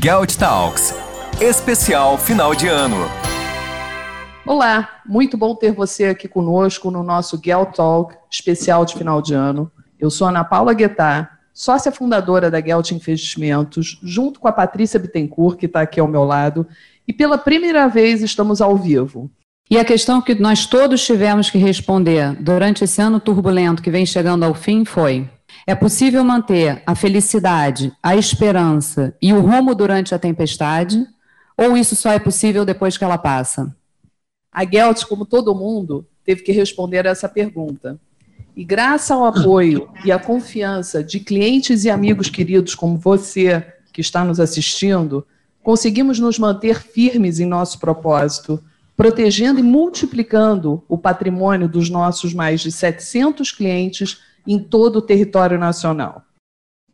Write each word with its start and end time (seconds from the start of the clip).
Gelt 0.00 0.36
Talks, 0.36 0.94
especial 1.40 2.16
final 2.16 2.54
de 2.54 2.68
ano. 2.68 2.96
Olá, 4.46 5.00
muito 5.04 5.36
bom 5.36 5.54
ter 5.54 5.72
você 5.72 6.06
aqui 6.06 6.28
conosco 6.28 6.90
no 6.90 7.02
nosso 7.02 7.40
Gelt 7.42 7.74
Talk 7.74 8.14
especial 8.30 8.84
de 8.84 8.94
final 8.94 9.20
de 9.20 9.34
ano. 9.34 9.70
Eu 9.98 10.10
sou 10.10 10.28
Ana 10.28 10.44
Paula 10.44 10.72
Guettar, 10.72 11.38
sócia 11.52 11.90
fundadora 11.90 12.50
da 12.50 12.60
Gelt 12.60 12.90
Investimentos, 12.92 13.98
junto 14.02 14.40
com 14.40 14.48
a 14.48 14.52
Patrícia 14.52 15.00
Bittencourt, 15.00 15.58
que 15.58 15.66
está 15.66 15.80
aqui 15.82 16.00
ao 16.00 16.08
meu 16.08 16.24
lado, 16.24 16.66
e 17.06 17.12
pela 17.12 17.36
primeira 17.36 17.88
vez 17.88 18.22
estamos 18.22 18.60
ao 18.60 18.76
vivo. 18.76 19.30
E 19.70 19.78
a 19.78 19.84
questão 19.84 20.20
que 20.20 20.34
nós 20.34 20.66
todos 20.66 21.04
tivemos 21.04 21.50
que 21.50 21.58
responder 21.58 22.34
durante 22.40 22.84
esse 22.84 23.00
ano 23.00 23.20
turbulento 23.20 23.82
que 23.82 23.90
vem 23.90 24.06
chegando 24.06 24.44
ao 24.44 24.54
fim 24.54 24.84
foi: 24.84 25.28
é 25.66 25.74
possível 25.74 26.24
manter 26.24 26.82
a 26.86 26.94
felicidade, 26.94 27.92
a 28.02 28.16
esperança 28.16 29.14
e 29.22 29.32
o 29.32 29.40
rumo 29.40 29.74
durante 29.74 30.14
a 30.14 30.18
tempestade? 30.18 31.06
Ou 31.56 31.76
isso 31.76 31.94
só 31.94 32.10
é 32.12 32.18
possível 32.18 32.64
depois 32.64 32.98
que 32.98 33.04
ela 33.04 33.18
passa? 33.18 33.74
A 34.50 34.64
Gelt, 34.64 35.04
como 35.04 35.24
todo 35.24 35.54
mundo, 35.54 36.06
teve 36.24 36.42
que 36.42 36.52
responder 36.52 37.06
essa 37.06 37.28
pergunta. 37.28 37.98
E 38.54 38.64
graças 38.64 39.10
ao 39.10 39.24
apoio 39.24 39.88
e 40.04 40.12
à 40.12 40.18
confiança 40.18 41.02
de 41.02 41.20
clientes 41.20 41.84
e 41.84 41.90
amigos 41.90 42.28
queridos 42.28 42.74
como 42.74 42.98
você, 42.98 43.64
que 43.92 44.00
está 44.00 44.24
nos 44.24 44.40
assistindo, 44.40 45.26
conseguimos 45.62 46.18
nos 46.18 46.38
manter 46.38 46.82
firmes 46.82 47.40
em 47.40 47.46
nosso 47.46 47.78
propósito, 47.78 48.62
protegendo 48.96 49.58
e 49.58 49.62
multiplicando 49.62 50.82
o 50.88 50.98
patrimônio 50.98 51.68
dos 51.68 51.88
nossos 51.88 52.34
mais 52.34 52.60
de 52.60 52.70
700 52.70 53.52
clientes 53.52 54.20
em 54.46 54.58
todo 54.58 54.96
o 54.96 55.02
território 55.02 55.58
nacional. 55.58 56.22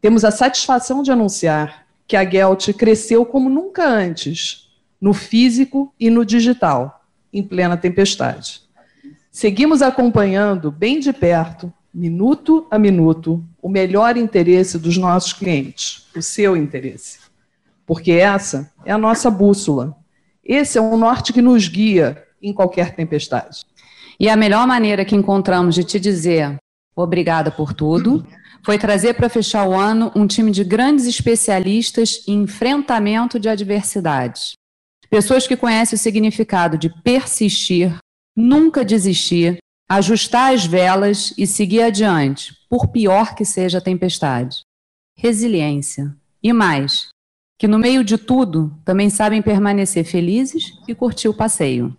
Temos 0.00 0.24
a 0.24 0.30
satisfação 0.30 1.02
de 1.02 1.10
anunciar 1.10 1.86
que 2.06 2.16
a 2.16 2.28
Gelt 2.28 2.72
cresceu 2.74 3.24
como 3.26 3.50
nunca 3.50 3.86
antes, 3.86 4.70
no 5.00 5.12
físico 5.12 5.92
e 5.98 6.10
no 6.10 6.24
digital, 6.24 7.04
em 7.32 7.42
plena 7.42 7.76
tempestade. 7.76 8.62
Seguimos 9.30 9.82
acompanhando 9.82 10.70
bem 10.70 10.98
de 10.98 11.12
perto, 11.12 11.72
minuto 11.92 12.66
a 12.70 12.78
minuto, 12.78 13.44
o 13.60 13.68
melhor 13.68 14.16
interesse 14.16 14.78
dos 14.78 14.96
nossos 14.96 15.32
clientes, 15.32 16.06
o 16.16 16.22
seu 16.22 16.56
interesse. 16.56 17.18
Porque 17.86 18.12
essa 18.12 18.72
é 18.84 18.92
a 18.92 18.98
nossa 18.98 19.30
bússola. 19.30 19.96
Esse 20.44 20.78
é 20.78 20.80
o 20.80 20.96
norte 20.96 21.32
que 21.32 21.42
nos 21.42 21.68
guia 21.68 22.22
em 22.42 22.52
qualquer 22.52 22.94
tempestade. 22.94 23.64
E 24.18 24.28
a 24.28 24.36
melhor 24.36 24.66
maneira 24.66 25.04
que 25.04 25.16
encontramos 25.16 25.74
de 25.74 25.84
te 25.84 26.00
dizer 26.00 26.56
obrigada 27.02 27.50
por 27.50 27.72
tudo, 27.72 28.26
foi 28.64 28.78
trazer 28.78 29.14
para 29.14 29.28
fechar 29.28 29.66
o 29.68 29.74
ano 29.74 30.12
um 30.14 30.26
time 30.26 30.50
de 30.50 30.64
grandes 30.64 31.06
especialistas 31.06 32.22
em 32.26 32.42
enfrentamento 32.42 33.38
de 33.38 33.48
adversidades. 33.48 34.52
Pessoas 35.10 35.46
que 35.46 35.56
conhecem 35.56 35.96
o 35.96 35.98
significado 35.98 36.76
de 36.76 36.90
persistir, 37.02 37.96
nunca 38.36 38.84
desistir, 38.84 39.58
ajustar 39.88 40.52
as 40.52 40.66
velas 40.66 41.32
e 41.38 41.46
seguir 41.46 41.82
adiante, 41.82 42.54
por 42.68 42.88
pior 42.88 43.34
que 43.34 43.44
seja 43.44 43.78
a 43.78 43.80
tempestade. 43.80 44.60
Resiliência. 45.16 46.14
E 46.42 46.52
mais, 46.52 47.08
que 47.58 47.66
no 47.66 47.78
meio 47.78 48.04
de 48.04 48.18
tudo 48.18 48.72
também 48.84 49.08
sabem 49.08 49.42
permanecer 49.42 50.04
felizes 50.04 50.72
e 50.86 50.94
curtir 50.94 51.28
o 51.28 51.34
passeio. 51.34 51.96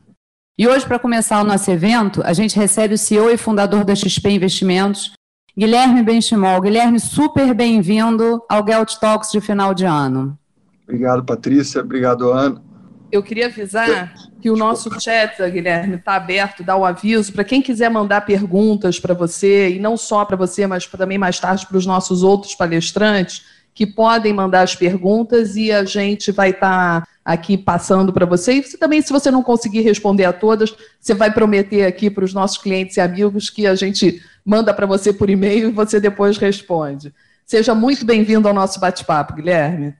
E 0.60 0.68
hoje, 0.68 0.86
para 0.86 1.00
começar 1.00 1.40
o 1.40 1.46
nosso 1.46 1.72
evento, 1.72 2.22
a 2.22 2.34
gente 2.34 2.60
recebe 2.60 2.94
o 2.94 2.98
CEO 2.98 3.30
e 3.30 3.38
fundador 3.38 3.86
da 3.86 3.96
XP 3.96 4.30
Investimentos, 4.32 5.14
Guilherme 5.58 6.04
Benchimol. 6.04 6.60
Guilherme, 6.60 7.00
super 7.00 7.54
bem-vindo 7.54 8.44
ao 8.50 8.68
Gelt 8.68 8.96
Talks 8.96 9.32
de 9.32 9.40
final 9.40 9.74
de 9.74 9.86
ano. 9.86 10.38
Obrigado, 10.84 11.24
Patrícia. 11.24 11.80
Obrigado, 11.80 12.30
Ana. 12.34 12.62
Eu 13.10 13.24
queria 13.24 13.46
avisar 13.46 14.14
que 14.42 14.52
o 14.52 14.58
nosso 14.58 14.92
chat, 15.00 15.42
Guilherme, 15.50 15.96
está 15.96 16.16
aberto, 16.16 16.62
dá 16.62 16.76
o 16.76 16.82
um 16.82 16.86
aviso 16.86 17.32
para 17.32 17.46
quem 17.46 17.62
quiser 17.62 17.90
mandar 17.90 18.26
perguntas 18.26 19.00
para 19.00 19.14
você, 19.14 19.70
e 19.70 19.80
não 19.80 19.96
só 19.96 20.26
para 20.26 20.36
você, 20.36 20.68
mas 20.68 20.86
também 20.86 21.18
mais 21.18 21.40
tarde 21.40 21.66
para 21.66 21.78
os 21.78 21.86
nossos 21.86 22.22
outros 22.22 22.54
palestrantes, 22.54 23.46
que 23.74 23.88
podem 23.88 24.34
mandar 24.34 24.64
as 24.64 24.76
perguntas 24.76 25.56
e 25.56 25.72
a 25.72 25.86
gente 25.86 26.34
vai 26.34 26.50
estar 26.50 27.00
tá 27.00 27.08
aqui 27.30 27.56
passando 27.56 28.12
para 28.12 28.26
você. 28.26 28.54
E 28.54 28.78
também, 28.78 29.04
se 29.04 29.14
você 29.14 29.30
não 29.30 29.44
conseguir 29.44 29.82
responder 29.82 30.26
a 30.26 30.34
todas, 30.34 30.76
você 31.00 31.14
vai 31.14 31.32
prometer 31.32 31.86
aqui 31.86 32.10
para 32.10 32.26
os 32.26 32.34
nossos 32.34 32.58
clientes 32.58 32.98
e 32.98 33.02
amigos 33.02 33.52
que 33.52 33.68
a 33.68 33.76
gente 33.76 34.20
manda 34.44 34.74
para 34.74 34.88
você 34.88 35.14
por 35.14 35.30
e-mail 35.30 35.70
e 35.70 35.72
você 35.72 36.00
depois 36.00 36.40
responde. 36.40 37.14
Seja 37.46 37.76
muito 37.76 38.04
bem-vindo 38.04 38.48
ao 38.48 38.54
nosso 38.54 38.80
bate-papo, 38.80 39.36
Guilherme. 39.36 39.94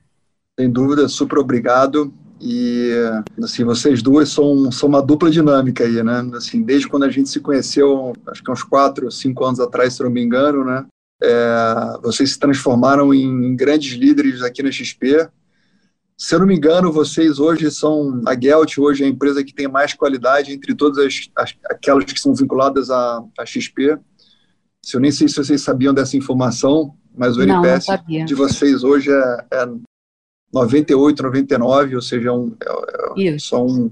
Sem 0.60 0.72
dúvida, 0.72 1.08
super 1.08 1.38
obrigado. 1.38 2.12
E 2.42 2.92
assim, 3.44 3.64
vocês 3.64 4.02
duas 4.02 4.30
são, 4.30 4.72
são 4.72 4.90
uma 4.90 5.02
dupla 5.02 5.30
dinâmica 5.30 5.84
aí, 5.84 6.02
né? 6.02 6.28
Assim, 6.34 6.64
desde 6.64 6.88
quando 6.88 7.04
a 7.04 7.12
gente 7.12 7.30
se 7.30 7.40
conheceu, 7.40 8.14
acho 8.26 8.44
que 8.44 8.52
uns 8.52 8.64
quatro, 8.64 9.12
cinco 9.12 9.46
anos 9.46 9.60
atrás, 9.60 9.94
se 9.94 10.02
não 10.02 10.10
me 10.10 10.24
engano, 10.24 10.66
né? 10.66 10.84
É, 11.22 11.98
vocês 12.02 12.32
se 12.32 12.40
transformaram 12.40 13.14
em 13.14 13.56
grandes 13.56 13.94
líderes 13.94 14.42
aqui 14.42 14.64
na 14.64 14.72
XP. 14.72 15.30
Se 16.20 16.36
eu 16.36 16.40
não 16.40 16.48
me 16.48 16.54
engano, 16.54 16.92
vocês 16.92 17.40
hoje 17.40 17.72
são 17.72 18.22
a 18.28 18.38
Gelt, 18.38 18.78
hoje 18.78 19.04
é 19.04 19.08
a 19.08 19.10
empresa 19.10 19.42
que 19.42 19.54
tem 19.54 19.70
mais 19.70 19.94
qualidade 19.94 20.52
entre 20.52 20.76
todas 20.76 20.98
as, 20.98 21.30
as 21.34 21.56
aquelas 21.64 22.04
que 22.04 22.20
são 22.20 22.36
vinculadas 22.36 22.90
à, 22.90 23.24
à 23.38 23.46
XP. 23.46 23.98
Se 24.84 24.98
eu 24.98 25.00
nem 25.00 25.14
sei 25.14 25.30
se 25.30 25.36
vocês 25.36 25.62
sabiam 25.62 25.94
dessa 25.94 26.18
informação, 26.18 26.94
mas 27.16 27.38
o 27.38 27.42
NPS 27.42 27.86
não, 27.88 28.26
de 28.26 28.36
vocês 28.36 28.84
hoje 28.84 29.10
é, 29.10 29.46
é 29.54 29.70
98, 30.54 31.24
99, 31.24 31.96
ou 31.96 32.02
seja, 32.02 32.28
é 32.28 32.32
um, 32.34 32.54
é, 33.18 33.28
é 33.28 33.40
só 33.40 33.66
um, 33.66 33.90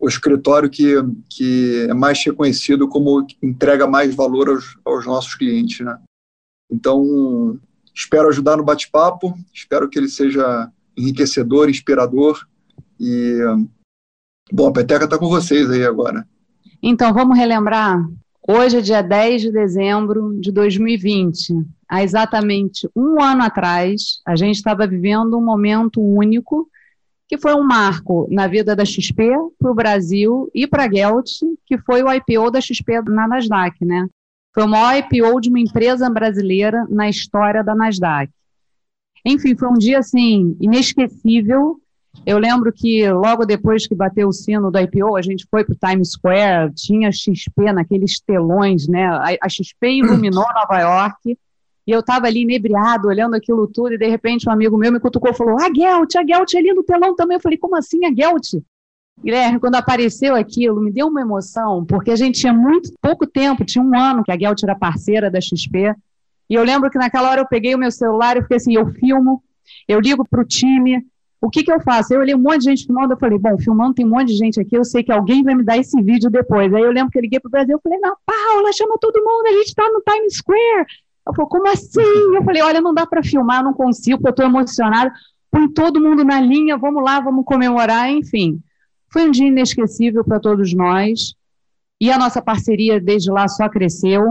o 0.00 0.08
escritório 0.08 0.70
que, 0.70 0.94
que 1.28 1.86
é 1.86 1.92
mais 1.92 2.24
reconhecido 2.24 2.88
como 2.88 3.26
entrega 3.42 3.86
mais 3.86 4.14
valor 4.14 4.48
aos, 4.48 4.78
aos 4.86 5.04
nossos 5.04 5.34
clientes, 5.34 5.84
né? 5.84 5.98
Então, 6.70 7.60
espero 7.94 8.28
ajudar 8.28 8.56
no 8.56 8.64
bate-papo, 8.64 9.34
espero 9.52 9.86
que 9.86 9.98
ele 9.98 10.08
seja 10.08 10.72
enriquecedor, 10.98 11.70
inspirador 11.70 12.46
e 12.98 13.38
bom, 14.52 14.68
a 14.68 14.72
peteca 14.72 15.04
está 15.04 15.16
com 15.16 15.28
vocês 15.28 15.70
aí 15.70 15.84
agora. 15.84 16.26
Então, 16.82 17.12
vamos 17.14 17.38
relembrar. 17.38 18.04
Hoje 18.46 18.78
é 18.78 18.80
dia 18.80 19.02
10 19.02 19.42
de 19.42 19.52
dezembro 19.52 20.38
de 20.40 20.50
2020. 20.50 21.54
Há 21.88 22.02
exatamente 22.02 22.88
um 22.96 23.22
ano 23.22 23.42
atrás, 23.42 24.20
a 24.26 24.34
gente 24.36 24.56
estava 24.56 24.86
vivendo 24.86 25.36
um 25.36 25.44
momento 25.44 26.00
único, 26.00 26.68
que 27.28 27.36
foi 27.36 27.54
um 27.54 27.62
marco 27.62 28.26
na 28.30 28.46
vida 28.46 28.74
da 28.74 28.86
XP, 28.86 29.32
para 29.58 29.70
o 29.70 29.74
Brasil 29.74 30.50
e 30.54 30.66
para 30.66 30.84
a 30.84 30.90
Gelt, 30.90 31.28
que 31.66 31.76
foi 31.78 32.02
o 32.02 32.10
IPO 32.10 32.50
da 32.50 32.60
XP 32.60 33.02
na 33.02 33.28
Nasdaq, 33.28 33.84
né? 33.84 34.08
Foi 34.54 34.64
o 34.64 34.68
maior 34.68 34.96
IPO 34.96 35.40
de 35.40 35.50
uma 35.50 35.60
empresa 35.60 36.08
brasileira 36.08 36.86
na 36.88 37.08
história 37.08 37.62
da 37.62 37.74
Nasdaq. 37.74 38.32
Enfim, 39.24 39.56
foi 39.56 39.68
um 39.68 39.78
dia 39.78 39.98
assim 39.98 40.56
inesquecível. 40.60 41.80
Eu 42.26 42.38
lembro 42.38 42.72
que 42.72 43.08
logo 43.10 43.44
depois 43.44 43.86
que 43.86 43.94
bateu 43.94 44.28
o 44.28 44.32
sino 44.32 44.70
do 44.70 44.78
IPO, 44.78 45.16
a 45.16 45.22
gente 45.22 45.46
foi 45.50 45.64
para 45.64 45.74
o 45.74 45.78
Times 45.78 46.10
Square, 46.10 46.72
tinha 46.74 47.12
XP 47.12 47.72
naqueles 47.72 48.20
telões, 48.20 48.88
né? 48.88 49.06
A, 49.40 49.48
XP 49.48 49.98
iluminou 49.98 50.44
Nova 50.54 50.80
York. 50.80 51.38
E 51.86 51.90
eu 51.90 52.00
estava 52.00 52.26
ali 52.26 52.42
inebriado, 52.42 53.08
olhando 53.08 53.34
aquilo 53.34 53.66
tudo, 53.66 53.94
e 53.94 53.98
de 53.98 54.06
repente 54.06 54.46
um 54.46 54.52
amigo 54.52 54.76
meu 54.76 54.92
me 54.92 55.00
cutucou 55.00 55.30
e 55.30 55.34
falou: 55.34 55.58
A 55.58 55.72
Gelt, 55.74 56.16
a 56.16 56.26
Gelt 56.26 56.54
ali 56.54 56.72
no 56.74 56.82
telão 56.82 57.14
também. 57.14 57.36
Eu 57.36 57.40
falei: 57.40 57.56
Como 57.56 57.76
assim 57.76 58.04
a 58.04 58.14
Gelt? 58.14 58.62
Guilherme, 59.22 59.58
quando 59.58 59.74
apareceu 59.74 60.36
aquilo, 60.36 60.80
me 60.80 60.92
deu 60.92 61.08
uma 61.08 61.20
emoção, 61.20 61.84
porque 61.84 62.10
a 62.10 62.16
gente 62.16 62.38
tinha 62.38 62.52
muito 62.52 62.92
pouco 63.00 63.26
tempo, 63.26 63.64
tinha 63.64 63.82
um 63.82 63.98
ano 63.98 64.22
que 64.22 64.30
a 64.30 64.38
Gelt 64.38 64.62
era 64.62 64.78
parceira 64.78 65.30
da 65.30 65.40
XP, 65.40 65.94
e 66.48 66.54
eu 66.54 66.64
lembro 66.64 66.90
que 66.90 66.98
naquela 66.98 67.30
hora 67.30 67.40
eu 67.40 67.46
peguei 67.46 67.74
o 67.74 67.78
meu 67.78 67.90
celular 67.90 68.36
e 68.36 68.42
fiquei 68.42 68.56
assim, 68.56 68.74
eu 68.74 68.86
filmo, 68.94 69.42
eu 69.86 70.00
ligo 70.00 70.26
para 70.28 70.40
o 70.40 70.44
time, 70.44 71.04
o 71.40 71.48
que, 71.48 71.62
que 71.62 71.72
eu 71.72 71.80
faço? 71.80 72.12
Eu 72.12 72.20
olhei 72.20 72.34
um 72.34 72.38
monte 72.38 72.58
de 72.58 72.64
gente 72.64 72.86
filmando, 72.86 73.12
eu 73.12 73.18
falei, 73.18 73.38
bom, 73.38 73.56
filmando 73.58 73.94
tem 73.94 74.04
um 74.04 74.10
monte 74.10 74.28
de 74.28 74.36
gente 74.36 74.60
aqui, 74.60 74.76
eu 74.76 74.84
sei 74.84 75.04
que 75.04 75.12
alguém 75.12 75.42
vai 75.42 75.54
me 75.54 75.62
dar 75.62 75.76
esse 75.76 76.00
vídeo 76.02 76.28
depois. 76.30 76.72
Aí 76.74 76.82
eu 76.82 76.90
lembro 76.90 77.10
que 77.10 77.18
eu 77.18 77.22
liguei 77.22 77.38
para 77.38 77.48
o 77.48 77.50
Brasil, 77.50 77.76
eu 77.76 77.80
falei, 77.80 77.98
não, 78.00 78.16
Paula, 78.26 78.72
chama 78.72 78.98
todo 79.00 79.22
mundo, 79.22 79.46
a 79.46 79.52
gente 79.52 79.68
está 79.68 79.84
no 79.88 80.02
Times 80.02 80.36
Square. 80.36 80.86
Eu 81.26 81.34
falei, 81.34 81.48
como 81.48 81.68
assim? 81.68 82.34
Eu 82.34 82.42
falei, 82.42 82.62
olha, 82.62 82.80
não 82.80 82.92
dá 82.92 83.06
para 83.06 83.22
filmar, 83.22 83.62
não 83.62 83.72
consigo, 83.72 84.26
eu 84.26 84.30
estou 84.30 84.44
emocionada. 84.44 85.12
Põe 85.50 85.68
todo 85.68 86.00
mundo 86.00 86.24
na 86.24 86.40
linha, 86.40 86.76
vamos 86.76 87.02
lá, 87.02 87.20
vamos 87.20 87.44
comemorar, 87.44 88.10
enfim. 88.10 88.60
Foi 89.10 89.28
um 89.28 89.30
dia 89.30 89.46
inesquecível 89.46 90.24
para 90.24 90.40
todos 90.40 90.74
nós 90.74 91.34
e 92.00 92.10
a 92.10 92.18
nossa 92.18 92.42
parceria 92.42 93.00
desde 93.00 93.30
lá 93.30 93.46
só 93.48 93.68
cresceu. 93.68 94.22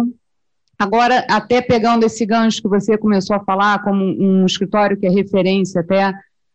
Agora, 0.80 1.26
até 1.28 1.60
pegando 1.60 2.06
esse 2.06 2.24
gancho 2.26 2.62
que 2.62 2.68
você 2.68 2.98
começou 2.98 3.36
a 3.36 3.44
falar, 3.44 3.82
como 3.84 4.04
um 4.04 4.46
escritório 4.46 4.96
que 4.96 5.08
é 5.08 5.10
referência, 5.10 5.82
até 5.82 6.14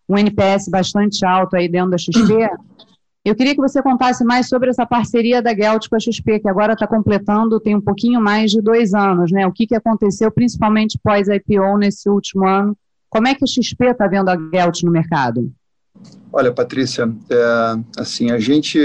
um 0.09 0.17
NPS 0.17 0.69
bastante 0.69 1.25
alto 1.25 1.57
aí 1.57 1.69
dentro 1.69 1.91
da 1.91 1.99
XP, 1.99 2.13
eu 3.25 3.35
queria 3.35 3.55
que 3.55 3.61
você 3.61 3.83
contasse 3.83 4.25
mais 4.25 4.49
sobre 4.49 4.71
essa 4.71 4.87
parceria 4.87 5.43
da 5.43 5.55
Gelt 5.55 5.89
com 5.89 5.97
a 5.97 6.01
XP, 6.01 6.41
que 6.41 6.49
agora 6.49 6.75
está 6.75 6.87
completando, 6.87 7.59
tem 7.59 7.75
um 7.75 7.81
pouquinho 7.81 8.21
mais 8.21 8.53
de 8.53 8.61
dois 8.61 8.95
anos, 8.95 9.33
né? 9.33 9.45
O 9.45 9.53
que, 9.53 9.67
que 9.67 9.75
aconteceu, 9.75 10.31
principalmente 10.31 10.99
pós-IPO 11.03 11.79
nesse 11.79 12.09
último 12.09 12.47
ano, 12.47 12.77
Como 13.11 13.29
é 13.29 13.35
que 13.35 13.45
o 13.45 13.47
XP 13.47 13.87
está 13.87 14.07
vendo 14.07 14.31
a 14.31 14.37
Gelt 14.37 14.83
no 14.85 14.91
mercado? 14.91 15.53
Olha, 16.33 16.51
Patrícia, 16.51 17.13
é, 17.29 18.01
assim, 18.01 18.31
a 18.31 18.39
gente, 18.39 18.81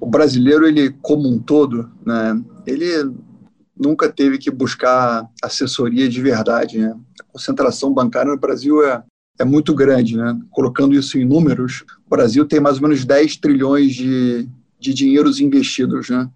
o 0.00 0.06
brasileiro, 0.06 0.66
ele 0.66 0.90
como 1.00 1.28
um 1.28 1.38
todo, 1.38 1.88
né, 2.04 2.42
ele 2.66 3.14
nunca 3.76 4.10
teve 4.10 4.38
que 4.38 4.50
buscar 4.50 5.28
assessoria 5.42 6.08
de 6.08 6.20
verdade, 6.20 6.78
né? 6.78 6.96
A 7.20 7.24
concentração 7.24 7.92
bancária 7.92 8.32
no 8.32 8.38
Brasil 8.38 8.84
é, 8.86 9.02
é 9.38 9.44
muito 9.44 9.74
grande, 9.74 10.16
né? 10.16 10.38
Colocando 10.50 10.94
isso 10.94 11.18
em 11.18 11.24
números, 11.24 11.84
o 12.06 12.10
Brasil 12.10 12.46
tem 12.46 12.60
mais 12.60 12.76
ou 12.76 12.82
menos 12.82 13.04
10 13.04 13.36
trilhões 13.38 13.94
de, 13.94 14.48
de 14.78 14.94
dinheiros 14.94 15.40
investidos, 15.40 16.08
né? 16.08 16.30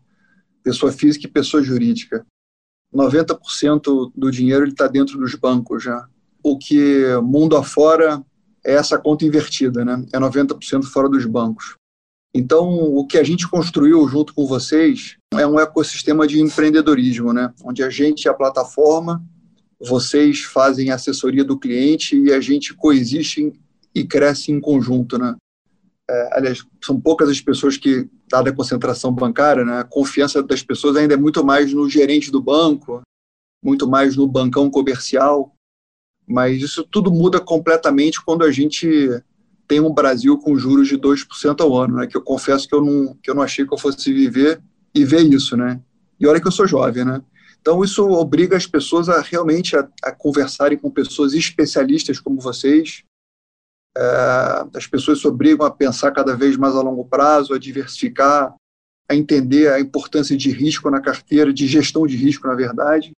Pessoa 0.62 0.93
física 0.93 1.26
e 1.26 1.31
pessoa 1.31 1.62
jurídica. 1.62 2.26
90% 2.94 4.12
do 4.14 4.31
dinheiro 4.31 4.67
está 4.67 4.88
dentro 4.88 5.19
dos 5.19 5.35
bancos 5.35 5.82
já. 5.82 6.08
O 6.43 6.58
que 6.58 7.05
mundo 7.23 7.56
afora 7.56 8.23
é 8.64 8.75
essa 8.75 8.99
conta 8.99 9.25
invertida, 9.25 9.85
né? 9.85 10.05
É 10.12 10.19
90% 10.19 10.85
fora 10.85 11.08
dos 11.08 11.25
bancos. 11.25 11.76
Então, 12.34 12.69
o 12.69 13.06
que 13.06 13.19
a 13.19 13.25
gente 13.25 13.48
construiu 13.48 14.06
junto 14.08 14.34
com 14.34 14.46
vocês 14.46 15.16
é 15.34 15.46
um 15.46 15.58
ecossistema 15.58 16.26
de 16.26 16.40
empreendedorismo, 16.40 17.32
né? 17.32 17.52
Onde 17.64 17.82
a 17.82 17.90
gente 17.90 18.28
é 18.28 18.30
a 18.30 18.34
plataforma, 18.34 19.22
vocês 19.80 20.40
fazem 20.40 20.90
a 20.90 20.96
assessoria 20.96 21.44
do 21.44 21.58
cliente 21.58 22.16
e 22.16 22.32
a 22.32 22.40
gente 22.40 22.75
coexiste 22.75 23.52
e 23.94 24.04
cresce 24.04 24.52
em 24.52 24.60
conjunto, 24.60 25.19
né? 25.19 25.36
É, 26.10 26.38
aliás, 26.38 26.64
são 26.82 26.98
poucas 27.00 27.28
as 27.28 27.40
pessoas 27.40 27.76
que, 27.76 28.08
dada 28.30 28.50
a 28.50 28.54
concentração 28.54 29.12
bancária, 29.12 29.64
né, 29.64 29.80
a 29.80 29.84
confiança 29.84 30.42
das 30.42 30.62
pessoas 30.62 30.96
ainda 30.96 31.14
é 31.14 31.19
muito 31.19 31.44
mais 31.44 31.72
no 31.72 31.88
gerente 31.88 32.30
do 32.30 32.42
banco, 32.42 33.02
muito 33.62 33.86
mais 33.86 34.16
no 34.16 34.26
bancão 34.26 34.70
comercial, 34.70 35.54
mas 36.26 36.62
isso 36.62 36.82
tudo 36.84 37.10
muda 37.10 37.40
completamente 37.40 38.25
quando 38.25 38.42
a 38.42 38.50
gente 38.50 39.22
tem 39.68 39.80
um 39.80 39.92
Brasil 39.92 40.38
com 40.38 40.56
juros 40.56 40.88
de 40.88 40.96
2% 40.96 41.60
ao 41.60 41.76
ano, 41.76 41.96
né, 41.98 42.06
que 42.06 42.16
eu 42.16 42.22
confesso 42.22 42.66
que 42.66 42.74
eu, 42.74 42.82
não, 42.82 43.14
que 43.22 43.30
eu 43.30 43.34
não 43.34 43.42
achei 43.42 43.66
que 43.66 43.72
eu 43.72 43.78
fosse 43.78 44.12
viver 44.12 44.60
e 44.94 45.04
ver 45.04 45.22
isso, 45.22 45.56
né? 45.56 45.80
E 46.18 46.26
olha 46.26 46.40
que 46.40 46.48
eu 46.48 46.52
sou 46.52 46.66
jovem, 46.66 47.04
né? 47.04 47.22
Então, 47.60 47.84
isso 47.84 48.08
obriga 48.08 48.56
as 48.56 48.66
pessoas 48.66 49.08
a 49.08 49.20
realmente 49.20 49.76
a, 49.76 49.86
a 50.02 50.10
conversarem 50.10 50.78
com 50.78 50.90
pessoas 50.90 51.34
especialistas 51.34 52.18
como 52.18 52.40
vocês, 52.40 53.04
é, 53.96 54.66
as 54.74 54.86
pessoas 54.86 55.20
se 55.20 55.26
obrigam 55.26 55.66
a 55.66 55.70
pensar 55.70 56.12
cada 56.12 56.34
vez 56.34 56.56
mais 56.56 56.74
a 56.74 56.80
longo 56.80 57.04
prazo, 57.04 57.52
a 57.52 57.58
diversificar, 57.58 58.54
a 59.08 59.14
entender 59.14 59.70
a 59.70 59.80
importância 59.80 60.36
de 60.36 60.50
risco 60.50 60.90
na 60.90 61.00
carteira, 61.00 61.52
de 61.52 61.66
gestão 61.66 62.06
de 62.06 62.16
risco, 62.16 62.46
na 62.46 62.54
verdade. 62.54 63.12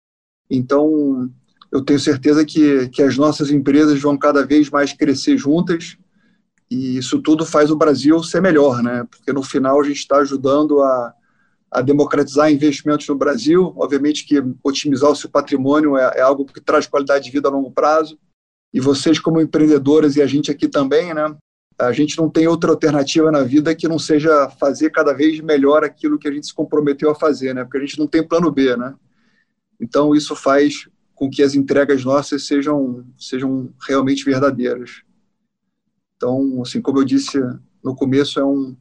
Então, 0.49 1.29
eu 1.71 1.83
tenho 1.83 1.99
certeza 1.99 2.45
que, 2.45 2.89
que 2.89 3.03
as 3.03 3.17
nossas 3.17 3.51
empresas 3.51 3.99
vão 4.01 4.17
cada 4.17 4.45
vez 4.45 4.69
mais 4.69 4.93
crescer 4.93 5.37
juntas 5.37 5.97
e 6.69 6.98
isso 6.98 7.19
tudo 7.21 7.45
faz 7.45 7.71
o 7.71 7.75
Brasil 7.75 8.21
ser 8.24 8.42
melhor, 8.42 8.83
né? 8.83 9.06
Porque 9.10 9.33
no 9.33 9.42
final 9.42 9.81
a 9.81 9.83
gente 9.83 9.98
está 9.98 10.18
ajudando 10.18 10.81
a, 10.81 11.13
a 11.71 11.81
democratizar 11.81 12.51
investimentos 12.51 13.07
no 13.07 13.16
Brasil. 13.16 13.74
Obviamente 13.75 14.25
que 14.25 14.44
otimizar 14.63 15.10
o 15.10 15.16
seu 15.16 15.30
patrimônio 15.30 15.98
é, 15.98 16.12
é 16.18 16.21
algo 16.21 16.45
que 16.45 16.62
traz 16.62 16.86
qualidade 16.86 17.25
de 17.25 17.31
vida 17.31 17.48
a 17.48 17.51
longo 17.51 17.71
prazo 17.71 18.19
e 18.71 18.80
vocês 18.80 19.19
como 19.19 19.42
empreendedoras 19.42 20.16
e 20.16 20.21
a 20.21 20.27
gente 20.27 20.51
aqui 20.51 20.68
também, 20.68 21.13
né? 21.13 21.36
A 21.77 21.92
gente 21.92 22.18
não 22.18 22.30
tem 22.30 22.48
outra 22.48 22.71
alternativa 22.71 23.31
na 23.31 23.42
vida 23.42 23.74
que 23.74 23.88
não 23.88 23.98
seja 23.98 24.50
fazer 24.60 24.92
cada 24.92 25.13
vez 25.13 25.39
melhor 25.39 25.83
aquilo 25.83 26.19
que 26.19 26.27
a 26.27 26.31
gente 26.31 26.48
se 26.48 26.54
comprometeu 26.54 27.10
a 27.10 27.16
fazer, 27.16 27.56
né? 27.56 27.63
Porque 27.63 27.77
a 27.77 27.81
gente 27.81 27.98
não 27.98 28.06
tem 28.06 28.21
plano 28.21 28.51
B, 28.51 28.75
né? 28.75 28.94
Então 29.80 30.13
isso 30.13 30.36
faz 30.36 30.88
com 31.16 31.30
que 31.30 31.42
as 31.42 31.56
entregas 31.56 32.04
nossas 32.04 32.45
sejam 32.45 33.06
sejam 33.18 33.74
realmente 33.88 34.24
verdadeiras. 34.24 35.01
Então, 36.19 36.62
assim 36.62 36.81
como 36.81 37.00
eu 37.00 37.06
disse 37.06 37.39
no 37.81 37.95
começo, 37.95 38.42
é 38.42 38.44
um 38.44 38.75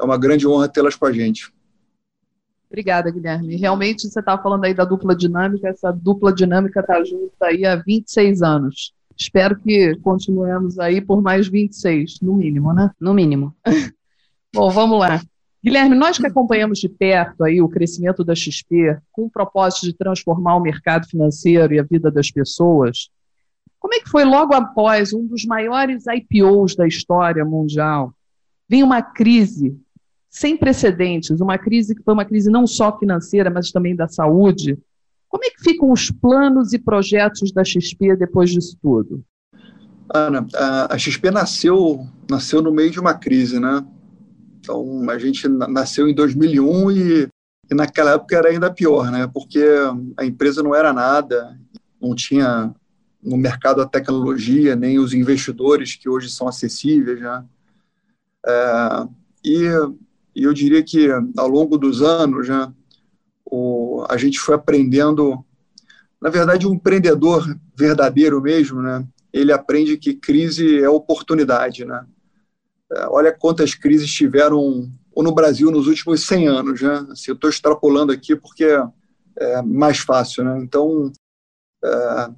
é 0.00 0.04
uma 0.04 0.16
grande 0.16 0.46
honra 0.46 0.68
tê-las 0.68 0.94
com 0.94 1.06
a 1.06 1.12
gente. 1.12 1.52
Obrigada, 2.70 3.10
Guilherme. 3.10 3.56
Realmente, 3.56 4.08
você 4.08 4.20
estava 4.20 4.40
falando 4.40 4.64
aí 4.64 4.72
da 4.72 4.84
dupla 4.84 5.16
dinâmica, 5.16 5.66
essa 5.66 5.90
dupla 5.90 6.32
dinâmica 6.32 6.78
está 6.78 7.02
junto 7.02 7.32
aí 7.42 7.66
há 7.66 7.74
26 7.74 8.42
anos. 8.42 8.92
Espero 9.16 9.58
que 9.58 9.96
continuemos 9.96 10.78
aí 10.78 11.00
por 11.00 11.20
mais 11.20 11.48
26, 11.48 12.20
no 12.20 12.36
mínimo, 12.36 12.72
né? 12.72 12.92
No 13.00 13.12
mínimo. 13.12 13.52
Bom, 14.54 14.70
vamos 14.70 15.00
lá. 15.00 15.20
Guilherme, 15.64 15.96
nós 15.96 16.16
que 16.16 16.26
acompanhamos 16.26 16.78
de 16.78 16.88
perto 16.88 17.42
aí 17.42 17.60
o 17.60 17.68
crescimento 17.68 18.22
da 18.22 18.36
XP, 18.36 18.96
com 19.10 19.24
o 19.24 19.30
propósito 19.30 19.86
de 19.86 19.94
transformar 19.94 20.54
o 20.54 20.62
mercado 20.62 21.08
financeiro 21.08 21.74
e 21.74 21.80
a 21.80 21.82
vida 21.82 22.08
das 22.12 22.30
pessoas, 22.30 23.10
como 23.78 23.94
é 23.94 24.00
que 24.00 24.08
foi 24.08 24.24
logo 24.24 24.54
após 24.54 25.12
um 25.12 25.26
dos 25.26 25.44
maiores 25.44 26.04
IPOs 26.06 26.74
da 26.74 26.86
história 26.86 27.44
mundial? 27.44 28.12
Vem 28.68 28.82
uma 28.82 29.00
crise 29.02 29.78
sem 30.28 30.56
precedentes, 30.56 31.40
uma 31.40 31.56
crise 31.56 31.94
que 31.94 32.02
foi 32.02 32.12
uma 32.12 32.24
crise 32.24 32.50
não 32.50 32.66
só 32.66 32.96
financeira, 32.98 33.50
mas 33.50 33.72
também 33.72 33.96
da 33.96 34.06
saúde, 34.06 34.78
como 35.28 35.44
é 35.44 35.50
que 35.50 35.62
ficam 35.62 35.90
os 35.90 36.10
planos 36.10 36.72
e 36.72 36.78
projetos 36.78 37.52
da 37.52 37.64
XP 37.64 38.16
depois 38.16 38.50
disso 38.50 38.76
tudo? 38.82 39.22
Ana, 40.12 40.46
a, 40.88 40.96
XP 40.96 41.30
nasceu, 41.30 42.06
nasceu 42.30 42.62
no 42.62 42.72
meio 42.72 42.90
de 42.90 42.98
uma 42.98 43.14
crise, 43.14 43.60
né? 43.60 43.84
Então, 44.58 45.08
a 45.08 45.18
gente 45.18 45.46
nasceu 45.48 46.08
em 46.08 46.14
2001 46.14 46.90
e, 46.90 47.28
e 47.70 47.74
naquela 47.74 48.12
época 48.12 48.36
era 48.36 48.48
ainda 48.48 48.72
pior, 48.72 49.10
né? 49.10 49.28
Porque 49.32 49.62
a 50.16 50.24
empresa 50.24 50.62
não 50.62 50.74
era 50.74 50.92
nada, 50.92 51.58
não 52.00 52.14
tinha 52.14 52.74
no 53.22 53.36
mercado 53.36 53.80
a 53.80 53.86
tecnologia, 53.86 54.76
nem 54.76 54.98
os 54.98 55.12
investidores 55.12 55.96
que 55.96 56.08
hoje 56.08 56.30
são 56.30 56.48
acessíveis, 56.48 57.20
né? 57.20 57.44
É, 58.46 59.08
e, 59.44 59.64
eu 60.34 60.52
diria 60.54 60.82
que 60.82 61.08
ao 61.36 61.48
longo 61.48 61.76
dos 61.76 62.00
anos, 62.00 62.48
né, 62.48 62.72
o, 63.44 64.04
a 64.08 64.16
gente 64.16 64.38
foi 64.38 64.54
aprendendo. 64.54 65.44
Na 66.20 66.30
verdade, 66.30 66.66
um 66.66 66.74
empreendedor 66.74 67.58
verdadeiro 67.76 68.40
mesmo, 68.40 68.80
né? 68.80 69.06
Ele 69.32 69.52
aprende 69.52 69.96
que 69.96 70.14
crise 70.14 70.80
é 70.82 70.88
oportunidade, 70.88 71.84
né? 71.84 72.04
É, 72.92 73.06
olha 73.08 73.32
quantas 73.32 73.74
crises 73.74 74.10
tiveram 74.10 74.90
no 75.16 75.34
Brasil 75.34 75.70
nos 75.70 75.86
últimos 75.86 76.24
100 76.26 76.48
anos, 76.48 76.80
né? 76.80 77.06
Assim, 77.10 77.30
eu 77.30 77.34
estou 77.34 77.50
extrapolando 77.50 78.12
aqui 78.12 78.36
porque 78.36 78.64
é 79.36 79.62
mais 79.62 79.98
fácil, 79.98 80.44
né? 80.44 80.58
Então, 80.60 81.12
é, 81.84 82.30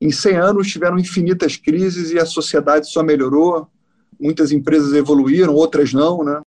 em 0.00 0.10
100 0.10 0.36
anos 0.36 0.68
tiveram 0.68 0.98
infinitas 0.98 1.56
crises 1.56 2.10
e 2.10 2.18
a 2.18 2.26
sociedade 2.26 2.90
só 2.90 3.02
melhorou. 3.02 3.68
Muitas 4.18 4.52
empresas 4.52 4.92
evoluíram, 4.92 5.54
outras 5.54 5.92
não, 5.92 6.22
né? 6.22 6.40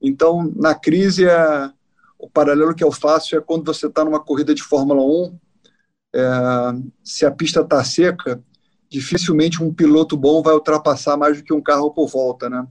Então, 0.00 0.52
na 0.56 0.74
crise, 0.74 1.26
é, 1.26 1.70
o 2.18 2.28
paralelo 2.28 2.74
que 2.74 2.84
eu 2.84 2.92
faço 2.92 3.36
é 3.36 3.40
quando 3.40 3.64
você 3.64 3.86
está 3.86 4.04
numa 4.04 4.20
corrida 4.20 4.54
de 4.54 4.62
Fórmula 4.62 5.02
1, 5.02 5.38
é, 6.14 6.22
se 7.02 7.26
a 7.26 7.30
pista 7.30 7.60
está 7.60 7.82
seca, 7.84 8.42
dificilmente 8.88 9.62
um 9.62 9.72
piloto 9.72 10.16
bom 10.16 10.42
vai 10.42 10.54
ultrapassar 10.54 11.16
mais 11.16 11.38
do 11.38 11.44
que 11.44 11.52
um 11.52 11.60
carro 11.60 11.92
por 11.92 12.08
volta, 12.08 12.48
né? 12.48 12.66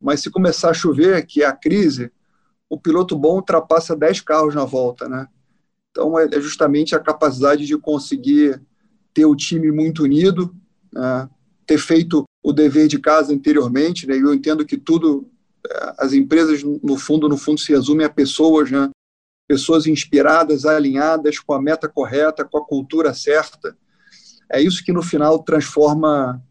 Mas 0.00 0.20
se 0.20 0.30
começar 0.30 0.70
a 0.70 0.74
chover, 0.74 1.24
que 1.26 1.42
é 1.42 1.46
a 1.46 1.52
crise, 1.52 2.12
o 2.68 2.78
piloto 2.78 3.16
bom 3.16 3.36
ultrapassa 3.36 3.96
10 3.96 4.20
carros 4.20 4.54
na 4.54 4.64
volta, 4.64 5.08
né? 5.08 5.28
Então 5.90 6.18
é, 6.18 6.26
é 6.32 6.40
justamente 6.40 6.94
a 6.94 7.00
capacidade 7.00 7.66
de 7.66 7.78
conseguir 7.78 8.60
ter 9.14 9.24
o 9.24 9.36
time 9.36 9.70
muito 9.70 10.02
unido, 10.02 10.54
né? 10.92 11.28
ter 11.66 11.78
feito 11.78 12.24
o 12.42 12.52
dever 12.52 12.88
de 12.88 12.98
casa 12.98 13.32
anteriormente, 13.32 14.06
né? 14.06 14.16
Eu 14.16 14.34
entendo 14.34 14.66
que 14.66 14.76
tudo 14.76 15.30
as 15.98 16.12
empresas, 16.12 16.62
no 16.62 16.96
fundo, 16.96 17.28
no 17.28 17.38
fundo, 17.38 17.60
se 17.60 17.72
resumem 17.72 18.04
a 18.04 18.10
pessoas, 18.10 18.70
né? 18.70 18.90
Pessoas 19.48 19.86
inspiradas, 19.86 20.64
alinhadas, 20.64 21.38
com 21.38 21.54
a 21.54 21.60
meta 21.60 21.88
correta, 21.88 22.44
com 22.44 22.58
a 22.58 22.64
cultura 22.64 23.14
certa. 23.14 23.76
É 24.50 24.60
isso 24.60 24.84
que, 24.84 24.92
no 24.92 25.02
final, 25.02 25.42
transforma 25.42 26.42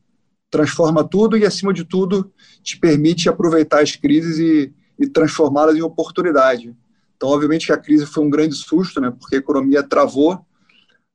transforma 0.49 1.03
tudo 1.03 1.35
e, 1.35 1.47
acima 1.47 1.73
de 1.73 1.83
tudo, 1.83 2.31
te 2.61 2.79
permite 2.79 3.27
aproveitar 3.27 3.81
as 3.81 3.95
crises 3.95 4.37
e, 4.37 4.71
e 4.99 5.07
transformá-las 5.07 5.75
em 5.75 5.81
oportunidade. 5.81 6.77
Então, 7.17 7.29
obviamente 7.29 7.65
que 7.65 7.71
a 7.71 7.77
crise 7.77 8.05
foi 8.05 8.23
um 8.23 8.29
grande 8.29 8.53
susto, 8.53 9.01
né? 9.01 9.09
Porque 9.09 9.35
a 9.35 9.39
economia 9.39 9.81
travou, 9.81 10.45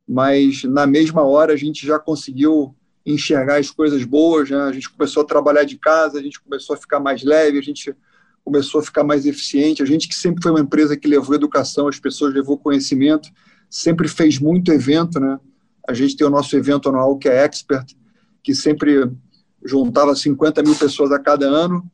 mas 0.08 0.64
na 0.64 0.86
mesma 0.86 1.22
hora 1.22 1.52
a 1.52 1.56
gente 1.56 1.86
já 1.86 1.98
conseguiu 1.98 2.74
enxergar 3.04 3.58
as 3.58 3.70
coisas 3.70 4.04
boas, 4.04 4.50
né? 4.50 4.58
a 4.58 4.72
gente 4.72 4.88
começou 4.90 5.22
a 5.22 5.26
trabalhar 5.26 5.64
de 5.64 5.76
casa, 5.78 6.18
a 6.18 6.22
gente 6.22 6.40
começou 6.40 6.74
a 6.74 6.78
ficar 6.78 7.00
mais 7.00 7.22
leve, 7.22 7.58
a 7.58 7.62
gente 7.62 7.94
começou 8.44 8.80
a 8.80 8.84
ficar 8.84 9.04
mais 9.04 9.26
eficiente. 9.26 9.82
A 9.82 9.86
gente 9.86 10.08
que 10.08 10.14
sempre 10.14 10.42
foi 10.42 10.50
uma 10.50 10.60
empresa 10.60 10.96
que 10.96 11.06
levou 11.06 11.34
educação, 11.34 11.88
as 11.88 12.00
pessoas 12.00 12.32
levou 12.32 12.58
conhecimento, 12.58 13.28
sempre 13.68 14.08
fez 14.08 14.38
muito 14.38 14.72
evento, 14.72 15.20
né? 15.20 15.38
A 15.86 15.92
gente 15.92 16.16
tem 16.16 16.26
o 16.26 16.30
nosso 16.30 16.56
evento 16.56 16.88
anual 16.88 17.16
que 17.18 17.28
é 17.28 17.44
Expert, 17.44 17.94
que 18.42 18.54
sempre 18.54 19.10
juntava 19.64 20.14
50 20.14 20.62
mil 20.62 20.74
pessoas 20.74 21.12
a 21.12 21.18
cada 21.18 21.46
ano. 21.46 21.84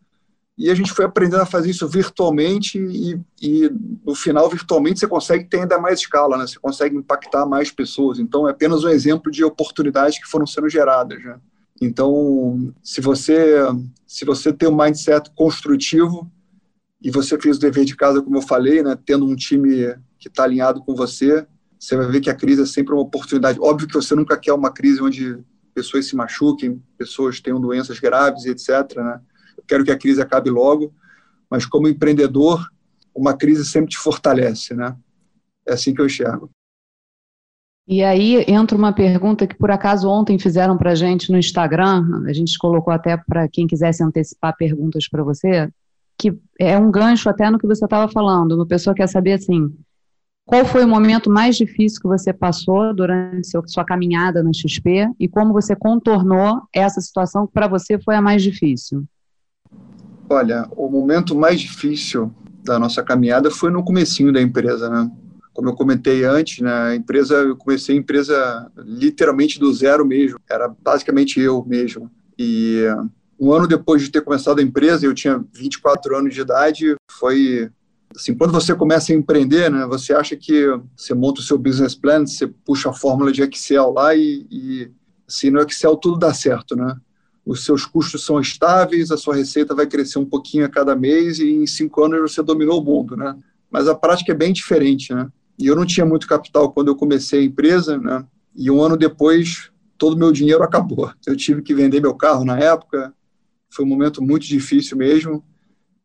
E 0.56 0.70
a 0.70 0.74
gente 0.74 0.92
foi 0.92 1.04
aprendendo 1.04 1.42
a 1.42 1.46
fazer 1.46 1.70
isso 1.70 1.86
virtualmente 1.88 2.78
e, 2.78 3.20
e, 3.42 3.70
no 4.06 4.14
final 4.14 4.48
virtualmente 4.48 5.00
você 5.00 5.08
consegue 5.08 5.44
ter 5.44 5.60
ainda 5.60 5.78
mais 5.78 5.98
escala, 5.98 6.36
né? 6.36 6.46
Você 6.46 6.58
consegue 6.60 6.96
impactar 6.96 7.44
mais 7.44 7.72
pessoas. 7.72 8.20
Então 8.20 8.46
é 8.46 8.52
apenas 8.52 8.84
um 8.84 8.88
exemplo 8.88 9.32
de 9.32 9.42
oportunidades 9.42 10.18
que 10.18 10.28
foram 10.28 10.46
sendo 10.46 10.68
geradas, 10.68 11.22
né? 11.24 11.38
Então, 11.82 12.72
se 12.82 13.00
você 13.00 13.56
se 14.06 14.24
você 14.24 14.52
tem 14.52 14.68
um 14.68 14.76
mindset 14.76 15.28
construtivo 15.34 16.30
e 17.02 17.10
você 17.10 17.38
fez 17.38 17.56
o 17.56 17.60
dever 17.60 17.84
de 17.84 17.96
casa, 17.96 18.22
como 18.22 18.36
eu 18.36 18.42
falei, 18.42 18.80
né, 18.80 18.96
tendo 19.04 19.26
um 19.26 19.34
time 19.34 19.92
que 20.18 20.28
está 20.28 20.44
alinhado 20.44 20.80
com 20.84 20.94
você, 20.94 21.44
você 21.78 21.96
vai 21.96 22.06
ver 22.06 22.20
que 22.20 22.30
a 22.30 22.34
crise 22.34 22.62
é 22.62 22.66
sempre 22.66 22.94
uma 22.94 23.02
oportunidade. 23.02 23.58
Óbvio 23.60 23.88
que 23.88 23.94
você 23.94 24.14
nunca 24.14 24.38
quer 24.38 24.52
uma 24.52 24.70
crise 24.70 25.02
onde 25.02 25.36
pessoas 25.74 26.06
se 26.06 26.14
machuquem, 26.14 26.80
pessoas 26.96 27.40
tenham 27.40 27.60
doenças 27.60 27.98
graves, 27.98 28.46
etc. 28.46 28.96
Né? 28.96 29.20
Eu 29.56 29.64
quero 29.66 29.84
que 29.84 29.90
a 29.90 29.98
crise 29.98 30.20
acabe 30.20 30.50
logo, 30.50 30.92
mas 31.50 31.66
como 31.66 31.88
empreendedor, 31.88 32.66
uma 33.14 33.36
crise 33.36 33.64
sempre 33.64 33.90
te 33.90 33.98
fortalece, 33.98 34.74
né? 34.74 34.96
É 35.66 35.74
assim 35.74 35.94
que 35.94 36.00
eu 36.00 36.06
enxergo. 36.06 36.50
E 37.86 38.02
aí 38.02 38.44
entra 38.48 38.78
uma 38.78 38.94
pergunta 38.94 39.46
que 39.46 39.56
por 39.56 39.70
acaso 39.70 40.08
ontem 40.08 40.38
fizeram 40.38 40.76
para 40.76 40.94
gente 40.94 41.30
no 41.30 41.38
Instagram, 41.38 42.24
a 42.26 42.32
gente 42.32 42.56
colocou 42.56 42.92
até 42.92 43.16
para 43.16 43.46
quem 43.46 43.66
quisesse 43.66 44.02
antecipar 44.02 44.56
perguntas 44.56 45.06
para 45.06 45.22
você, 45.22 45.68
que 46.18 46.38
é 46.58 46.78
um 46.78 46.90
gancho 46.90 47.28
até 47.28 47.50
no 47.50 47.58
que 47.58 47.66
você 47.66 47.84
estava 47.84 48.10
falando. 48.10 48.52
Uma 48.52 48.66
pessoa 48.66 48.94
quer 48.94 49.06
saber 49.06 49.34
assim, 49.34 49.70
qual 50.46 50.64
foi 50.64 50.84
o 50.84 50.88
momento 50.88 51.30
mais 51.30 51.56
difícil 51.56 52.00
que 52.00 52.08
você 52.08 52.32
passou 52.32 52.94
durante 52.94 53.46
seu, 53.46 53.62
sua 53.66 53.84
caminhada 53.84 54.42
na 54.42 54.52
XP 54.52 55.10
e 55.20 55.28
como 55.28 55.52
você 55.52 55.76
contornou 55.76 56.62
essa 56.72 57.02
situação 57.02 57.46
que 57.46 57.52
para 57.52 57.68
você 57.68 57.98
foi 57.98 58.14
a 58.14 58.22
mais 58.22 58.42
difícil? 58.42 59.04
Olha, 60.28 60.66
o 60.76 60.88
momento 60.88 61.34
mais 61.34 61.60
difícil 61.60 62.32
da 62.62 62.78
nossa 62.78 63.02
caminhada 63.02 63.50
foi 63.50 63.70
no 63.70 63.84
comecinho 63.84 64.32
da 64.32 64.40
empresa, 64.40 64.88
né? 64.88 65.10
como 65.54 65.68
eu 65.68 65.74
comentei 65.74 66.24
antes, 66.24 66.58
né, 66.60 66.72
a 66.72 66.94
empresa, 66.96 67.36
eu 67.36 67.56
comecei 67.56 67.94
a 67.94 67.98
empresa 67.98 68.72
literalmente 68.76 69.58
do 69.58 69.72
zero 69.72 70.04
mesmo, 70.04 70.38
era 70.50 70.68
basicamente 70.68 71.40
eu 71.40 71.64
mesmo. 71.64 72.10
E 72.36 72.82
um 73.38 73.52
ano 73.52 73.68
depois 73.68 74.02
de 74.02 74.10
ter 74.10 74.20
começado 74.22 74.58
a 74.58 74.62
empresa, 74.62 75.06
eu 75.06 75.14
tinha 75.14 75.42
24 75.52 76.16
anos 76.16 76.34
de 76.34 76.40
idade, 76.40 76.96
foi 77.08 77.70
assim, 78.14 78.34
quando 78.34 78.52
você 78.52 78.74
começa 78.74 79.12
a 79.12 79.14
empreender, 79.14 79.70
né, 79.70 79.86
você 79.86 80.12
acha 80.12 80.36
que 80.36 80.66
você 80.96 81.14
monta 81.14 81.40
o 81.40 81.44
seu 81.44 81.56
business 81.56 81.94
plan, 81.94 82.26
você 82.26 82.48
puxa 82.48 82.90
a 82.90 82.92
fórmula 82.92 83.30
de 83.30 83.42
Excel 83.42 83.92
lá 83.92 84.14
e, 84.14 84.46
e 84.50 84.90
assim, 85.26 85.50
no 85.50 85.60
Excel 85.60 85.96
tudo 85.96 86.18
dá 86.18 86.34
certo, 86.34 86.74
né? 86.74 86.96
Os 87.44 87.64
seus 87.64 87.84
custos 87.84 88.24
são 88.24 88.40
estáveis, 88.40 89.10
a 89.10 89.16
sua 89.16 89.34
receita 89.34 89.74
vai 89.74 89.86
crescer 89.86 90.18
um 90.18 90.24
pouquinho 90.24 90.64
a 90.64 90.68
cada 90.68 90.96
mês 90.96 91.38
e 91.38 91.50
em 91.50 91.66
cinco 91.66 92.04
anos 92.04 92.32
você 92.32 92.42
dominou 92.42 92.80
o 92.80 92.84
mundo, 92.84 93.16
né? 93.16 93.36
Mas 93.70 93.86
a 93.86 93.94
prática 93.94 94.32
é 94.32 94.34
bem 94.34 94.52
diferente, 94.52 95.12
né? 95.12 95.30
E 95.58 95.66
eu 95.66 95.76
não 95.76 95.84
tinha 95.84 96.06
muito 96.06 96.26
capital 96.26 96.72
quando 96.72 96.88
eu 96.88 96.96
comecei 96.96 97.40
a 97.40 97.44
empresa, 97.44 97.98
né? 97.98 98.24
E 98.54 98.70
um 98.70 98.80
ano 98.80 98.96
depois, 98.96 99.70
todo 99.98 100.14
o 100.14 100.18
meu 100.18 100.32
dinheiro 100.32 100.62
acabou. 100.64 101.12
Eu 101.26 101.36
tive 101.36 101.60
que 101.60 101.74
vender 101.74 102.00
meu 102.00 102.14
carro 102.14 102.44
na 102.44 102.58
época. 102.58 103.12
Foi 103.68 103.84
um 103.84 103.88
momento 103.88 104.22
muito 104.22 104.46
difícil 104.46 104.96
mesmo. 104.96 105.44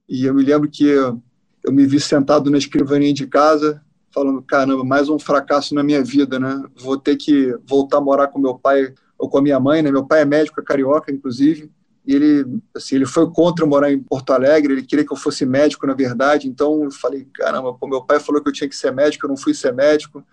E 0.08 0.26
eu 0.26 0.34
me 0.34 0.44
lembro 0.44 0.70
que 0.70 0.86
eu, 0.86 1.22
me 1.72 1.86
vi 1.86 2.00
sentado 2.00 2.50
na 2.50 2.58
escrivaninha 2.58 3.14
de 3.14 3.28
casa, 3.28 3.82
falando: 4.12 4.42
caramba, 4.42 4.84
mais 4.84 5.08
um 5.08 5.20
fracasso 5.20 5.74
na 5.74 5.84
minha 5.84 6.04
vida, 6.04 6.40
né? 6.40 6.64
Vou 6.76 6.98
ter 6.98 7.16
que 7.16 7.56
voltar 7.66 7.98
a 7.98 8.02
morar 8.02 8.28
com 8.28 8.40
meu 8.40 8.56
pai 8.56 8.94
ou 9.20 9.30
com 9.30 9.38
a 9.38 9.42
minha 9.42 9.60
mãe, 9.60 9.82
né? 9.82 9.92
Meu 9.92 10.06
pai 10.06 10.22
é 10.22 10.26
médico, 10.26 10.60
é 10.60 10.64
carioca, 10.64 11.12
inclusive 11.12 11.70
e 12.10 12.16
ele, 12.16 12.62
assim, 12.76 12.96
ele 12.96 13.06
foi 13.06 13.30
contra 13.32 13.68
morar 13.68 13.92
em 13.92 14.00
Porto 14.00 14.32
Alegre, 14.32 14.74
ele 14.74 14.82
queria 14.82 15.06
que 15.06 15.14
eu 15.14 15.18
fosse 15.18 15.46
médico, 15.46 15.86
na 15.86 15.94
verdade, 15.94 16.48
então 16.48 16.84
eu 16.84 16.92
falei, 16.92 17.28
caramba, 17.34 17.72
pô, 17.74 17.88
meu 17.88 18.04
pai 18.04 18.20
falou 18.20 18.42
que 18.42 18.50
eu 18.50 18.54
tinha 18.54 18.68
que 18.68 18.76
ser 18.76 18.92
médico, 18.92 19.26
eu 19.26 19.30
não 19.30 19.38
fui 19.38 19.54
ser 19.54 19.74
médico, 19.74 20.26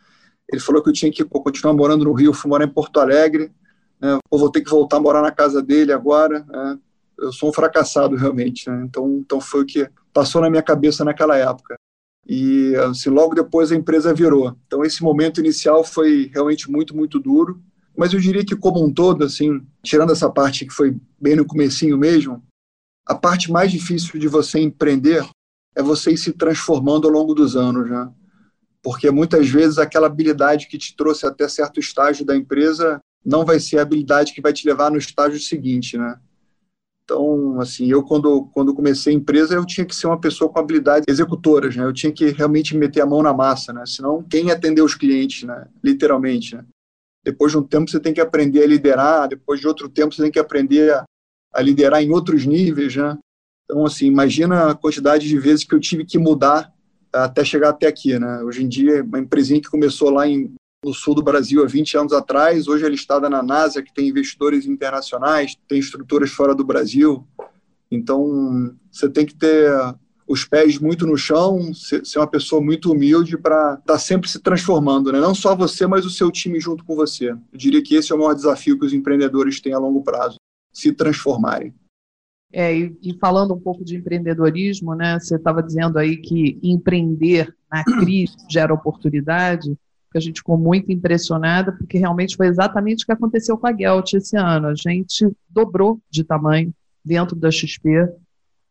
ele 0.50 0.58
falou 0.58 0.82
que 0.82 0.88
eu 0.88 0.92
tinha 0.94 1.12
que 1.12 1.22
pô, 1.22 1.42
continuar 1.42 1.74
morando 1.74 2.06
no 2.06 2.14
Rio, 2.14 2.30
eu 2.30 2.34
fui 2.34 2.48
morar 2.48 2.64
em 2.64 2.70
Porto 2.70 2.98
Alegre, 2.98 3.52
né, 4.00 4.18
pô, 4.30 4.38
vou 4.38 4.50
ter 4.50 4.62
que 4.62 4.70
voltar 4.70 4.96
a 4.96 5.00
morar 5.00 5.20
na 5.20 5.30
casa 5.30 5.62
dele 5.62 5.92
agora, 5.92 6.46
né, 6.48 6.78
eu 7.18 7.30
sou 7.30 7.50
um 7.50 7.52
fracassado 7.52 8.16
realmente, 8.16 8.70
né, 8.70 8.82
então, 8.82 9.18
então 9.18 9.38
foi 9.38 9.62
o 9.62 9.66
que 9.66 9.86
passou 10.14 10.40
na 10.40 10.48
minha 10.48 10.62
cabeça 10.62 11.04
naquela 11.04 11.36
época. 11.36 11.76
E 12.26 12.74
assim, 12.76 13.10
logo 13.10 13.34
depois 13.34 13.70
a 13.70 13.76
empresa 13.76 14.12
virou. 14.12 14.56
Então 14.66 14.82
esse 14.82 15.00
momento 15.00 15.38
inicial 15.38 15.84
foi 15.84 16.28
realmente 16.34 16.68
muito, 16.68 16.96
muito 16.96 17.20
duro, 17.20 17.60
mas 17.96 18.12
eu 18.12 18.20
diria 18.20 18.44
que 18.44 18.54
como 18.54 18.84
um 18.84 18.92
todo, 18.92 19.24
assim, 19.24 19.64
tirando 19.82 20.12
essa 20.12 20.30
parte 20.30 20.66
que 20.66 20.72
foi 20.72 20.96
bem 21.20 21.36
no 21.36 21.46
comecinho 21.46 21.96
mesmo, 21.96 22.42
a 23.06 23.14
parte 23.14 23.50
mais 23.50 23.70
difícil 23.70 24.18
de 24.18 24.28
você 24.28 24.60
empreender 24.60 25.26
é 25.74 25.82
você 25.82 26.12
ir 26.12 26.18
se 26.18 26.32
transformando 26.32 27.06
ao 27.06 27.12
longo 27.12 27.34
dos 27.34 27.56
anos, 27.56 27.88
né? 27.88 28.10
Porque 28.82 29.10
muitas 29.10 29.48
vezes 29.48 29.78
aquela 29.78 30.06
habilidade 30.06 30.68
que 30.68 30.78
te 30.78 30.94
trouxe 30.96 31.26
até 31.26 31.48
certo 31.48 31.80
estágio 31.80 32.24
da 32.24 32.36
empresa 32.36 33.00
não 33.24 33.44
vai 33.44 33.58
ser 33.58 33.78
a 33.78 33.82
habilidade 33.82 34.32
que 34.32 34.40
vai 34.40 34.52
te 34.52 34.66
levar 34.66 34.90
no 34.90 34.98
estágio 34.98 35.40
seguinte, 35.40 35.98
né? 35.98 36.18
Então, 37.04 37.60
assim, 37.60 37.86
eu 37.88 38.02
quando, 38.02 38.46
quando 38.52 38.74
comecei 38.74 39.12
a 39.12 39.16
empresa, 39.16 39.54
eu 39.54 39.64
tinha 39.64 39.86
que 39.86 39.94
ser 39.94 40.08
uma 40.08 40.20
pessoa 40.20 40.50
com 40.50 40.58
habilidades 40.58 41.04
executoras, 41.08 41.76
né? 41.76 41.84
Eu 41.84 41.92
tinha 41.92 42.12
que 42.12 42.30
realmente 42.30 42.76
meter 42.76 43.00
a 43.00 43.06
mão 43.06 43.22
na 43.22 43.32
massa, 43.32 43.72
né? 43.72 43.84
Senão, 43.86 44.24
quem 44.24 44.50
atender 44.50 44.82
os 44.82 44.96
clientes, 44.96 45.44
né? 45.44 45.68
Literalmente, 45.84 46.56
né? 46.56 46.64
Depois 47.26 47.50
de 47.50 47.58
um 47.58 47.62
tempo, 47.64 47.90
você 47.90 47.98
tem 47.98 48.14
que 48.14 48.20
aprender 48.20 48.62
a 48.62 48.66
liderar. 48.68 49.28
Depois 49.28 49.58
de 49.58 49.66
outro 49.66 49.88
tempo, 49.88 50.14
você 50.14 50.22
tem 50.22 50.30
que 50.30 50.38
aprender 50.38 50.92
a, 50.92 51.04
a 51.52 51.60
liderar 51.60 52.00
em 52.00 52.12
outros 52.12 52.46
níveis, 52.46 52.94
né? 52.94 53.18
Então, 53.64 53.84
assim, 53.84 54.06
imagina 54.06 54.70
a 54.70 54.74
quantidade 54.76 55.26
de 55.26 55.36
vezes 55.36 55.64
que 55.64 55.74
eu 55.74 55.80
tive 55.80 56.04
que 56.04 56.18
mudar 56.18 56.72
até 57.12 57.44
chegar 57.44 57.70
até 57.70 57.88
aqui, 57.88 58.16
né? 58.16 58.44
Hoje 58.44 58.62
em 58.62 58.68
dia, 58.68 59.02
uma 59.02 59.18
empresinha 59.18 59.60
que 59.60 59.68
começou 59.68 60.08
lá 60.08 60.28
em, 60.28 60.54
no 60.84 60.94
sul 60.94 61.16
do 61.16 61.22
Brasil 61.22 61.64
há 61.64 61.66
20 61.66 61.98
anos 61.98 62.12
atrás, 62.12 62.68
hoje 62.68 62.86
é 62.86 62.88
listada 62.88 63.28
na 63.28 63.42
NASA, 63.42 63.82
que 63.82 63.92
tem 63.92 64.06
investidores 64.06 64.64
internacionais, 64.64 65.56
tem 65.66 65.80
estruturas 65.80 66.30
fora 66.30 66.54
do 66.54 66.64
Brasil. 66.64 67.26
Então, 67.90 68.72
você 68.88 69.08
tem 69.08 69.26
que 69.26 69.34
ter 69.34 69.68
os 70.26 70.44
pés 70.44 70.78
muito 70.78 71.06
no 71.06 71.16
chão, 71.16 71.72
ser, 71.72 72.02
uma 72.16 72.26
pessoa 72.26 72.60
muito 72.60 72.92
humilde 72.92 73.38
para 73.38 73.74
estar 73.74 73.92
tá 73.92 73.98
sempre 73.98 74.28
se 74.28 74.40
transformando, 74.40 75.12
né? 75.12 75.20
não 75.20 75.34
só 75.34 75.54
você, 75.54 75.86
mas 75.86 76.04
o 76.04 76.10
seu 76.10 76.30
time 76.30 76.58
junto 76.58 76.84
com 76.84 76.96
você. 76.96 77.30
Eu 77.30 77.38
diria 77.54 77.82
que 77.82 77.94
esse 77.94 78.12
é 78.12 78.14
o 78.14 78.18
maior 78.18 78.34
desafio 78.34 78.78
que 78.78 78.84
os 78.84 78.92
empreendedores 78.92 79.60
têm 79.60 79.72
a 79.72 79.78
longo 79.78 80.02
prazo, 80.02 80.36
se 80.72 80.92
transformarem. 80.92 81.72
É, 82.52 82.76
e, 82.76 82.96
e 83.02 83.14
falando 83.18 83.54
um 83.54 83.60
pouco 83.60 83.84
de 83.84 83.96
empreendedorismo, 83.96 84.94
né, 84.94 85.18
você 85.18 85.36
estava 85.36 85.62
dizendo 85.62 85.98
aí 85.98 86.16
que 86.16 86.58
empreender 86.62 87.54
na 87.70 87.84
crise 87.84 88.34
gera 88.50 88.74
oportunidade, 88.74 89.76
que 90.10 90.18
a 90.18 90.20
gente 90.20 90.40
ficou 90.40 90.56
muito 90.56 90.90
impressionada, 90.90 91.72
porque 91.72 91.98
realmente 91.98 92.36
foi 92.36 92.46
exatamente 92.46 93.02
o 93.02 93.06
que 93.06 93.12
aconteceu 93.12 93.58
com 93.58 93.66
a 93.66 93.76
Gelt 93.76 94.12
esse 94.14 94.36
ano. 94.36 94.68
A 94.68 94.74
gente 94.74 95.28
dobrou 95.48 96.00
de 96.10 96.24
tamanho 96.24 96.72
dentro 97.04 97.36
da 97.36 97.50
XP, 97.50 98.08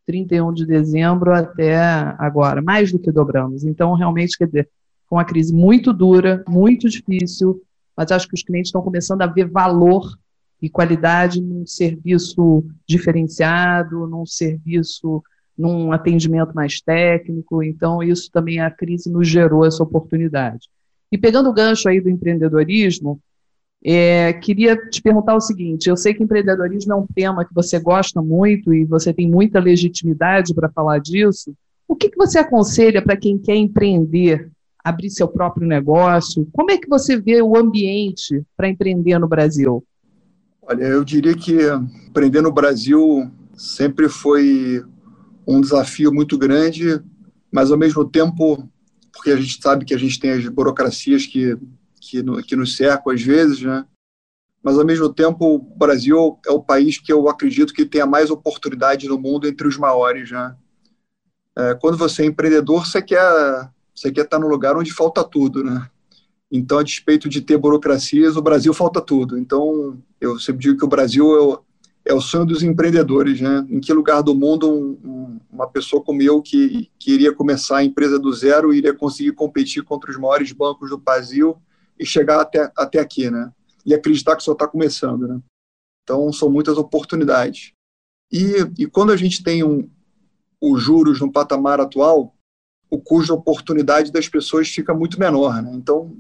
31 0.06 0.54
de 0.54 0.66
dezembro 0.66 1.34
até 1.34 1.78
agora, 2.18 2.62
mais 2.62 2.92
do 2.92 3.00
que 3.00 3.12
dobramos. 3.12 3.64
Então, 3.64 3.94
realmente, 3.94 4.38
quer 4.38 4.46
dizer, 4.46 4.70
foi 5.08 5.18
uma 5.18 5.26
crise 5.26 5.54
muito 5.54 5.92
dura, 5.94 6.44
muito 6.48 6.90
difícil, 6.90 7.62
mas 7.96 8.12
acho 8.12 8.28
que 8.28 8.36
os 8.36 8.44
clientes 8.44 8.70
estão 8.70 8.82
começando 8.82 9.22
a 9.22 9.28
ver 9.28 9.50
valor 9.50 10.18
e 10.62 10.70
qualidade 10.70 11.42
num 11.42 11.66
serviço 11.66 12.64
diferenciado, 12.88 14.08
num 14.08 14.26
serviço, 14.26 15.24
num 15.58 15.92
atendimento 15.92 16.54
mais 16.54 16.82
técnico. 16.82 17.62
Então, 17.62 18.02
isso 18.02 18.30
também 18.32 18.60
a 18.60 18.72
crise 18.72 19.10
nos 19.12 19.28
gerou 19.28 19.66
essa 19.66 19.84
oportunidade. 19.84 20.68
E 21.12 21.18
pegando 21.18 21.50
o 21.50 21.54
gancho 21.54 21.88
aí 21.88 22.02
do 22.02 22.10
empreendedorismo, 22.10 23.20
é, 23.88 24.34
queria 24.34 24.76
te 24.76 25.00
perguntar 25.00 25.36
o 25.36 25.40
seguinte: 25.42 25.88
eu 25.88 25.96
sei 25.96 26.12
que 26.12 26.24
empreendedorismo 26.24 26.92
é 26.92 26.96
um 26.96 27.06
tema 27.06 27.46
que 27.46 27.54
você 27.54 27.80
gosta 27.80 28.20
muito 28.20 28.74
e 28.74 28.84
você 28.84 29.14
tem 29.14 29.30
muita 29.30 29.60
legitimidade 29.60 30.56
para 30.56 30.72
falar 30.72 30.98
disso. 30.98 31.54
O 31.88 31.96
que, 31.96 32.10
que 32.10 32.18
você 32.18 32.40
aconselha 32.40 33.00
para 33.00 33.16
quem 33.16 33.38
quer 33.38 33.56
empreender, 33.56 34.50
abrir 34.84 35.12
seu 35.12 35.28
próprio 35.28 35.68
negócio? 35.68 36.48
Como 36.52 36.72
é 36.72 36.80
que 36.80 36.90
você 36.90 37.16
vê 37.16 37.44
o 37.44 37.56
ambiente 37.56 38.42
para 38.58 38.68
empreender 38.68 39.20
no 39.20 39.28
Brasil? 39.28 39.86
Olha, 40.64 40.84
eu 40.84 41.04
diria 41.04 41.36
que 41.36 41.56
empreender 42.08 42.42
no 42.42 42.52
Brasil 42.52 43.30
sempre 43.56 44.10
foi 44.10 44.84
um 45.46 45.62
desafio 45.62 46.12
muito 46.12 46.40
grande, 46.40 47.00
mas 47.52 47.70
ao 47.70 47.78
mesmo 47.78 48.04
tempo, 48.04 48.68
porque 49.14 49.30
a 49.30 49.36
gente 49.36 49.62
sabe 49.62 49.86
que 49.86 49.94
a 49.94 49.98
gente 50.00 50.20
tem 50.20 50.32
as 50.32 50.48
burocracias 50.48 51.28
que 51.28 51.56
que, 52.10 52.24
no, 52.24 52.42
que 52.44 52.56
nos 52.56 52.76
cercam 52.76 53.14
às 53.14 53.22
vezes, 53.22 53.62
né? 53.62 53.86
mas 54.66 54.80
ao 54.80 54.86
mesmo 54.86 55.14
tempo 55.14 55.46
o 55.46 55.60
Brasil 55.60 56.40
é 56.44 56.50
o 56.52 56.60
país 56.60 56.98
que 56.98 57.14
eu 57.14 57.30
acredito 57.30 57.72
que 57.72 57.86
tenha 57.86 58.08
mais 58.08 58.32
oportunidade 58.32 59.08
no 59.08 59.16
mundo 59.16 59.48
entre 59.48 59.68
os 59.68 59.78
maiores, 59.78 60.32
né? 60.32 60.56
É, 61.56 61.76
quando 61.76 61.96
você 61.96 62.24
é 62.24 62.26
empreendedor, 62.26 62.84
você 62.84 63.00
quer 63.00 63.70
você 63.94 64.12
quer 64.12 64.26
estar 64.26 64.40
no 64.40 64.48
lugar 64.48 64.76
onde 64.76 64.92
falta 64.92 65.24
tudo, 65.24 65.64
né? 65.64 65.88
Então, 66.52 66.80
a 66.80 66.84
despeito 66.84 67.30
de 67.30 67.42
ter 67.42 67.60
burocracias, 67.60 68.36
o 68.36 68.42
Brasil 68.42 68.74
falta 68.74 69.00
tudo. 69.00 69.38
Então, 69.38 70.02
eu 70.20 70.40
sempre 70.40 70.64
digo 70.64 70.80
que 70.80 70.86
o 70.86 70.90
Brasil 70.90 71.64
é 72.04 72.14
o 72.16 72.22
sonho 72.22 72.46
dos 72.46 72.64
empreendedores, 72.64 73.40
né? 73.40 73.64
Em 73.70 73.80
que 73.80 73.94
lugar 73.94 74.24
do 74.24 74.34
mundo 74.34 74.68
um, 74.72 75.40
uma 75.52 75.68
pessoa 75.70 76.04
como 76.04 76.24
eu 76.24 76.42
que 76.42 76.90
queria 76.98 77.32
começar 77.32 77.78
a 77.78 77.84
empresa 77.84 78.18
do 78.18 78.34
zero 78.34 78.74
iria 78.74 78.96
conseguir 78.96 79.34
competir 79.34 79.84
contra 79.84 80.10
os 80.10 80.18
maiores 80.18 80.52
bancos 80.52 80.90
do 80.90 80.98
Brasil 80.98 81.56
e 82.00 82.06
chegar 82.06 82.42
até, 82.42 82.72
até 82.76 83.00
aqui, 83.00 83.30
né? 83.30 83.52
E 83.86 83.94
acreditar 83.94 84.36
que 84.36 84.44
só 84.44 84.54
está 84.54 84.68
começando, 84.68 85.28
né? 85.28 85.40
Então, 86.04 86.32
são 86.32 86.50
muitas 86.50 86.78
oportunidades. 86.78 87.72
E, 88.32 88.56
e 88.78 88.86
quando 88.86 89.12
a 89.12 89.18
gente 89.18 89.44
tem 89.44 89.64
um, 89.64 89.90
os 90.62 90.82
juros 90.82 91.20
no 91.20 91.32
patamar 91.32 91.80
atual, 91.80 92.36
o 92.90 93.00
custo 93.00 93.28
de 93.28 93.40
oportunidade 93.40 94.12
das 94.12 94.28
pessoas 94.28 94.70
fica 94.70 94.94
muito 94.94 95.20
menor, 95.20 95.62
né? 95.62 95.72
Então, 95.74 96.16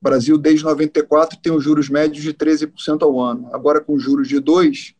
o 0.00 0.02
Brasil, 0.02 0.36
desde 0.36 0.64
94, 0.64 1.38
tem 1.40 1.52
os 1.52 1.62
juros 1.62 1.88
médios 1.88 2.22
de 2.22 2.34
13% 2.34 3.02
ao 3.02 3.20
ano. 3.20 3.48
Agora, 3.52 3.80
com 3.80 3.98
juros 3.98 4.28
de 4.28 4.36
2%, 4.36 4.94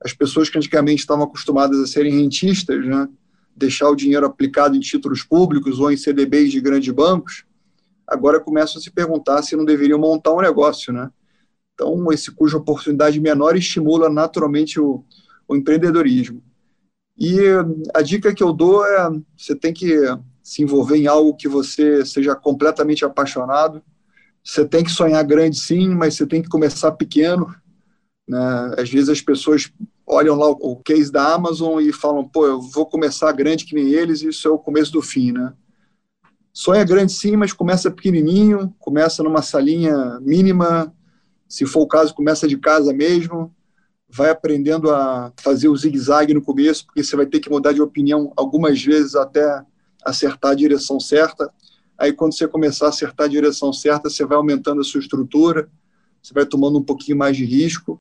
as 0.00 0.12
pessoas 0.12 0.50
que 0.50 0.58
antigamente 0.58 1.00
estavam 1.00 1.24
acostumadas 1.24 1.80
a 1.80 1.86
serem 1.86 2.20
rentistas, 2.20 2.84
né, 2.84 3.08
deixar 3.56 3.88
o 3.88 3.96
dinheiro 3.96 4.26
aplicado 4.26 4.76
em 4.76 4.80
títulos 4.80 5.22
públicos 5.22 5.80
ou 5.80 5.90
em 5.90 5.96
CDBs 5.96 6.52
de 6.52 6.60
grandes 6.60 6.92
bancos, 6.92 7.44
agora 8.06 8.40
começam 8.40 8.78
a 8.78 8.82
se 8.82 8.90
perguntar 8.90 9.42
se 9.42 9.56
não 9.56 9.64
deveriam 9.64 9.98
montar 9.98 10.32
um 10.32 10.40
negócio, 10.40 10.92
né? 10.92 11.10
Então, 11.74 12.10
esse 12.12 12.30
cujo 12.30 12.58
oportunidade 12.58 13.20
menor 13.20 13.56
estimula 13.56 14.08
naturalmente 14.08 14.80
o, 14.80 15.04
o 15.46 15.56
empreendedorismo. 15.56 16.42
E 17.18 17.38
a 17.94 18.02
dica 18.02 18.34
que 18.34 18.42
eu 18.42 18.52
dou 18.52 18.84
é: 18.86 19.10
você 19.36 19.54
tem 19.54 19.72
que 19.72 19.94
se 20.42 20.62
envolver 20.62 20.96
em 20.96 21.06
algo 21.06 21.36
que 21.36 21.48
você 21.48 22.04
seja 22.04 22.34
completamente 22.34 23.04
apaixonado. 23.04 23.82
Você 24.42 24.64
tem 24.64 24.84
que 24.84 24.90
sonhar 24.90 25.24
grande, 25.24 25.58
sim, 25.58 25.88
mas 25.88 26.14
você 26.14 26.26
tem 26.26 26.40
que 26.40 26.48
começar 26.48 26.92
pequeno 26.92 27.52
né? 28.28 28.74
Às 28.76 28.90
vezes 28.90 29.08
as 29.08 29.20
pessoas 29.20 29.70
olham 30.06 30.36
lá 30.36 30.48
o 30.48 30.76
case 30.76 31.10
da 31.10 31.34
Amazon 31.34 31.80
e 31.80 31.92
falam, 31.92 32.28
pô, 32.28 32.46
eu 32.46 32.60
vou 32.60 32.86
começar 32.86 33.30
grande 33.32 33.64
que 33.64 33.74
nem 33.74 33.88
eles, 33.88 34.22
e 34.22 34.28
isso 34.28 34.46
é 34.48 34.50
o 34.50 34.58
começo 34.58 34.92
do 34.92 35.02
fim, 35.02 35.32
né? 35.32 35.52
Sonha 36.58 36.82
grande 36.84 37.12
sim, 37.12 37.36
mas 37.36 37.52
começa 37.52 37.90
pequenininho, 37.90 38.74
começa 38.78 39.22
numa 39.22 39.42
salinha 39.42 40.18
mínima, 40.20 40.90
se 41.46 41.66
for 41.66 41.82
o 41.82 41.86
caso, 41.86 42.14
começa 42.14 42.48
de 42.48 42.56
casa 42.56 42.94
mesmo, 42.94 43.54
vai 44.08 44.30
aprendendo 44.30 44.90
a 44.90 45.30
fazer 45.36 45.68
o 45.68 45.76
zigue-zague 45.76 46.32
no 46.32 46.40
começo, 46.40 46.86
porque 46.86 47.04
você 47.04 47.14
vai 47.14 47.26
ter 47.26 47.40
que 47.40 47.50
mudar 47.50 47.74
de 47.74 47.82
opinião 47.82 48.32
algumas 48.34 48.82
vezes 48.82 49.14
até 49.14 49.62
acertar 50.02 50.52
a 50.52 50.54
direção 50.54 50.98
certa. 50.98 51.52
Aí, 51.98 52.10
quando 52.10 52.34
você 52.34 52.48
começar 52.48 52.86
a 52.86 52.88
acertar 52.88 53.26
a 53.26 53.30
direção 53.30 53.70
certa, 53.70 54.08
você 54.08 54.24
vai 54.24 54.38
aumentando 54.38 54.80
a 54.80 54.84
sua 54.84 55.00
estrutura, 55.00 55.68
você 56.22 56.32
vai 56.32 56.46
tomando 56.46 56.78
um 56.78 56.82
pouquinho 56.82 57.18
mais 57.18 57.36
de 57.36 57.44
risco, 57.44 57.98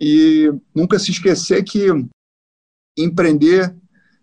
e 0.00 0.50
nunca 0.74 0.98
se 0.98 1.10
esquecer 1.10 1.62
que 1.62 1.88
empreender, 2.96 3.76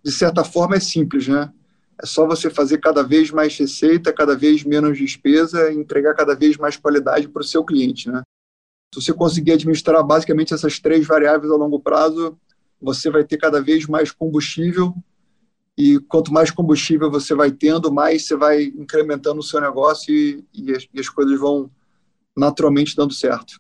de 0.03 0.11
certa 0.11 0.43
forma, 0.43 0.77
é 0.77 0.79
simples, 0.79 1.27
né? 1.27 1.53
É 2.01 2.05
só 2.05 2.25
você 2.27 2.49
fazer 2.49 2.79
cada 2.79 3.03
vez 3.03 3.31
mais 3.31 3.57
receita, 3.57 4.13
cada 4.13 4.35
vez 4.35 4.63
menos 4.63 4.97
despesa 4.97 5.71
entregar 5.71 6.15
cada 6.15 6.35
vez 6.35 6.57
mais 6.57 6.75
qualidade 6.75 7.27
para 7.27 7.41
o 7.41 7.45
seu 7.45 7.63
cliente, 7.63 8.09
né? 8.09 8.21
Se 8.93 9.01
você 9.01 9.13
conseguir 9.13 9.53
administrar 9.53 10.03
basicamente 10.03 10.53
essas 10.53 10.79
três 10.79 11.05
variáveis 11.05 11.51
a 11.51 11.55
longo 11.55 11.79
prazo, 11.79 12.37
você 12.79 13.09
vai 13.09 13.23
ter 13.23 13.37
cada 13.37 13.61
vez 13.61 13.87
mais 13.87 14.11
combustível 14.11 14.93
e 15.77 15.99
quanto 16.01 16.31
mais 16.31 16.51
combustível 16.51 17.09
você 17.09 17.33
vai 17.33 17.51
tendo, 17.51 17.91
mais 17.91 18.27
você 18.27 18.35
vai 18.35 18.63
incrementando 18.63 19.39
o 19.39 19.43
seu 19.43 19.59
negócio 19.59 20.13
e, 20.13 20.45
e, 20.53 20.71
as, 20.71 20.87
e 20.93 20.99
as 20.99 21.09
coisas 21.09 21.39
vão 21.39 21.71
naturalmente 22.37 22.95
dando 22.95 23.13
certo. 23.13 23.59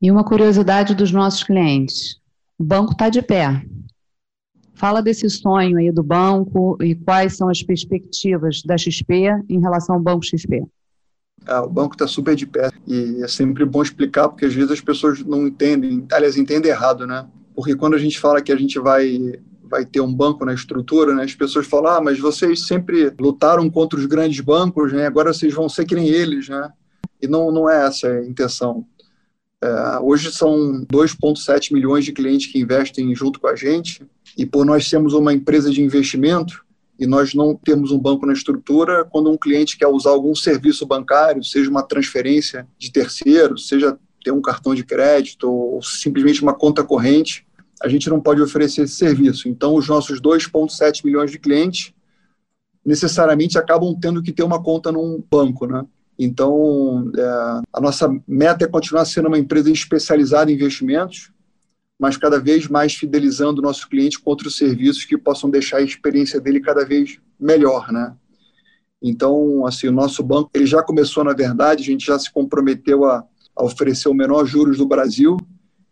E 0.00 0.10
uma 0.10 0.24
curiosidade 0.24 0.94
dos 0.94 1.12
nossos 1.12 1.42
clientes: 1.42 2.18
o 2.58 2.64
banco 2.64 2.92
está 2.92 3.08
de 3.08 3.20
pé. 3.22 3.64
Fala 4.82 5.00
desse 5.00 5.30
sonho 5.30 5.78
aí 5.78 5.92
do 5.92 6.02
banco 6.02 6.76
e 6.82 6.96
quais 6.96 7.36
são 7.36 7.48
as 7.48 7.62
perspectivas 7.62 8.62
da 8.64 8.76
XP 8.76 9.30
em 9.48 9.60
relação 9.60 9.94
ao 9.94 10.02
Banco 10.02 10.24
XP. 10.26 10.64
Ah, 11.46 11.62
o 11.62 11.70
banco 11.70 11.94
está 11.94 12.08
super 12.08 12.34
de 12.34 12.48
pé 12.48 12.68
e 12.84 13.22
é 13.22 13.28
sempre 13.28 13.64
bom 13.64 13.80
explicar 13.80 14.28
porque 14.28 14.44
às 14.44 14.52
vezes 14.52 14.72
as 14.72 14.80
pessoas 14.80 15.20
não 15.20 15.46
entendem, 15.46 16.04
aliás, 16.10 16.36
entendem 16.36 16.72
errado, 16.72 17.06
né? 17.06 17.24
Porque 17.54 17.76
quando 17.76 17.94
a 17.94 17.98
gente 17.98 18.18
fala 18.18 18.42
que 18.42 18.50
a 18.50 18.56
gente 18.56 18.76
vai 18.80 19.40
vai 19.62 19.86
ter 19.86 20.00
um 20.00 20.12
banco 20.12 20.44
na 20.44 20.52
estrutura, 20.52 21.14
né? 21.14 21.22
As 21.22 21.34
pessoas 21.36 21.64
falam, 21.64 21.92
ah, 21.92 22.00
mas 22.00 22.18
vocês 22.18 22.66
sempre 22.66 23.14
lutaram 23.20 23.70
contra 23.70 23.96
os 23.96 24.06
grandes 24.06 24.40
bancos, 24.40 24.92
né? 24.92 25.06
Agora 25.06 25.32
vocês 25.32 25.54
vão 25.54 25.68
ser 25.68 25.84
que 25.84 25.94
nem 25.94 26.08
eles, 26.08 26.48
né? 26.48 26.72
E 27.20 27.28
não, 27.28 27.52
não 27.52 27.70
é 27.70 27.86
essa 27.86 28.08
a 28.08 28.26
intenção. 28.26 28.84
É, 29.62 30.00
hoje 30.00 30.32
são 30.32 30.84
2,7 30.92 31.72
milhões 31.72 32.04
de 32.04 32.10
clientes 32.10 32.50
que 32.50 32.58
investem 32.58 33.14
junto 33.14 33.38
com 33.38 33.46
a 33.46 33.54
gente, 33.54 34.04
e 34.36 34.46
por 34.46 34.64
nós 34.64 34.88
sermos 34.88 35.12
uma 35.14 35.32
empresa 35.32 35.70
de 35.70 35.82
investimento 35.82 36.64
e 36.98 37.06
nós 37.06 37.34
não 37.34 37.54
temos 37.54 37.90
um 37.90 37.98
banco 37.98 38.26
na 38.26 38.32
estrutura, 38.32 39.04
quando 39.04 39.30
um 39.30 39.36
cliente 39.36 39.76
quer 39.76 39.88
usar 39.88 40.10
algum 40.10 40.34
serviço 40.34 40.86
bancário, 40.86 41.42
seja 41.42 41.70
uma 41.70 41.82
transferência 41.82 42.66
de 42.78 42.92
terceiro, 42.92 43.58
seja 43.58 43.98
ter 44.22 44.30
um 44.30 44.40
cartão 44.40 44.74
de 44.74 44.84
crédito 44.84 45.50
ou 45.50 45.82
simplesmente 45.82 46.42
uma 46.42 46.54
conta 46.54 46.84
corrente, 46.84 47.46
a 47.82 47.88
gente 47.88 48.08
não 48.08 48.20
pode 48.20 48.40
oferecer 48.40 48.82
esse 48.82 48.94
serviço. 48.94 49.48
Então, 49.48 49.74
os 49.74 49.88
nossos 49.88 50.20
2,7 50.20 51.04
milhões 51.04 51.30
de 51.30 51.38
clientes 51.38 51.92
necessariamente 52.84 53.58
acabam 53.58 53.98
tendo 54.00 54.22
que 54.22 54.32
ter 54.32 54.44
uma 54.44 54.62
conta 54.62 54.92
num 54.92 55.22
banco, 55.28 55.66
né? 55.66 55.84
Então, 56.18 57.10
é, 57.16 57.22
a 57.72 57.80
nossa 57.80 58.08
meta 58.28 58.64
é 58.64 58.68
continuar 58.68 59.04
sendo 59.04 59.26
uma 59.26 59.38
empresa 59.38 59.70
especializada 59.70 60.52
em 60.52 60.54
investimentos, 60.54 61.31
mas 61.98 62.16
cada 62.16 62.40
vez 62.40 62.68
mais 62.68 62.94
fidelizando 62.94 63.60
o 63.60 63.64
nosso 63.64 63.88
cliente 63.88 64.18
com 64.18 64.30
outros 64.30 64.56
serviços 64.56 65.04
que 65.04 65.16
possam 65.16 65.48
deixar 65.48 65.78
a 65.78 65.82
experiência 65.82 66.40
dele 66.40 66.60
cada 66.60 66.84
vez 66.84 67.18
melhor, 67.38 67.92
né? 67.92 68.14
Então, 69.00 69.66
assim, 69.66 69.88
o 69.88 69.92
nosso 69.92 70.22
banco, 70.22 70.50
ele 70.54 70.66
já 70.66 70.82
começou, 70.82 71.24
na 71.24 71.32
verdade, 71.32 71.82
a 71.82 71.86
gente 71.86 72.06
já 72.06 72.18
se 72.18 72.32
comprometeu 72.32 73.04
a, 73.04 73.24
a 73.56 73.64
oferecer 73.64 74.08
o 74.08 74.14
menor 74.14 74.46
juros 74.46 74.78
do 74.78 74.86
Brasil, 74.86 75.36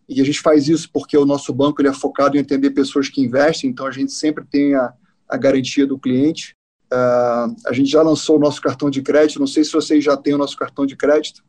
e 0.08 0.20
a 0.20 0.24
gente 0.24 0.40
faz 0.40 0.68
isso 0.68 0.90
porque 0.92 1.16
o 1.16 1.24
nosso 1.24 1.52
banco 1.52 1.80
ele 1.80 1.88
é 1.88 1.92
focado 1.92 2.36
em 2.36 2.40
atender 2.40 2.70
pessoas 2.70 3.08
que 3.08 3.20
investem, 3.20 3.70
então 3.70 3.86
a 3.86 3.92
gente 3.92 4.12
sempre 4.12 4.44
tem 4.44 4.74
a, 4.74 4.92
a 5.28 5.36
garantia 5.36 5.86
do 5.86 5.98
cliente. 5.98 6.56
Uh, 6.92 7.54
a 7.64 7.72
gente 7.72 7.88
já 7.88 8.02
lançou 8.02 8.36
o 8.36 8.40
nosso 8.40 8.60
cartão 8.60 8.90
de 8.90 9.00
crédito. 9.00 9.38
Não 9.38 9.46
sei 9.46 9.62
se 9.62 9.72
vocês 9.72 10.02
já 10.02 10.16
têm 10.16 10.34
o 10.34 10.38
nosso 10.38 10.56
cartão 10.56 10.84
de 10.84 10.96
crédito. 10.96 11.44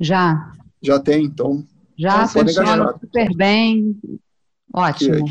Já. 0.00 0.52
Já 0.82 0.98
tem, 0.98 1.24
então. 1.24 1.64
Já, 1.96 2.24
então, 2.24 2.28
funciona 2.28 2.98
super 2.98 3.34
bem. 3.34 4.00
Ótimo. 4.72 5.24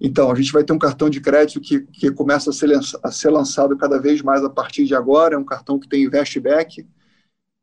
então, 0.00 0.30
a 0.30 0.34
gente 0.34 0.52
vai 0.52 0.62
ter 0.62 0.72
um 0.72 0.78
cartão 0.78 1.08
de 1.08 1.20
crédito 1.20 1.60
que, 1.60 1.80
que 1.80 2.10
começa 2.10 2.50
a 2.50 2.52
ser, 2.52 2.70
a 3.02 3.10
ser 3.10 3.30
lançado 3.30 3.76
cada 3.76 3.98
vez 3.98 4.22
mais 4.22 4.44
a 4.44 4.50
partir 4.50 4.84
de 4.84 4.94
agora. 4.94 5.34
É 5.34 5.38
um 5.38 5.44
cartão 5.44 5.78
que 5.78 5.88
tem 5.88 6.04
investback. 6.04 6.82
Ou 6.82 6.86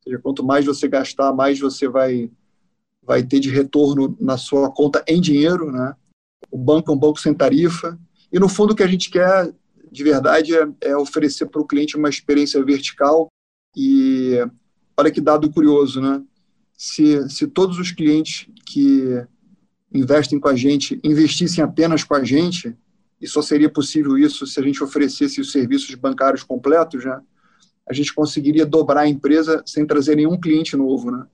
seja, 0.03 0.19
quanto 0.19 0.43
mais 0.43 0.65
você 0.65 0.87
gastar, 0.87 1.33
mais 1.33 1.59
você 1.59 1.87
vai, 1.87 2.31
vai 3.03 3.23
ter 3.23 3.39
de 3.39 3.49
retorno 3.49 4.17
na 4.19 4.37
sua 4.37 4.71
conta 4.71 5.03
em 5.07 5.21
dinheiro. 5.21 5.71
Né? 5.71 5.95
O 6.49 6.57
banco 6.57 6.91
é 6.91 6.93
um 6.93 6.99
banco 6.99 7.19
sem 7.19 7.33
tarifa. 7.33 7.97
E, 8.31 8.39
no 8.39 8.49
fundo, 8.49 8.71
o 8.71 8.75
que 8.75 8.83
a 8.83 8.87
gente 8.87 9.09
quer 9.09 9.53
de 9.91 10.03
verdade 10.03 10.53
é, 10.53 10.67
é 10.81 10.97
oferecer 10.97 11.45
para 11.45 11.61
o 11.61 11.65
cliente 11.65 11.95
uma 11.95 12.09
experiência 12.09 12.63
vertical 12.65 13.29
e 13.75 14.37
olha 14.97 15.09
que 15.09 15.21
dado 15.21 15.51
curioso, 15.51 16.01
né? 16.01 16.21
Se, 16.77 17.29
se 17.29 17.47
todos 17.47 17.79
os 17.79 17.91
clientes 17.91 18.47
que 18.65 19.25
investem 19.93 20.39
com 20.39 20.49
a 20.49 20.55
gente 20.55 20.99
investissem 21.03 21.63
apenas 21.63 22.03
com 22.03 22.15
a 22.15 22.23
gente, 22.23 22.75
e 23.21 23.27
só 23.27 23.41
seria 23.41 23.69
possível 23.69 24.17
isso 24.17 24.45
se 24.45 24.59
a 24.59 24.63
gente 24.63 24.83
oferecesse 24.83 25.39
os 25.39 25.51
serviços 25.51 25.93
bancários 25.95 26.43
completos, 26.43 27.05
né? 27.05 27.19
A 27.87 27.93
gente 27.93 28.13
conseguiria 28.13 28.65
dobrar 28.65 29.01
a 29.01 29.07
empresa 29.07 29.63
sem 29.65 29.85
trazer 29.85 30.15
nenhum 30.15 30.39
cliente 30.39 30.75
novo, 30.75 31.11
né? 31.11 31.25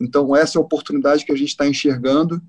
Então 0.00 0.36
essa 0.36 0.58
é 0.58 0.60
a 0.60 0.62
oportunidade 0.62 1.24
que 1.24 1.32
a 1.32 1.36
gente 1.36 1.48
está 1.48 1.66
enxergando 1.66 2.40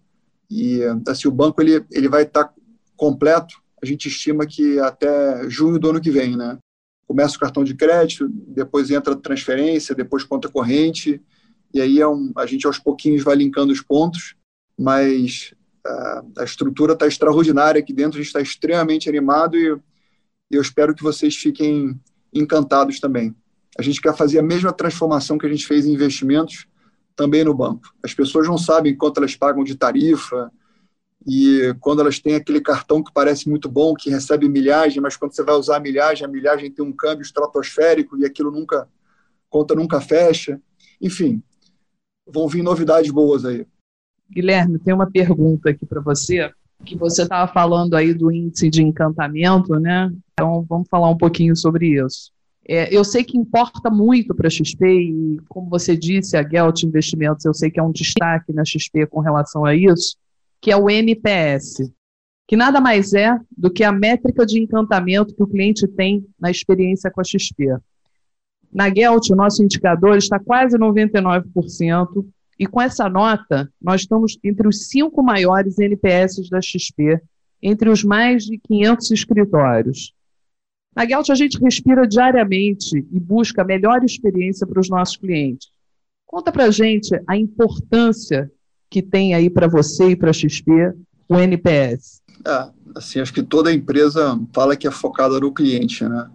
e 0.50 0.82
assim 1.08 1.28
o 1.28 1.32
banco 1.32 1.62
ele 1.62 1.84
ele 1.92 2.08
vai 2.08 2.24
estar 2.24 2.46
tá 2.46 2.54
completo 2.96 3.56
a 3.82 3.86
gente 3.86 4.08
estima 4.08 4.46
que 4.46 4.80
até 4.80 5.50
junho 5.50 5.80
do 5.80 5.90
ano 5.90 6.02
que 6.02 6.12
vem, 6.12 6.36
né? 6.36 6.58
Começa 7.08 7.38
o 7.38 7.40
cartão 7.40 7.64
de 7.64 7.74
crédito, 7.74 8.30
depois 8.30 8.92
entra 8.92 9.16
transferência, 9.16 9.96
depois 9.96 10.24
conta 10.24 10.50
corrente, 10.50 11.22
e 11.74 11.82
aí 11.82 12.00
é 12.00 12.08
um, 12.08 12.32
a 12.36 12.46
gente 12.46 12.66
aos 12.66 12.80
pouquinhos 12.80 13.24
vai 13.24 13.36
linkando 13.36 13.72
os 13.72 13.82
pontos, 13.82 14.36
mas 14.78 15.54
a, 15.86 16.24
a 16.40 16.44
estrutura 16.44 16.94
está 16.94 17.08
extraordinária 17.08 17.80
aqui 17.80 17.94
dentro, 17.94 18.18
a 18.18 18.22
gente 18.22 18.28
está 18.28 18.42
extremamente 18.42 19.08
animado 19.08 19.58
e, 19.58 19.78
e 20.52 20.56
eu 20.56 20.62
espero 20.62 20.96
que 20.96 21.04
vocês 21.04 21.36
fiquem 21.36 22.00
encantados 22.34 23.00
também. 23.00 23.36
A 23.78 23.82
gente 23.82 24.02
quer 24.02 24.16
fazer 24.16 24.40
a 24.40 24.44
mesma 24.44 24.74
transformação 24.74 25.38
que 25.38 25.46
a 25.46 25.50
gente 25.50 25.66
fez 25.66 25.86
em 25.86 25.94
investimentos 25.94 26.68
também 27.16 27.44
no 27.44 27.54
banco. 27.54 27.94
As 28.04 28.14
pessoas 28.14 28.48
não 28.48 28.58
sabem 28.58 28.96
quanto 28.96 29.18
elas 29.18 29.36
pagam 29.36 29.64
de 29.64 29.76
tarifa, 29.76 30.52
e 31.28 31.76
quando 31.80 32.02
elas 32.02 32.20
têm 32.20 32.36
aquele 32.36 32.62
cartão 32.62 33.04
que 33.04 33.12
parece 33.14 33.50
muito 33.50 33.68
bom, 33.68 33.94
que 33.94 34.10
recebe 34.10 34.48
milhagem, 34.48 35.02
mas 35.02 35.18
quando 35.18 35.34
você 35.34 35.44
vai 35.44 35.56
usar 35.56 35.78
a 35.78 35.80
milhagem, 35.80 36.26
a 36.26 36.30
milhagem 36.30 36.72
tem 36.72 36.84
um 36.84 36.94
câmbio 36.94 37.24
estratosférico 37.24 38.18
e 38.18 38.26
aquilo 38.26 38.52
nunca, 38.52 38.88
conta 39.50 39.76
nunca 39.76 40.00
fecha. 40.00 40.62
Enfim, 41.02 41.44
vão 42.32 42.48
vir 42.48 42.64
novidades 42.64 43.12
boas 43.12 43.46
aí. 43.46 43.66
Guilherme, 44.32 44.80
tem 44.80 44.94
uma 44.94 45.10
pergunta 45.10 45.70
aqui 45.70 45.86
para 45.86 46.02
você, 46.02 46.52
que 46.86 46.96
você 46.96 47.24
estava 47.24 47.52
falando 47.52 47.96
aí 47.96 48.14
do 48.14 48.32
índice 48.32 48.70
de 48.70 48.84
encantamento, 48.84 49.74
né? 49.80 50.12
Então 50.34 50.66
vamos 50.68 50.88
falar 50.88 51.10
um 51.10 51.18
pouquinho 51.18 51.56
sobre 51.56 52.02
isso. 52.02 52.32
É, 52.68 52.96
eu 52.96 53.04
sei 53.04 53.24
que 53.24 53.38
importa 53.38 53.90
muito 53.90 54.36
para 54.36 54.48
a 54.48 54.50
XP 54.50 54.86
e, 54.86 55.38
como 55.50 55.68
você 55.68 55.98
disse, 55.98 56.38
a 56.38 56.48
Gelt 56.48 56.84
Investimentos, 56.84 57.44
eu 57.44 57.54
sei 57.54 57.72
que 57.72 57.80
é 57.80 57.84
um 57.84 57.92
destaque 57.92 58.54
na 58.54 58.64
XP 58.64 59.08
com 59.08 59.20
relação 59.22 59.66
a 59.66 59.74
isso, 59.74 60.16
que 60.62 60.72
é 60.72 60.78
o 60.78 60.88
NPS, 60.88 61.92
que 62.48 62.56
nada 62.56 62.80
mais 62.80 63.14
é 63.14 63.36
do 63.58 63.72
que 63.72 63.84
a 63.84 63.92
métrica 63.92 64.46
de 64.46 64.62
encantamento 64.62 65.34
que 65.34 65.42
o 65.42 65.48
cliente 65.48 65.88
tem 65.88 66.24
na 66.40 66.52
experiência 66.52 67.10
com 67.10 67.22
a 67.22 67.24
XP. 67.24 67.76
Na 68.72 68.94
Gelt, 68.94 69.30
o 69.30 69.36
nosso 69.36 69.64
indicador 69.64 70.18
está 70.18 70.40
quase 70.40 70.78
99%, 70.78 72.26
e 72.60 72.68
com 72.68 72.82
essa 72.82 73.10
nota, 73.10 73.72
nós 73.82 74.02
estamos 74.02 74.38
entre 74.44 74.68
os 74.68 74.88
cinco 74.88 75.24
maiores 75.24 75.80
NPS 75.80 76.50
da 76.50 76.62
XP, 76.62 77.22
entre 77.62 77.90
os 77.90 78.04
mais 78.04 78.44
de 78.44 78.58
500 78.58 79.12
escritórios. 79.12 80.14
Na 80.96 81.06
Gelt, 81.06 81.30
a 81.30 81.36
gente 81.36 81.60
respira 81.60 82.06
diariamente 82.08 82.98
e 82.98 83.20
busca 83.20 83.62
a 83.62 83.66
melhor 83.66 84.04
experiência 84.04 84.68
para 84.68 84.80
os 84.80 84.90
nossos 84.90 85.18
clientes. 85.18 85.70
Conta 86.26 86.52
para 86.52 86.70
gente 86.70 87.10
a 87.28 87.38
importância 87.38 88.52
que 88.90 89.02
tem 89.02 89.34
aí 89.34 89.50
para 89.50 89.68
você 89.68 90.10
e 90.10 90.16
para 90.16 90.32
a 90.32 90.34
XP 90.34 90.94
o 91.28 91.40
NPS. 91.40 92.22
É, 92.46 92.70
assim, 92.96 93.20
acho 93.20 93.34
que 93.34 93.44
toda 93.44 93.74
empresa 93.74 94.40
fala 94.54 94.76
que 94.76 94.88
é 94.88 94.92
focada 94.92 95.40
no 95.40 95.54
cliente, 95.54 96.04
né? 96.04 96.30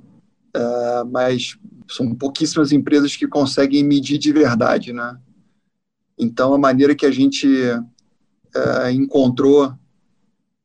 É, 0.55 1.05
mas 1.05 1.59
são 1.89 2.15
pouquíssimas 2.15 2.73
empresas 2.73 3.17
que 3.17 3.27
conseguem 3.27 3.85
medir 3.85 4.19
de 4.19 4.33
verdade, 4.33 4.93
né? 4.93 5.19
Então, 6.19 6.55
a 6.55 6.59
maneira 6.59 6.95
que 6.95 7.07
a 7.07 7.11
gente 7.11 7.47
é, 8.55 8.93
encontrou 8.93 9.75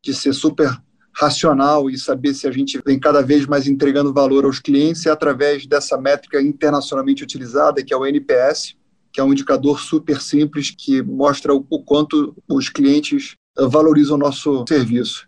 de 0.01 0.13
ser 0.13 0.33
super 0.33 0.69
racional 1.13 1.89
e 1.89 1.97
saber 1.97 2.33
se 2.33 2.47
a 2.47 2.51
gente 2.51 2.79
vem 2.85 2.99
cada 2.99 3.21
vez 3.21 3.45
mais 3.45 3.67
entregando 3.67 4.13
valor 4.13 4.45
aos 4.45 4.59
clientes 4.59 5.05
é 5.05 5.09
através 5.09 5.65
dessa 5.65 5.97
métrica 5.97 6.41
internacionalmente 6.41 7.23
utilizada, 7.23 7.83
que 7.83 7.93
é 7.93 7.97
o 7.97 8.05
NPS, 8.05 8.75
que 9.11 9.19
é 9.19 9.23
um 9.23 9.33
indicador 9.33 9.79
super 9.79 10.21
simples 10.21 10.71
que 10.71 11.01
mostra 11.01 11.53
o, 11.53 11.63
quanto 11.83 12.35
os 12.47 12.69
clientes 12.69 13.35
valorizam 13.57 14.15
o 14.15 14.19
nosso 14.19 14.63
serviço. 14.67 15.27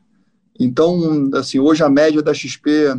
Então, 0.59 1.29
assim, 1.33 1.59
hoje 1.59 1.83
a 1.83 1.89
média 1.89 2.21
da 2.21 2.33
XP 2.33 2.93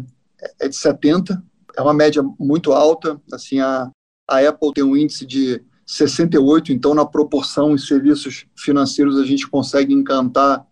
é 0.60 0.68
de 0.68 0.76
70, 0.76 1.42
é 1.76 1.82
uma 1.82 1.94
média 1.94 2.22
muito 2.38 2.72
alta. 2.72 3.20
Assim, 3.32 3.60
a, 3.60 3.90
a 4.28 4.38
Apple 4.48 4.72
tem 4.74 4.84
um 4.84 4.96
índice 4.96 5.26
de 5.26 5.62
68, 5.86 6.72
então 6.72 6.94
na 6.94 7.04
proporção 7.04 7.74
em 7.74 7.78
serviços 7.78 8.46
financeiros 8.56 9.18
a 9.18 9.24
gente 9.24 9.48
consegue 9.48 9.92
encantar 9.92 10.64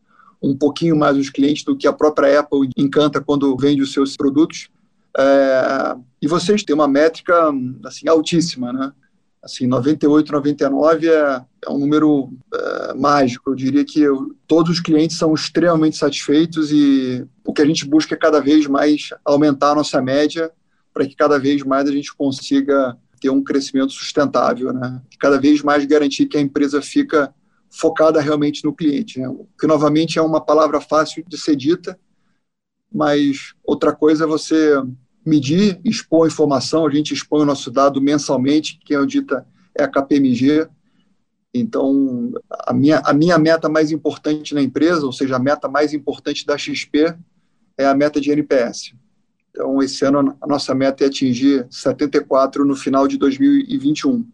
um 0.43 0.57
pouquinho 0.57 0.97
mais 0.97 1.17
os 1.17 1.29
clientes 1.29 1.65
do 1.65 1.77
que 1.77 1.87
a 1.87 1.93
própria 1.93 2.41
Apple 2.41 2.71
encanta 2.77 3.21
quando 3.21 3.57
vende 3.57 3.83
os 3.83 3.93
seus 3.93 4.17
produtos. 4.17 4.71
É, 5.17 5.97
e 6.23 6.27
vocês 6.27 6.63
têm 6.63 6.75
uma 6.75 6.89
métrica 6.89 7.53
assim 7.85 8.09
altíssima, 8.09 8.73
né? 8.73 8.93
Assim, 9.43 9.67
98, 9.67 10.33
99 10.33 11.09
é, 11.09 11.43
é 11.67 11.71
um 11.71 11.79
número 11.79 12.31
é, 12.53 12.95
mágico. 12.95 13.51
Eu 13.51 13.55
diria 13.55 13.85
que 13.85 14.01
eu, 14.01 14.35
todos 14.47 14.73
os 14.73 14.81
clientes 14.81 15.17
são 15.17 15.33
extremamente 15.33 15.97
satisfeitos 15.97 16.71
e 16.71 17.27
o 17.45 17.53
que 17.53 17.63
a 17.63 17.67
gente 17.67 17.87
busca 17.87 18.15
é 18.15 18.19
cada 18.19 18.39
vez 18.41 18.67
mais 18.67 19.09
aumentar 19.25 19.73
a 19.73 19.75
nossa 19.77 20.01
média 20.03 20.51
para 20.93 21.07
que 21.07 21.15
cada 21.15 21.39
vez 21.39 21.63
mais 21.63 21.89
a 21.89 21.93
gente 21.93 22.15
consiga 22.15 22.97
ter 23.21 23.31
um 23.31 23.43
crescimento 23.43 23.93
sustentável, 23.93 24.73
né? 24.73 25.01
Cada 25.19 25.39
vez 25.39 25.63
mais 25.63 25.85
garantir 25.85 26.27
que 26.27 26.37
a 26.37 26.41
empresa 26.41 26.81
fica 26.81 27.35
focada 27.69 28.21
realmente 28.21 28.65
no 28.65 28.75
cliente, 28.75 29.21
né? 29.21 29.29
Que 29.59 29.67
novamente 29.67 30.19
é 30.19 30.23
uma 30.23 30.41
palavra 30.41 30.81
fácil 30.81 31.25
de 31.27 31.39
ser 31.39 31.55
dita, 31.55 31.99
mas 32.93 33.55
outra 33.65 33.95
coisa 33.95 34.25
é 34.25 34.27
você 34.27 34.75
medir, 35.25 35.81
expor 35.85 36.27
informação. 36.27 36.87
A 36.87 36.91
gente 36.91 37.15
expõe 37.15 37.43
o 37.43 37.47
nosso 37.47 37.71
dado 37.71 38.01
mensalmente, 38.01 38.81
que 38.85 38.95
é 38.95 39.07
dita 39.07 39.47
é 39.77 39.85
a 39.85 39.89
KPMG. 39.89 40.67
Então, 41.53 42.33
a 42.67 42.73
minha, 42.73 42.99
a 43.05 43.13
minha 43.13 43.39
meta 43.39 43.69
mais 43.69 43.91
importante 43.91 44.55
na 44.55 44.63
empresa, 44.63 45.05
ou 45.05 45.13
seja, 45.13 45.37
a 45.37 45.39
meta 45.39 45.69
mais 45.69 45.93
importante 45.93 46.47
da 46.47 46.57
XP, 46.57 47.15
é 47.77 47.87
a 47.87 47.95
meta 47.95 48.21
de 48.21 48.31
NPS. 48.31 48.95
Então, 49.51 49.83
esse 49.83 50.05
ano, 50.05 50.37
a 50.41 50.47
nossa 50.47 50.75
meta 50.75 51.05
é 51.05 51.07
atingir 51.09 51.67
74 51.71 52.65
no 52.65 52.77
final 52.77 53.07
de 53.07 53.19
2021. 53.19 54.25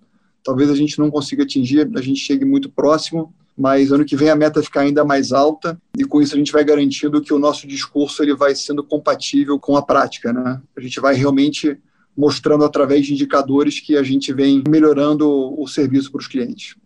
Talvez 0.45 0.71
a 0.71 0.75
gente 0.75 0.99
não 0.99 1.11
consiga 1.11 1.43
atingir, 1.43 1.91
a 1.97 2.01
gente 2.01 2.21
chegue 2.21 2.45
muito 2.45 2.71
próximo, 2.71 3.35
mas 3.57 3.91
ano 3.91 4.05
que 4.05 4.15
vem 4.15 4.29
a 4.29 4.37
meta 4.37 4.63
ficar 4.63 4.83
ainda 4.83 5.05
mais 5.05 5.33
alta 5.33 5.81
e 5.97 6.05
com 6.05 6.21
isso 6.21 6.35
a 6.35 6.39
gente 6.39 6.53
vai 6.53 6.63
garantindo 6.63 7.21
que 7.23 7.33
o 7.33 7.39
nosso 7.39 7.67
discurso 7.67 8.23
ele 8.23 8.35
vai 8.35 8.55
sendo 8.55 8.85
compatível 8.85 9.59
com 9.59 9.77
a 9.77 9.83
prática, 9.83 10.33
né? 10.33 10.61
A 10.77 10.81
gente 10.81 11.01
vai 11.01 11.15
realmente 11.15 11.79
mostrando 12.17 12.65
através 12.65 13.07
de 13.07 13.15
indicadores 13.15 13.81
que 13.81 13.97
a 13.97 14.03
gente 14.03 14.33
vem 14.33 14.63
melhorando 14.69 15.29
o 15.61 15.67
serviço 15.67 16.11
para 16.13 16.21
os 16.21 16.27
clientes. 16.27 16.77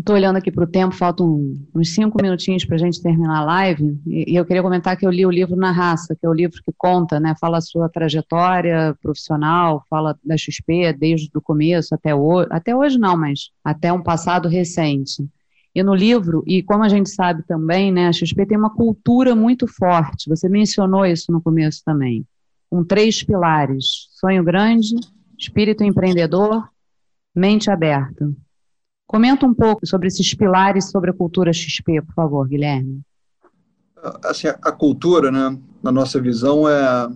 Estou 0.00 0.16
olhando 0.16 0.36
aqui 0.36 0.50
para 0.50 0.64
o 0.64 0.66
tempo, 0.66 0.94
faltam 0.94 1.52
uns 1.74 1.94
cinco 1.94 2.22
minutinhos 2.22 2.64
para 2.64 2.76
a 2.76 2.78
gente 2.78 3.02
terminar 3.02 3.40
a 3.40 3.44
live, 3.44 4.00
e, 4.06 4.34
eu 4.34 4.46
queria 4.46 4.62
comentar 4.62 4.96
que 4.96 5.06
eu 5.06 5.10
li 5.10 5.26
o 5.26 5.30
livro 5.30 5.54
Na 5.56 5.70
Raça, 5.70 6.16
que 6.18 6.24
é 6.24 6.28
o 6.28 6.32
livro 6.32 6.62
que 6.64 6.72
conta, 6.74 7.20
né, 7.20 7.34
fala 7.38 7.58
a 7.58 7.60
sua 7.60 7.86
trajetória 7.86 8.96
profissional, 9.02 9.84
fala 9.90 10.18
da 10.24 10.38
XP 10.38 10.94
desde 10.94 11.28
o 11.34 11.40
começo 11.42 11.94
até 11.94 12.14
hoje, 12.14 12.48
até 12.50 12.74
hoje 12.74 12.98
não, 12.98 13.14
mas 13.14 13.50
até 13.62 13.92
um 13.92 14.02
passado 14.02 14.48
recente. 14.48 15.22
E 15.74 15.82
no 15.82 15.94
livro, 15.94 16.42
e 16.46 16.62
como 16.62 16.82
a 16.82 16.88
gente 16.88 17.10
sabe 17.10 17.42
também, 17.42 17.92
né, 17.92 18.08
a 18.08 18.12
XP 18.12 18.46
tem 18.46 18.56
uma 18.56 18.74
cultura 18.74 19.36
muito 19.36 19.66
forte, 19.66 20.30
você 20.30 20.48
mencionou 20.48 21.04
isso 21.04 21.30
no 21.30 21.42
começo 21.42 21.82
também, 21.84 22.24
com 22.70 22.82
três 22.82 23.22
pilares, 23.22 24.08
sonho 24.18 24.42
grande, 24.42 24.94
espírito 25.38 25.84
empreendedor, 25.84 26.66
mente 27.34 27.70
aberta. 27.70 28.30
Comenta 29.10 29.44
um 29.44 29.52
pouco 29.52 29.84
sobre 29.84 30.06
esses 30.06 30.32
pilares 30.34 30.88
sobre 30.88 31.10
a 31.10 31.12
cultura 31.12 31.52
XP, 31.52 32.00
por 32.00 32.14
favor, 32.14 32.46
Guilherme. 32.46 33.00
Assim, 34.24 34.46
a 34.46 34.70
cultura, 34.70 35.32
né, 35.32 35.58
na 35.82 35.90
nossa 35.90 36.20
visão, 36.20 36.68
é, 36.68 37.10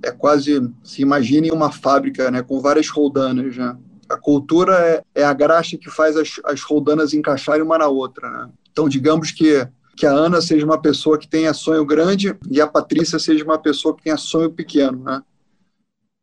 é 0.00 0.12
quase, 0.12 0.72
se 0.84 1.02
imagine 1.02 1.50
uma 1.50 1.72
fábrica 1.72 2.30
né, 2.30 2.40
com 2.40 2.60
várias 2.60 2.88
roldanas, 2.88 3.56
né? 3.56 3.76
A 4.08 4.16
cultura 4.16 4.78
é, 4.78 5.02
é 5.22 5.24
a 5.24 5.32
graxa 5.32 5.76
que 5.76 5.90
faz 5.90 6.16
as, 6.16 6.40
as 6.44 6.62
roldanas 6.62 7.12
encaixarem 7.14 7.64
uma 7.64 7.78
na 7.78 7.88
outra. 7.88 8.30
Né? 8.30 8.50
Então, 8.70 8.88
digamos 8.88 9.32
que, 9.32 9.68
que 9.96 10.06
a 10.06 10.12
Ana 10.12 10.40
seja 10.40 10.64
uma 10.64 10.80
pessoa 10.80 11.18
que 11.18 11.26
tenha 11.26 11.52
sonho 11.52 11.84
grande 11.84 12.32
e 12.48 12.60
a 12.60 12.66
Patrícia 12.68 13.18
seja 13.18 13.42
uma 13.42 13.58
pessoa 13.58 13.96
que 13.96 14.04
tenha 14.04 14.16
sonho 14.16 14.52
pequeno. 14.52 15.02
Né? 15.02 15.20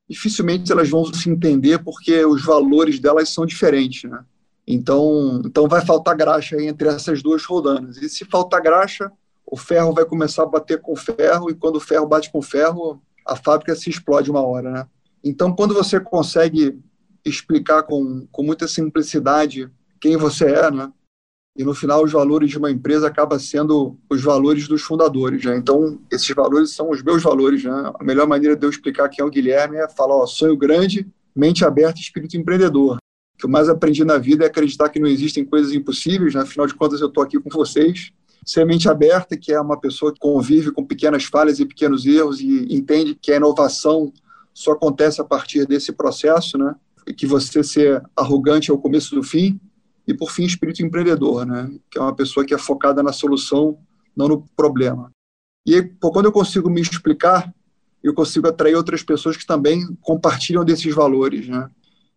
Dificilmente 0.10 0.72
elas 0.72 0.90
vão 0.90 1.04
se 1.04 1.30
entender 1.30 1.80
porque 1.80 2.24
os 2.24 2.46
valores 2.46 2.98
delas 2.98 3.28
são 3.28 3.46
diferentes. 3.46 4.10
Né? 4.10 4.24
Então, 4.68 5.42
então 5.46 5.68
vai 5.68 5.86
faltar 5.86 6.16
graxa 6.16 6.62
entre 6.62 6.90
essas 6.90 7.24
duas 7.24 7.46
roldanas. 7.46 7.98
E 7.98 8.10
se 8.10 8.26
faltar 8.26 8.62
graxa, 8.62 9.12
o 9.46 9.56
ferro 9.56 9.94
vai 9.94 10.04
começar 10.04 10.44
a 10.44 10.48
bater 10.48 10.82
com 10.82 10.92
o 10.92 10.98
ferro, 10.98 11.50
e 11.50 11.56
quando 11.56 11.78
o 11.78 11.82
ferro 11.82 12.06
bate 12.06 12.30
com 12.32 12.40
o 12.40 12.44
ferro, 12.44 13.02
a 13.26 13.36
fábrica 13.36 13.76
se 13.76 13.90
explode 13.90 14.30
uma 14.30 14.42
hora. 14.42 14.70
Né? 14.70 14.88
Então, 15.24 15.56
quando 15.56 15.74
você 15.74 16.00
consegue 16.00 16.78
explicar 17.26 17.84
com, 17.84 18.28
com 18.32 18.44
muita 18.44 18.68
simplicidade 18.68 19.70
quem 20.00 20.18
você 20.18 20.46
é, 20.46 20.72
né? 20.72 20.92
E 21.58 21.64
no 21.64 21.74
final 21.74 22.04
os 22.04 22.12
valores 22.12 22.52
de 22.52 22.58
uma 22.58 22.70
empresa 22.70 23.08
acabam 23.08 23.40
sendo 23.40 23.98
os 24.10 24.22
valores 24.22 24.68
dos 24.68 24.84
fundadores, 24.84 25.44
né? 25.44 25.58
Então 25.58 26.00
esses 26.12 26.30
valores 26.36 26.76
são 26.76 26.92
os 26.92 27.02
meus 27.02 27.24
valores, 27.24 27.64
né? 27.64 27.92
A 28.00 28.04
melhor 28.04 28.28
maneira 28.28 28.56
de 28.56 28.64
eu 28.64 28.70
explicar 28.70 29.10
quem 29.10 29.24
é 29.24 29.26
o 29.26 29.30
Guilherme 29.32 29.78
é 29.78 29.90
falar, 29.90 30.16
ó, 30.16 30.26
sonho 30.28 30.56
grande, 30.56 31.08
mente 31.36 31.66
aberta, 31.66 32.00
espírito 32.00 32.38
empreendedor. 32.38 32.98
Que 33.38 33.46
eu 33.46 33.50
mais 33.50 33.70
aprendi 33.70 34.04
na 34.04 34.18
vida 34.18 34.44
é 34.44 34.48
acreditar 34.48 34.90
que 34.90 35.00
não 35.00 35.08
existem 35.08 35.46
coisas 35.46 35.74
impossíveis, 35.74 36.34
né? 36.34 36.42
Afinal 36.42 36.68
de 36.68 36.74
contas 36.74 37.02
eu 37.02 37.08
estou 37.08 37.24
aqui 37.24 37.40
com 37.40 37.50
vocês. 37.50 38.12
Ser 38.46 38.66
mente 38.66 38.90
aberta, 38.90 39.38
que 39.38 39.52
é 39.52 39.60
uma 39.60 39.80
pessoa 39.80 40.14
que 40.14 40.20
convive 40.20 40.72
com 40.72 40.84
pequenas 40.84 41.26
falhas 41.26 41.60
e 41.60 41.66
pequenos 41.66 42.06
erros 42.06 42.40
e 42.40 42.74
entende 42.74 43.14
que 43.14 43.32
a 43.32 43.36
inovação 43.36 44.12
só 44.54 44.72
acontece 44.72 45.22
a 45.22 45.24
partir 45.24 45.68
desse 45.68 45.92
processo, 45.92 46.58
né? 46.58 46.74
que 47.16 47.28
você 47.28 47.64
ser 47.64 48.02
arrogante 48.16 48.72
é 48.72 48.74
o 48.74 48.78
começo 48.78 49.14
do 49.16 49.24
fim, 49.24 49.60
e 50.08 50.14
por 50.14 50.32
fim, 50.32 50.46
espírito 50.46 50.84
empreendedor, 50.84 51.46
né? 51.46 51.70
que 51.92 52.00
é 52.00 52.02
uma 52.02 52.16
pessoa 52.16 52.46
que 52.46 52.54
é 52.54 52.58
focada 52.58 53.04
na 53.04 53.12
solução, 53.12 53.78
não 54.16 54.28
no 54.28 54.46
problema. 54.56 55.12
E 55.66 55.84
quando 56.02 56.26
eu 56.26 56.32
consigo 56.32 56.70
me 56.70 56.82
explicar, 56.82 57.54
eu 58.02 58.14
consigo 58.14 58.48
atrair 58.48 58.76
outras 58.76 59.04
pessoas 59.04 59.36
que 59.36 59.46
também 59.46 59.86
compartilham 60.02 60.64
desses 60.64 60.94
valores. 60.96 61.48
Né? 61.48 61.70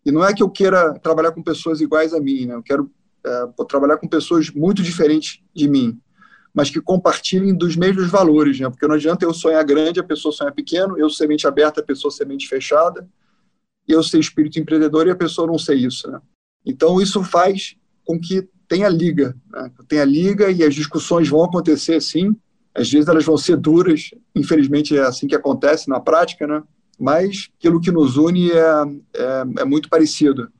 E 0.05 0.11
não 0.11 0.23
é 0.23 0.33
que 0.33 0.41
eu 0.41 0.49
queira 0.49 0.93
trabalhar 0.99 1.31
com 1.31 1.43
pessoas 1.43 1.81
iguais 1.81 2.13
a 2.13 2.19
mim, 2.19 2.45
né? 2.45 2.55
eu 2.55 2.63
quero 2.63 2.91
é, 3.23 3.47
trabalhar 3.67 3.97
com 3.97 4.07
pessoas 4.07 4.49
muito 4.49 4.81
diferentes 4.81 5.41
de 5.53 5.67
mim, 5.67 5.99
mas 6.53 6.69
que 6.69 6.81
compartilhem 6.81 7.55
dos 7.55 7.75
mesmos 7.75 8.09
valores, 8.09 8.59
né? 8.59 8.69
porque 8.69 8.87
não 8.87 8.95
adianta 8.95 9.25
eu 9.25 9.33
sonhar 9.33 9.63
grande, 9.63 9.99
a 9.99 10.03
pessoa 10.03 10.33
sonhar 10.33 10.53
pequeno, 10.53 10.97
eu 10.97 11.09
semente 11.09 11.47
aberta, 11.47 11.81
a 11.81 11.83
pessoa 11.83 12.11
semente 12.11 12.47
fechada, 12.47 13.07
eu 13.87 14.03
ser 14.03 14.19
espírito 14.19 14.59
empreendedor 14.59 15.07
e 15.07 15.11
a 15.11 15.15
pessoa 15.15 15.47
não 15.47 15.57
ser 15.57 15.75
isso, 15.75 16.09
né? 16.09 16.19
Então 16.65 17.01
isso 17.01 17.23
faz 17.23 17.75
com 18.05 18.19
que 18.19 18.47
tenha 18.67 18.87
liga, 18.87 19.35
né? 19.51 19.71
tenha 19.87 20.05
liga 20.05 20.49
e 20.49 20.63
as 20.63 20.73
discussões 20.73 21.27
vão 21.27 21.43
acontecer 21.43 21.99
sim. 22.01 22.35
Às 22.73 22.89
vezes 22.89 23.09
elas 23.09 23.25
vão 23.25 23.37
ser 23.37 23.57
duras, 23.57 24.11
infelizmente 24.35 24.97
é 24.97 25.01
assim 25.01 25.27
que 25.27 25.35
acontece 25.35 25.89
na 25.89 25.99
prática, 25.99 26.47
né? 26.47 26.63
Mas 27.01 27.49
aquilo 27.57 27.81
que 27.81 27.89
nos 27.89 28.15
une 28.15 28.51
é, 28.51 28.83
é, 29.15 29.43
é 29.57 29.65
muito 29.65 29.89
parecido. 29.89 30.51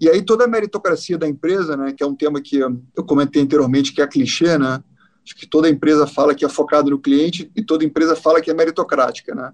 E 0.00 0.08
aí 0.08 0.20
toda 0.22 0.44
a 0.44 0.48
meritocracia 0.48 1.16
da 1.16 1.28
empresa, 1.28 1.76
né, 1.76 1.92
que 1.96 2.02
é 2.02 2.06
um 2.06 2.16
tema 2.16 2.40
que 2.40 2.56
eu 2.56 3.04
comentei 3.06 3.40
anteriormente, 3.40 3.92
que 3.92 4.02
é 4.02 4.06
clichê, 4.08 4.58
né? 4.58 4.82
Acho 5.24 5.36
que 5.36 5.46
toda 5.46 5.68
empresa 5.68 6.04
fala 6.04 6.34
que 6.34 6.44
é 6.44 6.48
focada 6.48 6.90
no 6.90 6.98
cliente 6.98 7.48
e 7.54 7.62
toda 7.62 7.84
empresa 7.84 8.16
fala 8.16 8.40
que 8.40 8.50
é 8.50 8.54
meritocrática, 8.54 9.36
né? 9.36 9.52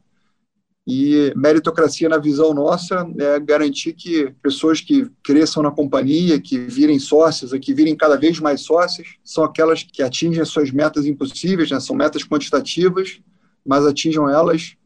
E 0.87 1.30
meritocracia, 1.37 2.08
na 2.08 2.16
visão 2.16 2.54
nossa, 2.54 3.06
é 3.18 3.38
garantir 3.38 3.92
que 3.92 4.34
pessoas 4.42 4.80
que 4.80 5.10
cresçam 5.22 5.62
na 5.62 5.70
companhia, 5.70 6.40
que 6.40 6.56
virem 6.58 6.98
sócias, 6.98 7.52
que 7.60 7.74
virem 7.74 7.94
cada 7.94 8.16
vez 8.16 8.40
mais 8.40 8.62
sócias, 8.62 9.08
são 9.22 9.44
aquelas 9.44 9.82
que 9.82 10.02
atingem 10.02 10.40
as 10.40 10.48
suas 10.48 10.70
metas 10.70 11.04
impossíveis, 11.04 11.70
né? 11.70 11.80
são 11.80 11.94
metas 11.94 12.22
quantitativas, 12.22 13.20
mas 13.64 13.84
atinjam 13.84 14.28
elas 14.28 14.76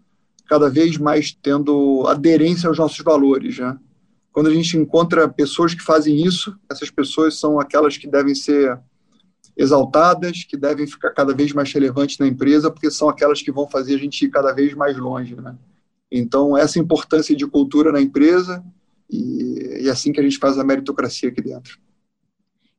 cada 0.49 0.71
vez 0.71 0.97
mais 0.97 1.33
tendo 1.33 2.05
aderência 2.07 2.69
aos 2.69 2.79
nossos 2.79 2.99
valores. 3.05 3.59
Né? 3.59 3.79
Quando 4.33 4.49
a 4.49 4.55
gente 4.55 4.77
encontra 4.77 5.29
pessoas 5.29 5.75
que 5.75 5.83
fazem 5.83 6.25
isso, 6.25 6.59
essas 6.71 6.91
pessoas 6.91 7.39
são 7.39 7.61
aquelas 7.61 7.97
que 7.97 8.09
devem 8.09 8.35
ser 8.35 8.79
exaltadas, 9.57 10.45
que 10.45 10.57
devem 10.57 10.87
ficar 10.87 11.11
cada 11.11 11.35
vez 11.35 11.53
mais 11.53 11.73
relevantes 11.73 12.19
na 12.19 12.27
empresa, 12.27 12.71
porque 12.71 12.91
são 12.91 13.09
aquelas 13.09 13.43
que 13.43 13.53
vão 13.53 13.69
fazer 13.69 13.97
a 13.97 13.99
gente 13.99 14.25
ir 14.25 14.31
cada 14.31 14.53
vez 14.53 14.73
mais 14.73 14.97
longe. 14.97 15.35
Né? 15.37 15.55
Então, 16.11 16.57
essa 16.57 16.79
importância 16.79 17.37
de 17.37 17.47
cultura 17.47 17.93
na 17.93 18.01
empresa 18.01 18.65
e, 19.11 19.81
e 19.83 19.89
é 19.89 19.91
assim 19.91 20.13
que 20.13 20.21
a 20.21 20.23
gente 20.23 20.39
faz 20.39 20.59
a 20.59 20.65
meritocracia 20.65 21.29
aqui 21.29 21.43
dentro. 21.43 21.79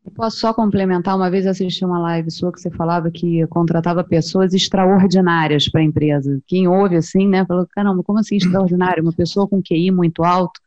Eu 0.09 0.13
posso 0.15 0.39
só 0.39 0.51
complementar? 0.51 1.15
Uma 1.15 1.29
vez 1.29 1.45
assisti 1.45 1.85
uma 1.85 1.99
live 1.99 2.31
sua 2.31 2.51
que 2.51 2.59
você 2.59 2.71
falava 2.71 3.11
que 3.11 3.45
contratava 3.45 4.03
pessoas 4.03 4.55
extraordinárias 4.55 5.69
para 5.69 5.81
a 5.81 5.83
empresa. 5.83 6.41
Quem 6.47 6.67
ouve 6.67 6.95
assim, 6.95 7.27
né, 7.27 7.45
falou: 7.45 7.67
caramba, 7.69 8.01
como 8.01 8.17
assim 8.17 8.37
extraordinário? 8.37 9.03
Uma 9.03 9.13
pessoa 9.13 9.47
com 9.47 9.61
QI 9.61 9.91
muito 9.91 10.23
alto 10.23 10.59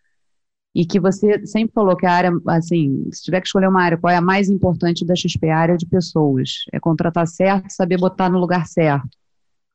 e 0.72 0.86
que 0.86 1.00
você 1.00 1.44
sempre 1.44 1.74
falou 1.74 1.96
que 1.96 2.06
a 2.06 2.12
área, 2.12 2.30
assim, 2.46 3.08
se 3.10 3.24
tiver 3.24 3.40
que 3.40 3.48
escolher 3.48 3.68
uma 3.68 3.82
área, 3.82 3.98
qual 3.98 4.12
é 4.12 4.16
a 4.16 4.22
mais 4.22 4.48
importante 4.48 5.04
da 5.04 5.16
XP? 5.16 5.50
A 5.50 5.58
área 5.58 5.76
de 5.76 5.86
pessoas. 5.86 6.64
É 6.72 6.78
contratar 6.78 7.26
certo, 7.26 7.68
saber 7.70 7.98
botar 7.98 8.30
no 8.30 8.38
lugar 8.38 8.68
certo. 8.68 9.10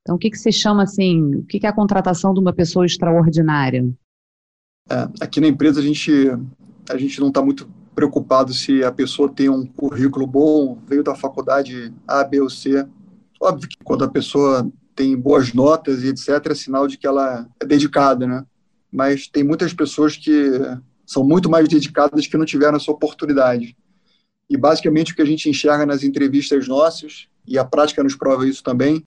Então, 0.02 0.16
o 0.16 0.18
que, 0.18 0.32
que 0.32 0.40
se 0.40 0.52
chama 0.52 0.84
assim, 0.84 1.36
o 1.36 1.44
que, 1.44 1.60
que 1.60 1.66
é 1.66 1.70
a 1.70 1.76
contratação 1.76 2.34
de 2.34 2.40
uma 2.40 2.54
pessoa 2.54 2.86
extraordinária? 2.86 3.86
É, 4.90 5.10
aqui 5.20 5.42
na 5.42 5.48
empresa 5.48 5.82
a 5.82 5.84
gente, 5.84 6.10
a 6.90 6.98
gente 6.98 7.20
não 7.20 7.28
está 7.28 7.42
muito 7.42 7.70
preocupado 7.98 8.54
se 8.54 8.84
a 8.84 8.92
pessoa 8.92 9.28
tem 9.28 9.50
um 9.50 9.66
currículo 9.66 10.28
bom, 10.28 10.78
veio 10.86 11.04
da 11.04 11.16
faculdade 11.16 11.92
A, 12.08 12.24
B 12.24 12.40
ou 12.40 12.48
C. 12.48 12.88
Óbvio 13.42 13.68
que 13.68 13.78
quando 13.84 14.04
a 14.04 14.08
pessoa 14.08 14.72
tem 14.96 15.18
boas 15.18 15.52
notas 15.52 16.04
e 16.04 16.10
etc, 16.10 16.30
é 16.52 16.54
sinal 16.54 16.88
de 16.88 16.96
que 16.96 17.08
ela 17.08 17.48
é 17.60 17.66
dedicada, 17.66 18.28
né? 18.28 18.46
Mas 18.92 19.28
tem 19.28 19.44
muitas 19.44 19.74
pessoas 19.74 20.16
que 20.16 20.32
são 21.08 21.24
muito 21.24 21.50
mais 21.50 21.68
dedicadas 21.68 22.28
que 22.28 22.38
não 22.38 22.46
tiveram 22.46 22.78
essa 22.78 22.92
oportunidade. 22.92 23.76
E 24.48 24.56
basicamente 24.56 25.14
o 25.14 25.16
que 25.16 25.24
a 25.24 25.26
gente 25.26 25.50
enxerga 25.50 25.84
nas 25.84 26.04
entrevistas 26.04 26.68
nossas, 26.68 27.28
e 27.48 27.58
a 27.58 27.66
prática 27.66 28.04
nos 28.04 28.16
prova 28.16 28.48
isso 28.48 28.64
também, 28.64 29.04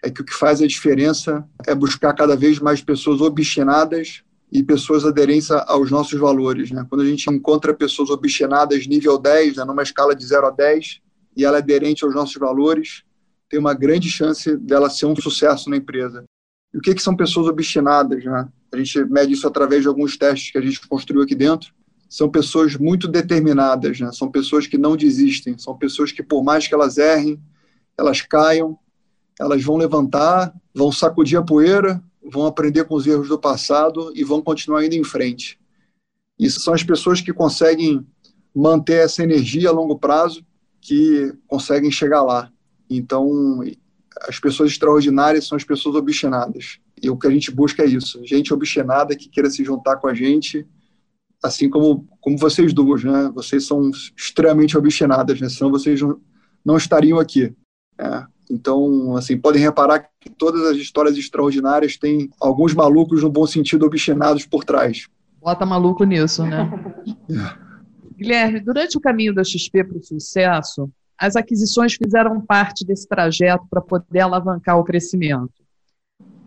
é 0.00 0.10
que 0.10 0.20
o 0.20 0.24
que 0.24 0.32
faz 0.32 0.62
a 0.62 0.66
diferença 0.68 1.44
é 1.66 1.74
buscar 1.74 2.14
cada 2.14 2.36
vez 2.36 2.60
mais 2.60 2.80
pessoas 2.80 3.20
obstinadas 3.20 4.22
e 4.50 4.62
pessoas 4.62 5.04
aderentes 5.04 5.50
aos 5.50 5.90
nossos 5.90 6.18
valores. 6.18 6.70
Né? 6.70 6.86
Quando 6.88 7.02
a 7.02 7.06
gente 7.06 7.28
encontra 7.30 7.74
pessoas 7.74 8.10
obstinadas 8.10 8.86
nível 8.86 9.18
10, 9.18 9.56
né, 9.56 9.64
numa 9.64 9.82
escala 9.82 10.14
de 10.14 10.24
0 10.24 10.46
a 10.46 10.50
10, 10.50 11.00
e 11.36 11.44
ela 11.44 11.58
é 11.58 11.60
aderente 11.60 12.04
aos 12.04 12.14
nossos 12.14 12.36
valores, 12.36 13.04
tem 13.48 13.60
uma 13.60 13.74
grande 13.74 14.10
chance 14.10 14.56
dela 14.56 14.90
ser 14.90 15.06
um 15.06 15.16
sucesso 15.16 15.70
na 15.70 15.76
empresa. 15.76 16.24
E 16.72 16.78
o 16.78 16.80
que, 16.80 16.94
que 16.94 17.02
são 17.02 17.16
pessoas 17.16 17.46
obstinadas? 17.46 18.24
Né? 18.24 18.48
A 18.72 18.76
gente 18.76 19.04
mede 19.04 19.32
isso 19.32 19.46
através 19.46 19.82
de 19.82 19.88
alguns 19.88 20.16
testes 20.16 20.50
que 20.50 20.58
a 20.58 20.60
gente 20.60 20.86
construiu 20.88 21.22
aqui 21.22 21.34
dentro. 21.34 21.72
São 22.08 22.28
pessoas 22.28 22.74
muito 22.76 23.06
determinadas, 23.06 24.00
né? 24.00 24.10
são 24.12 24.30
pessoas 24.30 24.66
que 24.66 24.78
não 24.78 24.96
desistem, 24.96 25.58
são 25.58 25.76
pessoas 25.76 26.10
que, 26.10 26.22
por 26.22 26.42
mais 26.42 26.66
que 26.66 26.74
elas 26.74 26.96
errem, 26.96 27.40
elas 27.98 28.22
caiam, 28.22 28.78
elas 29.38 29.62
vão 29.62 29.76
levantar, 29.76 30.52
vão 30.74 30.90
sacudir 30.90 31.38
a 31.38 31.42
poeira, 31.42 32.02
vão 32.30 32.46
aprender 32.46 32.84
com 32.84 32.94
os 32.94 33.06
erros 33.06 33.28
do 33.28 33.38
passado 33.38 34.12
e 34.14 34.22
vão 34.24 34.42
continuar 34.42 34.84
indo 34.84 34.94
em 34.94 35.04
frente. 35.04 35.58
Isso 36.38 36.60
são 36.60 36.74
as 36.74 36.82
pessoas 36.82 37.20
que 37.20 37.32
conseguem 37.32 38.06
manter 38.54 39.04
essa 39.04 39.22
energia 39.22 39.68
a 39.68 39.72
longo 39.72 39.98
prazo, 39.98 40.44
que 40.80 41.32
conseguem 41.46 41.90
chegar 41.90 42.22
lá. 42.22 42.50
Então, 42.88 43.62
as 44.28 44.38
pessoas 44.38 44.70
extraordinárias 44.70 45.46
são 45.46 45.56
as 45.56 45.64
pessoas 45.64 45.94
obstinadas. 45.94 46.78
E 47.02 47.10
o 47.10 47.16
que 47.16 47.26
a 47.26 47.30
gente 47.30 47.50
busca 47.50 47.82
é 47.82 47.86
isso: 47.86 48.24
gente 48.24 48.52
obstinada 48.52 49.16
que 49.16 49.28
queira 49.28 49.50
se 49.50 49.64
juntar 49.64 49.96
com 49.96 50.08
a 50.08 50.14
gente, 50.14 50.66
assim 51.42 51.68
como, 51.68 52.08
como 52.20 52.38
vocês 52.38 52.72
duas, 52.72 53.04
né? 53.04 53.30
Vocês 53.34 53.66
são 53.66 53.90
extremamente 54.16 54.76
obstinadas, 54.76 55.40
né? 55.40 55.48
Senão 55.48 55.70
vocês 55.70 56.00
não, 56.64 56.76
estariam 56.76 57.18
aqui. 57.18 57.54
É. 57.98 58.24
Então, 58.50 59.16
assim, 59.16 59.36
podem 59.38 59.60
reparar 59.60 60.00
que 60.00 60.08
todas 60.30 60.62
as 60.62 60.76
histórias 60.76 61.16
extraordinárias 61.16 61.96
têm 61.96 62.30
alguns 62.40 62.74
malucos, 62.74 63.22
no 63.22 63.30
bom 63.30 63.46
sentido, 63.46 63.86
obstinados 63.86 64.44
por 64.46 64.64
trás. 64.64 65.08
Bota 65.40 65.64
maluco 65.64 66.04
nisso, 66.04 66.44
né? 66.44 66.70
é. 67.30 67.68
Guilherme, 68.18 68.58
durante 68.58 68.98
o 68.98 69.00
caminho 69.00 69.32
da 69.32 69.44
XP 69.44 69.84
para 69.84 69.98
o 69.98 70.02
sucesso, 70.02 70.90
as 71.16 71.36
aquisições 71.36 71.94
fizeram 71.94 72.40
parte 72.40 72.84
desse 72.84 73.06
trajeto 73.06 73.64
para 73.70 73.80
poder 73.80 74.20
alavancar 74.20 74.76
o 74.76 74.84
crescimento. 74.84 75.52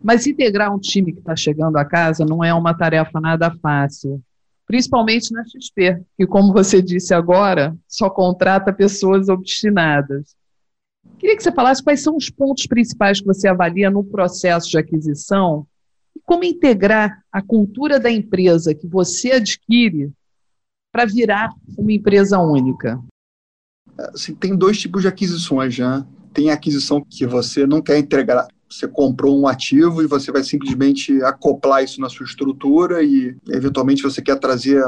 Mas 0.04 0.28
integrar 0.28 0.74
um 0.74 0.80
time 0.80 1.14
que 1.14 1.20
está 1.20 1.36
chegando 1.36 1.78
a 1.78 1.86
casa 1.86 2.26
não 2.26 2.44
é 2.44 2.54
uma 2.54 2.74
tarefa 2.74 3.22
nada 3.22 3.52
fácil, 3.62 4.22
principalmente 4.66 5.32
na 5.32 5.44
XP, 5.46 6.02
que, 6.18 6.26
como 6.26 6.52
você 6.52 6.82
disse 6.82 7.14
agora, 7.14 7.76
só 7.88 8.10
contrata 8.10 8.74
pessoas 8.74 9.30
obstinadas. 9.30 10.36
Queria 11.22 11.38
que 11.38 11.44
você 11.44 11.52
falasse 11.52 11.84
quais 11.84 12.02
são 12.02 12.18
os 12.18 12.32
pontos 12.32 12.66
principais 12.66 13.20
que 13.20 13.28
você 13.28 13.48
avalia 13.48 13.92
no 13.92 14.04
processo 14.04 14.68
de 14.72 14.80
aquisição 14.80 15.68
e 16.16 16.20
como 16.26 16.44
integrar 16.44 17.24
a 17.32 17.44
cultura 17.44 18.00
da 18.00 18.10
empresa 18.10 18.74
que 18.74 18.88
você 18.88 19.34
adquire 19.34 20.12
para 20.92 21.06
virar 21.06 21.52
uma 21.78 21.94
empresa 21.94 22.40
única. 22.40 23.00
Assim, 24.00 24.34
tem 24.34 24.56
dois 24.56 24.80
tipos 24.80 25.04
de 25.04 25.10
aquisições, 25.10 25.78
né? 25.78 26.04
Tem 26.34 26.50
aquisição 26.50 27.06
que 27.08 27.28
você 27.28 27.68
não 27.68 27.84
quer 27.84 28.00
integrar, 28.00 28.48
você 28.68 28.88
comprou 28.88 29.40
um 29.40 29.48
ativo 29.48 30.02
e 30.02 30.08
você 30.08 30.32
vai 30.32 30.44
simplesmente 30.44 31.22
acoplar 31.22 31.84
isso 31.84 32.02
na 32.02 32.10
sua 32.10 32.26
estrutura 32.26 33.04
e 33.04 33.38
eventualmente 33.50 34.02
você 34.02 34.24
quer 34.24 34.40
trazer 34.40 34.84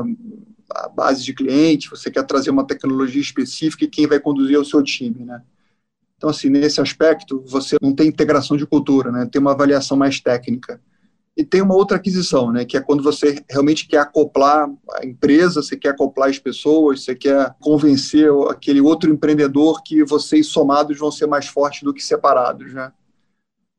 a 0.71 0.89
base 0.89 1.23
de 1.23 1.31
cliente, 1.31 1.91
você 1.91 2.09
quer 2.09 2.25
trazer 2.25 2.49
uma 2.49 2.65
tecnologia 2.65 3.21
específica 3.21 3.85
e 3.85 3.87
quem 3.87 4.07
vai 4.07 4.19
conduzir 4.19 4.55
é 4.55 4.59
o 4.59 4.65
seu 4.65 4.81
time, 4.81 5.23
né? 5.23 5.39
Então, 6.23 6.31
assim, 6.31 6.47
nesse 6.47 6.79
aspecto, 6.79 7.43
você 7.45 7.75
não 7.81 7.93
tem 7.93 8.07
integração 8.07 8.55
de 8.55 8.65
cultura, 8.65 9.11
né? 9.11 9.27
Tem 9.29 9.41
uma 9.41 9.51
avaliação 9.51 9.97
mais 9.97 10.21
técnica. 10.21 10.79
E 11.35 11.43
tem 11.43 11.61
uma 11.61 11.75
outra 11.75 11.97
aquisição, 11.97 12.49
né? 12.49 12.63
Que 12.63 12.77
é 12.77 12.79
quando 12.79 13.03
você 13.03 13.43
realmente 13.49 13.85
quer 13.89 13.97
acoplar 13.97 14.71
a 14.93 15.05
empresa, 15.05 15.61
você 15.61 15.75
quer 15.75 15.89
acoplar 15.89 16.29
as 16.29 16.39
pessoas, 16.39 17.03
você 17.03 17.13
quer 17.13 17.53
convencer 17.59 18.31
aquele 18.49 18.79
outro 18.79 19.11
empreendedor 19.11 19.83
que 19.83 20.01
vocês 20.05 20.47
somados 20.47 20.97
vão 20.97 21.11
ser 21.11 21.27
mais 21.27 21.47
fortes 21.47 21.83
do 21.83 21.93
que 21.93 22.01
separados, 22.01 22.73
né? 22.73 22.93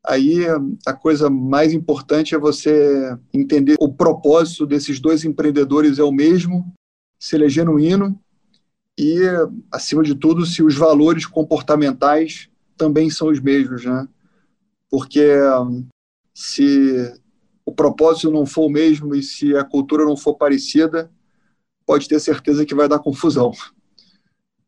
Aí 0.06 0.44
a 0.84 0.92
coisa 0.92 1.30
mais 1.30 1.72
importante 1.72 2.34
é 2.34 2.38
você 2.38 3.16
entender 3.32 3.76
o 3.80 3.90
propósito 3.90 4.66
desses 4.66 5.00
dois 5.00 5.24
empreendedores 5.24 5.98
é 5.98 6.04
o 6.04 6.12
mesmo, 6.12 6.70
se 7.18 7.36
ele 7.36 7.46
é 7.46 7.48
genuíno 7.48 8.20
e, 8.98 9.20
acima 9.72 10.02
de 10.02 10.14
tudo, 10.14 10.46
se 10.46 10.62
os 10.62 10.74
valores 10.74 11.26
comportamentais 11.26 12.48
também 12.76 13.10
são 13.10 13.28
os 13.28 13.40
mesmos, 13.40 13.84
né? 13.84 14.08
Porque 14.90 15.28
se 16.32 17.12
o 17.64 17.72
propósito 17.72 18.30
não 18.30 18.46
for 18.46 18.66
o 18.66 18.70
mesmo 18.70 19.14
e 19.14 19.22
se 19.22 19.56
a 19.56 19.64
cultura 19.64 20.04
não 20.04 20.16
for 20.16 20.34
parecida, 20.34 21.10
pode 21.86 22.08
ter 22.08 22.20
certeza 22.20 22.64
que 22.64 22.74
vai 22.74 22.88
dar 22.88 22.98
confusão. 22.98 23.52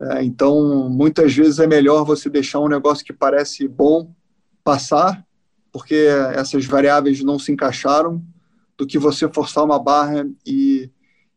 É, 0.00 0.22
então, 0.22 0.88
muitas 0.90 1.34
vezes 1.34 1.58
é 1.58 1.66
melhor 1.66 2.04
você 2.04 2.28
deixar 2.28 2.60
um 2.60 2.68
negócio 2.68 3.04
que 3.04 3.12
parece 3.12 3.66
bom 3.66 4.12
passar, 4.62 5.24
porque 5.72 6.08
essas 6.34 6.64
variáveis 6.66 7.22
não 7.22 7.38
se 7.38 7.52
encaixaram, 7.52 8.22
do 8.76 8.86
que 8.86 8.98
você 8.98 9.28
forçar 9.28 9.64
uma 9.64 9.78
barra 9.78 10.28
e, 10.44 10.90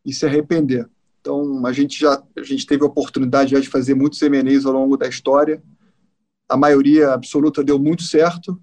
e 0.06 0.14
se 0.14 0.26
arrepender. 0.26 0.90
Então, 1.20 1.66
a 1.66 1.72
gente 1.72 2.00
já 2.00 2.22
a 2.38 2.44
gente 2.44 2.66
teve 2.66 2.84
a 2.84 2.88
oportunidade 2.88 3.52
já 3.52 3.60
de 3.60 3.70
fazer 3.70 3.94
muitos 3.94 4.22
M&As 4.22 4.66
ao 4.66 4.74
longo 4.74 4.98
da 4.98 5.08
história. 5.08 5.62
A 6.48 6.58
maioria 6.58 7.14
absoluta 7.14 7.64
deu 7.64 7.78
muito 7.78 8.04
certo 8.04 8.60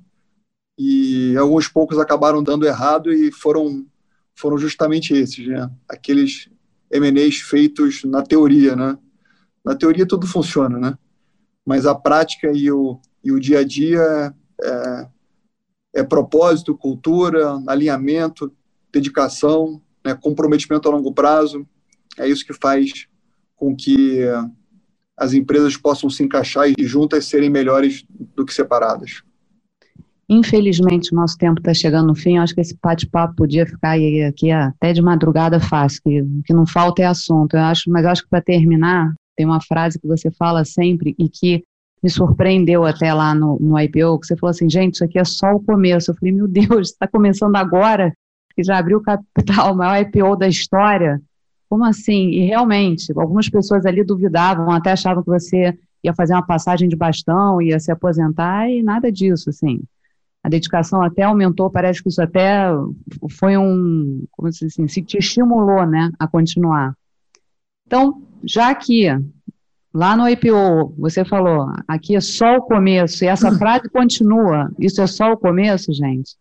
e 0.79 1.37
alguns 1.37 1.69
poucos 1.69 1.99
acabaram 1.99 2.43
dando 2.43 2.67
errado 2.67 3.13
e 3.13 3.31
foram 3.31 3.87
foram 4.35 4.59
justamente 4.59 5.15
esses, 5.15 5.47
né? 5.47 5.71
Aqueles 5.89 6.51
M&As 6.91 7.37
feitos 7.37 8.05
na 8.05 8.23
teoria, 8.23 8.77
né? 8.77 8.99
Na 9.65 9.75
teoria 9.75 10.07
tudo 10.07 10.27
funciona, 10.27 10.79
né? 10.79 10.99
Mas 11.65 11.87
a 11.87 11.95
prática 11.95 12.53
e 12.53 12.71
o, 12.71 13.01
e 13.25 13.33
o 13.33 13.41
dia 13.41 13.61
a 13.61 13.65
dia 13.65 14.35
é, 14.63 15.09
é 15.97 16.03
propósito, 16.05 16.77
cultura, 16.77 17.61
alinhamento, 17.67 18.53
dedicação, 18.93 19.83
né, 20.05 20.15
comprometimento 20.15 20.89
a 20.89 20.93
longo 20.93 21.13
prazo. 21.13 21.67
É 22.19 22.29
isso 22.29 22.45
que 22.45 22.53
faz 22.53 23.07
com 23.57 23.75
que 23.75 24.21
as 25.17 25.33
empresas 25.33 25.77
possam 25.77 26.11
se 26.11 26.23
encaixar 26.23 26.69
e 26.69 26.85
juntas 26.85 27.25
serem 27.25 27.49
melhores 27.49 28.05
do 28.09 28.45
que 28.45 28.53
separadas. 28.53 29.23
Infelizmente, 30.29 31.13
o 31.13 31.17
nosso 31.17 31.39
tempo 31.39 31.61
está 31.61 31.73
chegando 31.73 32.09
no 32.09 32.15
fim. 32.15 32.37
Eu 32.37 32.43
acho 32.43 32.55
que 32.55 32.61
esse 32.61 32.77
bate-papo 32.83 33.37
podia 33.37 33.65
ficar 33.65 33.97
aqui 34.29 34.51
até 34.51 34.93
de 34.93 35.01
madrugada 35.01 35.61
fácil, 35.61 36.03
que, 36.03 36.25
que 36.45 36.53
não 36.53 36.67
falta 36.67 37.03
é 37.03 37.07
assunto. 37.07 37.55
Eu 37.55 37.61
acho, 37.61 37.89
mas 37.91 38.05
eu 38.05 38.11
acho 38.11 38.23
que 38.25 38.29
para 38.29 38.43
terminar, 38.43 39.15
tem 39.37 39.47
uma 39.47 39.61
frase 39.61 39.99
que 40.01 40.07
você 40.07 40.31
fala 40.31 40.65
sempre 40.65 41.15
e 41.17 41.29
que 41.29 41.63
me 42.03 42.11
surpreendeu 42.11 42.85
até 42.85 43.15
lá 43.15 43.35
no, 43.35 43.59
no 43.61 43.79
IPO, 43.79 44.19
que 44.19 44.27
você 44.27 44.37
falou 44.37 44.51
assim, 44.51 44.69
gente, 44.69 44.95
isso 44.95 45.05
aqui 45.05 45.19
é 45.19 45.25
só 45.25 45.53
o 45.53 45.63
começo. 45.63 46.11
Eu 46.11 46.17
falei, 46.17 46.33
meu 46.33 46.49
Deus, 46.49 46.91
está 46.91 47.07
começando 47.09 47.55
agora, 47.55 48.13
que 48.55 48.65
já 48.65 48.79
abriu 48.79 48.99
o 48.99 49.03
capital, 49.03 49.73
o 49.73 49.77
maior 49.77 50.01
IPO 50.01 50.37
da 50.37 50.49
história. 50.49 51.21
Como 51.69 51.85
assim? 51.85 52.31
E 52.31 52.47
realmente, 52.47 53.13
algumas 53.17 53.49
pessoas 53.49 53.85
ali 53.87 54.05
duvidavam, 54.05 54.71
até 54.71 54.93
achavam 54.93 55.23
que 55.23 55.31
você 55.31 55.77
ia 56.03 56.15
fazer 56.15 56.35
uma 56.35 56.47
passagem 56.47 56.89
de 56.89 56.97
bastão, 56.97 57.61
ia 57.61 57.81
se 57.81 57.91
aposentar, 57.91 58.71
e 58.71 58.83
nada 58.83 59.11
disso, 59.11 59.51
assim 59.51 59.83
a 60.47 60.49
dedicação 60.49 61.03
até 61.03 61.25
aumentou, 61.25 61.69
parece 61.69 62.01
que 62.01 62.09
isso 62.09 62.23
até 62.23 62.69
foi 63.33 63.57
um, 63.57 64.25
como 64.31 64.53
se 64.53 64.67
assim, 64.67 64.87
se 64.87 65.03
te 65.03 65.19
estimulou, 65.19 65.85
né, 65.85 66.13
a 66.21 66.29
continuar. 66.29 66.95
Então, 67.85 68.23
já 68.45 68.73
que 68.73 69.09
lá 69.93 70.17
no 70.17 70.29
IPO 70.29 70.95
você 70.97 71.25
falou, 71.25 71.67
aqui 71.89 72.15
é 72.15 72.21
só 72.21 72.59
o 72.59 72.63
começo, 72.63 73.25
e 73.25 73.27
essa 73.27 73.51
frase 73.59 73.89
continua, 73.89 74.71
isso 74.79 75.03
é 75.03 75.07
só 75.09 75.33
o 75.33 75.37
começo, 75.37 75.93
gente. 75.93 76.37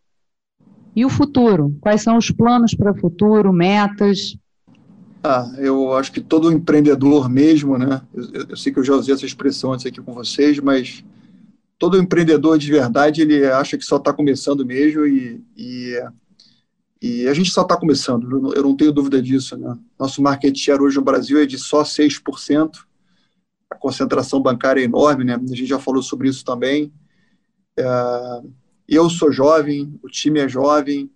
E 0.96 1.04
o 1.04 1.10
futuro? 1.10 1.76
Quais 1.82 2.04
são 2.04 2.16
os 2.16 2.30
planos 2.30 2.76
para 2.76 2.92
o 2.92 3.00
futuro, 3.00 3.52
metas? 3.52 4.38
Ah, 5.28 5.52
eu 5.58 5.92
acho 5.94 6.12
que 6.12 6.22
todo 6.22 6.52
empreendedor 6.52 7.28
mesmo, 7.28 7.80
né? 7.80 8.00
Eu, 8.14 8.46
eu 8.50 8.56
sei 8.56 8.72
que 8.72 8.78
eu 8.78 8.84
já 8.84 8.94
usei 8.94 9.12
essa 9.12 9.26
expressão 9.26 9.74
antes 9.74 9.84
aqui 9.84 10.00
com 10.00 10.14
vocês, 10.14 10.60
mas 10.60 11.04
todo 11.80 11.98
empreendedor 11.98 12.60
de 12.60 12.70
verdade 12.72 13.24
ele 13.24 13.44
acha 13.48 13.76
que 13.76 13.84
só 13.84 13.98
está 13.98 14.14
começando 14.14 14.64
mesmo 14.64 15.04
e, 15.04 15.44
e, 15.58 16.00
e, 17.02 17.28
a 17.28 17.34
gente 17.34 17.50
só 17.50 17.64
está 17.64 17.76
começando, 17.76 18.54
eu 18.54 18.62
não 18.62 18.78
tenho 18.78 18.92
dúvida 18.92 19.20
disso. 19.20 19.58
Né? 19.58 19.76
Nosso 19.98 20.22
market 20.22 20.56
share 20.56 20.80
hoje 20.80 20.98
no 20.98 21.04
Brasil 21.04 21.42
é 21.42 21.46
de 21.48 21.58
só 21.58 21.82
6%, 21.82 22.86
a 23.72 23.76
concentração 23.76 24.40
bancária 24.40 24.82
é 24.82 24.84
enorme, 24.84 25.24
né? 25.24 25.34
a 25.34 25.56
gente 25.56 25.66
já 25.66 25.80
falou 25.80 26.04
sobre 26.04 26.30
isso 26.30 26.46
também. 26.46 26.94
É, 27.76 27.84
eu 28.88 29.10
sou 29.10 29.32
jovem, 29.32 30.00
o 30.04 30.08
time 30.08 30.40
é 30.40 30.48
jovem, 30.48 31.10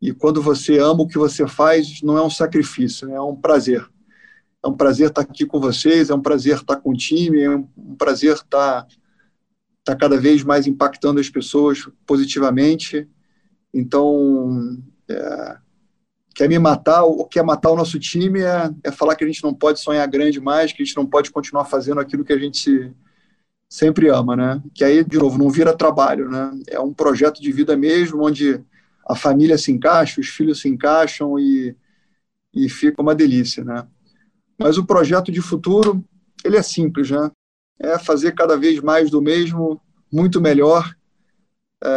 e 0.00 0.12
quando 0.12 0.40
você 0.40 0.78
ama 0.78 1.02
o 1.02 1.08
que 1.08 1.18
você 1.18 1.46
faz, 1.46 2.02
não 2.02 2.16
é 2.16 2.22
um 2.22 2.30
sacrifício, 2.30 3.10
é 3.10 3.20
um 3.20 3.34
prazer. 3.34 3.86
É 4.64 4.68
um 4.68 4.76
prazer 4.76 5.08
estar 5.08 5.22
aqui 5.22 5.46
com 5.46 5.60
vocês, 5.60 6.10
é 6.10 6.14
um 6.14 6.20
prazer 6.20 6.56
estar 6.56 6.76
com 6.76 6.90
o 6.90 6.96
time, 6.96 7.40
é 7.40 7.50
um 7.50 7.94
prazer 7.96 8.34
estar 8.34 8.86
está 9.90 9.96
cada 9.96 10.18
vez 10.18 10.44
mais 10.44 10.66
impactando 10.66 11.18
as 11.18 11.30
pessoas 11.30 11.88
positivamente. 12.06 13.08
Então, 13.72 14.78
é, 15.08 15.56
quer 16.34 16.48
me 16.48 16.58
matar, 16.58 17.04
ou 17.04 17.26
quer 17.26 17.42
matar 17.42 17.70
o 17.70 17.76
nosso 17.76 17.98
time 17.98 18.40
é, 18.40 18.70
é, 18.84 18.92
falar 18.92 19.16
que 19.16 19.24
a 19.24 19.26
gente 19.26 19.42
não 19.42 19.54
pode 19.54 19.80
sonhar 19.80 20.06
grande 20.06 20.40
mais, 20.40 20.72
que 20.72 20.82
a 20.82 20.84
gente 20.84 20.96
não 20.96 21.06
pode 21.06 21.30
continuar 21.30 21.64
fazendo 21.64 22.00
aquilo 22.00 22.24
que 22.24 22.32
a 22.32 22.38
gente 22.38 22.92
sempre 23.68 24.08
ama, 24.08 24.36
né? 24.36 24.62
Que 24.74 24.84
aí, 24.84 25.04
de 25.04 25.18
novo, 25.18 25.38
não 25.38 25.50
vira 25.50 25.76
trabalho, 25.76 26.30
né? 26.30 26.50
É 26.68 26.80
um 26.80 26.92
projeto 26.92 27.40
de 27.40 27.52
vida 27.52 27.76
mesmo, 27.76 28.24
onde 28.24 28.60
a 29.08 29.16
família 29.16 29.56
se 29.56 29.72
encaixa, 29.72 30.20
os 30.20 30.28
filhos 30.28 30.60
se 30.60 30.68
encaixam 30.68 31.38
e, 31.38 31.74
e 32.54 32.68
fica 32.68 33.00
uma 33.00 33.14
delícia, 33.14 33.64
né? 33.64 33.86
Mas 34.58 34.76
o 34.76 34.84
projeto 34.84 35.32
de 35.32 35.40
futuro, 35.40 36.04
ele 36.44 36.56
é 36.56 36.62
simples, 36.62 37.10
né? 37.10 37.30
é 37.78 37.98
fazer 37.98 38.32
cada 38.32 38.56
vez 38.56 38.80
mais 38.80 39.10
do 39.10 39.22
mesmo, 39.22 39.80
muito 40.12 40.40
melhor, 40.40 40.94
é, 41.82 41.88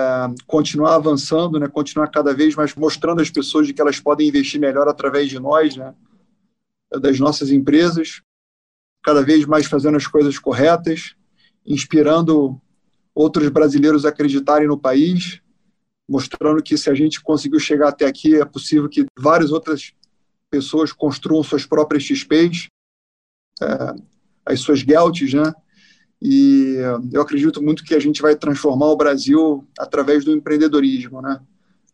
continuar 0.46 0.96
avançando, 0.96 1.60
né, 1.60 1.68
continuar 1.68 2.08
cada 2.10 2.34
vez 2.34 2.56
mais 2.56 2.76
mostrando 2.76 3.22
às 3.22 3.32
pessoas 3.32 3.66
de 3.66 3.74
que 3.74 3.82
elas 3.82 4.00
podem 4.00 4.28
investir 4.28 4.60
melhor 4.60 4.88
através 4.88 5.28
de 5.30 5.40
nós, 5.40 5.76
né, 5.76 5.94
das 7.02 7.20
nossas 7.20 7.52
empresas, 7.52 8.22
cada 9.04 9.24
vez 9.24 9.46
mais 9.46 9.66
fazendo 9.66 9.98
as 9.98 10.06
coisas 10.06 10.38
corretas, 10.38 11.16
inspirando 11.66 12.62
outros 13.16 13.50
brasileiros 13.50 14.06
a 14.06 14.10
acreditarem 14.10 14.68
no 14.68 14.78
país, 14.78 15.41
mostrando 16.12 16.62
que 16.62 16.78
se 16.78 16.90
a 16.90 16.94
gente 16.94 17.24
conseguiu 17.24 17.58
chegar 17.58 17.88
até 17.88 18.06
aqui, 18.06 18.36
é 18.36 18.44
possível 18.44 18.90
que 18.90 19.06
várias 19.18 19.50
outras 19.50 19.94
pessoas 20.50 20.92
construam 20.92 21.42
suas 21.42 21.66
próprias 21.66 22.04
XPs, 22.04 22.68
é, 23.62 23.96
as 24.46 24.60
suas 24.60 24.80
GELTs, 24.80 25.34
né? 25.34 25.54
E 26.22 26.76
eu 27.14 27.22
acredito 27.22 27.64
muito 27.64 27.86
que 27.86 27.96
a 27.96 28.00
gente 28.00 28.22
vai 28.22 28.36
transformar 28.36 28.88
o 28.88 28.98
Brasil 28.98 29.66
através 29.80 30.26
do 30.26 30.34
empreendedorismo, 30.34 31.22
né? 31.22 31.40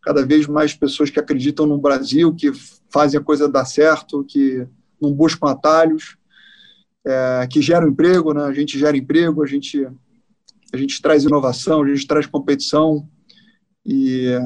Cada 0.02 0.26
vez 0.26 0.48
mais 0.48 0.74
pessoas 0.74 1.10
que 1.10 1.20
acreditam 1.20 1.64
no 1.64 1.78
Brasil, 1.78 2.34
que 2.34 2.50
fazem 2.90 3.20
a 3.20 3.22
coisa 3.22 3.48
dar 3.48 3.66
certo, 3.66 4.24
que 4.24 4.66
não 5.00 5.12
buscam 5.14 5.48
atalhos, 5.48 6.16
é, 7.06 7.46
que 7.48 7.62
geram 7.62 7.88
emprego, 7.88 8.34
né? 8.34 8.42
A 8.42 8.52
gente 8.52 8.76
gera 8.76 8.96
emprego, 8.96 9.44
a 9.44 9.46
gente 9.46 9.86
a 10.72 10.76
gente 10.76 11.00
traz 11.00 11.22
inovação, 11.22 11.82
a 11.82 11.88
gente 11.88 12.06
traz 12.06 12.26
competição 12.26 13.08
e 13.84 14.38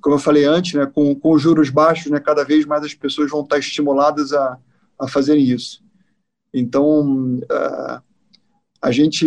como 0.00 0.16
eu 0.16 0.20
falei 0.20 0.44
antes, 0.44 0.74
né, 0.74 0.86
com, 0.86 1.14
com 1.14 1.38
juros 1.38 1.70
baixos, 1.70 2.10
né, 2.10 2.20
cada 2.20 2.44
vez 2.44 2.64
mais 2.66 2.84
as 2.84 2.94
pessoas 2.94 3.30
vão 3.30 3.42
estar 3.42 3.58
estimuladas 3.58 4.32
a, 4.32 4.58
a 4.98 5.08
fazerem 5.08 5.44
isso. 5.44 5.82
Então, 6.52 7.38
uh, 7.38 8.02
a 8.82 8.90
gente, 8.92 9.26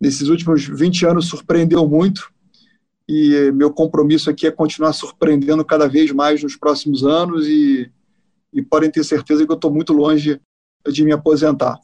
nesses 0.00 0.28
últimos 0.28 0.66
20 0.66 1.06
anos, 1.06 1.26
surpreendeu 1.26 1.88
muito 1.88 2.30
e 3.08 3.52
meu 3.52 3.72
compromisso 3.72 4.28
aqui 4.28 4.46
é 4.46 4.50
continuar 4.50 4.92
surpreendendo 4.92 5.64
cada 5.64 5.88
vez 5.88 6.10
mais 6.10 6.42
nos 6.42 6.56
próximos 6.56 7.04
anos 7.04 7.46
e, 7.46 7.90
e 8.52 8.60
podem 8.62 8.90
ter 8.90 9.04
certeza 9.04 9.46
que 9.46 9.50
eu 9.50 9.56
estou 9.56 9.72
muito 9.72 9.92
longe 9.92 10.40
de 10.86 11.04
me 11.04 11.12
aposentar. 11.12 11.78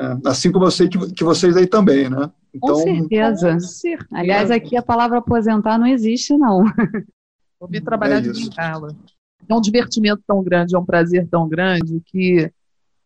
É, 0.00 0.28
assim 0.28 0.50
como 0.50 0.64
eu 0.64 0.70
sei 0.70 0.88
que, 0.88 0.98
que 1.12 1.24
vocês 1.24 1.56
aí 1.56 1.66
também, 1.66 2.10
né? 2.10 2.30
Então, 2.52 2.74
com 2.74 2.76
certeza. 2.76 3.52
Com 3.52 3.60
certeza. 3.60 4.08
Aliás, 4.12 4.50
aqui 4.50 4.76
a 4.76 4.82
palavra 4.82 5.18
aposentar 5.18 5.78
não 5.78 5.86
existe, 5.86 6.36
não. 6.36 6.64
Vou 7.58 7.68
vir 7.68 7.82
trabalhar 7.82 8.18
é 8.18 8.20
de 8.20 8.32
bengala. 8.32 8.94
É 9.48 9.54
um 9.54 9.60
divertimento 9.60 10.22
tão 10.26 10.42
grande, 10.42 10.74
é 10.74 10.78
um 10.78 10.84
prazer 10.84 11.26
tão 11.28 11.48
grande 11.48 12.00
que 12.06 12.50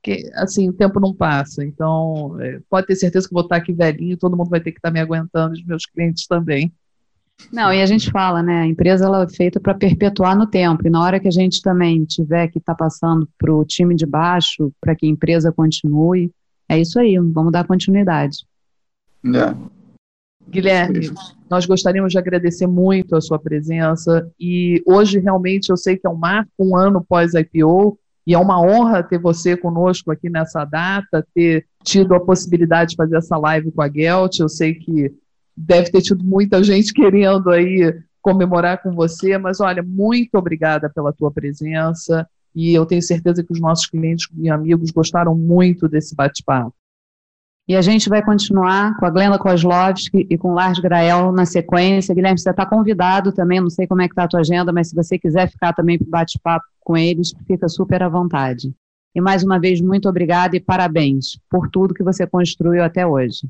que 0.01 0.31
assim, 0.35 0.69
o 0.69 0.73
tempo 0.73 1.01
não 1.01 1.13
passa. 1.13 1.65
Então, 1.65 2.41
é, 2.41 2.61
pode 2.71 2.87
ter 2.87 2.97
certeza 2.97 3.27
que 3.27 3.35
vou 3.35 3.43
estar 3.43 3.57
aqui 3.57 3.73
velhinho, 3.73 4.17
todo 4.17 4.37
mundo 4.37 4.49
vai 4.49 4.61
ter 4.61 4.71
que 4.71 4.79
estar 4.79 4.93
me 4.93 5.01
aguentando, 5.01 5.55
os 5.55 5.65
meus 5.65 5.87
clientes 5.87 6.27
também. 6.27 6.73
Não, 7.53 7.73
e 7.73 7.81
a 7.81 7.87
gente 7.87 8.11
fala, 8.11 8.43
né? 8.43 8.63
A 8.63 8.67
empresa 8.67 9.07
ela 9.07 9.23
é 9.23 9.29
feita 9.29 9.61
para 9.61 9.75
perpetuar 9.75 10.37
no 10.37 10.47
tempo. 10.47 10.87
E 10.87 10.91
na 10.91 11.03
hora 11.03 11.21
que 11.21 11.29
a 11.29 11.33
gente 11.33 11.63
também 11.63 12.05
tiver 12.05 12.49
que 12.49 12.59
estar 12.59 12.75
tá 12.75 12.85
passando 12.85 13.29
para 13.39 13.53
o 13.53 13.65
time 13.65 13.95
de 13.95 14.07
baixo, 14.07 14.73
para 14.81 14.95
que 14.95 15.07
a 15.07 15.09
empresa 15.09 15.53
continue, 15.53 16.33
é 16.69 16.79
isso 16.79 16.99
aí, 16.99 17.17
vamos 17.19 17.53
dar 17.53 17.67
continuidade. 17.67 18.47
É. 19.25 19.79
Guilherme, 20.51 21.11
nós 21.51 21.67
gostaríamos 21.67 22.13
de 22.13 22.19
agradecer 22.19 22.67
muito 22.67 23.17
a 23.17 23.21
sua 23.21 23.39
presença. 23.39 24.31
E 24.39 24.83
hoje, 24.87 25.19
realmente, 25.19 25.71
eu 25.71 25.77
sei 25.77 25.97
que 25.97 26.07
é 26.07 26.11
um 26.11 26.17
marco, 26.17 26.51
um 26.59 26.77
ano 26.77 27.05
pós-IPO, 27.07 27.99
e 28.27 28.35
é 28.35 28.39
uma 28.39 28.61
honra 28.61 29.03
ter 29.03 29.19
você 29.19 29.57
conosco 29.57 30.11
aqui 30.11 30.29
nessa 30.29 30.65
data, 30.65 31.27
ter 31.35 31.67
tido 31.83 32.15
a 32.15 32.21
possibilidade 32.21 32.91
de 32.91 32.97
fazer 32.97 33.17
essa 33.17 33.39
live 33.39 33.73
com 33.73 33.83
a 33.83 33.91
Gelt. 33.91 34.39
Eu 34.39 34.49
sei 34.49 34.75
que 34.75 35.15
deve 35.57 35.91
ter 35.91 36.03
tido 36.03 36.23
muita 36.23 36.63
gente 36.63 36.93
querendo 36.95 37.51
aí 37.51 37.95
comemorar 38.21 38.83
com 38.83 38.93
você, 38.93 39.39
mas 39.39 39.61
olha, 39.61 39.83
muito 39.83 40.35
obrigada 40.35 40.91
pela 40.91 41.13
tua 41.13 41.31
presença 41.31 42.29
e 42.55 42.73
eu 42.75 42.85
tenho 42.87 43.03
certeza 43.03 43.43
que 43.43 43.53
os 43.53 43.61
nossos 43.61 43.87
clientes 43.87 44.29
e 44.37 44.49
amigos 44.49 44.91
gostaram 44.91 45.35
muito 45.35 45.89
desse 45.89 46.15
bate-papo. 46.15 46.75
E 47.69 47.77
a 47.77 47.83
gente 47.83 48.09
vai 48.09 48.25
continuar 48.25 48.97
com 48.97 49.05
a 49.05 49.11
Glenda 49.11 49.39
Kozlovski 49.39 50.27
e 50.31 50.39
com 50.39 50.53
o 50.53 50.55
Lars 50.55 50.79
Grael 50.79 51.31
na 51.33 51.45
sequência. 51.45 52.15
Guilherme, 52.15 52.39
você 52.39 52.49
está 52.49 52.65
convidado 52.65 53.31
também, 53.31 53.61
não 53.61 53.69
sei 53.69 53.87
como 53.87 54.01
é 54.01 54.09
que 54.09 54.13
está 54.13 54.25
a 54.25 54.29
tua 54.29 54.41
agenda, 54.41 54.73
mas 54.73 54.89
se 54.89 54.95
você 54.95 55.19
quiser 55.19 55.51
ficar 55.51 55.75
também 55.75 55.99
para 55.99 56.09
bate-papo 56.09 56.65
com 56.81 56.97
eles, 56.97 57.35
fica 57.47 57.69
super 57.69 58.03
à 58.03 58.09
vontade. 58.09 58.73
E 59.15 59.21
mais 59.21 59.45
uma 59.45 59.61
vez, 59.61 59.83
muito 59.83 60.09
obrigada 60.09 60.57
e 60.57 60.61
parabéns 60.61 61.39
por 61.51 61.69
tudo 61.69 61.93
que 61.93 62.03
você 62.03 62.27
construiu 62.27 62.83
até 62.83 63.07
hoje. 63.07 63.47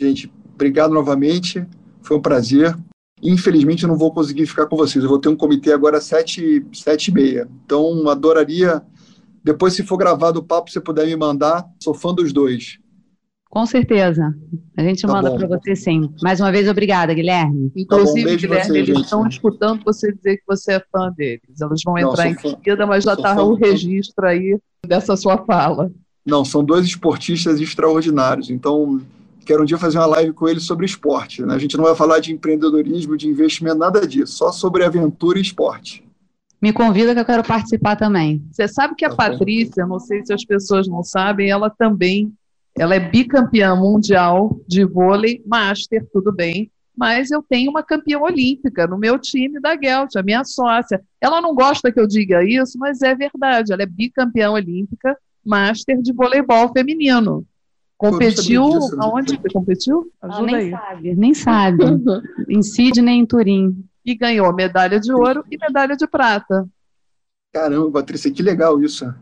Gente, 0.00 0.28
obrigado 0.52 0.92
novamente, 0.92 1.64
foi 2.02 2.16
um 2.16 2.20
prazer. 2.20 2.76
Infelizmente, 3.22 3.82
eu 3.82 3.88
não 3.88 3.96
vou 3.96 4.12
conseguir 4.12 4.46
ficar 4.46 4.66
com 4.66 4.76
vocês. 4.76 5.02
Eu 5.02 5.10
vou 5.10 5.18
ter 5.18 5.28
um 5.28 5.36
comitê 5.36 5.72
agora 5.72 5.98
às 5.98 6.04
sete, 6.04 6.64
sete 6.72 7.08
e 7.08 7.14
meia. 7.14 7.48
Então, 7.64 8.08
adoraria 8.08 8.82
Depois, 9.42 9.74
se 9.74 9.82
for 9.84 9.96
gravado 9.96 10.40
o 10.40 10.42
papo, 10.42 10.70
você 10.70 10.80
puder 10.80 11.06
me 11.06 11.16
mandar. 11.16 11.64
Sou 11.82 11.94
fã 11.94 12.12
dos 12.12 12.32
dois. 12.32 12.78
Com 13.48 13.64
certeza. 13.64 14.34
A 14.76 14.82
gente 14.82 15.00
tá 15.00 15.08
manda 15.08 15.34
para 15.34 15.46
você 15.46 15.74
sim. 15.74 16.12
Mais 16.20 16.40
uma 16.40 16.52
vez, 16.52 16.68
obrigada, 16.68 17.14
Guilherme. 17.14 17.72
Inclusive, 17.74 18.24
tá 18.24 18.30
bom, 18.30 18.36
Guilherme, 18.36 18.66
você, 18.66 18.78
eles 18.78 18.98
estão 18.98 19.26
escutando 19.26 19.82
você 19.84 20.12
dizer 20.12 20.36
que 20.38 20.42
você 20.46 20.72
é 20.74 20.82
fã 20.92 21.10
deles. 21.16 21.60
Elas 21.60 21.80
vão 21.84 21.94
Não, 21.94 22.10
entrar 22.10 22.28
em 22.28 22.36
seguida, 22.36 22.86
mas 22.86 23.04
já 23.04 23.14
está 23.14 23.42
o 23.42 23.54
registro 23.54 24.26
aí 24.26 24.58
dessa 24.86 25.16
sua 25.16 25.38
fala. 25.38 25.90
Não, 26.26 26.44
são 26.44 26.62
dois 26.64 26.84
esportistas 26.84 27.60
extraordinários. 27.60 28.50
Então, 28.50 29.00
quero 29.46 29.62
um 29.62 29.64
dia 29.64 29.78
fazer 29.78 29.98
uma 29.98 30.06
live 30.06 30.32
com 30.32 30.48
eles 30.48 30.64
sobre 30.64 30.84
esporte. 30.84 31.42
Né? 31.42 31.54
A 31.54 31.58
gente 31.58 31.76
não 31.76 31.84
vai 31.84 31.94
falar 31.94 32.18
de 32.18 32.32
empreendedorismo, 32.32 33.16
de 33.16 33.28
investimento, 33.28 33.78
nada 33.78 34.06
disso. 34.06 34.34
Só 34.34 34.52
sobre 34.52 34.84
aventura 34.84 35.38
e 35.38 35.42
esporte. 35.42 36.04
Me 36.60 36.72
convida 36.72 37.14
que 37.14 37.20
eu 37.20 37.24
quero 37.24 37.44
participar 37.44 37.96
também. 37.96 38.42
Você 38.50 38.66
sabe 38.66 38.94
que 38.94 39.04
a 39.04 39.10
tá 39.10 39.16
Patrícia, 39.16 39.86
não 39.86 40.00
sei 40.00 40.24
se 40.24 40.32
as 40.32 40.44
pessoas 40.44 40.88
não 40.88 41.02
sabem, 41.02 41.50
ela 41.50 41.70
também 41.70 42.32
ela 42.76 42.94
é 42.94 43.00
bicampeã 43.00 43.74
mundial 43.74 44.60
de 44.68 44.84
vôlei, 44.84 45.42
master, 45.46 46.06
tudo 46.12 46.30
bem, 46.30 46.70
mas 46.94 47.30
eu 47.30 47.42
tenho 47.42 47.70
uma 47.70 47.82
campeã 47.82 48.18
olímpica 48.18 48.86
no 48.86 48.98
meu 48.98 49.18
time 49.18 49.58
da 49.60 49.74
Gelt, 49.80 50.14
a 50.14 50.22
minha 50.22 50.44
sócia. 50.44 51.02
Ela 51.18 51.40
não 51.40 51.54
gosta 51.54 51.90
que 51.90 51.98
eu 51.98 52.06
diga 52.06 52.44
isso, 52.44 52.78
mas 52.78 53.00
é 53.00 53.14
verdade. 53.14 53.72
Ela 53.72 53.82
é 53.82 53.86
bicampeã 53.86 54.50
olímpica, 54.50 55.16
master 55.44 56.02
de 56.02 56.12
voleibol 56.12 56.70
feminino. 56.72 57.46
Competiu. 57.96 58.68
Disso, 58.68 58.96
aonde 59.00 59.36
você 59.36 59.48
competiu? 59.52 60.12
Ajuda 60.20 60.46
nem 60.46 60.56
aí. 60.56 60.70
sabe, 60.70 61.14
nem 61.14 61.34
sabe. 61.34 61.84
em 62.48 62.62
Sydney, 62.62 63.18
em 63.18 63.26
Turim. 63.26 63.84
E 64.04 64.14
ganhou 64.14 64.52
medalha 64.54 65.00
de 65.00 65.12
ouro 65.12 65.44
e 65.50 65.56
medalha 65.58 65.96
de 65.96 66.06
prata. 66.06 66.68
Caramba, 67.52 67.90
Patrícia, 67.90 68.30
que 68.30 68.42
legal 68.42 68.80
isso. 68.80 69.12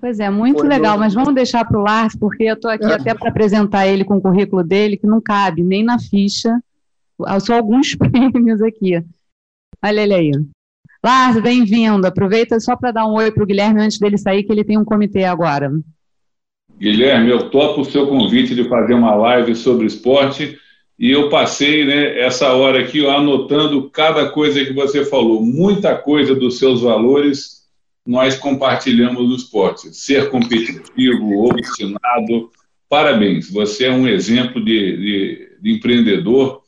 Pois 0.00 0.18
é, 0.18 0.28
muito 0.30 0.62
legal, 0.62 0.98
mas 0.98 1.14
vamos 1.14 1.34
deixar 1.34 1.64
para 1.64 1.78
o 1.78 1.82
Lars, 1.82 2.16
porque 2.16 2.44
eu 2.44 2.54
estou 2.54 2.70
aqui 2.70 2.86
é. 2.86 2.94
até 2.94 3.14
para 3.14 3.28
apresentar 3.28 3.86
ele 3.86 4.04
com 4.04 4.16
o 4.16 4.20
currículo 4.20 4.64
dele, 4.64 4.96
que 4.96 5.06
não 5.06 5.20
cabe 5.20 5.62
nem 5.62 5.84
na 5.84 5.98
ficha, 5.98 6.58
só 7.40 7.54
alguns 7.54 7.94
prêmios 7.96 8.62
aqui. 8.62 9.04
Olha 9.82 10.00
ele 10.00 10.14
aí. 10.14 10.30
Lars, 11.04 11.40
bem-vindo. 11.40 12.06
Aproveita 12.06 12.58
só 12.60 12.76
para 12.76 12.92
dar 12.92 13.06
um 13.06 13.12
oi 13.12 13.30
para 13.30 13.42
o 13.42 13.46
Guilherme 13.46 13.80
antes 13.80 13.98
dele 13.98 14.18
sair, 14.18 14.42
que 14.42 14.52
ele 14.52 14.64
tem 14.64 14.78
um 14.78 14.84
comitê 14.84 15.24
agora. 15.24 15.70
Guilherme, 16.80 17.30
eu 17.30 17.50
topo 17.50 17.82
o 17.82 17.84
seu 17.84 18.06
convite 18.06 18.54
de 18.54 18.66
fazer 18.66 18.94
uma 18.94 19.14
live 19.14 19.54
sobre 19.54 19.84
esporte 19.84 20.58
e 20.98 21.10
eu 21.10 21.28
passei 21.28 21.84
né, 21.84 22.18
essa 22.20 22.54
hora 22.54 22.80
aqui 22.80 23.02
ó, 23.02 23.18
anotando 23.18 23.90
cada 23.90 24.30
coisa 24.30 24.64
que 24.64 24.72
você 24.72 25.04
falou, 25.04 25.44
muita 25.44 25.94
coisa 25.94 26.34
dos 26.34 26.58
seus 26.58 26.80
valores 26.80 27.60
nós 28.06 28.36
compartilhamos 28.36 29.28
no 29.28 29.36
esporte. 29.36 29.94
Ser 29.94 30.30
competitivo, 30.30 31.44
obstinado, 31.44 32.50
parabéns. 32.88 33.50
Você 33.50 33.84
é 33.84 33.92
um 33.92 34.08
exemplo 34.08 34.64
de, 34.64 34.96
de, 34.96 35.58
de 35.60 35.72
empreendedor 35.72 36.62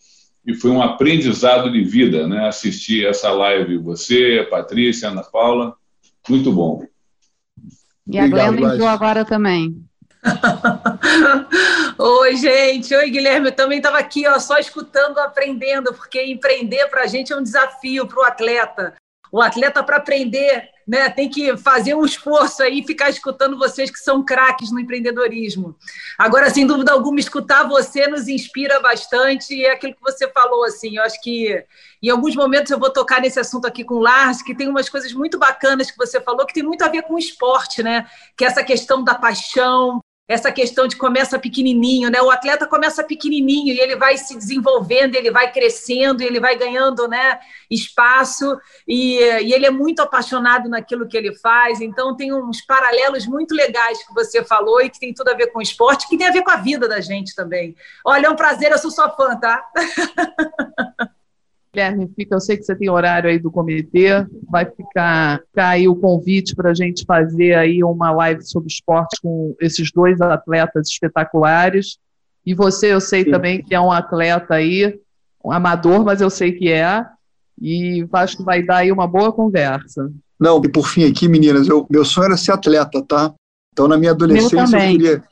e 0.47 0.53
foi 0.53 0.71
um 0.71 0.83
aprendizado 0.83 1.73
de 1.73 1.83
vida, 1.83 2.29
né? 2.29 2.47
Assistir 2.47 3.07
essa 3.07 3.33
live, 3.33 3.79
você, 3.79 4.45
a 4.47 4.51
Patrícia, 4.51 5.09
a 5.09 5.13
Ana 5.13 5.23
Paula, 5.23 5.75
muito 6.29 6.53
bom. 6.53 6.85
E 8.07 8.19
a 8.19 8.29
Glenda 8.29 8.75
entrou 8.75 8.89
agora 8.89 9.25
também. 9.25 9.83
Oi, 11.99 12.37
gente. 12.37 12.95
Oi, 12.95 13.11
Guilherme. 13.11 13.49
Eu 13.49 13.57
também 13.57 13.79
estava 13.79 13.99
aqui, 13.99 14.27
ó, 14.27 14.39
só 14.39 14.59
escutando, 14.59 15.19
aprendendo, 15.19 15.93
porque 15.93 16.23
empreender 16.23 16.87
para 16.89 17.03
a 17.03 17.07
gente 17.07 17.33
é 17.33 17.37
um 17.37 17.43
desafio 17.43 18.07
para 18.07 18.21
o 18.21 18.25
atleta. 18.25 18.95
O 19.31 19.41
atleta, 19.41 19.83
para 19.83 19.97
aprender, 19.97 20.69
né, 20.87 21.09
tem 21.09 21.27
que 21.27 21.57
fazer 21.57 21.95
um 21.95 22.05
esforço 22.05 22.63
aí 22.63 22.81
e 22.81 22.87
ficar 22.87 23.09
escutando 23.09 23.59
vocês 23.59 23.91
que 23.91 23.99
são 23.99 24.23
craques 24.23 24.71
no 24.71 24.79
empreendedorismo. 24.79 25.75
Agora, 26.19 26.51
sem 26.51 26.67
dúvida 26.67 26.93
alguma, 26.93 27.19
escutar 27.19 27.67
você 27.67 28.07
nos 28.07 28.29
inspira 28.29 28.79
bastante 28.79 29.55
e 29.55 29.65
é 29.65 29.73
aquilo 29.73 29.95
que 29.95 30.03
você 30.03 30.29
falou, 30.29 30.65
assim, 30.65 30.99
eu 30.99 31.03
acho 31.03 31.19
que 31.23 31.65
em 32.03 32.11
alguns 32.11 32.37
momentos 32.37 32.71
eu 32.71 32.79
vou 32.79 32.91
tocar 32.91 33.23
nesse 33.23 33.41
assunto 33.41 33.67
aqui 33.67 33.83
com 33.83 33.95
o 33.95 34.01
Lars, 34.01 34.43
que 34.43 34.55
tem 34.55 34.69
umas 34.69 34.91
coisas 34.91 35.15
muito 35.15 35.39
bacanas 35.39 35.91
que 35.91 35.97
você 35.97 36.21
falou, 36.21 36.45
que 36.45 36.53
tem 36.53 36.63
muito 36.63 36.83
a 36.83 36.89
ver 36.89 37.01
com 37.05 37.15
o 37.15 37.19
esporte, 37.19 37.83
né? 37.83 38.07
Que 38.37 38.45
é 38.45 38.49
essa 38.49 38.63
questão 38.63 39.03
da 39.03 39.15
paixão, 39.15 39.99
essa 40.33 40.51
questão 40.51 40.87
de 40.87 40.97
começa 40.97 41.39
pequenininho, 41.39 42.09
né? 42.11 42.23
O 42.23 42.31
atleta 42.31 42.67
começa 42.67 43.05
pequenininho 43.05 43.75
e 43.75 43.79
ele 43.79 43.97
vai 43.97 44.17
se 44.17 44.35
desenvolvendo, 44.35 45.15
ele 45.15 45.31
vai 45.31 45.53
crescendo, 45.53 46.23
ele 46.23 46.41
vai 46.41 46.57
ganhando, 46.57 47.07
né, 47.07 47.39
espaço 47.71 48.59
e, 48.89 49.19
e, 49.19 49.53
ele 49.53 49.67
é 49.67 49.71
muito 49.71 50.01
apaixonado 50.01 50.71
naquilo 50.71 51.07
que 51.07 51.17
ele 51.17 51.37
faz. 51.37 51.83
Então 51.83 52.17
tem 52.17 52.33
uns 52.33 52.63
paralelos 52.63 53.27
muito 53.27 53.55
legais 53.55 54.03
que 54.07 54.15
você 54.15 54.43
falou 54.43 54.81
e 54.81 54.89
que 54.89 54.99
tem 54.99 55.13
tudo 55.13 55.29
a 55.29 55.35
ver 55.35 55.49
com 55.49 55.59
o 55.59 55.63
esporte, 55.63 56.09
que 56.09 56.17
tem 56.17 56.27
a 56.27 56.33
ver 56.33 56.43
com 56.43 56.51
a 56.51 56.57
vida 56.57 56.89
da 56.89 57.01
gente 57.01 57.35
também. 57.35 57.77
Olha, 58.05 58.27
é 58.27 58.31
um 58.31 58.37
prazer, 58.37 58.73
eu 58.73 58.79
sou 58.79 58.91
sua 58.91 59.11
fã, 59.11 59.37
tá? 59.37 59.63
Guilherme, 61.75 62.13
fica, 62.15 62.35
eu 62.35 62.41
sei 62.41 62.59
que 62.59 62.65
você 62.65 62.77
tem 62.77 62.91
horário 62.91 63.31
aí 63.31 63.39
do 63.39 63.51
comitê, 63.51 64.09
vai 64.51 64.67
ficar, 64.67 65.41
ficar 65.41 65.69
aí 65.69 65.89
o 65.89 65.97
convite 65.97 66.55
para 66.55 66.71
a 66.71 66.75
gente 66.75 67.03
fazer 67.07 67.55
aí 67.55 67.83
uma 67.83 68.11
live 68.13 68.43
sobre 68.43 68.69
esporte 68.71 69.19
com 69.23 69.57
esses 69.59 69.91
dois 69.91 70.21
atletas 70.21 70.89
espetaculares. 70.89 71.97
E 72.45 72.55
você, 72.55 72.93
eu 72.93 73.01
sei 73.01 73.25
Sim. 73.25 73.31
também 73.31 73.65
que 73.65 73.75
é 73.75 73.81
um 73.81 73.91
atleta 73.91 74.53
aí, 74.55 75.01
um 75.43 75.51
amador, 75.51 76.05
mas 76.05 76.21
eu 76.21 76.29
sei 76.29 76.53
que 76.53 76.71
é, 76.71 77.07
e 77.59 78.07
acho 78.13 78.37
que 78.37 78.43
vai 78.43 78.63
dar 78.63 78.79
aí 78.79 78.93
uma 78.93 79.07
boa 79.07 79.33
conversa. 79.33 80.13
Não, 80.39 80.61
e 80.63 80.69
por 80.69 80.87
fim 80.87 81.05
aqui, 81.05 81.27
meninas, 81.27 81.67
eu, 81.69 81.87
meu 81.89 82.05
sonho 82.05 82.27
era 82.27 82.37
ser 82.37 82.53
atleta, 82.53 83.03
tá? 83.03 83.33
Então, 83.73 83.89
na 83.89 83.97
minha 83.97 84.11
adolescência, 84.11 84.77
eu 84.77 84.91
queria. 84.91 85.25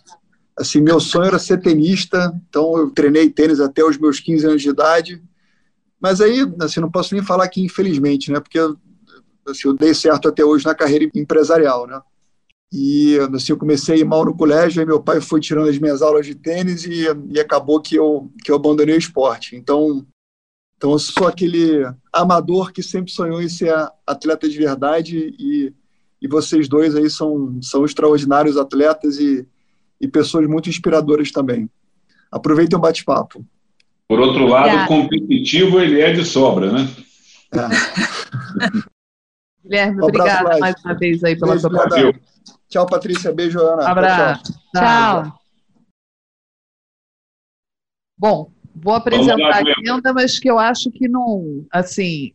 Assim, 0.59 0.81
meu 0.81 1.01
sonho 1.01 1.27
era 1.27 1.39
ser 1.39 1.61
tenista, 1.61 2.33
então 2.49 2.79
eu 2.79 2.91
treinei 2.91 3.29
tênis 3.29 3.61
até 3.61 3.85
os 3.85 3.99
meus 3.99 4.21
15 4.21 4.47
anos 4.47 4.63
de 4.63 4.71
idade 4.71 5.23
mas 6.01 6.21
aí, 6.21 6.47
assim, 6.61 6.81
não 6.81 6.91
posso 6.91 7.15
nem 7.15 7.23
falar 7.23 7.49
que 7.49 7.63
infelizmente, 7.63 8.33
né? 8.33 8.41
Porque 8.41 8.59
assim, 8.59 9.69
eu 9.69 9.75
dei 9.75 9.95
certo 9.95 10.29
até 10.29 10.45
hoje 10.45 10.65
na 10.65 10.75
carreira 10.75 11.09
empresarial, 11.15 11.87
né? 11.87 12.01
E 12.73 13.19
assim, 13.35 13.53
eu 13.53 13.59
comecei 13.59 14.03
mal 14.05 14.25
no 14.25 14.37
colégio, 14.37 14.81
aí 14.81 14.87
meu 14.87 15.03
pai 15.03 15.21
foi 15.21 15.41
tirando 15.41 15.69
as 15.69 15.79
minhas 15.79 16.03
aulas 16.03 16.25
de 16.25 16.35
tênis 16.35 16.85
e, 16.85 17.05
e 17.31 17.41
acabou 17.41 17.81
que 17.81 17.97
eu, 17.97 18.31
que 18.45 18.51
eu 18.51 18.57
abandonei 18.57 18.95
o 18.95 18.99
esporte. 18.99 19.57
Então, 19.57 20.07
então, 20.81 20.93
eu 20.93 20.99
sou 20.99 21.29
aquele 21.29 21.85
amador 22.11 22.73
que 22.73 22.83
sempre 22.83 23.13
sonhou 23.13 23.43
em 23.43 23.51
ser 23.51 23.71
atleta 24.07 24.49
de 24.49 24.57
verdade 24.57 25.35
e, 25.39 25.75
e 26.23 26.27
vocês 26.27 26.71
dois 26.71 26.97
aí 26.97 27.11
são, 27.11 27.61
são 27.61 27.85
extraordinários 27.85 28.57
atletas 28.57 29.19
e, 29.19 29.47
e 30.01 30.09
pessoas 30.09 30.47
muito 30.47 30.71
inspiradoras 30.71 31.31
também. 31.31 31.69
Aproveitem 32.33 32.79
o 32.79 32.81
bate-papo. 32.81 33.45
Por 34.11 34.19
outro 34.19 34.45
lado, 34.45 34.67
Obrigada. 34.67 34.89
competitivo 34.89 35.79
ele 35.79 36.01
é 36.01 36.13
de 36.13 36.25
sobra, 36.25 36.73
né? 36.73 36.89
É. 37.55 37.59
Guilherme, 39.63 40.03
um 40.03 40.05
obrigada 40.05 40.59
mais 40.59 40.75
uma 40.85 40.95
vez 40.99 41.23
aí 41.23 41.39
pela 41.39 41.57
sua 41.57 41.71
participação. 41.71 42.21
Tchau, 42.69 42.87
Patrícia. 42.87 43.33
Beijo, 43.33 43.61
Ana. 43.61 43.89
Abraço. 43.89 44.53
Tchau. 44.75 45.23
tchau. 45.23 45.41
Bom, 48.19 48.53
vou 48.75 48.95
apresentar 48.95 49.59
a 49.59 49.63
Glenda, 49.63 50.13
mas 50.13 50.41
que 50.41 50.51
eu 50.51 50.59
acho 50.59 50.91
que 50.91 51.07
não, 51.07 51.65
assim, 51.71 52.33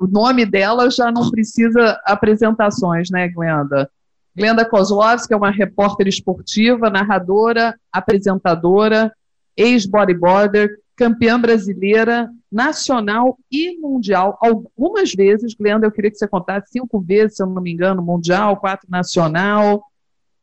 o 0.00 0.08
nome 0.08 0.44
dela 0.44 0.90
já 0.90 1.12
não 1.12 1.30
precisa 1.30 2.00
apresentações, 2.04 3.10
né, 3.10 3.28
Glenda? 3.28 3.88
Glenda 4.36 4.64
Kozlovski 4.64 5.32
é 5.32 5.36
uma 5.36 5.52
repórter 5.52 6.08
esportiva, 6.08 6.90
narradora, 6.90 7.78
apresentadora, 7.92 9.14
ex-bodyboarder, 9.56 10.81
campeã 11.02 11.40
brasileira, 11.40 12.30
nacional 12.50 13.36
e 13.50 13.76
mundial, 13.76 14.38
algumas 14.40 15.12
vezes. 15.12 15.56
Leandro, 15.58 15.88
eu 15.88 15.90
queria 15.90 16.12
que 16.12 16.16
você 16.16 16.28
contasse 16.28 16.70
cinco 16.70 17.00
vezes, 17.00 17.36
se 17.36 17.42
eu 17.42 17.48
não 17.48 17.60
me 17.60 17.72
engano, 17.72 18.00
mundial, 18.00 18.56
quatro 18.56 18.88
nacional. 18.88 19.82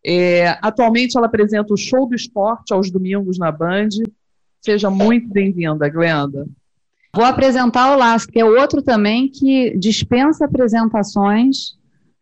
É, 0.05 0.57
atualmente 0.61 1.17
ela 1.17 1.27
apresenta 1.27 1.73
o 1.73 1.77
Show 1.77 2.09
do 2.09 2.13
Esporte 2.13 2.73
aos 2.73 2.91
domingos 2.91 3.39
na 3.39 3.53
Band. 3.53 3.87
Seja 4.59 4.89
muito 4.89 5.29
bem-vinda, 5.29 5.87
Glenda. 5.87 6.45
Vou 7.15 7.23
apresentar 7.23 7.95
o 7.95 7.97
Las, 7.97 8.25
que 8.25 8.37
é 8.37 8.43
outro 8.43 8.81
também 8.81 9.29
que 9.29 9.77
dispensa 9.77 10.43
apresentações, 10.43 11.77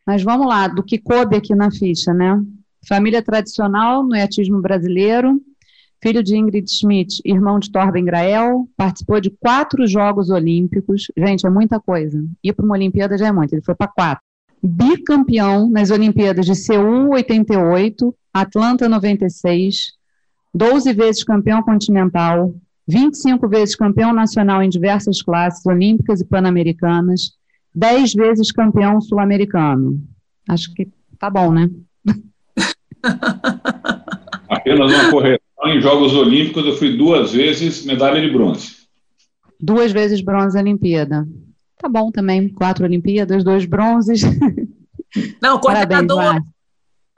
mas 0.05 0.21
vamos 0.21 0.45
lá, 0.45 0.67
do 0.67 0.83
que 0.83 0.99
coube 0.99 1.35
aqui 1.35 1.55
na 1.55 1.71
ficha, 1.71 2.13
né? 2.13 2.39
Família 2.87 3.23
tradicional 3.23 4.03
no 4.03 4.15
etismo 4.15 4.61
brasileiro, 4.61 5.41
filho 6.01 6.23
de 6.23 6.37
Ingrid 6.37 6.69
Schmidt, 6.69 7.21
irmão 7.25 7.59
de 7.59 7.71
Torben 7.71 8.05
Grael, 8.05 8.67
participou 8.75 9.19
de 9.19 9.29
quatro 9.29 9.87
Jogos 9.87 10.29
Olímpicos. 10.29 11.11
Gente, 11.17 11.45
é 11.45 11.49
muita 11.49 11.79
coisa. 11.79 12.23
Ir 12.43 12.53
para 12.53 12.65
uma 12.65 12.75
Olimpíada 12.75 13.17
já 13.17 13.27
é 13.27 13.31
muito, 13.31 13.53
ele 13.53 13.63
foi 13.63 13.75
para 13.75 13.87
quatro. 13.87 14.23
Bicampeão 14.61 15.69
nas 15.69 15.91
Olimpíadas 15.91 16.45
de 16.45 16.55
Seul 16.55 17.11
88, 17.11 18.15
Atlanta 18.33 18.89
96, 18.89 19.93
12 20.53 20.93
vezes 20.93 21.23
campeão 21.23 21.61
continental, 21.61 22.53
25 22.87 23.47
vezes 23.47 23.75
campeão 23.75 24.13
nacional 24.13 24.63
em 24.63 24.69
diversas 24.69 25.21
classes 25.21 25.65
olímpicas 25.65 26.21
e 26.21 26.25
pan-americanas, 26.25 27.33
10 27.75 28.13
vezes 28.13 28.51
campeão 28.51 28.99
sul-americano. 28.99 30.01
Acho 30.49 30.73
que 30.73 30.87
tá 31.19 31.29
bom, 31.29 31.51
né? 31.51 31.69
Apenas 34.49 34.91
uma 34.91 35.11
correção. 35.11 35.46
Em 35.65 35.81
Jogos 35.81 36.13
Olímpicos, 36.13 36.65
eu 36.65 36.77
fui 36.77 36.95
duas 36.95 37.33
vezes 37.33 37.83
medalha 37.85 38.21
de 38.21 38.29
bronze. 38.29 38.77
Duas 39.59 39.91
vezes 39.91 40.21
bronze 40.21 40.55
na 40.55 40.61
Olimpíada. 40.61 41.27
Tá 41.77 41.89
bom 41.89 42.11
também. 42.11 42.49
Quatro 42.49 42.85
Olimpíadas, 42.85 43.43
dois 43.43 43.65
bronzes. 43.65 44.21
Não, 45.41 45.59
coordenador 45.59 46.41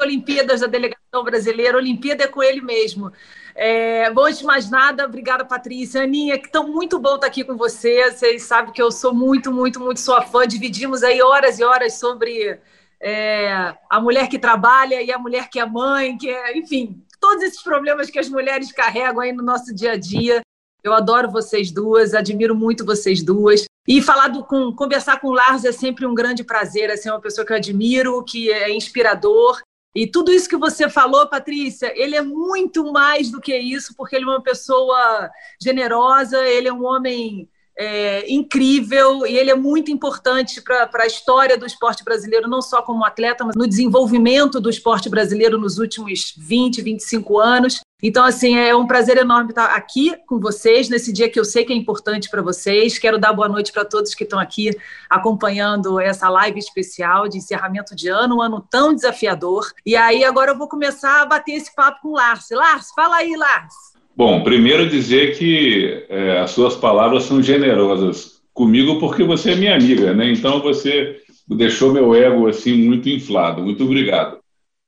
Olimpíadas 0.02 0.62
da 0.62 0.68
delegação 0.68 1.24
brasileira. 1.24 1.78
Olimpíada 1.78 2.24
é 2.24 2.28
com 2.28 2.42
ele 2.42 2.62
mesmo. 2.62 3.12
É, 3.54 4.10
bom, 4.12 4.26
antes 4.26 4.40
de 4.40 4.46
mais 4.46 4.70
nada, 4.70 5.06
obrigada, 5.06 5.44
Patrícia. 5.44 6.04
Aninha, 6.04 6.40
que 6.40 6.50
tão 6.50 6.72
muito 6.72 6.98
bom 6.98 7.16
estar 7.16 7.28
aqui 7.28 7.44
com 7.44 7.58
você. 7.58 8.10
Vocês 8.10 8.44
sabem 8.44 8.72
que 8.72 8.82
eu 8.82 8.90
sou 8.92 9.14
muito, 9.14 9.52
muito, 9.52 9.82
muito 9.82 10.00
sua 10.00 10.22
fã. 10.22 10.48
Dividimos 10.48 11.04
aí 11.04 11.22
horas 11.22 11.60
e 11.60 11.64
horas 11.64 11.96
sobre 11.96 12.58
é, 13.02 13.76
a 13.90 14.00
mulher 14.00 14.30
que 14.30 14.40
trabalha 14.40 15.02
e 15.02 15.12
a 15.12 15.20
mulher 15.20 15.50
que 15.50 15.60
é 15.60 15.66
mãe, 15.66 16.18
que 16.18 16.30
é, 16.30 16.58
enfim, 16.58 17.04
todos 17.30 17.44
esses 17.44 17.62
problemas 17.62 18.10
que 18.10 18.18
as 18.18 18.28
mulheres 18.28 18.72
carregam 18.72 19.20
aí 19.20 19.32
no 19.32 19.44
nosso 19.44 19.74
dia 19.74 19.92
a 19.92 19.96
dia. 19.96 20.42
Eu 20.84 20.94
adoro 20.94 21.30
vocês 21.30 21.70
duas, 21.70 22.16
admiro 22.16 22.56
muito 22.56 22.84
vocês 22.84 23.22
duas. 23.22 23.66
E 23.88 24.02
falar 24.02 24.30
do, 24.30 24.44
com, 24.44 24.74
conversar 24.74 25.20
com 25.20 25.28
o 25.28 25.34
Lars 25.34 25.64
é 25.64 25.72
sempre 25.72 26.08
um 26.08 26.16
grande 26.16 26.44
prazer. 26.44 26.90
Assim, 26.90 27.08
é 27.08 27.14
uma 27.14 27.22
pessoa 27.22 27.46
que 27.46 27.54
eu 27.54 27.58
admiro, 27.58 28.24
que 28.24 28.52
é 28.52 28.76
inspirador. 28.76 29.62
E 29.94 30.08
tudo 30.08 30.32
isso 30.32 30.50
que 30.50 30.58
você 30.58 30.90
falou, 30.90 31.28
Patrícia, 31.28 31.94
ele 31.96 32.16
é 32.16 32.22
muito 32.24 32.92
mais 32.92 33.30
do 33.30 33.40
que 33.40 33.56
isso, 33.56 33.94
porque 33.96 34.16
ele 34.16 34.26
é 34.26 34.30
uma 34.30 34.42
pessoa 34.42 35.30
generosa, 35.62 36.44
ele 36.48 36.68
é 36.68 36.74
um 36.74 36.84
homem 36.84 37.48
é, 37.80 38.30
incrível 38.30 39.26
e 39.26 39.38
ele 39.38 39.50
é 39.50 39.56
muito 39.56 39.90
importante 39.90 40.62
para 40.62 40.90
a 40.94 41.08
história 41.08 41.58
do 41.58 41.66
esporte 41.66 42.04
brasileiro, 42.04 42.50
não 42.50 42.62
só 42.62 42.82
como 42.82 43.06
atleta, 43.06 43.46
mas 43.46 43.56
no 43.56 43.66
desenvolvimento 43.66 44.60
do 44.60 44.70
esporte 44.70 45.08
brasileiro 45.08 45.58
nos 45.58 45.80
últimos 45.80 46.36
20, 46.38 46.82
25 46.82 47.40
anos. 47.40 47.80
Então, 48.04 48.26
assim, 48.26 48.58
é 48.58 48.76
um 48.76 48.86
prazer 48.86 49.18
enorme 49.18 49.52
estar 49.52 49.74
aqui 49.76 50.14
com 50.28 50.40
vocês, 50.40 50.90
nesse 50.90 51.14
dia 51.14 51.30
que 51.30 51.40
eu 51.40 51.46
sei 51.46 51.64
que 51.64 51.72
é 51.72 51.76
importante 51.76 52.30
para 52.30 52.42
vocês. 52.42 52.98
Quero 52.98 53.18
dar 53.18 53.32
boa 53.32 53.48
noite 53.48 53.72
para 53.72 53.86
todos 53.86 54.14
que 54.14 54.26
estão 54.26 54.40
aqui 54.40 54.72
acompanhando 55.10 56.00
essa 56.02 56.28
live 56.30 56.60
especial 56.60 57.30
de 57.30 57.38
encerramento 57.38 57.96
de 57.96 58.10
ano, 58.10 58.38
um 58.38 58.42
ano 58.42 58.66
tão 58.70 58.94
desafiador. 58.94 59.72
E 59.86 59.96
aí, 59.96 60.26
agora 60.26 60.52
eu 60.52 60.58
vou 60.58 60.68
começar 60.68 61.22
a 61.22 61.26
bater 61.26 61.54
esse 61.54 61.74
papo 61.74 62.02
com 62.02 62.10
o 62.10 62.16
Lars. 62.16 62.48
Lars, 62.52 62.90
fala 62.94 63.18
aí, 63.18 63.36
Lars. 63.36 63.99
Bom, 64.16 64.44
primeiro 64.44 64.90
dizer 64.90 65.38
que 65.38 66.06
é, 66.10 66.40
as 66.40 66.52
suas 66.52 66.76
palavras 66.76 67.24
são 67.24 67.42
generosas 67.42 68.42
comigo 68.54 69.00
porque 69.00 69.24
você 69.24 69.52
é 69.52 69.56
minha 69.56 69.76
amiga, 69.76 70.14
né? 70.14 70.32
Então 70.32 70.62
você 70.62 71.22
deixou 71.48 71.94
meu 71.94 72.14
ego 72.14 72.48
assim 72.48 72.74
muito 72.74 73.08
inflado. 73.08 73.62
Muito 73.62 73.84
obrigado. 73.84 74.40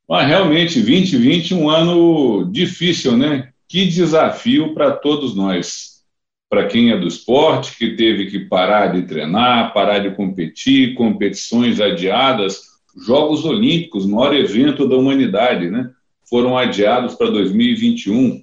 Mas 0.07 0.27
realmente 0.27 0.81
2020 0.81 1.53
um 1.53 1.69
ano 1.69 2.51
difícil, 2.51 3.15
né? 3.15 3.49
Que 3.67 3.85
desafio 3.85 4.73
para 4.73 4.91
todos 4.91 5.33
nós. 5.33 6.01
Para 6.49 6.67
quem 6.67 6.91
é 6.91 6.97
do 6.97 7.07
esporte, 7.07 7.77
que 7.77 7.95
teve 7.95 8.25
que 8.25 8.39
parar 8.39 8.87
de 8.87 9.03
treinar, 9.03 9.73
parar 9.73 9.99
de 9.99 10.13
competir, 10.13 10.93
competições 10.95 11.79
adiadas, 11.79 12.63
Jogos 13.07 13.45
Olímpicos, 13.45 14.05
maior 14.05 14.35
evento 14.35 14.85
da 14.85 14.97
humanidade, 14.97 15.69
né? 15.69 15.89
Foram 16.29 16.57
adiados 16.57 17.15
para 17.15 17.31
2021 17.31 18.41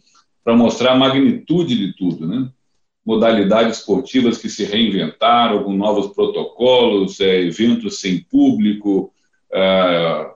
para 0.49 0.57
mostrar 0.57 0.93
a 0.93 0.97
magnitude 0.97 1.77
de 1.77 1.93
tudo, 1.93 2.27
né? 2.27 2.49
Modalidades 3.05 3.81
esportivas 3.81 4.39
que 4.39 4.49
se 4.49 4.65
reinventaram 4.65 5.63
com 5.63 5.75
novos 5.75 6.15
protocolos, 6.15 7.21
é, 7.21 7.43
eventos 7.43 8.01
sem 8.01 8.21
público, 8.21 9.13
é, 9.53 10.27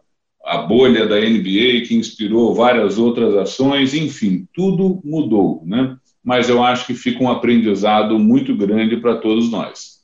a 0.44 0.58
bolha 0.58 1.06
da 1.06 1.18
NBA 1.18 1.86
que 1.86 1.94
inspirou 1.94 2.54
várias 2.54 2.98
outras 2.98 3.34
ações, 3.36 3.94
enfim, 3.94 4.46
tudo 4.52 5.00
mudou, 5.02 5.62
né? 5.64 5.96
Mas 6.22 6.50
eu 6.50 6.62
acho 6.62 6.86
que 6.86 6.94
fica 6.94 7.24
um 7.24 7.30
aprendizado 7.30 8.18
muito 8.18 8.54
grande 8.54 8.98
para 8.98 9.16
todos 9.16 9.50
nós. 9.50 10.02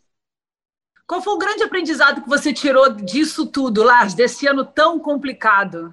Qual 1.07 1.21
foi 1.21 1.35
o 1.35 1.39
grande 1.39 1.65
aprendizado 1.65 2.23
que 2.23 2.29
você 2.31 2.51
tirou 2.51 2.95
disso 2.95 3.45
tudo, 3.45 3.83
Lars, 3.83 4.15
desse 4.15 4.47
ano 4.47 4.65
tão 4.65 4.99
complicado? 4.99 5.93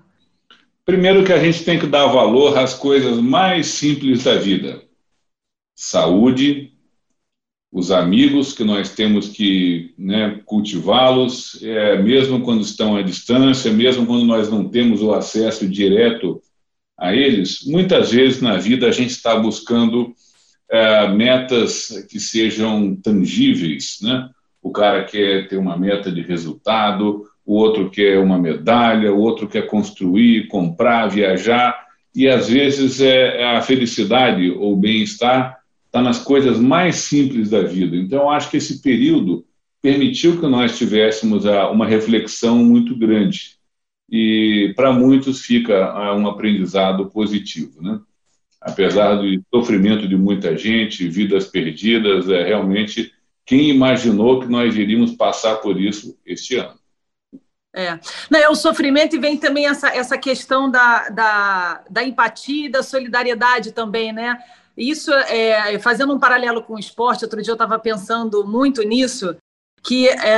Primeiro 0.85 1.25
que 1.25 1.33
a 1.33 1.43
gente 1.43 1.63
tem 1.63 1.79
que 1.79 1.87
dar 1.87 2.05
valor 2.05 2.55
às 2.59 2.75
coisas 2.75 3.17
mais 3.17 3.65
simples 3.67 4.23
da 4.23 4.35
vida. 4.35 4.83
Saúde, 5.75 6.73
os 7.71 7.89
amigos 7.89 8.53
que 8.53 8.63
nós 8.63 8.93
temos 8.93 9.29
que 9.29 9.95
né, 9.97 10.41
cultivá-los, 10.45 11.59
é, 11.63 12.01
mesmo 12.01 12.41
quando 12.41 12.61
estão 12.61 12.95
à 12.95 13.01
distância, 13.01 13.73
mesmo 13.73 14.05
quando 14.05 14.25
nós 14.25 14.47
não 14.47 14.69
temos 14.69 15.01
o 15.01 15.11
acesso 15.11 15.67
direto 15.67 16.39
a 16.95 17.15
eles. 17.15 17.65
Muitas 17.65 18.11
vezes 18.11 18.39
na 18.39 18.57
vida 18.57 18.87
a 18.87 18.91
gente 18.91 19.09
está 19.09 19.35
buscando 19.35 20.13
é, 20.69 21.07
metas 21.09 22.05
que 22.09 22.19
sejam 22.19 22.95
tangíveis, 22.95 23.97
né? 24.03 24.29
O 24.61 24.71
cara 24.71 25.03
quer 25.03 25.47
ter 25.47 25.57
uma 25.57 25.77
meta 25.77 26.11
de 26.11 26.21
resultado, 26.21 27.27
o 27.45 27.55
outro 27.55 27.89
quer 27.89 28.19
uma 28.19 28.39
medalha, 28.39 29.13
o 29.13 29.19
outro 29.19 29.47
quer 29.47 29.67
construir, 29.67 30.47
comprar, 30.47 31.07
viajar, 31.07 31.85
e 32.13 32.27
às 32.27 32.49
vezes 32.49 33.01
é, 33.01 33.41
é 33.41 33.55
a 33.55 33.61
felicidade 33.61 34.49
ou 34.51 34.73
o 34.73 34.77
bem-estar 34.77 35.57
está 35.85 36.01
nas 36.01 36.19
coisas 36.19 36.59
mais 36.59 36.95
simples 36.95 37.49
da 37.49 37.61
vida. 37.61 37.95
Então, 37.95 38.23
eu 38.23 38.29
acho 38.29 38.49
que 38.49 38.57
esse 38.57 38.81
período 38.81 39.45
permitiu 39.81 40.39
que 40.39 40.47
nós 40.47 40.77
tivéssemos 40.77 41.45
uma 41.45 41.85
reflexão 41.85 42.57
muito 42.57 42.97
grande. 42.97 43.55
E 44.09 44.73
para 44.75 44.91
muitos 44.91 45.41
fica 45.41 46.13
um 46.13 46.27
aprendizado 46.27 47.09
positivo. 47.09 47.81
Né? 47.81 47.99
Apesar 48.59 49.15
do 49.15 49.41
sofrimento 49.53 50.07
de 50.07 50.17
muita 50.17 50.57
gente, 50.57 51.07
vidas 51.07 51.47
perdidas, 51.47 52.29
é 52.29 52.43
realmente 52.43 53.11
quem 53.45 53.69
imaginou 53.69 54.39
que 54.39 54.47
nós 54.47 54.75
iríamos 54.75 55.11
passar 55.11 55.57
por 55.57 55.79
isso 55.79 56.17
este 56.25 56.55
ano. 56.55 56.73
É. 57.77 57.99
Não, 58.29 58.39
é 58.39 58.47
o 58.47 58.55
sofrimento 58.55 59.17
e 59.17 59.19
vem 59.19 59.35
também 59.35 59.67
essa, 59.67 59.89
essa 59.89 60.17
questão 60.17 60.71
da, 60.71 61.09
da, 61.09 61.83
da 61.89 62.03
empatia 62.05 62.67
e 62.67 62.71
da 62.71 62.81
solidariedade 62.81 63.73
também, 63.73 64.13
né? 64.13 64.41
Isso, 64.77 65.11
é, 65.13 65.77
fazendo 65.79 66.13
um 66.13 66.19
paralelo 66.19 66.63
com 66.63 66.75
o 66.75 66.79
esporte, 66.79 67.25
outro 67.25 67.41
dia 67.41 67.51
eu 67.51 67.55
estava 67.55 67.77
pensando 67.77 68.47
muito 68.47 68.81
nisso, 68.81 69.35
que 69.83 70.07
é, 70.07 70.37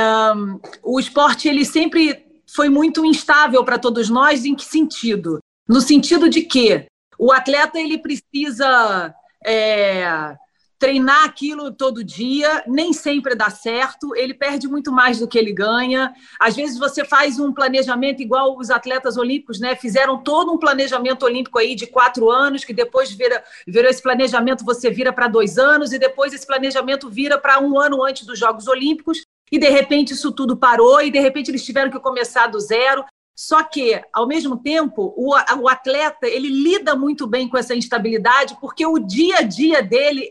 o 0.82 0.98
esporte 0.98 1.48
ele 1.48 1.64
sempre 1.64 2.26
foi 2.44 2.68
muito 2.68 3.04
instável 3.04 3.64
para 3.64 3.78
todos 3.78 4.10
nós, 4.10 4.44
em 4.44 4.56
que 4.56 4.64
sentido? 4.64 5.38
No 5.68 5.80
sentido 5.80 6.28
de 6.28 6.42
que 6.42 6.86
o 7.16 7.30
atleta 7.32 7.78
ele 7.78 7.98
precisa 7.98 9.14
é, 9.44 10.36
treinar 10.78 11.24
aquilo 11.24 11.72
todo 11.72 12.04
dia, 12.04 12.62
nem 12.66 12.92
sempre 12.92 13.34
dá 13.34 13.50
certo, 13.50 14.14
ele 14.14 14.32
perde 14.32 14.68
muito 14.68 14.92
mais 14.92 15.18
do 15.18 15.26
que 15.26 15.36
ele 15.36 15.52
ganha. 15.52 16.14
Às 16.38 16.54
vezes 16.54 16.78
você 16.78 17.04
faz 17.04 17.38
um 17.40 17.52
planejamento 17.52 18.22
igual 18.22 18.56
os 18.56 18.70
atletas 18.70 19.16
olímpicos, 19.16 19.58
né? 19.58 19.74
Fizeram 19.74 20.22
todo 20.22 20.52
um 20.52 20.58
planejamento 20.58 21.24
olímpico 21.24 21.58
aí 21.58 21.74
de 21.74 21.86
quatro 21.86 22.30
anos, 22.30 22.64
que 22.64 22.72
depois 22.72 23.10
vira, 23.10 23.42
virou 23.66 23.90
esse 23.90 24.02
planejamento, 24.02 24.64
você 24.64 24.88
vira 24.88 25.12
para 25.12 25.26
dois 25.26 25.58
anos, 25.58 25.92
e 25.92 25.98
depois 25.98 26.32
esse 26.32 26.46
planejamento 26.46 27.10
vira 27.10 27.36
para 27.36 27.58
um 27.58 27.78
ano 27.78 28.04
antes 28.04 28.24
dos 28.24 28.38
Jogos 28.38 28.68
Olímpicos, 28.68 29.22
e 29.50 29.58
de 29.58 29.68
repente 29.68 30.12
isso 30.12 30.30
tudo 30.30 30.56
parou, 30.56 31.02
e 31.02 31.10
de 31.10 31.18
repente 31.18 31.50
eles 31.50 31.64
tiveram 31.64 31.90
que 31.90 31.98
começar 31.98 32.46
do 32.46 32.60
zero. 32.60 33.04
Só 33.36 33.62
que, 33.62 34.00
ao 34.12 34.26
mesmo 34.26 34.56
tempo, 34.56 35.14
o, 35.16 35.34
o 35.60 35.68
atleta 35.68 36.26
ele 36.26 36.48
lida 36.48 36.96
muito 36.96 37.24
bem 37.24 37.48
com 37.48 37.56
essa 37.56 37.74
instabilidade, 37.74 38.56
porque 38.60 38.84
o 38.84 38.98
dia 38.98 39.38
a 39.38 39.42
dia 39.42 39.80
dele 39.80 40.28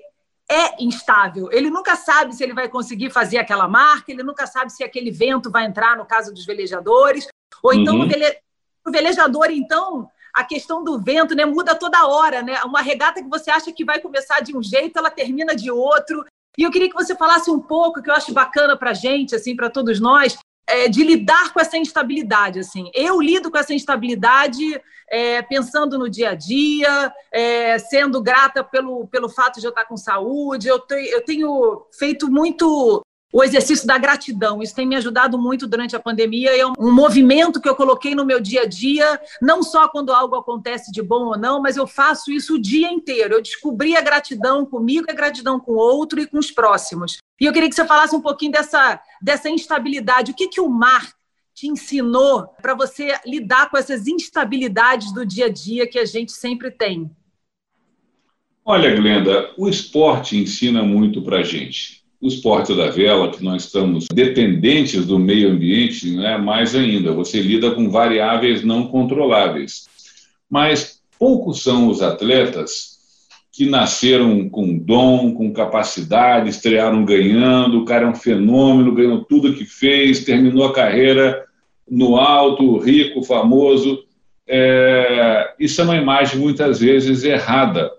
é 0.49 0.81
instável. 0.81 1.49
Ele 1.51 1.69
nunca 1.69 1.95
sabe 1.95 2.33
se 2.33 2.43
ele 2.43 2.53
vai 2.53 2.69
conseguir 2.69 3.09
fazer 3.09 3.37
aquela 3.37 3.67
marca, 3.67 4.11
ele 4.11 4.23
nunca 4.23 4.47
sabe 4.47 4.71
se 4.71 4.83
aquele 4.83 5.11
vento 5.11 5.51
vai 5.51 5.65
entrar 5.65 5.97
no 5.97 6.05
caso 6.05 6.33
dos 6.33 6.45
velejadores. 6.45 7.27
Ou 7.61 7.73
então 7.73 7.97
uhum. 7.97 8.05
o, 8.05 8.07
vele... 8.07 8.37
o 8.85 8.91
velejador, 8.91 9.47
então, 9.49 10.09
a 10.33 10.43
questão 10.43 10.83
do 10.83 10.99
vento 10.99 11.35
né, 11.35 11.45
muda 11.45 11.75
toda 11.75 12.07
hora. 12.07 12.41
Né? 12.41 12.61
Uma 12.63 12.81
regata 12.81 13.21
que 13.21 13.29
você 13.29 13.51
acha 13.51 13.71
que 13.73 13.83
vai 13.83 13.99
começar 13.99 14.39
de 14.39 14.55
um 14.55 14.63
jeito, 14.63 14.97
ela 14.97 15.11
termina 15.11 15.55
de 15.55 15.69
outro. 15.69 16.25
E 16.57 16.63
eu 16.63 16.71
queria 16.71 16.89
que 16.89 16.95
você 16.95 17.15
falasse 17.15 17.51
um 17.51 17.59
pouco, 17.59 18.01
que 18.01 18.09
eu 18.09 18.15
acho 18.15 18.33
bacana 18.33 18.77
para 18.77 18.91
a 18.91 18.93
gente, 18.93 19.35
assim, 19.35 19.55
para 19.55 19.69
todos 19.69 19.99
nós, 19.99 20.37
é, 20.67 20.87
de 20.89 21.03
lidar 21.03 21.53
com 21.53 21.59
essa 21.59 21.77
instabilidade. 21.77 22.59
Assim, 22.59 22.91
eu 22.93 23.21
lido 23.21 23.49
com 23.49 23.57
essa 23.57 23.73
instabilidade 23.73 24.79
é, 25.09 25.41
pensando 25.41 25.97
no 25.97 26.09
dia 26.09 26.31
a 26.31 26.35
dia, 26.35 27.13
é, 27.31 27.79
sendo 27.79 28.21
grata 28.21 28.63
pelo, 28.63 29.07
pelo 29.07 29.29
fato 29.29 29.59
de 29.59 29.65
eu 29.65 29.69
estar 29.69 29.85
com 29.85 29.95
saúde. 29.95 30.67
Eu, 30.67 30.79
te, 30.79 30.95
eu 30.95 31.23
tenho 31.23 31.85
feito 31.97 32.29
muito 32.29 33.01
o 33.31 33.43
exercício 33.43 33.85
da 33.85 33.97
gratidão. 33.97 34.61
Isso 34.61 34.75
tem 34.75 34.87
me 34.87 34.95
ajudado 34.95 35.37
muito 35.37 35.67
durante 35.67 35.95
a 35.95 35.99
pandemia. 35.99 36.57
É 36.57 36.65
um 36.65 36.91
movimento 36.91 37.61
que 37.61 37.67
eu 37.67 37.75
coloquei 37.75 38.15
no 38.15 38.25
meu 38.25 38.39
dia 38.39 38.61
a 38.61 38.65
dia, 38.65 39.19
não 39.41 39.61
só 39.61 39.87
quando 39.87 40.13
algo 40.13 40.35
acontece 40.35 40.91
de 40.91 41.01
bom 41.01 41.25
ou 41.25 41.37
não, 41.37 41.61
mas 41.61 41.77
eu 41.77 41.85
faço 41.85 42.31
isso 42.31 42.55
o 42.55 42.61
dia 42.61 42.91
inteiro. 42.91 43.35
Eu 43.35 43.41
descobri 43.41 43.95
a 43.95 44.01
gratidão 44.01 44.65
comigo, 44.65 45.07
a 45.09 45.13
gratidão 45.13 45.59
com 45.59 45.73
o 45.73 45.77
outro 45.77 46.19
e 46.19 46.27
com 46.27 46.37
os 46.37 46.51
próximos. 46.51 47.17
E 47.39 47.45
eu 47.45 47.53
queria 47.53 47.69
que 47.69 47.75
você 47.75 47.85
falasse 47.85 48.15
um 48.15 48.21
pouquinho 48.21 48.51
dessa, 48.51 48.99
dessa 49.21 49.49
instabilidade. 49.49 50.31
O 50.31 50.35
que, 50.35 50.47
que 50.47 50.61
o 50.61 50.69
mar 50.69 51.11
te 51.53 51.67
ensinou 51.67 52.47
para 52.61 52.75
você 52.75 53.15
lidar 53.25 53.69
com 53.69 53.77
essas 53.77 54.07
instabilidades 54.07 55.13
do 55.13 55.25
dia 55.25 55.45
a 55.45 55.49
dia 55.49 55.87
que 55.87 55.99
a 55.99 56.05
gente 56.05 56.31
sempre 56.31 56.71
tem? 56.71 57.09
Olha, 58.63 58.93
Glenda, 58.95 59.53
o 59.57 59.69
esporte 59.69 60.37
ensina 60.37 60.83
muito 60.83 61.21
para 61.21 61.37
a 61.37 61.43
gente. 61.43 62.03
O 62.19 62.27
esporte 62.27 62.75
da 62.75 62.89
vela, 62.89 63.31
que 63.31 63.43
nós 63.43 63.65
estamos 63.65 64.07
dependentes 64.11 65.05
do 65.05 65.17
meio 65.17 65.51
ambiente, 65.51 66.11
né, 66.15 66.37
mais 66.37 66.75
ainda, 66.75 67.13
você 67.13 67.39
lida 67.39 67.71
com 67.71 67.89
variáveis 67.89 68.63
não 68.63 68.87
controláveis. 68.87 69.87
Mas 70.49 71.01
poucos 71.17 71.61
são 71.61 71.87
os 71.87 72.01
atletas 72.01 72.96
que 73.57 73.65
nasceram 73.65 74.47
com 74.47 74.77
dom, 74.77 75.33
com 75.33 75.51
capacidade, 75.51 76.47
estrearam 76.47 77.03
ganhando, 77.03 77.79
o 77.79 77.85
cara 77.85 78.05
é 78.05 78.07
um 78.07 78.13
fenômeno, 78.13 78.93
ganhou 78.93 79.25
tudo 79.25 79.55
que 79.55 79.65
fez, 79.65 80.23
terminou 80.23 80.63
a 80.63 80.71
carreira 80.71 81.43
no 81.89 82.17
alto, 82.17 82.77
rico, 82.77 83.23
famoso. 83.23 84.03
É, 84.47 85.55
isso 85.59 85.81
é 85.81 85.83
uma 85.85 85.95
imagem 85.95 86.39
muitas 86.39 86.79
vezes 86.79 87.23
errada 87.23 87.89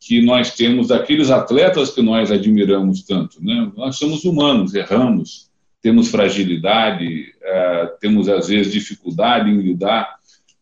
que 0.00 0.22
nós 0.22 0.54
temos 0.54 0.88
daqueles 0.88 1.30
atletas 1.30 1.90
que 1.90 2.00
nós 2.00 2.32
admiramos 2.32 3.02
tanto. 3.02 3.44
Né? 3.44 3.70
Nós 3.76 3.96
somos 3.96 4.24
humanos, 4.24 4.74
erramos, 4.74 5.50
temos 5.82 6.10
fragilidade, 6.10 7.26
é, 7.42 7.92
temos 8.00 8.26
às 8.26 8.48
vezes 8.48 8.72
dificuldade 8.72 9.50
em 9.50 9.60
lidar 9.60 10.14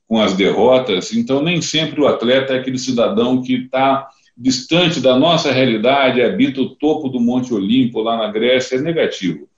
com 0.09 0.21
as 0.21 0.35
derrotas. 0.35 1.15
Então, 1.15 1.45
nem 1.45 1.63
sempre 1.63 2.01
o 2.01 2.09
atleta 2.09 2.55
é 2.55 2.59
aquele 2.59 2.77
cidadão 2.77 3.41
que 3.41 3.55
está 3.55 4.09
distante 4.37 5.01
da 5.01 5.17
nossa 5.17 5.53
realidade, 5.53 6.23
habita 6.23 6.61
o 6.61 6.75
topo 6.75 7.09
do 7.09 7.21
Monte 7.21 7.53
Olimpo, 7.53 8.01
lá 8.01 8.17
na 8.17 8.31
Grécia, 8.31 8.77
é 8.77 8.81
negativo. 8.81 9.49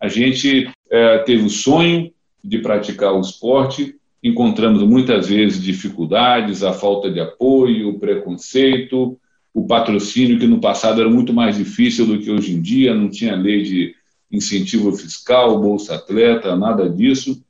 A 0.00 0.08
gente 0.08 0.70
é, 0.90 1.18
teve 1.18 1.44
o 1.44 1.50
sonho 1.50 2.12
de 2.42 2.58
praticar 2.58 3.14
o 3.14 3.20
esporte, 3.20 3.94
encontramos 4.22 4.82
muitas 4.82 5.28
vezes 5.28 5.62
dificuldades, 5.62 6.62
a 6.62 6.72
falta 6.72 7.10
de 7.10 7.20
apoio, 7.20 7.90
o 7.90 7.98
preconceito, 7.98 9.18
o 9.54 9.66
patrocínio, 9.66 10.38
que 10.38 10.46
no 10.46 10.60
passado 10.60 11.00
era 11.00 11.10
muito 11.10 11.32
mais 11.32 11.56
difícil 11.56 12.06
do 12.06 12.18
que 12.18 12.30
hoje 12.30 12.54
em 12.54 12.60
dia, 12.60 12.94
não 12.94 13.08
tinha 13.08 13.36
lei 13.36 13.62
de 13.62 13.94
incentivo 14.30 14.92
fiscal, 14.92 15.60
Bolsa 15.60 15.96
Atleta, 15.96 16.56
nada 16.56 16.88
disso. 16.88 17.44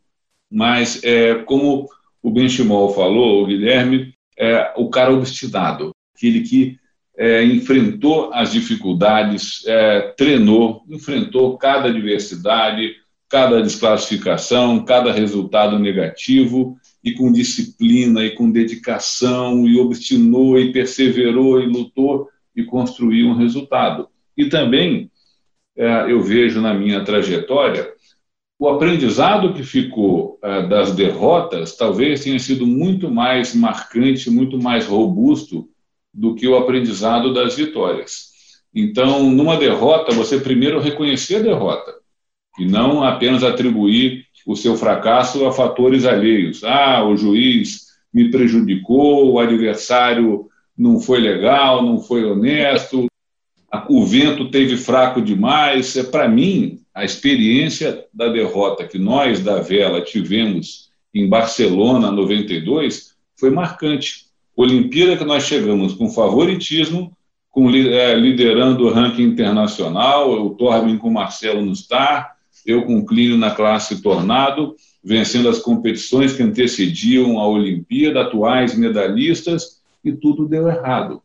Mas, 0.51 1.03
é, 1.05 1.37
como 1.37 1.89
o 2.23 2.31
Benchimol 2.31 2.93
falou, 2.93 3.43
o 3.43 3.47
Guilherme, 3.47 4.13
é 4.39 4.73
o 4.77 4.91
cara 4.91 5.13
obstinado, 5.13 5.93
aquele 6.23 6.43
que 6.43 6.79
é, 7.17 7.45
enfrentou 7.45 8.33
as 8.33 8.53
dificuldades, 8.53 9.67
é, 9.67 10.01
treinou, 10.17 10.83
enfrentou 10.89 11.59
cada 11.59 11.89
adversidade, 11.89 12.95
cada 13.29 13.61
desclassificação, 13.61 14.85
cada 14.85 15.13
resultado 15.13 15.79
negativo, 15.79 16.77
e 17.05 17.13
com 17.13 17.33
disciplina 17.33 18.25
e 18.25 18.31
com 18.31 18.51
dedicação, 18.51 19.67
e 19.67 19.77
obstinou 19.77 20.59
e 20.59 20.73
perseverou 20.73 21.61
e 21.61 21.67
lutou 21.67 22.29
e 22.55 22.63
construiu 22.63 23.27
um 23.29 23.37
resultado. 23.37 24.09
E 24.37 24.47
também 24.47 25.11
é, 25.77 26.13
eu 26.13 26.23
vejo 26.23 26.61
na 26.61 26.73
minha 26.73 27.05
trajetória 27.05 27.91
o 28.59 28.69
aprendizado 28.69 29.55
que 29.55 29.65
ficou 29.65 30.39
é, 30.41 30.69
das 30.69 30.95
derrotas 30.95 31.77
talvez 31.77 32.23
tenha 32.23 32.39
sido 32.39 32.65
muito 32.65 33.11
mais 33.11 33.55
marcante, 33.55 34.31
muito 34.31 34.57
mais 34.57 34.87
robusto 34.87 35.69
do 36.13 36.35
que 36.35 36.47
o 36.47 36.57
aprendizado 36.57 37.33
das 37.33 37.57
vitórias. 37.57 38.31
Então, 38.75 39.31
numa 39.31 39.57
derrota, 39.57 40.15
você 40.15 40.39
primeiro 40.39 40.81
reconhecer 40.81 41.37
a 41.37 41.43
derrota 41.43 41.95
e 42.59 42.67
não 42.67 43.03
apenas 43.03 43.43
atribuir 43.43 44.27
o 44.47 44.57
seu 44.57 44.77
fracasso 44.77 45.47
a 45.47 45.53
fatores 45.53 46.05
alheios. 46.05 46.65
Ah, 46.65 47.05
o 47.05 47.17
juiz 47.17 47.87
me 48.13 48.31
prejudicou, 48.31 49.33
o 49.33 49.39
adversário 49.39 50.49
não 50.77 51.01
foi 51.01 51.21
legal, 51.21 51.83
não 51.83 52.01
foi 52.01 52.25
honesto, 52.25 53.07
o 53.89 54.05
vento 54.05 54.51
teve 54.51 54.77
fraco 54.77 55.21
demais. 55.21 55.97
É 55.97 56.03
para 56.03 56.29
mim 56.29 56.81
a 56.95 57.05
experiência 57.05 58.05
da 58.13 58.29
derrota 58.29 58.87
que 58.87 58.99
nós 58.99 59.41
da 59.41 59.61
Vela 59.61 60.03
tivemos 60.03 60.91
em 61.15 61.29
Barcelona 61.29 62.11
92 62.11 63.15
foi 63.39 63.51
marcante. 63.51 64.32
Olimpíada 64.57 65.17
que 65.17 65.25
nós 65.25 65.45
chegamos 65.45 65.95
com 65.95 66.11
favoritismo, 66.11 67.17
com, 67.51 67.71
é, 67.71 68.15
liderando 68.15 68.87
o 68.87 68.93
ranking 68.93 69.25
internacional, 69.25 70.31
o 70.31 70.51
Torben 70.51 70.99
com 70.99 71.09
o 71.09 71.13
Marcelo 71.13 71.63
no 71.63 71.75
Star, 71.75 72.37
eu 72.65 72.85
com 72.85 72.99
o 72.99 73.05
Clínio 73.07 73.37
na 73.37 73.51
classe 73.51 74.03
Tornado, 74.03 74.75
vencendo 75.03 75.49
as 75.49 75.59
competições 75.59 76.33
que 76.33 76.43
antecediam 76.43 77.39
a 77.39 77.47
Olimpíada, 77.47 78.23
atuais 78.23 78.77
medalhistas, 78.77 79.83
e 80.05 80.13
tudo 80.13 80.49
deu 80.49 80.69
errado. 80.69 81.23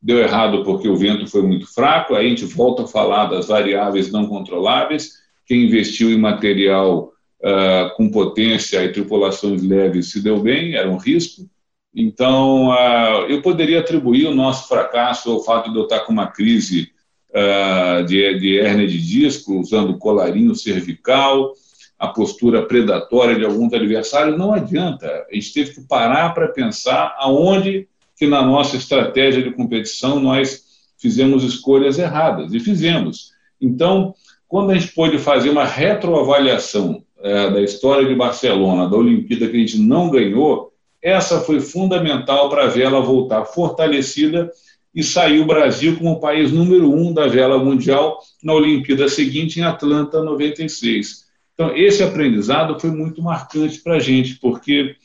Deu 0.00 0.18
errado 0.18 0.64
porque 0.64 0.88
o 0.88 0.96
vento 0.96 1.26
foi 1.26 1.42
muito 1.42 1.72
fraco, 1.72 2.14
aí 2.14 2.26
a 2.26 2.28
gente 2.28 2.44
volta 2.44 2.84
a 2.84 2.86
falar 2.86 3.26
das 3.26 3.48
variáveis 3.48 4.10
não 4.10 4.26
controláveis, 4.26 5.12
quem 5.46 5.64
investiu 5.64 6.10
em 6.10 6.18
material 6.18 7.12
uh, 7.40 7.96
com 7.96 8.10
potência 8.10 8.84
e 8.84 8.92
tripulações 8.92 9.62
leves 9.62 10.10
se 10.10 10.22
deu 10.22 10.40
bem, 10.40 10.74
era 10.74 10.90
um 10.90 10.96
risco, 10.96 11.48
então, 11.94 12.68
uh, 12.68 13.26
eu 13.28 13.40
poderia 13.42 13.80
atribuir 13.80 14.26
o 14.26 14.34
nosso 14.34 14.68
fracasso 14.68 15.30
ao 15.30 15.42
fato 15.42 15.70
de 15.70 15.78
eu 15.78 15.84
estar 15.84 16.00
com 16.00 16.12
uma 16.12 16.26
crise 16.26 16.92
uh, 17.30 18.04
de, 18.04 18.38
de 18.38 18.58
hérnia 18.60 18.86
de 18.86 19.00
disco, 19.00 19.58
usando 19.58 19.98
colarinho 19.98 20.54
cervical, 20.54 21.52
a 21.98 22.08
postura 22.08 22.62
predatória 22.66 23.34
de 23.34 23.44
alguns 23.44 23.72
adversários. 23.72 24.38
Não 24.38 24.52
adianta. 24.52 25.26
A 25.30 25.34
gente 25.34 25.52
teve 25.52 25.74
que 25.74 25.80
parar 25.82 26.34
para 26.34 26.48
pensar 26.48 27.16
aonde 27.18 27.88
que 28.16 28.26
na 28.26 28.42
nossa 28.42 28.76
estratégia 28.76 29.42
de 29.42 29.50
competição 29.50 30.20
nós 30.20 30.66
fizemos 31.00 31.44
escolhas 31.44 31.98
erradas, 31.98 32.52
e 32.52 32.58
fizemos. 32.58 33.30
Então, 33.60 34.14
quando 34.48 34.70
a 34.70 34.74
gente 34.74 34.92
pôde 34.92 35.18
fazer 35.18 35.50
uma 35.50 35.64
retroavaliação 35.64 37.02
uh, 37.18 37.52
da 37.52 37.62
história 37.62 38.06
de 38.06 38.14
Barcelona, 38.14 38.88
da 38.88 38.96
Olimpíada 38.96 39.48
que 39.48 39.56
a 39.56 39.60
gente 39.60 39.78
não 39.78 40.10
ganhou, 40.10 40.72
essa 41.02 41.40
foi 41.40 41.60
fundamental 41.60 42.48
para 42.48 42.64
a 42.64 42.68
vela 42.68 43.00
voltar 43.00 43.44
fortalecida 43.44 44.50
e 44.94 45.02
sair 45.02 45.40
o 45.40 45.46
Brasil 45.46 45.96
como 45.96 46.12
o 46.12 46.20
país 46.20 46.50
número 46.50 46.92
um 46.92 47.12
da 47.12 47.26
vela 47.26 47.62
mundial 47.62 48.18
na 48.42 48.54
Olimpíada 48.54 49.08
seguinte, 49.08 49.60
em 49.60 49.62
Atlanta, 49.62 50.22
96. 50.22 51.26
Então, 51.54 51.76
esse 51.76 52.02
aprendizado 52.02 52.78
foi 52.80 52.90
muito 52.90 53.22
marcante 53.22 53.80
para 53.80 53.96
a 53.96 54.00
gente, 54.00 54.36
porque, 54.36 54.96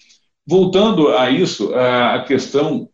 voltando 0.45 1.09
a 1.09 1.29
isso, 1.29 1.73
a 1.75 2.23
questão 2.23 2.89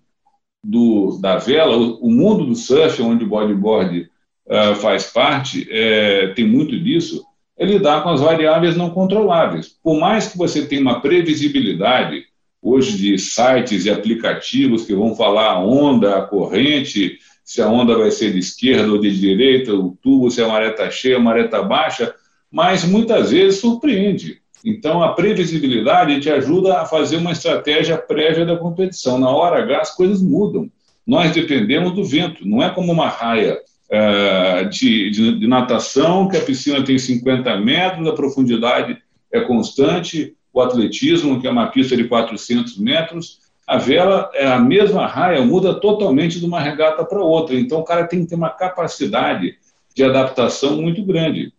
do, 0.63 1.17
da 1.21 1.37
vela, 1.37 1.75
o 1.75 2.09
mundo 2.09 2.45
do 2.45 2.55
surf, 2.55 3.01
onde 3.01 3.23
o 3.23 3.27
bodyboard 3.27 4.09
uh, 4.47 4.75
faz 4.75 5.05
parte, 5.05 5.67
é, 5.69 6.27
tem 6.29 6.45
muito 6.47 6.77
disso, 6.79 7.23
é 7.57 7.65
lidar 7.65 8.03
com 8.03 8.09
as 8.09 8.21
variáveis 8.21 8.75
não 8.75 8.89
controláveis. 8.89 9.67
Por 9.83 9.99
mais 9.99 10.27
que 10.27 10.37
você 10.37 10.65
tenha 10.65 10.81
uma 10.81 11.01
previsibilidade 11.01 12.28
hoje 12.61 12.97
de 12.97 13.17
sites 13.17 13.85
e 13.85 13.89
aplicativos 13.89 14.85
que 14.85 14.93
vão 14.93 15.15
falar 15.15 15.51
a 15.51 15.59
onda, 15.59 16.17
a 16.17 16.21
corrente, 16.21 17.17
se 17.43 17.61
a 17.61 17.67
onda 17.67 17.97
vai 17.97 18.11
ser 18.11 18.31
de 18.31 18.39
esquerda 18.39 18.91
ou 18.91 18.99
de 18.99 19.17
direita, 19.17 19.73
o 19.73 19.97
tubo, 20.01 20.29
se 20.29 20.41
a 20.41 20.47
maré 20.47 20.69
está 20.69 20.89
cheia, 20.91 21.17
a 21.17 21.19
maré 21.19 21.45
está 21.45 21.63
baixa, 21.63 22.13
mas 22.51 22.83
muitas 22.83 23.31
vezes 23.31 23.59
surpreende. 23.59 24.39
Então, 24.63 25.01
a 25.01 25.13
previsibilidade 25.13 26.19
te 26.19 26.29
ajuda 26.29 26.81
a 26.81 26.85
fazer 26.85 27.17
uma 27.17 27.31
estratégia 27.31 27.97
prévia 27.97 28.45
da 28.45 28.57
competição. 28.57 29.17
Na 29.17 29.29
hora 29.29 29.63
H, 29.63 29.79
as 29.79 29.95
coisas 29.95 30.21
mudam. 30.21 30.69
Nós 31.07 31.31
dependemos 31.31 31.93
do 31.93 32.03
vento, 32.03 32.47
não 32.47 32.61
é 32.61 32.69
como 32.69 32.91
uma 32.91 33.07
raia 33.07 33.57
uh, 33.89 34.69
de, 34.69 35.09
de, 35.09 35.39
de 35.39 35.47
natação, 35.47 36.27
que 36.27 36.37
a 36.37 36.41
piscina 36.41 36.83
tem 36.83 36.99
50 36.99 37.57
metros, 37.57 38.07
a 38.07 38.13
profundidade 38.13 38.97
é 39.31 39.39
constante, 39.41 40.35
o 40.53 40.61
atletismo, 40.61 41.39
que 41.39 41.47
é 41.47 41.51
uma 41.51 41.67
pista 41.67 41.95
de 41.95 42.05
400 42.05 42.77
metros, 42.77 43.39
a 43.67 43.77
vela 43.77 44.31
é 44.33 44.47
a 44.47 44.59
mesma 44.59 45.05
raia, 45.05 45.45
muda 45.45 45.75
totalmente 45.75 46.39
de 46.39 46.45
uma 46.45 46.59
regata 46.59 47.05
para 47.05 47.21
outra. 47.21 47.55
Então, 47.55 47.79
o 47.79 47.83
cara 47.83 48.07
tem 48.07 48.21
que 48.21 48.29
ter 48.29 48.35
uma 48.35 48.49
capacidade 48.49 49.57
de 49.95 50.03
adaptação 50.03 50.81
muito 50.81 51.03
grande. 51.03 51.53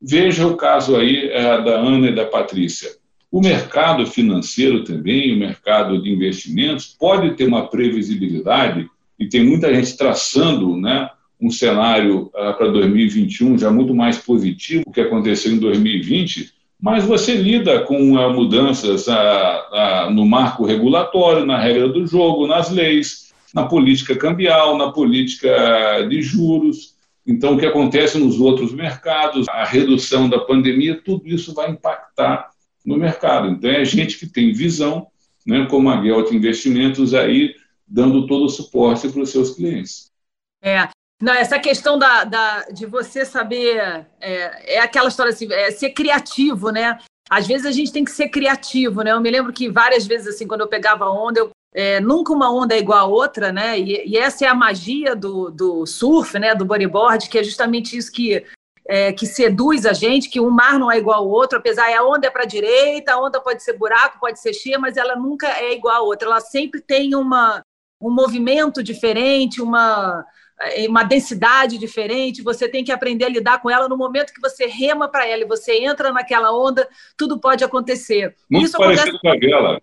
Veja 0.00 0.46
o 0.46 0.56
caso 0.56 0.96
aí 0.96 1.28
é, 1.28 1.62
da 1.62 1.78
Ana 1.78 2.08
e 2.08 2.14
da 2.14 2.24
Patrícia. 2.24 2.90
O 3.30 3.40
mercado 3.40 4.06
financeiro 4.06 4.82
também, 4.84 5.34
o 5.34 5.38
mercado 5.38 6.02
de 6.02 6.10
investimentos, 6.10 6.86
pode 6.98 7.36
ter 7.36 7.44
uma 7.44 7.68
previsibilidade, 7.68 8.88
e 9.18 9.28
tem 9.28 9.44
muita 9.44 9.72
gente 9.72 9.96
traçando 9.96 10.76
né, 10.76 11.10
um 11.40 11.50
cenário 11.50 12.30
uh, 12.34 12.56
para 12.56 12.68
2021 12.68 13.58
já 13.58 13.70
muito 13.70 13.94
mais 13.94 14.18
positivo 14.18 14.84
do 14.86 14.90
que 14.90 15.00
aconteceu 15.00 15.52
em 15.52 15.58
2020, 15.58 16.52
mas 16.80 17.04
você 17.04 17.34
lida 17.34 17.80
com 17.80 18.14
uh, 18.14 18.32
mudanças 18.32 19.06
uh, 19.06 19.12
uh, 19.12 20.10
no 20.10 20.24
marco 20.24 20.64
regulatório, 20.64 21.44
na 21.44 21.58
regra 21.58 21.88
do 21.88 22.06
jogo, 22.06 22.46
nas 22.46 22.70
leis, 22.70 23.32
na 23.54 23.66
política 23.66 24.16
cambial, 24.16 24.78
na 24.78 24.90
política 24.90 26.06
de 26.08 26.22
juros. 26.22 26.94
Então, 27.26 27.54
o 27.54 27.58
que 27.58 27.66
acontece 27.66 28.18
nos 28.18 28.40
outros 28.40 28.72
mercados, 28.72 29.46
a 29.48 29.64
redução 29.64 30.28
da 30.28 30.38
pandemia, 30.38 31.00
tudo 31.04 31.28
isso 31.28 31.52
vai 31.52 31.70
impactar 31.70 32.50
no 32.84 32.96
mercado. 32.96 33.48
Então, 33.48 33.70
é 33.70 33.84
gente 33.84 34.18
que 34.18 34.26
tem 34.26 34.52
visão, 34.52 35.08
né, 35.46 35.66
como 35.68 35.90
a 35.90 36.00
Guelta 36.00 36.34
Investimentos, 36.34 37.12
aí 37.12 37.54
dando 37.86 38.26
todo 38.26 38.44
o 38.44 38.48
suporte 38.48 39.08
para 39.08 39.20
os 39.20 39.30
seus 39.30 39.50
clientes. 39.50 40.10
É, 40.62 40.88
não, 41.20 41.34
essa 41.34 41.58
questão 41.58 41.98
da, 41.98 42.24
da, 42.24 42.64
de 42.72 42.86
você 42.86 43.26
saber. 43.26 44.06
É, 44.20 44.76
é 44.76 44.80
aquela 44.80 45.08
história 45.08 45.30
assim, 45.30 45.52
é 45.52 45.70
ser 45.70 45.90
criativo, 45.90 46.70
né? 46.70 46.98
Às 47.28 47.46
vezes 47.46 47.66
a 47.66 47.70
gente 47.70 47.92
tem 47.92 48.04
que 48.04 48.10
ser 48.10 48.28
criativo, 48.28 49.02
né? 49.02 49.12
Eu 49.12 49.20
me 49.20 49.30
lembro 49.30 49.52
que 49.52 49.68
várias 49.68 50.06
vezes, 50.06 50.34
assim, 50.34 50.46
quando 50.46 50.62
eu 50.62 50.68
pegava 50.68 51.10
onda, 51.10 51.40
eu, 51.40 51.50
é, 51.74 52.00
nunca 52.00 52.32
uma 52.32 52.50
onda 52.50 52.74
é 52.74 52.78
igual 52.78 52.98
a 52.98 53.04
outra, 53.04 53.52
né? 53.52 53.78
E, 53.78 54.08
e, 54.08 54.16
essa 54.16 54.46
é 54.46 54.48
a 54.48 54.54
magia 54.54 55.14
do, 55.14 55.50
do 55.50 55.86
surf, 55.86 56.38
né? 56.38 56.54
Do 56.54 56.64
bodyboard, 56.64 57.28
que 57.28 57.38
é 57.38 57.44
justamente 57.44 57.96
isso 57.96 58.10
que, 58.10 58.44
é, 58.88 59.12
que 59.12 59.26
seduz 59.26 59.84
a 59.84 59.92
gente, 59.92 60.30
que 60.30 60.40
um 60.40 60.50
mar 60.50 60.78
não 60.78 60.90
é 60.90 60.96
igual 60.96 61.18
ao 61.20 61.28
outro, 61.28 61.58
apesar 61.58 61.94
a 61.94 62.02
onda 62.02 62.26
é 62.26 62.30
para 62.30 62.44
a 62.44 62.46
direita, 62.46 63.12
a 63.12 63.20
onda 63.22 63.40
pode 63.40 63.62
ser 63.62 63.74
buraco, 63.74 64.18
pode 64.18 64.40
ser 64.40 64.54
cheia, 64.54 64.78
mas 64.78 64.96
ela 64.96 65.14
nunca 65.14 65.46
é 65.46 65.74
igual 65.74 65.96
a 65.96 66.00
outra. 66.00 66.28
Ela 66.28 66.40
sempre 66.40 66.80
tem 66.80 67.14
uma, 67.14 67.62
um 68.00 68.10
movimento 68.10 68.82
diferente, 68.82 69.60
uma 69.60 70.24
uma 70.88 71.02
densidade 71.02 71.78
diferente, 71.78 72.42
você 72.42 72.68
tem 72.68 72.84
que 72.84 72.92
aprender 72.92 73.24
a 73.24 73.28
lidar 73.28 73.60
com 73.62 73.70
ela 73.70 73.88
no 73.88 73.96
momento 73.96 74.32
que 74.32 74.40
você 74.40 74.66
rema 74.66 75.08
para 75.08 75.26
ela 75.26 75.42
e 75.42 75.46
você 75.46 75.78
entra 75.82 76.12
naquela 76.12 76.52
onda, 76.52 76.88
tudo 77.16 77.40
pode 77.40 77.64
acontecer. 77.64 78.34
Muito 78.48 78.66
isso 78.66 78.76
parecido 78.76 79.16
acontece... 79.16 79.20
com 79.22 79.28
a 79.28 79.38
vela. 79.38 79.82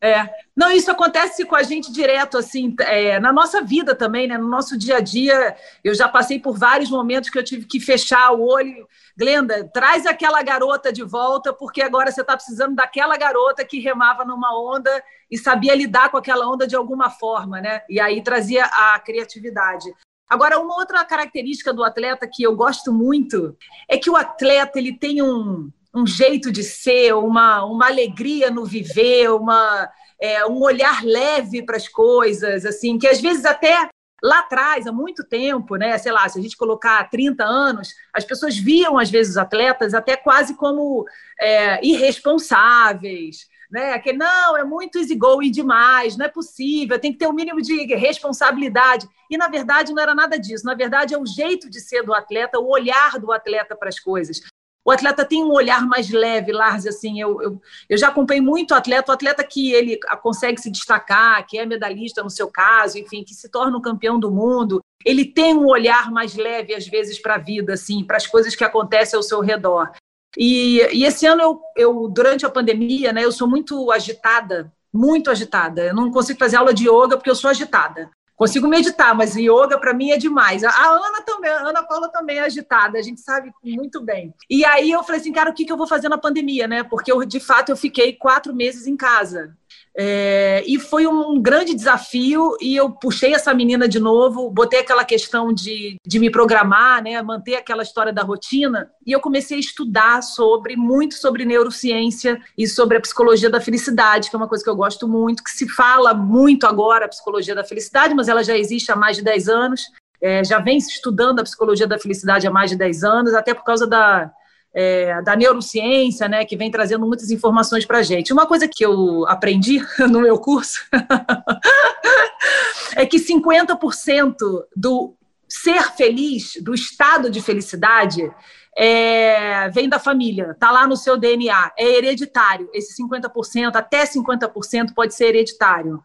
É. 0.00 0.30
Não, 0.56 0.70
isso 0.70 0.90
acontece 0.90 1.44
com 1.44 1.56
a 1.56 1.62
gente 1.64 1.92
direto, 1.92 2.38
assim, 2.38 2.74
é, 2.80 3.18
na 3.18 3.32
nossa 3.32 3.60
vida 3.62 3.96
também, 3.96 4.28
né? 4.28 4.38
No 4.38 4.48
nosso 4.48 4.78
dia 4.78 4.98
a 4.98 5.00
dia. 5.00 5.56
Eu 5.82 5.92
já 5.92 6.08
passei 6.08 6.38
por 6.38 6.56
vários 6.56 6.88
momentos 6.88 7.30
que 7.30 7.38
eu 7.38 7.44
tive 7.44 7.66
que 7.66 7.80
fechar 7.80 8.32
o 8.32 8.46
olho. 8.46 8.86
Glenda, 9.16 9.68
traz 9.72 10.06
aquela 10.06 10.40
garota 10.42 10.92
de 10.92 11.02
volta, 11.02 11.52
porque 11.52 11.82
agora 11.82 12.12
você 12.12 12.20
está 12.20 12.36
precisando 12.36 12.76
daquela 12.76 13.16
garota 13.16 13.64
que 13.64 13.80
remava 13.80 14.24
numa 14.24 14.56
onda 14.56 14.90
e 15.28 15.36
sabia 15.36 15.74
lidar 15.74 16.10
com 16.10 16.16
aquela 16.16 16.48
onda 16.48 16.66
de 16.66 16.76
alguma 16.76 17.10
forma, 17.10 17.60
né? 17.60 17.82
E 17.88 17.98
aí 17.98 18.22
trazia 18.22 18.64
a 18.66 18.98
criatividade. 19.00 19.92
Agora, 20.28 20.60
uma 20.60 20.76
outra 20.76 21.04
característica 21.04 21.72
do 21.72 21.82
atleta 21.82 22.28
que 22.30 22.42
eu 22.42 22.54
gosto 22.54 22.92
muito 22.92 23.56
é 23.88 23.96
que 23.96 24.10
o 24.10 24.16
atleta 24.16 24.78
ele 24.78 24.96
tem 24.96 25.22
um, 25.22 25.72
um 25.98 26.06
jeito 26.06 26.50
de 26.50 26.62
ser, 26.62 27.14
uma, 27.14 27.64
uma 27.64 27.86
alegria 27.86 28.50
no 28.50 28.64
viver, 28.64 29.30
uma, 29.30 29.90
é, 30.20 30.46
um 30.46 30.60
olhar 30.60 31.04
leve 31.04 31.62
para 31.62 31.76
as 31.76 31.88
coisas, 31.88 32.64
assim, 32.64 32.98
que 32.98 33.06
às 33.06 33.20
vezes 33.20 33.44
até 33.44 33.88
lá 34.22 34.40
atrás, 34.40 34.86
há 34.86 34.92
muito 34.92 35.24
tempo, 35.24 35.76
né, 35.76 35.96
sei 35.98 36.10
lá, 36.10 36.28
se 36.28 36.38
a 36.38 36.42
gente 36.42 36.56
colocar 36.56 37.08
30 37.08 37.44
anos, 37.44 37.94
as 38.12 38.24
pessoas 38.24 38.56
viam 38.56 38.98
às 38.98 39.10
vezes 39.10 39.32
os 39.32 39.38
atletas 39.38 39.94
até 39.94 40.16
quase 40.16 40.56
como 40.56 41.04
é, 41.40 41.84
irresponsáveis, 41.86 43.46
né? 43.70 43.98
Que 43.98 44.12
não, 44.12 44.56
é 44.56 44.64
muito 44.64 44.98
easygoing 44.98 45.50
demais, 45.50 46.16
não 46.16 46.24
é 46.26 46.28
possível, 46.28 46.98
tem 46.98 47.12
que 47.12 47.18
ter 47.18 47.26
o 47.26 47.30
um 47.30 47.34
mínimo 47.34 47.60
de 47.60 47.84
responsabilidade. 47.94 49.06
E 49.30 49.36
na 49.36 49.48
verdade 49.48 49.92
não 49.92 50.02
era 50.02 50.14
nada 50.14 50.38
disso. 50.38 50.64
Na 50.64 50.74
verdade 50.74 51.14
é 51.14 51.18
o 51.18 51.26
jeito 51.26 51.68
de 51.68 51.80
ser 51.80 52.02
do 52.02 52.14
atleta, 52.14 52.58
o 52.58 52.68
olhar 52.68 53.18
do 53.18 53.30
atleta 53.30 53.76
para 53.76 53.88
as 53.88 54.00
coisas. 54.00 54.40
O 54.88 54.90
atleta 54.90 55.22
tem 55.22 55.44
um 55.44 55.52
olhar 55.52 55.86
mais 55.86 56.08
leve, 56.08 56.50
Lars, 56.50 56.86
assim, 56.86 57.20
eu, 57.20 57.42
eu, 57.42 57.60
eu 57.90 57.98
já 57.98 58.08
acompanhei 58.08 58.40
muito 58.40 58.72
atleta, 58.72 59.12
o 59.12 59.14
atleta 59.14 59.44
que 59.44 59.70
ele 59.70 59.98
consegue 60.22 60.58
se 60.58 60.70
destacar, 60.70 61.46
que 61.46 61.58
é 61.58 61.66
medalhista 61.66 62.22
no 62.22 62.30
seu 62.30 62.48
caso, 62.50 62.96
enfim, 62.96 63.22
que 63.22 63.34
se 63.34 63.50
torna 63.50 63.76
um 63.76 63.82
campeão 63.82 64.18
do 64.18 64.30
mundo, 64.30 64.80
ele 65.04 65.26
tem 65.26 65.54
um 65.54 65.66
olhar 65.66 66.10
mais 66.10 66.34
leve, 66.36 66.74
às 66.74 66.86
vezes, 66.86 67.20
para 67.20 67.34
a 67.34 67.38
vida, 67.38 67.74
assim, 67.74 68.02
para 68.02 68.16
as 68.16 68.26
coisas 68.26 68.56
que 68.56 68.64
acontecem 68.64 69.14
ao 69.14 69.22
seu 69.22 69.40
redor. 69.40 69.90
E, 70.38 70.78
e 70.90 71.04
esse 71.04 71.26
ano, 71.26 71.42
eu, 71.42 71.60
eu, 71.76 72.08
durante 72.08 72.46
a 72.46 72.50
pandemia, 72.50 73.12
né, 73.12 73.22
eu 73.22 73.30
sou 73.30 73.46
muito 73.46 73.92
agitada, 73.92 74.72
muito 74.90 75.30
agitada. 75.30 75.84
Eu 75.84 75.94
não 75.94 76.10
consigo 76.10 76.38
fazer 76.38 76.56
aula 76.56 76.72
de 76.72 76.88
yoga 76.88 77.18
porque 77.18 77.28
eu 77.28 77.34
sou 77.34 77.50
agitada. 77.50 78.10
Consigo 78.38 78.68
meditar, 78.68 79.16
mas 79.16 79.34
yoga 79.34 79.80
para 79.80 79.92
mim 79.92 80.12
é 80.12 80.16
demais. 80.16 80.62
A 80.62 80.70
Ana 80.70 81.22
também, 81.22 81.50
a 81.50 81.68
Ana 81.70 81.82
Paula 81.82 82.08
também 82.08 82.38
é 82.38 82.42
agitada, 82.42 82.96
a 82.96 83.02
gente 83.02 83.20
sabe 83.20 83.50
muito 83.64 84.00
bem. 84.00 84.32
E 84.48 84.64
aí 84.64 84.92
eu 84.92 85.02
falei 85.02 85.20
assim, 85.20 85.32
cara, 85.32 85.50
o 85.50 85.52
que, 85.52 85.64
que 85.64 85.72
eu 85.72 85.76
vou 85.76 85.88
fazer 85.88 86.08
na 86.08 86.16
pandemia, 86.16 86.68
né? 86.68 86.84
Porque 86.84 87.10
eu, 87.10 87.24
de 87.24 87.40
fato 87.40 87.70
eu 87.70 87.76
fiquei 87.76 88.12
quatro 88.12 88.54
meses 88.54 88.86
em 88.86 88.96
casa. 88.96 89.56
É, 90.00 90.62
e 90.64 90.78
foi 90.78 91.08
um 91.08 91.42
grande 91.42 91.74
desafio, 91.74 92.56
e 92.60 92.76
eu 92.76 92.88
puxei 92.88 93.34
essa 93.34 93.52
menina 93.52 93.88
de 93.88 93.98
novo, 93.98 94.48
botei 94.48 94.78
aquela 94.78 95.04
questão 95.04 95.52
de, 95.52 95.96
de 96.06 96.20
me 96.20 96.30
programar, 96.30 97.02
né, 97.02 97.20
manter 97.20 97.56
aquela 97.56 97.82
história 97.82 98.12
da 98.12 98.22
rotina, 98.22 98.88
e 99.04 99.10
eu 99.10 99.18
comecei 99.18 99.56
a 99.56 99.60
estudar 99.60 100.22
sobre 100.22 100.76
muito 100.76 101.14
sobre 101.14 101.44
neurociência 101.44 102.40
e 102.56 102.68
sobre 102.68 102.96
a 102.96 103.00
psicologia 103.00 103.50
da 103.50 103.60
felicidade, 103.60 104.30
que 104.30 104.36
é 104.36 104.38
uma 104.38 104.46
coisa 104.46 104.62
que 104.62 104.70
eu 104.70 104.76
gosto 104.76 105.08
muito, 105.08 105.42
que 105.42 105.50
se 105.50 105.68
fala 105.68 106.14
muito 106.14 106.64
agora, 106.64 107.06
a 107.06 107.08
psicologia 107.08 107.56
da 107.56 107.64
felicidade, 107.64 108.14
mas 108.14 108.28
ela 108.28 108.44
já 108.44 108.56
existe 108.56 108.92
há 108.92 108.96
mais 108.96 109.16
de 109.16 109.24
10 109.24 109.48
anos, 109.48 109.82
é, 110.22 110.44
já 110.44 110.60
vem 110.60 110.78
estudando 110.78 111.40
a 111.40 111.42
psicologia 111.42 111.88
da 111.88 111.98
felicidade 111.98 112.46
há 112.46 112.50
mais 112.52 112.70
de 112.70 112.76
10 112.76 113.02
anos, 113.02 113.34
até 113.34 113.52
por 113.52 113.64
causa 113.64 113.84
da, 113.84 114.30
é, 114.74 115.20
da 115.22 115.34
neurociência, 115.34 116.28
né, 116.28 116.44
que 116.44 116.56
vem 116.56 116.70
trazendo 116.70 117.06
muitas 117.06 117.30
informações 117.30 117.84
para 117.84 117.98
a 117.98 118.02
gente. 118.02 118.32
Uma 118.32 118.46
coisa 118.46 118.68
que 118.68 118.84
eu 118.84 119.26
aprendi 119.26 119.80
no 120.10 120.20
meu 120.20 120.38
curso 120.38 120.84
é 122.96 123.06
que 123.06 123.18
50% 123.18 124.36
do 124.76 125.14
ser 125.48 125.82
feliz, 125.96 126.58
do 126.62 126.74
estado 126.74 127.30
de 127.30 127.40
felicidade, 127.40 128.30
é, 128.76 129.68
vem 129.70 129.88
da 129.88 129.98
família, 129.98 130.50
está 130.52 130.70
lá 130.70 130.86
no 130.86 130.96
seu 130.96 131.16
DNA, 131.16 131.72
é 131.76 131.96
hereditário. 131.96 132.68
Esse 132.72 133.02
50%, 133.02 133.74
até 133.74 134.04
50% 134.04 134.94
pode 134.94 135.14
ser 135.14 135.28
hereditário. 135.28 136.02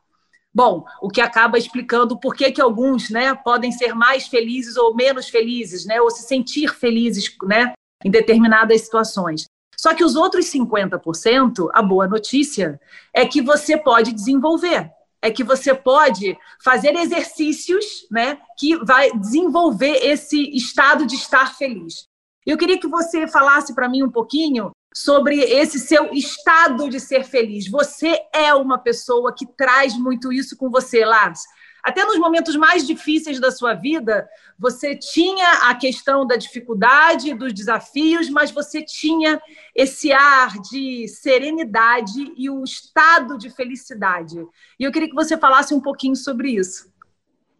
Bom, 0.51 0.85
o 1.01 1.09
que 1.09 1.19
acaba 1.19 1.57
explicando 1.57 2.19
por 2.19 2.35
que, 2.35 2.51
que 2.51 2.61
alguns 2.61 3.09
né, 3.09 3.35
podem 3.35 3.71
ser 3.71 3.93
mais 3.93 4.27
felizes 4.27 4.77
ou 4.77 4.95
menos 4.95 5.27
felizes, 5.27 5.85
né, 5.85 5.99
ou 5.99 6.09
se 6.11 6.23
sentir 6.23 6.73
felizes 6.73 7.35
né, 7.43 7.73
em 8.03 8.11
determinadas 8.11 8.81
situações. 8.81 9.45
Só 9.77 9.93
que 9.93 10.03
os 10.03 10.15
outros 10.15 10.45
50%, 10.45 11.69
a 11.73 11.81
boa 11.81 12.07
notícia 12.07 12.79
é 13.13 13.25
que 13.25 13.41
você 13.41 13.77
pode 13.77 14.13
desenvolver, 14.13 14.89
é 15.21 15.31
que 15.31 15.43
você 15.43 15.73
pode 15.73 16.37
fazer 16.63 16.95
exercícios, 16.95 18.07
né, 18.11 18.37
que 18.57 18.77
vai 18.77 19.11
desenvolver 19.11 20.05
esse 20.05 20.55
estado 20.55 21.05
de 21.05 21.15
estar 21.15 21.55
feliz. 21.55 22.05
Eu 22.45 22.57
queria 22.57 22.79
que 22.79 22.87
você 22.87 23.27
falasse 23.27 23.73
para 23.73 23.89
mim 23.89 24.03
um 24.03 24.11
pouquinho 24.11 24.71
sobre 24.93 25.39
esse 25.39 25.79
seu 25.79 26.13
estado 26.13 26.89
de 26.89 26.99
ser 26.99 27.23
feliz. 27.23 27.67
Você 27.69 28.19
é 28.33 28.53
uma 28.53 28.77
pessoa 28.77 29.33
que 29.33 29.45
traz 29.45 29.97
muito 29.97 30.31
isso 30.31 30.55
com 30.55 30.69
você, 30.69 31.03
Lars. 31.03 31.41
Até 31.83 32.05
nos 32.05 32.17
momentos 32.17 32.55
mais 32.55 32.87
difíceis 32.87 33.41
da 33.41 33.51
sua 33.51 33.73
vida, 33.73 34.25
você 34.57 34.95
tinha 34.95 35.69
a 35.69 35.75
questão 35.75 36.25
da 36.25 36.37
dificuldade, 36.37 37.33
dos 37.33 37.53
desafios, 37.53 38.29
mas 38.29 38.51
você 38.51 38.81
tinha 38.81 39.41
esse 39.75 40.13
ar 40.13 40.57
de 40.61 41.05
serenidade 41.09 42.31
e 42.37 42.49
o 42.49 42.63
estado 42.63 43.37
de 43.37 43.49
felicidade. 43.49 44.39
E 44.79 44.83
eu 44.85 44.93
queria 44.93 45.09
que 45.09 45.15
você 45.15 45.37
falasse 45.37 45.73
um 45.73 45.81
pouquinho 45.81 46.15
sobre 46.15 46.51
isso. 46.51 46.91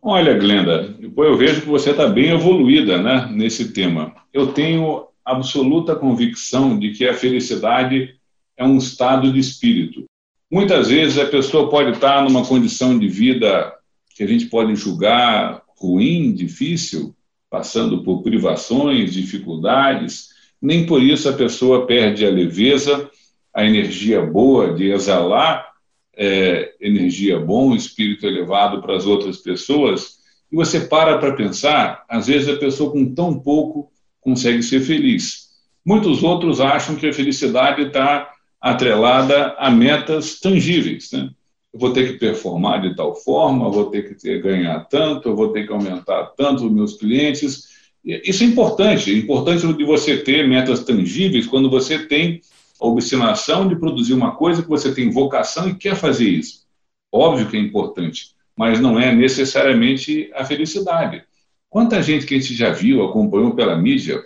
Olha, 0.02 0.38
Glenda, 0.38 0.88
depois 0.88 1.30
eu 1.30 1.38
vejo 1.38 1.62
que 1.62 1.68
você 1.68 1.92
está 1.92 2.08
bem 2.08 2.32
evoluída 2.32 3.02
né, 3.02 3.28
nesse 3.30 3.74
tema. 3.74 4.16
Eu 4.34 4.54
tenho 4.54 5.08
absoluta 5.26 5.96
convicção 5.96 6.80
de 6.80 6.92
que 6.92 7.08
a 7.08 7.14
felicidade 7.14 8.16
é 8.56 8.64
um 8.64 8.78
estado 8.78 9.32
de 9.32 9.40
espírito. 9.40 10.06
Muitas 10.52 10.90
vezes 10.90 11.18
a 11.18 11.26
pessoa 11.26 11.70
pode 11.70 11.92
estar 11.92 12.24
numa 12.24 12.46
condição 12.46 12.98
de 12.98 13.08
vida 13.08 13.74
que 14.16 14.24
a 14.24 14.28
gente 14.28 14.46
pode 14.46 14.76
julgar 14.76 15.64
ruim, 15.78 16.34
difícil, 16.34 17.16
passando 17.50 18.04
por 18.04 18.24
privações, 18.24 19.14
dificuldades, 19.14 20.30
nem 20.62 20.86
por 20.86 21.04
isso 21.04 21.28
a 21.30 21.34
pessoa 21.34 21.86
perde 21.86 22.26
a 22.26 22.30
leveza, 22.30 23.10
a 23.54 23.66
energia 23.66 24.22
boa 24.22 24.74
de 24.74 24.92
exalar 24.92 25.74
é, 26.16 26.74
energia 26.80 27.40
bom, 27.40 27.76
espírito 27.76 28.26
elevado 28.26 28.82
para 28.82 28.96
as 28.96 29.06
outras 29.06 29.38
pessoas, 29.38 30.20
e 30.52 30.56
você 30.56 30.82
para 30.82 31.18
para 31.18 31.36
pensar, 31.36 32.04
às 32.08 32.28
vezes 32.28 32.48
a 32.48 32.58
pessoa 32.58 32.92
com 32.92 33.14
tão 33.14 33.40
pouco 33.40 33.92
consegue 34.22 34.62
ser 34.62 34.82
feliz. 34.82 35.50
Muitos 35.86 36.24
outros 36.24 36.62
acham 36.62 36.96
que 36.96 37.08
a 37.08 37.14
felicidade 37.14 37.82
está 37.84 38.32
atrelada 38.62 39.56
a 39.58 39.70
metas 39.70 40.40
tangíveis, 40.40 41.12
né? 41.12 41.30
Eu 41.74 41.80
vou 41.80 41.92
ter 41.92 42.12
que 42.12 42.20
performar 42.20 42.82
de 42.82 42.96
tal 42.96 43.16
forma, 43.16 43.72
vou 43.72 43.90
ter 43.90 44.08
que 44.08 44.14
ter, 44.14 44.42
ganhar 44.42 44.80
tanto, 44.82 45.30
eu 45.30 45.36
vou 45.36 45.52
ter 45.52 45.66
que 45.66 45.74
aumentar 45.74 46.26
tanto 46.38 46.66
os 46.66 46.72
meus 46.72 46.96
clientes. 46.98 47.70
Isso 48.06 48.44
é 48.44 48.48
importante, 48.48 49.12
é 49.12 49.18
importante 49.18 49.66
de 49.74 49.84
você 49.84 50.18
ter 50.18 50.48
metas 50.48 50.84
tangíveis 50.84 51.48
quando 51.48 51.70
você 51.70 52.06
tem 52.06 52.42
a 52.80 52.86
obstinação 52.86 53.68
de 53.68 53.76
produzir 53.76 54.14
uma 54.14 54.36
coisa 54.36 54.62
que 54.62 54.70
você 54.70 54.94
tem 54.94 55.10
vocação 55.10 55.68
e 55.68 55.76
quer 55.76 55.96
fazer 55.96 56.30
isso. 56.30 56.64
Óbvio 57.12 57.50
que 57.50 57.58
é 57.58 57.60
importante, 57.60 58.36
mas 58.56 58.80
não 58.80 59.00
é 59.00 59.14
necessariamente 59.16 60.30
a 60.36 60.46
felicidade. 60.46 61.24
Quanta 61.70 62.04
gente 62.04 62.26
que 62.28 62.36
a 62.36 62.40
gente 62.40 62.54
já 62.54 62.72
viu, 62.72 63.04
acompanhou 63.04 63.56
pela 63.56 63.76
mídia, 63.76 64.24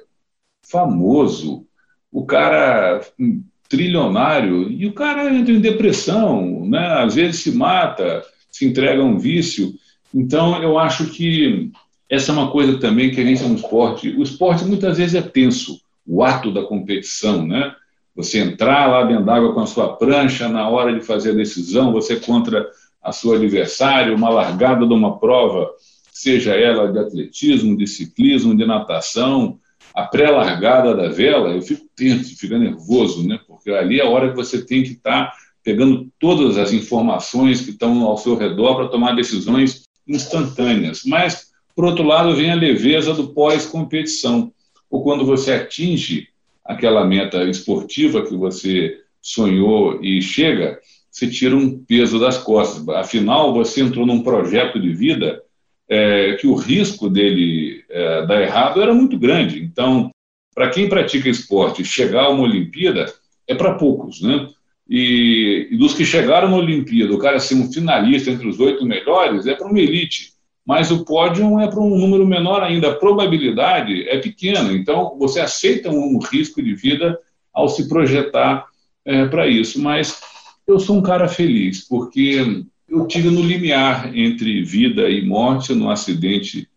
famoso, 0.63 1.65
o 2.11 2.25
cara 2.25 3.01
trilionário, 3.69 4.69
e 4.69 4.85
o 4.85 4.93
cara 4.93 5.33
entra 5.33 5.53
em 5.53 5.59
depressão, 5.59 6.65
né? 6.65 7.03
às 7.03 7.15
vezes 7.15 7.41
se 7.41 7.51
mata, 7.51 8.23
se 8.49 8.65
entrega 8.65 9.01
a 9.01 9.05
um 9.05 9.17
vício. 9.17 9.73
Então, 10.13 10.61
eu 10.61 10.79
acho 10.79 11.07
que 11.07 11.71
essa 12.09 12.31
é 12.31 12.33
uma 12.33 12.49
coisa 12.49 12.79
também 12.79 13.11
que 13.11 13.19
a 13.19 13.25
gente 13.25 13.43
no 13.43 13.55
esporte. 13.55 14.09
O 14.09 14.23
esporte 14.23 14.63
muitas 14.63 14.97
vezes 14.97 15.15
é 15.15 15.21
tenso, 15.21 15.79
o 16.05 16.23
ato 16.23 16.51
da 16.51 16.63
competição, 16.63 17.45
né? 17.45 17.73
Você 18.15 18.39
entrar 18.39 18.87
lá 18.87 19.03
dentro 19.03 19.25
d'água 19.25 19.53
com 19.53 19.59
a 19.59 19.67
sua 19.67 19.95
prancha, 19.95 20.47
na 20.47 20.67
hora 20.67 20.97
de 20.97 21.05
fazer 21.05 21.31
a 21.31 21.35
decisão, 21.35 21.91
você 21.91 22.15
contra 22.15 22.65
a 23.03 23.11
sua 23.11 23.35
adversário, 23.35 24.15
uma 24.15 24.29
largada 24.29 24.87
de 24.87 24.93
uma 24.93 25.19
prova, 25.19 25.69
seja 26.11 26.55
ela 26.55 26.91
de 26.91 26.97
atletismo, 26.97 27.77
de 27.77 27.85
ciclismo, 27.85 28.55
de 28.55 28.65
natação, 28.65 29.59
a 29.93 30.03
pré-largada 30.03 30.95
da 30.95 31.09
vela, 31.09 31.49
eu 31.49 31.61
fico 31.61 31.85
tenso, 31.95 32.37
fico 32.37 32.55
nervoso, 32.55 33.27
né? 33.27 33.39
Ali 33.75 33.99
é 33.99 34.03
a 34.03 34.09
hora 34.09 34.29
que 34.29 34.35
você 34.35 34.63
tem 34.63 34.83
que 34.83 34.91
estar 34.91 35.27
tá 35.27 35.33
pegando 35.63 36.09
todas 36.19 36.57
as 36.57 36.71
informações 36.71 37.61
que 37.61 37.71
estão 37.71 38.03
ao 38.03 38.17
seu 38.17 38.35
redor 38.35 38.75
para 38.75 38.87
tomar 38.87 39.15
decisões 39.15 39.83
instantâneas. 40.07 41.03
Mas, 41.05 41.51
por 41.75 41.85
outro 41.85 42.03
lado, 42.03 42.35
vem 42.35 42.51
a 42.51 42.55
leveza 42.55 43.13
do 43.13 43.33
pós-competição, 43.33 44.51
ou 44.89 45.03
quando 45.03 45.25
você 45.25 45.53
atinge 45.53 46.29
aquela 46.63 47.05
meta 47.05 47.43
esportiva 47.43 48.25
que 48.25 48.35
você 48.35 48.97
sonhou 49.21 50.01
e 50.01 50.21
chega, 50.21 50.79
você 51.11 51.27
tira 51.27 51.55
um 51.55 51.77
peso 51.77 52.19
das 52.19 52.37
costas. 52.37 52.87
Afinal, 52.89 53.53
você 53.53 53.81
entrou 53.81 54.05
num 54.05 54.21
projeto 54.21 54.79
de 54.79 54.93
vida 54.93 55.41
é, 55.89 56.33
que 56.35 56.47
o 56.47 56.55
risco 56.55 57.09
dele 57.09 57.83
é, 57.89 58.25
dar 58.25 58.41
errado 58.41 58.81
era 58.81 58.93
muito 58.93 59.17
grande. 59.17 59.61
Então, 59.61 60.11
para 60.53 60.69
quem 60.69 60.89
pratica 60.89 61.29
esporte, 61.29 61.83
chegar 61.83 62.25
a 62.25 62.29
uma 62.29 62.43
Olimpíada 62.43 63.13
é 63.47 63.55
para 63.55 63.75
poucos, 63.75 64.21
né? 64.21 64.49
E, 64.89 65.67
e, 65.71 65.77
dos 65.77 65.93
que 65.93 66.05
chegaram 66.05 66.49
na 66.49 66.57
Olimpíada, 66.57 67.13
o 67.13 67.19
cara 67.19 67.39
ser 67.39 67.55
um 67.55 67.71
finalista 67.71 68.31
entre 68.31 68.47
os 68.47 68.59
oito 68.59 68.85
melhores 68.85 69.45
é 69.45 69.53
para 69.53 69.67
uma 69.67 69.79
elite, 69.79 70.31
mas 70.65 70.91
o 70.91 71.03
pódio 71.03 71.59
é 71.59 71.67
para 71.67 71.79
um 71.79 71.97
número 71.97 72.25
menor 72.25 72.63
ainda. 72.63 72.89
A 72.89 72.95
probabilidade 72.95 74.07
é 74.07 74.17
pequena, 74.17 74.71
então 74.73 75.17
você 75.17 75.39
aceita 75.39 75.89
um 75.89 76.19
risco 76.19 76.61
de 76.61 76.73
vida 76.73 77.19
ao 77.53 77.67
se 77.67 77.87
projetar 77.89 78.65
é, 79.03 79.25
para 79.25 79.47
isso. 79.47 79.81
Mas 79.81 80.21
eu 80.65 80.79
sou 80.79 80.97
um 80.97 81.01
cara 81.01 81.27
feliz, 81.27 81.87
porque 81.87 82.63
eu 82.87 83.07
tive 83.07 83.29
no 83.29 83.41
limiar 83.41 84.15
entre 84.15 84.63
vida 84.63 85.09
e 85.09 85.25
morte 85.25 85.73
no 85.73 85.89
acidente 85.89 86.67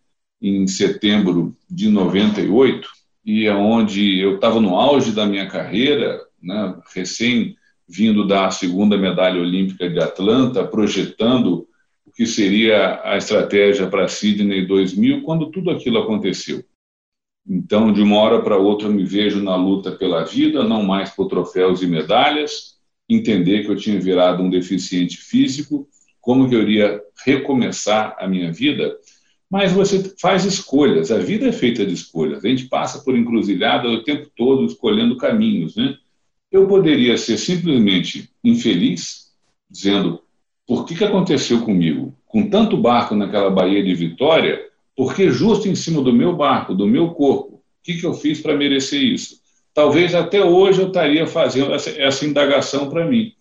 em 0.42 0.66
setembro 0.66 1.54
de 1.70 1.88
98, 1.88 2.88
e 3.24 3.46
é 3.46 3.54
onde 3.54 4.18
eu 4.18 4.36
estava 4.36 4.60
no 4.60 4.74
auge 4.74 5.12
da 5.12 5.26
minha 5.26 5.46
carreira, 5.46 6.20
né, 6.42 6.76
recém 6.94 7.56
vindo 7.88 8.26
da 8.26 8.50
segunda 8.50 8.96
medalha 8.96 9.40
olímpica 9.40 9.88
de 9.88 9.98
Atlanta, 9.98 10.64
projetando 10.64 11.66
o 12.06 12.12
que 12.12 12.26
seria 12.26 13.00
a 13.04 13.16
estratégia 13.16 13.86
para 13.88 14.08
Sydney 14.08 14.66
2000, 14.66 15.22
quando 15.22 15.50
tudo 15.50 15.70
aquilo 15.70 15.98
aconteceu. 15.98 16.64
Então, 17.48 17.92
de 17.92 18.00
uma 18.00 18.18
hora 18.18 18.42
para 18.42 18.56
outra, 18.56 18.86
eu 18.86 18.92
me 18.92 19.04
vejo 19.04 19.42
na 19.42 19.56
luta 19.56 19.90
pela 19.92 20.24
vida, 20.24 20.62
não 20.62 20.84
mais 20.84 21.10
por 21.10 21.26
troféus 21.26 21.82
e 21.82 21.86
medalhas, 21.86 22.78
entender 23.08 23.64
que 23.64 23.70
eu 23.70 23.76
tinha 23.76 24.00
virado 24.00 24.42
um 24.42 24.50
deficiente 24.50 25.16
físico 25.16 25.88
como 26.20 26.48
que 26.48 26.54
eu 26.54 26.62
iria 26.62 27.00
recomeçar 27.24 28.16
a 28.18 28.28
minha 28.28 28.52
vida, 28.52 28.96
mas 29.50 29.72
você 29.72 30.14
faz 30.20 30.44
escolhas, 30.44 31.10
a 31.10 31.18
vida 31.18 31.48
é 31.48 31.52
feita 31.52 31.84
de 31.84 31.94
escolhas, 31.94 32.44
a 32.44 32.48
gente 32.48 32.68
passa 32.68 33.02
por 33.02 33.16
encruzilhada 33.16 33.88
o 33.88 34.04
tempo 34.04 34.30
todo 34.36 34.64
escolhendo 34.64 35.16
caminhos, 35.16 35.74
né? 35.74 35.96
Eu 36.50 36.66
poderia 36.66 37.16
ser 37.16 37.38
simplesmente 37.38 38.28
infeliz, 38.42 39.30
dizendo, 39.70 40.20
por 40.66 40.84
que, 40.84 40.94
que 40.94 41.04
aconteceu 41.04 41.62
comigo? 41.62 42.14
Com 42.26 42.48
tanto 42.48 42.76
barco 42.76 43.14
naquela 43.14 43.50
Baía 43.50 43.82
de 43.82 43.94
Vitória, 43.94 44.60
por 44.96 45.14
que 45.14 45.30
justo 45.30 45.68
em 45.68 45.74
cima 45.74 46.02
do 46.02 46.12
meu 46.12 46.36
barco, 46.36 46.74
do 46.74 46.86
meu 46.86 47.10
corpo? 47.10 47.56
O 47.56 47.62
que, 47.82 47.94
que 47.94 48.04
eu 48.04 48.14
fiz 48.14 48.40
para 48.40 48.56
merecer 48.56 49.02
isso? 49.02 49.40
Talvez 49.72 50.14
até 50.14 50.44
hoje 50.44 50.80
eu 50.80 50.88
estaria 50.88 51.26
fazendo 51.26 51.72
essa, 51.72 51.90
essa 51.90 52.26
indagação 52.26 52.88
para 52.88 53.06
mim. 53.06 53.32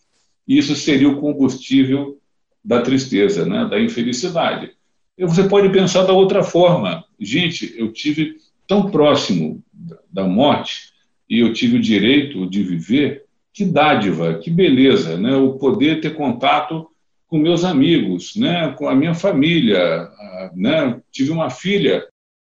Isso 0.47 0.75
seria 0.75 1.09
o 1.09 1.19
combustível 1.19 2.19
da 2.63 2.81
tristeza, 2.81 3.45
né, 3.45 3.65
da 3.65 3.79
infelicidade. 3.79 4.71
E 5.17 5.25
você 5.25 5.43
pode 5.43 5.69
pensar 5.69 6.03
da 6.03 6.13
outra 6.13 6.43
forma. 6.43 7.03
Gente, 7.19 7.73
eu 7.77 7.91
tive 7.91 8.37
tão 8.67 8.89
próximo 8.89 9.63
da 10.11 10.23
morte 10.23 10.93
e 11.29 11.39
eu 11.39 11.53
tive 11.53 11.77
o 11.77 11.81
direito 11.81 12.45
de 12.47 12.63
viver. 12.63 13.25
Que 13.53 13.65
dádiva, 13.65 14.35
que 14.35 14.49
beleza, 14.49 15.17
né? 15.17 15.35
O 15.35 15.53
poder 15.53 16.01
ter 16.01 16.15
contato 16.15 16.89
com 17.27 17.37
meus 17.37 17.63
amigos, 17.63 18.35
né? 18.35 18.73
Com 18.77 18.87
a 18.87 18.95
minha 18.95 19.13
família, 19.13 20.07
né? 20.55 20.99
Tive 21.11 21.31
uma 21.31 21.49
filha 21.49 22.07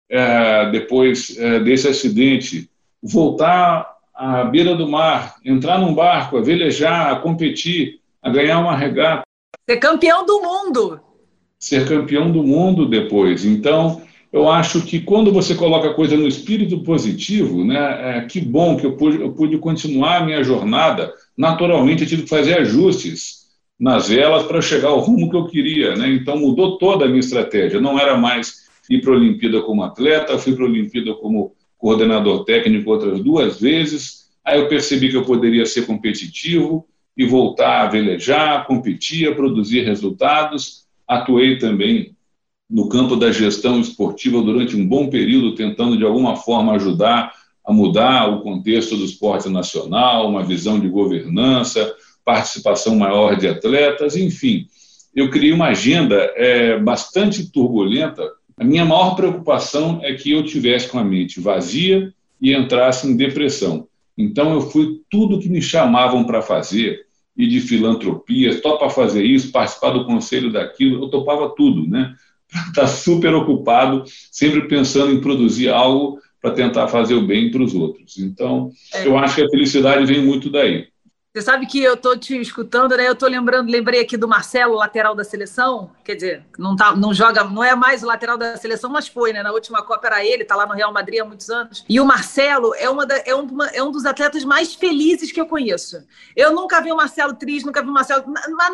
é, 0.09 0.71
depois 0.71 1.37
é, 1.39 1.59
desse 1.61 1.89
acidente. 1.89 2.71
Voltar 3.03 3.97
à 4.15 4.45
beira 4.45 4.75
do 4.75 4.87
mar, 4.87 5.37
entrar 5.45 5.79
num 5.79 5.95
barco, 5.95 6.37
a 6.37 6.43
velejar, 6.43 7.13
a 7.13 7.17
competir, 7.17 8.01
a 8.23 8.29
ganhar 8.29 8.59
uma 8.59 8.77
regata. 8.77 9.23
Ser 9.69 9.79
campeão 9.79 10.27
do 10.27 10.43
mundo. 10.43 11.01
Ser 11.59 11.89
campeão 11.89 12.31
do 12.31 12.43
mundo 12.43 12.87
depois. 12.87 13.45
Então, 13.45 14.03
eu 14.33 14.49
acho 14.49 14.83
que 14.83 15.01
quando 15.01 15.33
você 15.33 15.55
coloca 15.55 15.91
a 15.91 15.95
coisa 15.95 16.17
no 16.17 16.29
espírito 16.29 16.83
positivo, 16.83 17.65
né, 17.65 18.19
é, 18.19 18.21
que 18.23 18.41
bom 18.41 18.77
que 18.77 18.87
eu 18.87 18.97
pude, 18.97 19.21
eu 19.21 19.33
pude 19.33 19.59
continuar 19.59 20.19
a 20.19 20.25
minha 20.25 20.43
jornada. 20.45 21.13
Naturalmente, 21.37 22.03
eu 22.03 22.09
tive 22.09 22.23
que 22.23 22.29
fazer 22.29 22.59
ajustes 22.59 23.41
nas 23.79 24.09
velas 24.09 24.45
para 24.45 24.61
chegar 24.61 24.89
ao 24.89 25.01
rumo 25.01 25.29
que 25.29 25.37
eu 25.37 25.47
queria. 25.47 25.97
Né? 25.97 26.13
Então, 26.13 26.39
mudou 26.39 26.79
toda 26.79 27.05
a 27.05 27.09
minha 27.09 27.21
estratégia. 27.21 27.81
Não 27.81 27.99
era 27.99 28.17
mais 28.17 28.69
ir 28.89 29.01
para 29.01 29.13
a 29.13 29.17
Olimpíada 29.17 29.63
como 29.63 29.83
atleta, 29.83 30.39
fui 30.39 30.55
para 30.55 30.65
a 30.65 30.69
Olimpíada 30.69 31.15
como 31.15 31.53
coordenador 31.79 32.45
técnico 32.45 32.91
outras 32.91 33.21
duas 33.21 33.61
vezes. 33.61 34.29
Aí 34.45 34.61
eu 34.61 34.69
percebi 34.69 35.09
que 35.09 35.17
eu 35.17 35.25
poderia 35.25 35.67
ser 35.67 35.87
competitivo, 35.87 36.87
e 37.21 37.27
voltar 37.27 37.83
a 37.83 37.87
velejar, 37.87 38.67
competir, 38.67 39.29
a 39.29 39.35
produzir 39.35 39.83
resultados. 39.83 40.87
Atuei 41.07 41.59
também 41.59 42.17
no 42.71 42.89
campo 42.89 43.17
da 43.17 43.33
gestão 43.33 43.81
esportiva 43.81 44.41
durante 44.41 44.77
um 44.77 44.87
bom 44.87 45.09
período, 45.09 45.57
tentando 45.57 45.97
de 45.97 46.05
alguma 46.05 46.37
forma 46.37 46.75
ajudar 46.75 47.33
a 47.65 47.73
mudar 47.73 48.29
o 48.29 48.41
contexto 48.41 48.97
do 48.97 49.05
esporte 49.05 49.49
nacional, 49.49 50.29
uma 50.29 50.45
visão 50.45 50.79
de 50.79 50.89
governança, 50.89 51.93
participação 52.25 52.95
maior 52.97 53.37
de 53.37 53.49
atletas, 53.49 54.17
enfim. 54.17 54.67
Eu 55.15 55.31
criei 55.31 55.53
uma 55.53 55.67
agenda 55.67 56.17
é, 56.37 56.79
bastante 56.79 57.51
turbulenta. 57.51 58.23
A 58.57 58.65
minha 58.65 58.85
maior 58.85 59.17
preocupação 59.17 59.99
é 60.03 60.15
que 60.15 60.31
eu 60.31 60.45
tivesse 60.45 60.89
com 60.89 60.99
a 60.99 61.05
mente 61.05 61.41
vazia 61.41 62.13
e 62.41 62.55
entrasse 62.55 63.07
em 63.07 63.17
depressão. 63.17 63.89
Então, 64.17 64.53
eu 64.53 64.61
fui 64.61 65.01
tudo 65.11 65.41
que 65.41 65.49
me 65.49 65.61
chamavam 65.61 66.25
para 66.25 66.41
fazer, 66.41 67.07
e 67.37 67.47
de 67.47 67.61
filantropia, 67.61 68.61
topa 68.61 68.91
fazer 68.91 69.25
isso, 69.25 69.51
participar 69.51 69.91
do 69.91 70.05
conselho 70.05 70.53
daquilo, 70.53 71.03
eu 71.03 71.09
topava 71.09 71.49
tudo, 71.57 71.89
né? 71.89 72.15
Estar 72.53 72.83
tá 72.83 72.87
super 72.87 73.35
ocupado, 73.35 74.05
sempre 74.31 74.67
pensando 74.67 75.13
em 75.13 75.21
produzir 75.21 75.69
algo 75.69 76.19
para 76.41 76.53
tentar 76.53 76.89
fazer 76.89 77.15
o 77.15 77.27
bem 77.27 77.51
para 77.51 77.63
os 77.63 77.75
outros. 77.75 78.19
Então, 78.19 78.71
é. 78.95 79.07
eu 79.07 79.17
acho 79.19 79.37
que 79.37 79.43
a 79.43 79.49
felicidade 79.49 80.07
vem 80.07 80.23
muito 80.23 80.51
daí. 80.51 80.90
Você 81.33 81.43
sabe 81.43 81.65
que 81.67 81.81
eu 81.81 81.95
estou 81.95 82.19
te 82.19 82.37
escutando, 82.41 82.97
né? 82.97 83.07
Eu 83.07 83.13
estou 83.13 83.29
lembrando, 83.29 83.71
lembrei 83.71 84.01
aqui 84.01 84.17
do 84.17 84.27
Marcelo, 84.27 84.75
lateral 84.75 85.15
da 85.15 85.23
seleção. 85.23 85.93
Quer 86.03 86.17
dizer, 86.17 86.47
não, 86.59 86.75
tá, 86.75 86.97
não 86.97 87.15
joga, 87.15 87.45
não 87.45 87.63
é 87.63 87.73
mais 87.77 88.03
o 88.03 88.07
lateral 88.07 88.37
da 88.37 88.57
seleção, 88.57 88.91
mas 88.91 89.07
foi, 89.07 89.33
né? 89.33 89.41
Na 89.41 89.53
última 89.53 89.81
Copa 89.81 90.09
era 90.09 90.25
ele, 90.25 90.43
está 90.43 90.57
lá 90.57 90.67
no 90.67 90.75
Real 90.75 90.93
Madrid 90.93 91.21
há 91.21 91.25
muitos 91.25 91.49
anos. 91.49 91.85
E 91.89 92.01
o 92.01 92.05
Marcelo 92.05 92.75
é, 92.75 92.91
uma 92.91 93.07
da, 93.07 93.17
é, 93.19 93.33
uma, 93.33 93.69
é 93.69 93.81
um 93.81 93.93
dos 93.93 94.07
atletas 94.07 94.45
mais 94.45 94.75
felizes 94.75 95.31
que 95.31 95.41
eu 95.41 95.47
conheço. 95.47 96.05
Eu 96.35 96.53
nunca 96.53 96.81
vi 96.81 96.91
o 96.91 96.97
Marcelo 96.97 97.35
triste, 97.35 97.65
nunca 97.65 97.81
vi 97.81 97.91
o 97.91 97.93
Marcelo. 97.93 98.25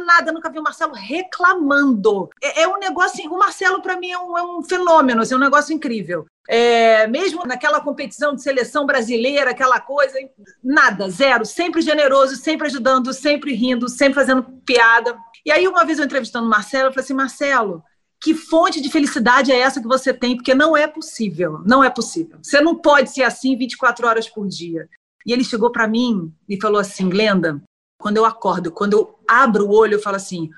Nada, 0.06 0.32
nunca 0.32 0.48
vi 0.48 0.58
o 0.58 0.62
Marcelo 0.62 0.94
reclamando. 0.94 2.30
É, 2.42 2.62
é 2.62 2.68
um 2.68 2.78
negócio. 2.78 3.22
O 3.30 3.38
Marcelo, 3.38 3.82
para 3.82 4.00
mim, 4.00 4.12
é 4.12 4.18
um, 4.18 4.38
é 4.38 4.42
um 4.42 4.62
fenômeno, 4.62 5.20
assim, 5.20 5.34
é 5.34 5.36
um 5.36 5.40
negócio 5.40 5.74
incrível. 5.74 6.24
É, 6.48 7.06
mesmo 7.06 7.44
naquela 7.44 7.80
competição 7.80 8.34
de 8.34 8.42
seleção 8.42 8.86
brasileira, 8.86 9.50
aquela 9.50 9.80
coisa, 9.80 10.16
nada, 10.62 11.08
zero, 11.10 11.44
sempre 11.44 11.82
generoso, 11.82 12.36
sempre 12.36 12.66
ajudando, 12.68 13.12
sempre 13.12 13.52
rindo, 13.52 13.88
sempre 13.88 14.14
fazendo 14.14 14.42
piada. 14.64 15.16
E 15.44 15.50
aí, 15.50 15.66
uma 15.66 15.84
vez 15.84 15.98
eu 15.98 16.04
entrevistando 16.04 16.46
o 16.46 16.50
Marcelo, 16.50 16.88
eu 16.88 16.92
falei 16.92 17.04
assim: 17.04 17.14
Marcelo, 17.14 17.82
que 18.20 18.34
fonte 18.34 18.80
de 18.80 18.90
felicidade 18.90 19.52
é 19.52 19.58
essa 19.58 19.80
que 19.80 19.88
você 19.88 20.12
tem? 20.14 20.36
Porque 20.36 20.54
não 20.54 20.76
é 20.76 20.86
possível, 20.86 21.60
não 21.66 21.82
é 21.82 21.90
possível. 21.90 22.38
Você 22.42 22.60
não 22.60 22.76
pode 22.76 23.10
ser 23.10 23.22
assim 23.22 23.56
24 23.56 24.06
horas 24.06 24.28
por 24.28 24.46
dia. 24.46 24.88
E 25.26 25.32
ele 25.32 25.44
chegou 25.44 25.70
para 25.70 25.88
mim 25.88 26.32
e 26.48 26.60
falou 26.60 26.80
assim: 26.80 27.08
Glenda, 27.08 27.60
quando 27.98 28.16
eu 28.16 28.24
acordo, 28.24 28.70
quando 28.70 28.92
eu 28.92 29.18
abro 29.26 29.66
o 29.66 29.72
olho, 29.72 29.94
eu 29.94 30.02
falo 30.02 30.16
assim: 30.16 30.50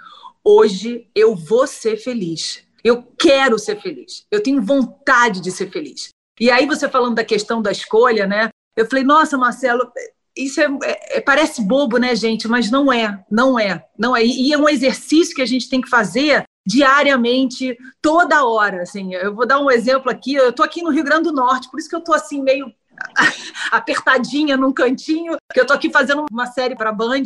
hoje 0.44 1.08
eu 1.14 1.34
vou 1.34 1.66
ser 1.66 1.96
feliz. 1.96 2.66
Eu 2.84 3.02
quero 3.18 3.58
ser 3.58 3.80
feliz. 3.80 4.24
Eu 4.30 4.42
tenho 4.42 4.62
vontade 4.62 5.40
de 5.40 5.50
ser 5.50 5.70
feliz. 5.70 6.10
E 6.40 6.50
aí 6.50 6.66
você 6.66 6.88
falando 6.88 7.16
da 7.16 7.24
questão 7.24 7.60
da 7.60 7.72
escolha, 7.72 8.26
né? 8.26 8.48
Eu 8.76 8.86
falei, 8.86 9.02
nossa, 9.02 9.36
Marcelo, 9.36 9.90
isso 10.36 10.60
é, 10.60 10.68
é, 10.84 11.20
parece 11.20 11.62
bobo, 11.62 11.98
né, 11.98 12.14
gente? 12.14 12.46
Mas 12.46 12.70
não 12.70 12.92
é, 12.92 13.24
não 13.28 13.58
é, 13.58 13.84
não 13.98 14.16
é. 14.16 14.24
E 14.24 14.52
é 14.52 14.58
um 14.58 14.68
exercício 14.68 15.34
que 15.34 15.42
a 15.42 15.46
gente 15.46 15.68
tem 15.68 15.80
que 15.80 15.88
fazer 15.88 16.44
diariamente, 16.64 17.76
toda 18.00 18.44
hora. 18.44 18.82
Assim, 18.82 19.14
eu 19.14 19.34
vou 19.34 19.46
dar 19.46 19.58
um 19.58 19.70
exemplo 19.70 20.10
aqui. 20.10 20.34
Eu 20.34 20.50
estou 20.50 20.64
aqui 20.64 20.82
no 20.82 20.90
Rio 20.90 21.02
Grande 21.02 21.24
do 21.24 21.32
Norte, 21.32 21.68
por 21.70 21.80
isso 21.80 21.88
que 21.88 21.96
eu 21.96 22.00
estou 22.00 22.14
assim 22.14 22.40
meio 22.40 22.72
apertadinha 23.72 24.56
num 24.56 24.72
cantinho, 24.72 25.36
que 25.52 25.58
eu 25.58 25.62
estou 25.62 25.76
aqui 25.76 25.90
fazendo 25.90 26.24
uma 26.30 26.46
série 26.46 26.76
para 26.76 26.92
Band. 26.92 27.22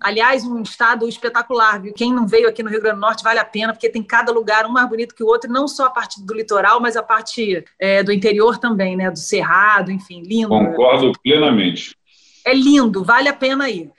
Aliás, 0.00 0.44
um 0.44 0.62
estado 0.62 1.06
espetacular, 1.06 1.82
viu? 1.82 1.92
Quem 1.92 2.12
não 2.12 2.26
veio 2.26 2.48
aqui 2.48 2.62
no 2.62 2.70
Rio 2.70 2.80
Grande 2.80 2.96
do 2.96 3.02
Norte 3.02 3.22
vale 3.22 3.38
a 3.38 3.44
pena, 3.44 3.72
porque 3.72 3.90
tem 3.90 4.02
cada 4.02 4.32
lugar 4.32 4.64
um 4.64 4.72
mais 4.72 4.88
bonito 4.88 5.14
que 5.14 5.22
o 5.22 5.26
outro, 5.26 5.52
não 5.52 5.68
só 5.68 5.86
a 5.86 5.90
parte 5.90 6.24
do 6.24 6.32
litoral, 6.32 6.80
mas 6.80 6.96
a 6.96 7.02
parte 7.02 7.62
é, 7.78 8.02
do 8.02 8.10
interior 8.10 8.56
também, 8.56 8.96
né? 8.96 9.10
Do 9.10 9.18
Cerrado, 9.18 9.92
enfim, 9.92 10.22
lindo. 10.22 10.48
Concordo 10.48 11.12
plenamente. 11.22 11.94
É 12.46 12.54
lindo, 12.54 13.04
vale 13.04 13.28
a 13.28 13.34
pena 13.34 13.68
ir. 13.68 13.90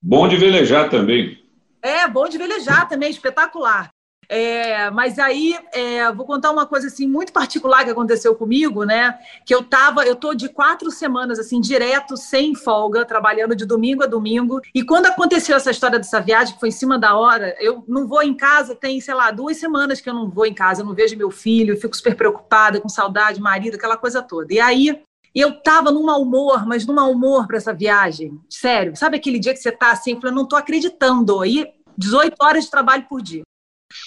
Bom 0.00 0.28
de 0.28 0.36
velejar 0.36 0.88
também. 0.88 1.42
É, 1.82 2.06
bom 2.06 2.28
de 2.28 2.38
velejar 2.38 2.88
também, 2.88 3.10
espetacular. 3.10 3.90
É, 4.28 4.90
mas 4.90 5.18
aí 5.18 5.56
é, 5.72 6.12
vou 6.12 6.26
contar 6.26 6.50
uma 6.50 6.66
coisa 6.66 6.88
assim 6.88 7.06
muito 7.06 7.32
particular 7.32 7.82
que 7.82 7.90
aconteceu 7.90 8.34
comigo, 8.34 8.84
né? 8.84 9.18
Que 9.46 9.54
eu 9.54 9.62
tava, 9.62 10.04
eu 10.04 10.14
tô 10.14 10.34
de 10.34 10.50
quatro 10.50 10.90
semanas 10.90 11.38
assim 11.38 11.60
direto, 11.60 12.14
sem 12.14 12.54
folga, 12.54 13.06
trabalhando 13.06 13.56
de 13.56 13.64
domingo 13.64 14.04
a 14.04 14.06
domingo. 14.06 14.60
E 14.74 14.82
quando 14.82 15.06
aconteceu 15.06 15.56
essa 15.56 15.70
história 15.70 15.98
dessa 15.98 16.20
viagem, 16.20 16.52
que 16.52 16.60
foi 16.60 16.68
em 16.68 16.72
cima 16.72 16.98
da 16.98 17.16
hora, 17.16 17.56
eu 17.58 17.82
não 17.88 18.06
vou 18.06 18.22
em 18.22 18.34
casa, 18.34 18.74
tem 18.74 19.00
sei 19.00 19.14
lá 19.14 19.30
duas 19.30 19.56
semanas 19.56 19.98
que 19.98 20.10
eu 20.10 20.14
não 20.14 20.28
vou 20.28 20.44
em 20.44 20.54
casa, 20.54 20.82
eu 20.82 20.86
não 20.86 20.94
vejo 20.94 21.16
meu 21.16 21.30
filho, 21.30 21.80
fico 21.80 21.96
super 21.96 22.14
preocupada, 22.14 22.80
com 22.82 22.88
saudade, 22.88 23.40
marido, 23.40 23.76
aquela 23.76 23.96
coisa 23.96 24.20
toda. 24.20 24.52
E 24.52 24.60
aí 24.60 25.00
eu 25.34 25.58
tava 25.62 25.90
num 25.90 26.04
mau 26.04 26.20
humor, 26.20 26.66
mas 26.66 26.84
num 26.84 26.94
mau 26.94 27.10
humor 27.10 27.46
para 27.46 27.56
essa 27.56 27.72
viagem. 27.72 28.38
Sério, 28.50 28.94
sabe 28.94 29.16
aquele 29.16 29.38
dia 29.38 29.54
que 29.54 29.60
você 29.60 29.72
tá 29.72 29.90
assim, 29.92 30.20
falando, 30.20 30.36
não 30.36 30.48
tô 30.48 30.56
acreditando. 30.56 31.40
Aí 31.40 31.66
18 31.96 32.34
horas 32.40 32.64
de 32.64 32.70
trabalho 32.70 33.06
por 33.08 33.22
dia. 33.22 33.42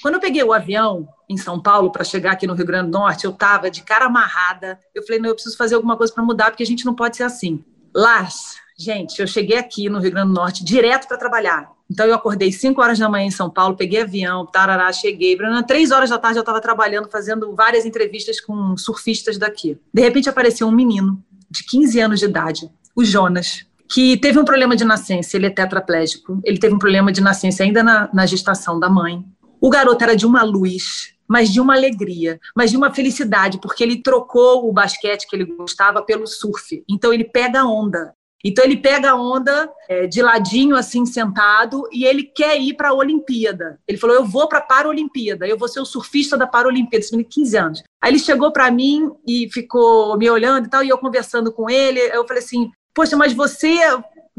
Quando 0.02 0.16
eu 0.16 0.20
peguei 0.20 0.44
o 0.44 0.54
avião 0.54 1.08
em 1.30 1.38
São 1.38 1.60
Paulo 1.60 1.92
para 1.92 2.04
chegar 2.04 2.34
aqui 2.34 2.46
no 2.46 2.54
Rio 2.54 2.66
Grande 2.66 2.92
do 2.92 2.98
Norte, 2.98 3.26
eu 3.26 3.32
estava 3.32 3.70
de 3.70 3.82
cara 3.84 4.06
amarrada. 4.06 4.80
Eu 4.94 5.04
falei, 5.04 5.20
não, 5.20 5.30
eu 5.30 5.34
preciso 5.34 5.58
fazer 5.58 5.76
alguma 5.76 5.98
coisa 5.98 6.14
para 6.14 6.24
mudar, 6.24 6.52
porque 6.52 6.64
a 6.64 6.68
gente 6.68 6.86
não 6.86 6.94
pode 6.94 7.18
ser 7.18 7.24
assim. 7.24 7.64
Lars, 7.96 8.56
gente, 8.78 9.20
eu 9.20 9.28
cheguei 9.28 9.58
aqui 9.58 9.90
no 9.90 10.00
Rio 10.00 10.12
Grande 10.12 10.30
do 10.30 10.34
Norte 10.34 10.64
direto 10.64 11.08
para 11.08 11.18
trabalhar. 11.18 11.72
Então 11.90 12.06
eu 12.06 12.16
acordei 12.16 12.52
5 12.52 12.82
horas 12.82 12.98
da 12.98 13.10
manhã 13.10 13.26
em 13.26 13.32
São 13.32 13.50
Paulo, 13.50 13.76
peguei 13.76 14.02
avião, 14.02 14.46
tarará, 14.46 14.92
cheguei. 14.94 15.38
Três 15.68 15.92
horas 15.92 16.10
da 16.10 16.18
tarde 16.18 16.38
eu 16.38 16.42
estava 16.42 16.62
trabalhando, 16.62 17.10
fazendo 17.10 17.54
várias 17.54 17.86
entrevistas 17.86 18.40
com 18.40 18.78
surfistas 18.78 19.38
daqui. 19.38 19.78
De 19.94 20.02
repente 20.02 20.30
apareceu 20.30 20.68
um 20.68 20.72
menino 20.72 21.22
de 21.50 21.66
15 21.66 22.00
anos 22.00 22.20
de 22.20 22.26
idade, 22.26 22.72
o 22.96 23.04
Jonas, 23.04 23.66
que 23.92 24.16
teve 24.16 24.40
um 24.40 24.46
problema 24.46 24.74
de 24.74 24.86
nascença, 24.86 25.36
ele 25.36 25.48
é 25.48 25.50
tetraplégico, 25.50 26.40
ele 26.46 26.58
teve 26.58 26.74
um 26.74 26.80
problema 26.80 27.12
de 27.12 27.20
nascença 27.20 27.64
ainda 27.64 27.84
na, 27.84 28.10
na 28.14 28.26
gestação 28.26 28.80
da 28.80 28.90
mãe. 28.90 29.26
O 29.62 29.70
garoto 29.70 30.04
era 30.04 30.16
de 30.16 30.26
uma 30.26 30.42
luz, 30.42 31.14
mas 31.28 31.50
de 31.50 31.62
uma 31.62 31.76
alegria, 31.76 32.40
mas 32.56 32.72
de 32.72 32.78
uma 32.78 32.92
felicidade, 32.92 33.60
porque 33.62 33.84
ele 33.84 34.02
trocou 34.02 34.68
o 34.68 34.74
basquete 34.74 35.28
que 35.28 35.36
ele 35.36 35.46
gostava 35.46 36.02
pelo 36.02 36.26
surf. 36.26 36.84
Então 36.90 37.14
ele 37.14 37.24
pega 37.24 37.62
a 37.62 37.66
onda. 37.66 38.14
Então 38.44 38.66
ele 38.66 38.78
pega 38.78 39.12
a 39.12 39.16
onda 39.16 39.72
é, 39.88 40.08
de 40.08 40.20
ladinho, 40.20 40.76
assim, 40.76 41.06
sentado, 41.06 41.88
e 41.92 42.06
ele 42.06 42.24
quer 42.24 42.60
ir 42.60 42.74
para 42.74 42.90
a 42.90 42.94
Olimpíada. 42.94 43.80
Ele 43.88 44.00
falou: 44.00 44.16
Eu 44.16 44.26
vou 44.26 44.50
para 44.50 44.58
a 44.58 44.64
Paralimpíada, 44.64 45.48
eu 45.48 45.58
vou 45.58 45.68
ser 45.68 45.80
o 45.80 45.86
surfista 45.86 46.36
da 46.36 46.48
Paralimpíada. 46.48 47.06
Menino, 47.12 47.30
15 47.30 47.58
anos. 47.58 47.84
Aí 48.02 48.12
ele 48.12 48.20
chegou 48.20 48.52
para 48.52 48.72
mim 48.72 49.12
e 49.28 49.48
ficou 49.52 50.18
me 50.18 50.28
olhando 50.28 50.66
e 50.66 50.70
tal, 50.70 50.84
e 50.84 50.90
eu 50.90 50.98
conversando 50.98 51.52
com 51.54 51.70
ele. 51.70 52.00
Eu 52.00 52.28
falei 52.28 52.42
assim: 52.44 52.72
Poxa, 52.96 53.16
mas 53.16 53.32
você 53.32 53.78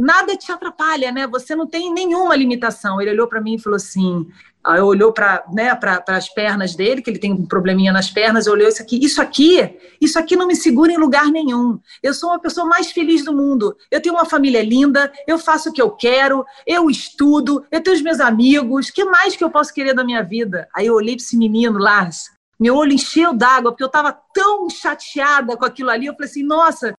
nada 0.02 0.36
te 0.36 0.50
atrapalha, 0.50 1.12
né? 1.12 1.26
Você 1.28 1.54
não 1.54 1.66
tem 1.66 1.92
nenhuma 1.92 2.34
limitação. 2.34 3.00
Ele 3.00 3.12
olhou 3.12 3.28
para 3.28 3.40
mim 3.40 3.54
e 3.54 3.58
falou 3.58 3.76
assim: 3.76 4.26
Aí 4.64 4.80
olhou 4.80 5.12
para 5.12 5.44
né, 5.52 5.76
as 6.08 6.28
pernas 6.28 6.74
dele, 6.74 7.02
que 7.02 7.10
ele 7.10 7.18
tem 7.18 7.32
um 7.32 7.46
probleminha 7.46 7.92
nas 7.92 8.10
pernas, 8.10 8.46
olhou 8.46 8.68
isso 8.68 8.82
aqui, 8.82 9.04
isso 9.04 9.20
aqui, 9.20 9.76
isso 10.00 10.18
aqui 10.18 10.36
não 10.36 10.46
me 10.46 10.56
segura 10.56 10.92
em 10.92 10.96
lugar 10.96 11.26
nenhum. 11.26 11.78
Eu 12.02 12.14
sou 12.14 12.30
uma 12.30 12.40
pessoa 12.40 12.66
mais 12.66 12.90
feliz 12.90 13.24
do 13.24 13.32
mundo. 13.32 13.76
Eu 13.90 14.00
tenho 14.00 14.14
uma 14.14 14.24
família 14.24 14.62
linda, 14.62 15.12
eu 15.26 15.38
faço 15.38 15.70
o 15.70 15.72
que 15.72 15.82
eu 15.82 15.90
quero, 15.90 16.44
eu 16.66 16.90
estudo, 16.90 17.64
eu 17.70 17.80
tenho 17.80 17.96
os 17.96 18.02
meus 18.02 18.20
amigos, 18.20 18.90
que 18.90 19.04
mais 19.04 19.34
que 19.34 19.42
eu 19.42 19.50
posso 19.50 19.74
querer 19.74 19.94
da 19.94 20.04
minha 20.04 20.22
vida? 20.22 20.68
Aí 20.74 20.86
eu 20.86 20.94
olhei 20.94 21.16
para 21.16 21.24
esse 21.24 21.36
menino, 21.36 21.78
Lars, 21.78 22.30
meu 22.58 22.76
olho 22.76 22.92
encheu 22.92 23.34
d'água, 23.34 23.72
porque 23.72 23.82
eu 23.82 23.88
estava 23.88 24.16
tão 24.32 24.70
chateada 24.70 25.56
com 25.56 25.64
aquilo 25.64 25.90
ali, 25.90 26.06
eu 26.06 26.14
falei 26.14 26.30
assim, 26.30 26.44
nossa, 26.44 26.94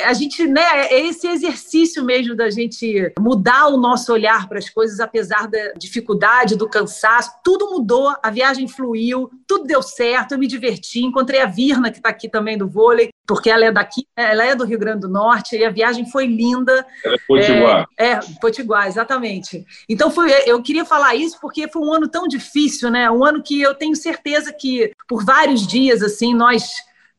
a 0.00 0.12
gente, 0.12 0.46
né, 0.46 0.86
é 0.86 1.06
esse 1.06 1.26
exercício 1.26 2.04
mesmo 2.04 2.36
da 2.36 2.48
gente 2.50 3.12
mudar 3.18 3.66
o 3.66 3.76
nosso 3.76 4.12
olhar 4.12 4.48
para 4.48 4.58
as 4.58 4.70
coisas, 4.70 5.00
apesar 5.00 5.48
da 5.48 5.72
dificuldade, 5.76 6.56
do 6.56 6.68
cansaço, 6.68 7.32
tudo 7.42 7.70
mudou, 7.70 8.14
a 8.22 8.30
viagem 8.30 8.68
fluiu, 8.68 9.28
tudo 9.46 9.64
deu 9.64 9.82
certo, 9.82 10.32
eu 10.32 10.38
me 10.38 10.46
diverti, 10.46 11.00
encontrei 11.00 11.40
a 11.40 11.46
Virna, 11.46 11.90
que 11.90 11.98
está 11.98 12.10
aqui 12.10 12.28
também 12.28 12.56
do 12.56 12.68
vôlei, 12.68 13.10
porque 13.26 13.50
ela 13.50 13.64
é 13.64 13.72
daqui, 13.72 14.06
né, 14.16 14.30
ela 14.30 14.44
é 14.44 14.54
do 14.54 14.64
Rio 14.64 14.78
Grande 14.78 15.00
do 15.00 15.08
Norte, 15.08 15.56
e 15.56 15.64
a 15.64 15.70
viagem 15.70 16.08
foi 16.08 16.26
linda. 16.26 16.86
Ela 17.04 17.16
é 17.16 17.18
Potiguar. 17.26 17.88
É, 17.98 18.06
é, 18.10 18.20
Potiguar, 18.40 18.86
exatamente. 18.86 19.64
Então, 19.88 20.10
foi, 20.10 20.30
eu 20.46 20.62
queria 20.62 20.84
falar 20.84 21.14
isso 21.16 21.38
porque 21.40 21.68
foi 21.68 21.82
um 21.82 21.92
ano 21.92 22.08
tão 22.08 22.28
difícil, 22.28 22.90
né, 22.90 23.10
um 23.10 23.24
ano 23.24 23.42
que 23.42 23.60
eu 23.60 23.74
tenho 23.74 23.96
certeza 23.96 24.52
que, 24.52 24.92
por 25.08 25.24
vários 25.24 25.66
dias, 25.66 26.02
assim, 26.02 26.34
nós 26.34 26.72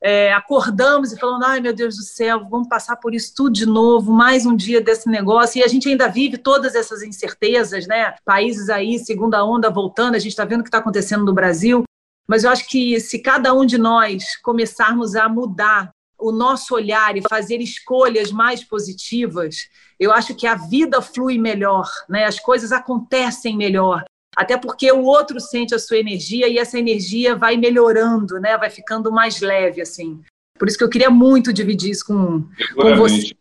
é, 0.03 0.33
acordamos 0.33 1.13
e 1.13 1.17
falando, 1.17 1.45
ai 1.45 1.61
meu 1.61 1.73
Deus 1.73 1.95
do 1.95 2.03
céu, 2.03 2.45
vamos 2.49 2.67
passar 2.67 2.97
por 2.97 3.15
isso 3.15 3.33
tudo 3.33 3.53
de 3.53 3.65
novo, 3.65 4.11
mais 4.11 4.45
um 4.45 4.53
dia 4.53 4.81
desse 4.81 5.07
negócio, 5.07 5.59
e 5.59 5.63
a 5.63 5.67
gente 5.67 5.87
ainda 5.87 6.09
vive 6.09 6.37
todas 6.37 6.75
essas 6.75 7.01
incertezas, 7.01 7.87
né? 7.87 8.13
Países 8.25 8.69
aí, 8.69 8.99
segunda 8.99 9.45
onda 9.45 9.69
voltando, 9.69 10.15
a 10.15 10.19
gente 10.19 10.31
está 10.31 10.43
vendo 10.43 10.59
o 10.59 10.63
que 10.63 10.67
está 10.67 10.79
acontecendo 10.79 11.23
no 11.23 11.33
Brasil, 11.33 11.85
mas 12.27 12.43
eu 12.43 12.51
acho 12.51 12.67
que 12.67 12.99
se 12.99 13.19
cada 13.19 13.53
um 13.53 13.65
de 13.65 13.77
nós 13.77 14.35
começarmos 14.43 15.15
a 15.15 15.29
mudar 15.29 15.89
o 16.19 16.33
nosso 16.33 16.75
olhar 16.75 17.15
e 17.15 17.23
fazer 17.29 17.61
escolhas 17.61 18.29
mais 18.29 18.61
positivas, 18.61 19.69
eu 19.97 20.11
acho 20.11 20.35
que 20.35 20.45
a 20.45 20.55
vida 20.55 21.01
flui 21.01 21.37
melhor, 21.37 21.89
né? 22.09 22.25
As 22.25 22.39
coisas 22.39 22.73
acontecem 22.73 23.55
melhor. 23.55 24.03
Até 24.35 24.57
porque 24.57 24.91
o 24.91 25.03
outro 25.03 25.39
sente 25.39 25.75
a 25.75 25.79
sua 25.79 25.97
energia 25.97 26.47
e 26.47 26.57
essa 26.57 26.77
energia 26.77 27.35
vai 27.35 27.57
melhorando, 27.57 28.39
né? 28.39 28.57
Vai 28.57 28.69
ficando 28.69 29.11
mais 29.11 29.39
leve, 29.41 29.81
assim. 29.81 30.21
Por 30.57 30.67
isso 30.67 30.77
que 30.77 30.83
eu 30.83 30.89
queria 30.89 31.09
muito 31.09 31.53
dividir 31.53 31.91
isso 31.91 32.05
com, 32.05 32.47
com 32.75 32.95
você. 32.95 33.31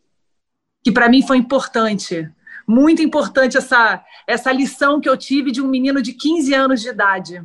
Que 0.84 0.92
para 0.92 1.08
mim 1.08 1.26
foi 1.26 1.38
importante. 1.38 2.28
Muito 2.66 3.02
importante 3.02 3.56
essa, 3.56 4.02
essa 4.26 4.52
lição 4.52 5.00
que 5.00 5.08
eu 5.08 5.16
tive 5.16 5.50
de 5.50 5.60
um 5.60 5.68
menino 5.68 6.02
de 6.02 6.12
15 6.12 6.54
anos 6.54 6.80
de 6.80 6.88
idade. 6.88 7.42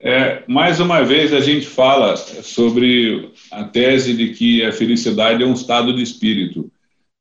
É, 0.00 0.42
mais 0.46 0.78
uma 0.78 1.02
vez 1.02 1.32
a 1.32 1.40
gente 1.40 1.66
fala 1.66 2.16
sobre 2.16 3.32
a 3.50 3.64
tese 3.64 4.14
de 4.14 4.34
que 4.34 4.64
a 4.64 4.72
felicidade 4.72 5.42
é 5.42 5.46
um 5.46 5.54
estado 5.54 5.94
de 5.94 6.02
espírito. 6.02 6.70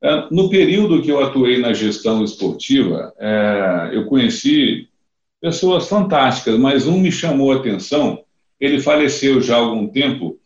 É, 0.04 0.28
no 0.30 0.50
período 0.50 1.02
que 1.02 1.10
eu 1.10 1.24
atuei 1.24 1.58
na 1.60 1.74
gestão 1.74 2.24
esportiva, 2.24 3.14
é, 3.18 3.92
eu 3.94 4.06
conheci 4.06 4.90
pessoas 5.46 5.88
fantásticas, 5.88 6.58
mas 6.58 6.88
um 6.88 7.00
me 7.00 7.12
chamou 7.12 7.52
a 7.52 7.58
atenção. 7.58 8.24
Ele 8.60 8.82
faleceu 8.82 9.40
já 9.40 9.56
há 9.56 9.60
algum 9.60 9.88
tempo, 9.88 10.40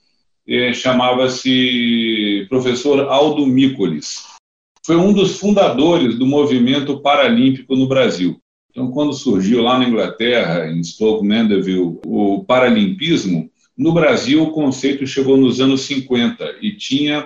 eh, 0.45 0.74
chamava-se 0.74 2.45
professor 2.50 3.08
Aldo 3.08 3.47
Mícolis. 3.47 4.26
Foi 4.86 4.97
um 4.97 5.14
dos 5.14 5.39
fundadores 5.39 6.20
do 6.20 6.26
movimento 6.26 7.00
paralímpico 7.00 7.78
no 7.78 7.88
Brasil. 7.88 8.41
Então, 8.72 8.91
quando 8.91 9.14
surgiu 9.14 9.62
lá 9.62 9.80
na 9.80 9.88
Inglaterra, 9.88 10.70
em 10.70 10.84
Stoke 10.84 11.26
Mandeville, 11.26 11.97
o 12.06 12.43
paralimpismo, 12.45 13.50
no 13.78 13.93
Brasil 13.93 14.43
o 14.43 14.52
conceito 14.52 15.08
chegou 15.08 15.38
nos 15.38 15.62
anos 15.62 15.80
50 15.84 16.58
e 16.62 16.74
tinha 16.74 17.26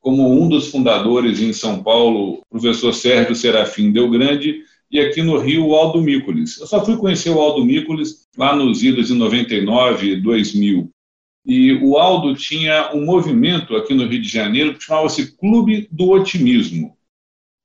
como 0.00 0.42
um 0.42 0.48
dos 0.48 0.68
fundadores 0.68 1.42
em 1.42 1.52
São 1.52 1.82
Paulo 1.82 2.38
o 2.38 2.58
professor 2.58 2.94
Sérgio 2.94 3.34
Serafim 3.34 3.92
Del 3.92 4.08
Grande 4.08 4.69
e 4.90 4.98
aqui 4.98 5.22
no 5.22 5.38
Rio 5.38 5.68
o 5.68 5.76
Aldo 5.76 6.02
Mícolis. 6.02 6.58
Eu 6.58 6.66
só 6.66 6.84
fui 6.84 6.96
conhecer 6.96 7.30
o 7.30 7.40
Aldo 7.40 7.64
Mícolis 7.64 8.26
lá 8.36 8.56
nos 8.56 8.82
idos 8.82 9.08
de 9.08 9.14
99 9.14 10.12
e 10.12 10.16
2000. 10.16 10.90
E 11.46 11.74
o 11.74 11.96
Aldo 11.96 12.34
tinha 12.34 12.90
um 12.92 13.04
movimento 13.04 13.76
aqui 13.76 13.94
no 13.94 14.06
Rio 14.06 14.20
de 14.20 14.28
Janeiro 14.28 14.74
que 14.74 14.84
chamava-se 14.84 15.36
Clube 15.36 15.88
do 15.90 16.10
Otimismo. 16.10 16.96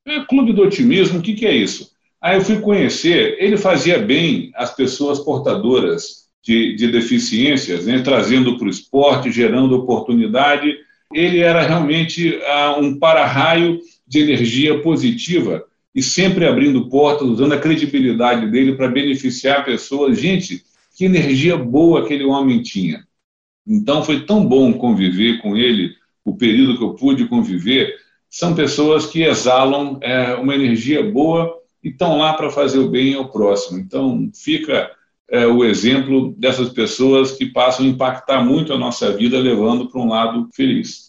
É, 0.08 0.22
Clube 0.22 0.54
do 0.54 0.62
Otimismo, 0.62 1.20
o 1.20 1.22
que, 1.22 1.34
que 1.34 1.46
é 1.46 1.56
isso? 1.56 1.92
Aí 2.22 2.38
eu 2.38 2.42
fui 2.42 2.60
conhecer, 2.60 3.38
ele 3.40 3.58
fazia 3.58 4.00
bem 4.00 4.52
as 4.56 4.74
pessoas 4.76 5.20
portadoras 5.20 6.26
de, 6.44 6.76
de 6.76 6.88
deficiências, 6.88 7.86
né, 7.86 8.02
trazendo 8.02 8.58
para 8.58 8.68
o 8.68 8.70
esporte, 8.70 9.32
gerando 9.32 9.76
oportunidade. 9.76 10.78
Ele 11.14 11.40
era 11.40 11.66
realmente 11.66 12.40
ah, 12.46 12.78
um 12.80 12.98
para-raio 12.98 13.80
de 14.08 14.20
energia 14.20 14.80
positiva 14.82 15.66
e 15.96 16.04
sempre 16.04 16.46
abrindo 16.46 16.90
portas, 16.90 17.28
usando 17.28 17.54
a 17.54 17.60
credibilidade 17.60 18.52
dele 18.52 18.76
para 18.76 18.90
beneficiar 18.90 19.64
pessoas. 19.64 20.20
Gente, 20.20 20.62
que 20.96 21.06
energia 21.06 21.56
boa 21.58 22.02
aquele 22.02 22.26
homem 22.26 22.62
tinha. 22.62 23.08
Então 23.66 24.04
foi 24.04 24.26
tão 24.26 24.46
bom 24.46 24.74
conviver 24.74 25.42
com 25.42 25.56
ele, 25.56 25.96
o 26.24 26.36
período 26.36 26.78
que 26.78 26.84
eu 26.84 26.94
pude 26.94 27.26
conviver, 27.28 27.96
são 28.30 28.54
pessoas 28.54 29.06
que 29.06 29.24
exalam 29.24 29.98
é, 30.02 30.36
uma 30.36 30.54
energia 30.54 31.02
boa 31.10 31.58
e 31.82 31.90
estão 31.90 32.18
lá 32.18 32.34
para 32.34 32.50
fazer 32.50 32.80
o 32.80 32.90
bem 32.90 33.14
ao 33.14 33.30
próximo. 33.30 33.80
Então, 33.80 34.30
fica 34.34 34.92
é, 35.30 35.48
o 35.48 35.64
exemplo 35.64 36.34
dessas 36.38 36.70
pessoas 36.70 37.32
que 37.32 37.46
passam 37.46 37.86
a 37.86 37.90
impactar 37.90 38.44
muito 38.44 38.74
a 38.74 38.78
nossa 38.78 39.12
vida, 39.14 39.40
levando 39.40 39.88
para 39.88 40.02
um 40.02 40.10
lado 40.10 40.50
feliz. 40.54 41.05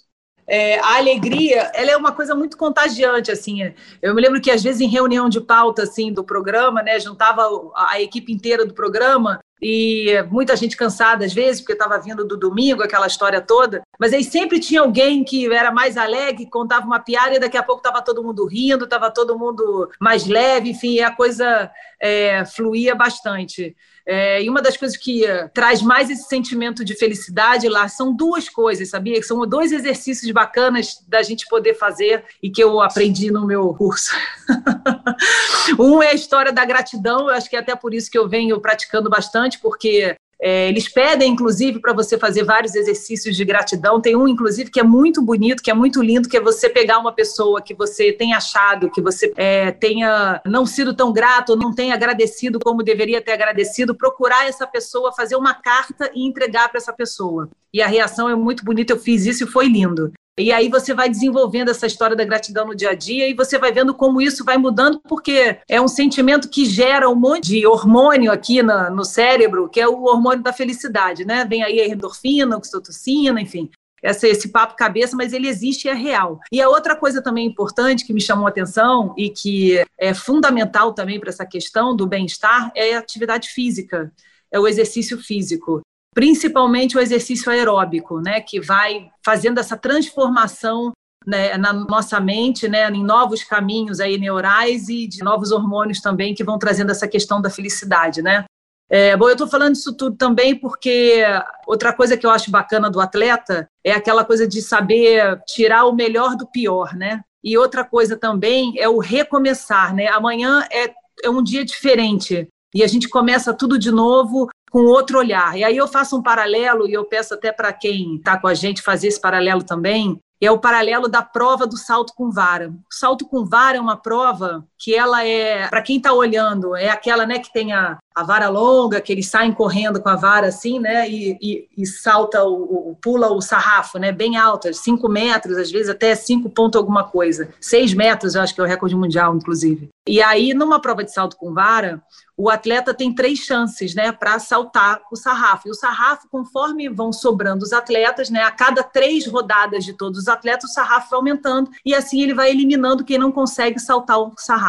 É, 0.47 0.79
a 0.79 0.97
alegria, 0.97 1.73
ela 1.75 1.91
é 1.91 1.97
uma 1.97 2.13
coisa 2.13 2.35
muito 2.35 2.57
contagiante, 2.57 3.33
assim. 3.33 3.75
Eu 4.01 4.15
me 4.15 4.23
lembro 4.23 4.41
que 4.41 4.51
às 4.51 4.63
vezes 4.63 4.81
em 4.81 4.89
reunião 4.89 5.29
de 5.29 5.41
pauta, 5.41 5.83
assim, 5.83 6.13
do 6.13 6.23
programa, 6.23 6.83
né, 6.83 7.01
juntava 7.01 7.43
a 7.75 8.01
equipe 8.01 8.33
inteira 8.33 8.65
do 8.65 8.73
programa 8.73 9.41
e 9.61 10.23
muita 10.31 10.55
gente 10.57 10.77
cansada 10.77 11.25
às 11.25 11.33
vezes, 11.33 11.61
porque 11.61 11.73
estava 11.73 11.99
vindo 11.99 12.27
do 12.27 12.37
domingo, 12.37 12.83
aquela 12.83 13.07
história 13.07 13.41
toda. 13.41 13.83
Mas 13.99 14.13
aí 14.13 14.23
sempre 14.23 14.61
tinha 14.61 14.81
alguém 14.81 15.25
que 15.25 15.53
era 15.53 15.71
mais 15.71 15.97
alegre, 15.97 16.49
contava 16.49 16.87
uma 16.87 17.01
piada 17.01 17.35
e 17.35 17.41
daqui 17.41 17.57
a 17.57 17.63
pouco 17.63 17.81
estava 17.81 18.03
todo 18.03 18.23
mundo 18.23 18.47
rindo, 18.47 18.85
estava 18.85 19.11
todo 19.11 19.39
mundo 19.39 19.91
mais 20.01 20.27
leve, 20.27 20.71
enfim, 20.71 21.01
a 21.01 21.11
coisa 21.11 21.71
é, 22.01 22.45
fluía 22.45 22.95
bastante. 22.95 23.75
É, 24.09 24.41
e 24.41 24.49
uma 24.49 24.63
das 24.63 24.77
coisas 24.77 24.97
que 24.97 25.25
traz 25.53 25.83
mais 25.83 26.09
esse 26.09 26.29
sentimento 26.29 26.85
de 26.85 26.95
felicidade 26.95 27.69
lá 27.69 27.89
são 27.89 28.15
duas 28.15 28.49
coisas, 28.49 28.91
sabia? 28.91 29.21
São 29.21 29.45
dois 29.45 29.73
exercícios 29.73 30.31
bacanas 30.31 31.05
da 31.09 31.23
gente 31.23 31.45
poder 31.49 31.75
fazer 31.75 32.25
e 32.41 32.49
que 32.49 32.63
eu 32.63 32.81
aprendi 32.81 33.33
no 33.33 33.45
meu 33.45 33.75
curso. 33.75 34.15
um 35.77 36.01
é 36.01 36.11
a 36.11 36.15
história 36.15 36.53
da 36.53 36.65
gratidão, 36.65 37.29
eu 37.29 37.31
acho 37.31 37.51
que 37.51 37.57
é 37.57 37.59
até 37.59 37.75
por 37.75 37.93
isso 37.93 38.09
que 38.09 38.17
eu 38.17 38.29
venho 38.29 38.61
praticando 38.61 39.11
bastante, 39.11 39.46
porque 39.61 40.17
é, 40.41 40.69
eles 40.69 40.89
pedem, 40.89 41.33
inclusive, 41.33 41.81
para 41.81 41.95
você 41.95 42.19
fazer 42.19 42.45
vários 42.45 42.75
exercícios 42.75 43.35
de 43.35 43.45
gratidão. 43.45 44.01
Tem 44.01 44.15
um, 44.15 44.29
inclusive, 44.29 44.71
que 44.71 44.79
é 44.79 44.83
muito 44.83 45.23
bonito, 45.23 45.63
que 45.63 45.71
é 45.71 45.75
muito 45.75 46.03
lindo, 46.03 46.29
que 46.29 46.37
é 46.37 46.41
você 46.41 46.69
pegar 46.69 46.99
uma 46.99 47.13
pessoa 47.13 47.63
que 47.63 47.75
você 47.75 48.13
tem 48.13 48.35
achado, 48.35 48.91
que 48.91 49.01
você 49.01 49.33
é, 49.37 49.71
tenha 49.73 50.41
não 50.45 50.67
sido 50.67 50.95
tão 50.95 51.13
grato, 51.13 51.57
não 51.57 51.75
tenha 51.75 51.95
agradecido 51.95 52.59
como 52.59 52.83
deveria 52.83 53.23
ter 53.23 53.33
agradecido, 53.33 53.95
procurar 53.95 54.47
essa 54.47 54.67
pessoa, 54.67 55.13
fazer 55.13 55.37
uma 55.37 55.55
carta 55.55 56.11
e 56.15 56.27
entregar 56.27 56.69
para 56.69 56.79
essa 56.79 56.93
pessoa. 56.93 57.49
E 57.73 57.81
a 57.81 57.87
reação 57.87 58.29
é 58.29 58.35
muito 58.35 58.65
bonita. 58.65 58.93
Eu 58.93 58.99
fiz 58.99 59.25
isso 59.25 59.45
e 59.45 59.47
foi 59.47 59.67
lindo. 59.67 60.13
E 60.39 60.53
aí 60.53 60.69
você 60.69 60.93
vai 60.93 61.09
desenvolvendo 61.09 61.71
essa 61.71 61.87
história 61.87 62.15
da 62.15 62.23
gratidão 62.23 62.67
no 62.67 62.77
dia 62.77 62.91
a 62.91 62.95
dia 62.95 63.27
e 63.27 63.33
você 63.33 63.59
vai 63.59 63.73
vendo 63.73 63.95
como 63.95 64.21
isso 64.21 64.45
vai 64.45 64.59
mudando, 64.59 65.01
porque 65.09 65.59
é 65.67 65.81
um 65.81 65.89
sentimento 65.89 66.51
que 66.51 66.67
gera 66.67 67.09
um 67.09 67.15
monte 67.15 67.47
de 67.47 67.67
hormônio 67.67 68.31
aqui 68.31 68.63
no, 68.63 68.91
no 68.91 69.03
cérebro, 69.03 69.67
que 69.67 69.81
é 69.81 69.89
o 69.89 70.03
hormônio 70.05 70.43
da 70.43 70.53
felicidade, 70.53 71.25
né? 71.25 71.47
Vem 71.47 71.63
aí 71.63 71.81
a 71.81 71.89
endorfina, 71.89 72.55
oxitocina, 72.55 73.41
enfim. 73.41 73.71
Esse, 74.03 74.29
esse 74.29 74.49
papo 74.51 74.77
cabeça, 74.77 75.17
mas 75.17 75.33
ele 75.33 75.49
existe 75.49 75.87
e 75.87 75.91
é 75.91 75.95
real. 75.95 76.39
E 76.53 76.61
a 76.61 76.69
outra 76.69 76.95
coisa 76.95 77.23
também 77.23 77.47
importante 77.47 78.05
que 78.05 78.13
me 78.13 78.21
chamou 78.21 78.47
a 78.47 78.51
atenção 78.51 79.15
e 79.17 79.31
que 79.31 79.83
é 79.99 80.13
fundamental 80.13 80.93
também 80.93 81.19
para 81.19 81.31
essa 81.31 81.47
questão 81.47 81.97
do 81.97 82.07
bem-estar 82.07 82.71
é 82.75 82.95
a 82.95 82.99
atividade 82.99 83.49
física, 83.49 84.13
é 84.53 84.61
o 84.61 84.69
exercício 84.69 85.17
físico 85.17 85.81
principalmente 86.17 86.97
o 86.97 87.01
exercício 87.01 87.53
aeróbico, 87.53 88.23
né, 88.23 88.41
que 88.41 88.59
vai 88.59 89.11
fazendo 89.23 89.61
essa 89.61 89.77
transformação 89.77 90.93
né, 91.27 91.59
na 91.59 91.75
nossa 91.75 92.19
mente, 92.19 92.67
né, 92.67 92.89
em 92.89 93.05
novos 93.05 93.45
caminhos 93.45 94.01
aí 94.01 94.17
neurais 94.17 94.89
e 94.89 95.07
de 95.07 95.23
novos 95.23 95.53
hormônios 95.53 96.01
também 96.01 96.35
que 96.35 96.43
vão 96.43 96.59
trazendo 96.59 96.91
essa 96.91 97.07
questão 97.07 97.43
da 97.43 97.51
felicidade, 97.51 98.23
né? 98.23 98.47
É, 98.89 99.15
bom, 99.15 99.27
eu 99.27 99.33
estou 99.33 99.49
falando 99.49 99.75
isso 99.75 99.95
tudo 99.95 100.17
também 100.17 100.59
porque 100.59 101.23
outra 101.67 101.93
coisa 101.93 102.17
que 102.17 102.25
eu 102.25 102.31
acho 102.31 102.51
bacana 102.51 102.89
do 102.89 103.01
atleta 103.01 103.69
é 103.85 103.93
aquela 103.93 104.25
coisa 104.25 104.47
de 104.47 104.63
saber 104.63 105.39
tirar 105.47 105.85
o 105.85 105.95
melhor 105.95 106.35
do 106.35 106.47
pior, 106.47 106.95
né? 106.95 107.21
E 107.45 107.59
outra 107.59 107.85
coisa 107.85 108.17
também 108.17 108.73
é 108.79 108.89
o 108.89 109.01
recomeçar, 109.01 109.95
né? 109.95 110.07
Amanhã 110.07 110.65
é, 110.71 110.95
é 111.23 111.29
um 111.29 111.43
dia 111.43 111.65
diferente 111.65 112.49
e 112.75 112.83
a 112.83 112.87
gente 112.87 113.09
começa 113.09 113.53
tudo 113.53 113.79
de 113.79 113.91
novo 113.91 114.49
com 114.77 114.85
outro 114.85 115.19
olhar. 115.19 115.57
E 115.57 115.65
aí 115.65 115.75
eu 115.75 115.89
faço 115.89 116.19
um 116.19 116.23
paralelo, 116.23 116.87
e 116.87 116.93
eu 116.93 117.07
peço 117.07 117.33
até 117.33 117.51
para 117.51 117.73
quem 117.73 118.17
está 118.17 118.39
com 118.39 118.47
a 118.47 118.53
gente 118.53 118.83
fazer 118.83 119.09
esse 119.09 119.19
paralelo 119.19 119.63
também, 119.63 120.21
é 120.39 120.51
o 120.51 120.59
paralelo 120.59 121.09
da 121.09 121.23
prova 121.23 121.67
do 121.67 121.79
salto 121.79 122.13
com 122.15 122.31
vara. 122.31 122.69
O 122.69 122.95
salto 122.95 123.27
com 123.27 123.43
vara 123.43 123.79
é 123.79 123.81
uma 123.81 123.97
prova 123.97 124.67
que 124.79 124.95
ela 124.95 125.25
é, 125.25 125.69
para 125.69 125.83
quem 125.83 125.97
está 125.97 126.13
olhando, 126.13 126.77
é 126.77 126.89
aquela 126.89 127.27
né, 127.27 127.39
que 127.39 127.53
tem 127.53 127.73
a, 127.73 127.99
a 128.15 128.23
vara 128.23 128.49
longa, 128.49 129.01
que 129.01 129.13
eles 129.13 129.29
saem 129.29 129.53
correndo 129.53 130.01
com 130.01 130.09
a 130.09 130.17
vara 130.17 130.49
assim, 130.49 130.79
né, 130.79 131.09
e, 131.09 131.39
e, 131.41 131.69
e 131.77 131.87
salta, 131.87 132.45
o, 132.45 132.91
o, 132.91 132.99
pula 133.01 133.33
o 133.33 133.41
sarrafo, 133.41 133.99
né, 133.99 134.13
bem 134.13 134.37
alto, 134.37 134.73
5 134.73 135.09
metros, 135.09 135.57
às 135.57 135.71
vezes 135.71 135.89
até 135.89 136.15
5 136.15 136.49
ponto 136.51 136.79
alguma 136.79 137.05
coisa. 137.05 137.51
6 137.61 137.95
metros, 137.95 138.35
eu 138.35 138.43
acho 138.43 138.55
que 138.55 138.61
é 138.61 138.65
o 138.65 138.67
recorde 138.67 138.97
mundial, 138.97 139.35
inclusive. 139.35 139.89
E 140.09 140.23
aí, 140.23 140.55
numa 140.55 140.81
prova 140.81 141.03
de 141.03 141.13
salto 141.13 141.37
com 141.37 141.53
vara, 141.53 142.01
o 142.37 142.51
atleta 142.51 142.93
tem 142.93 143.15
três 143.15 143.39
chances, 143.39 143.95
né, 143.95 144.13
para 144.13 144.39
saltar 144.39 145.01
o 145.11 145.17
sarrafo. 145.17 145.69
E 145.69 145.71
o 145.71 145.75
sarrafo, 145.75 146.29
conforme 146.31 146.89
vão 146.89 147.13
sobrando 147.13 147.65
os 147.65 147.73
atletas, 147.73 148.29
né, 148.29 148.43
a 148.43 148.51
cada 148.51 148.83
três 148.83 149.27
rodadas 149.27 149.85
de 149.85 149.95
todos 149.95 150.21
os 150.21 150.29
atletas, 150.29 150.71
o 150.71 150.73
sarrafo 150.73 151.11
vai 151.11 151.17
aumentando 151.19 151.71
e 151.85 151.95
assim 151.95 152.23
ele 152.23 152.35
vai 152.35 152.51
eliminando 152.51 153.05
quem 153.05 153.19
não 153.19 153.33
consegue 153.33 153.81
saltar 153.81 154.19
o 154.19 154.33
sarrafo. 154.37 154.66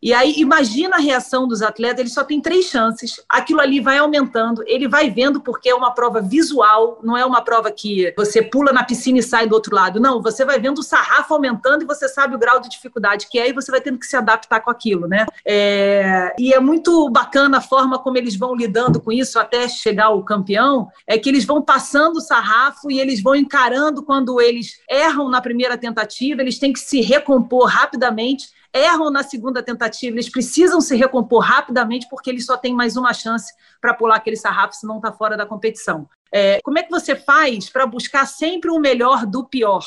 E 0.00 0.12
aí, 0.12 0.34
imagina 0.36 0.96
a 0.96 1.00
reação 1.00 1.48
dos 1.48 1.60
atletas, 1.60 1.98
ele 1.98 2.08
só 2.08 2.22
tem 2.22 2.40
três 2.40 2.66
chances, 2.66 3.20
aquilo 3.28 3.60
ali 3.60 3.80
vai 3.80 3.98
aumentando, 3.98 4.62
ele 4.66 4.86
vai 4.86 5.10
vendo 5.10 5.40
porque 5.40 5.68
é 5.68 5.74
uma 5.74 5.90
prova 5.90 6.20
visual, 6.20 7.00
não 7.02 7.16
é 7.16 7.26
uma 7.26 7.42
prova 7.42 7.72
que 7.72 8.14
você 8.16 8.40
pula 8.40 8.72
na 8.72 8.84
piscina 8.84 9.18
e 9.18 9.22
sai 9.22 9.48
do 9.48 9.54
outro 9.54 9.74
lado, 9.74 9.98
não, 9.98 10.22
você 10.22 10.44
vai 10.44 10.60
vendo 10.60 10.78
o 10.78 10.84
sarrafo 10.84 11.34
aumentando 11.34 11.82
e 11.82 11.86
você 11.86 12.08
sabe 12.08 12.36
o 12.36 12.38
grau 12.38 12.60
de 12.60 12.68
dificuldade 12.68 13.26
que 13.28 13.40
é 13.40 13.48
e 13.48 13.52
você 13.52 13.72
vai 13.72 13.80
tendo 13.80 13.98
que 13.98 14.06
se 14.06 14.16
adaptar 14.16 14.60
com 14.60 14.70
aquilo, 14.70 15.08
né? 15.08 15.26
É... 15.44 16.32
E 16.38 16.54
é 16.54 16.60
muito 16.60 17.10
bacana 17.10 17.58
a 17.58 17.60
forma 17.60 17.98
como 17.98 18.16
eles 18.16 18.36
vão 18.36 18.54
lidando 18.54 19.00
com 19.00 19.10
isso 19.10 19.36
até 19.36 19.68
chegar 19.68 20.06
ao 20.06 20.22
campeão, 20.22 20.88
é 21.08 21.18
que 21.18 21.28
eles 21.28 21.44
vão 21.44 21.60
passando 21.60 22.18
o 22.18 22.20
sarrafo 22.20 22.88
e 22.88 23.00
eles 23.00 23.20
vão 23.20 23.34
encarando 23.34 24.04
quando 24.04 24.40
eles 24.40 24.78
erram 24.88 25.28
na 25.28 25.40
primeira 25.40 25.76
tentativa, 25.76 26.40
eles 26.40 26.58
têm 26.58 26.72
que 26.72 26.78
se 26.78 27.00
recompor 27.00 27.66
rapidamente 27.66 28.56
erram 28.72 29.10
na 29.10 29.22
segunda 29.22 29.62
tentativa, 29.62 30.14
eles 30.14 30.30
precisam 30.30 30.80
se 30.80 30.94
recompor 30.96 31.42
rapidamente 31.42 32.06
porque 32.08 32.30
eles 32.30 32.44
só 32.44 32.56
têm 32.56 32.74
mais 32.74 32.96
uma 32.96 33.12
chance 33.12 33.52
para 33.80 33.94
pular 33.94 34.16
aquele 34.16 34.36
sarrafo, 34.36 34.74
senão 34.74 34.96
está 34.96 35.12
fora 35.12 35.36
da 35.36 35.46
competição. 35.46 36.08
É, 36.32 36.60
como 36.62 36.78
é 36.78 36.82
que 36.82 36.90
você 36.90 37.16
faz 37.16 37.70
para 37.70 37.86
buscar 37.86 38.26
sempre 38.26 38.70
o 38.70 38.78
melhor 38.78 39.24
do 39.24 39.44
pior? 39.44 39.84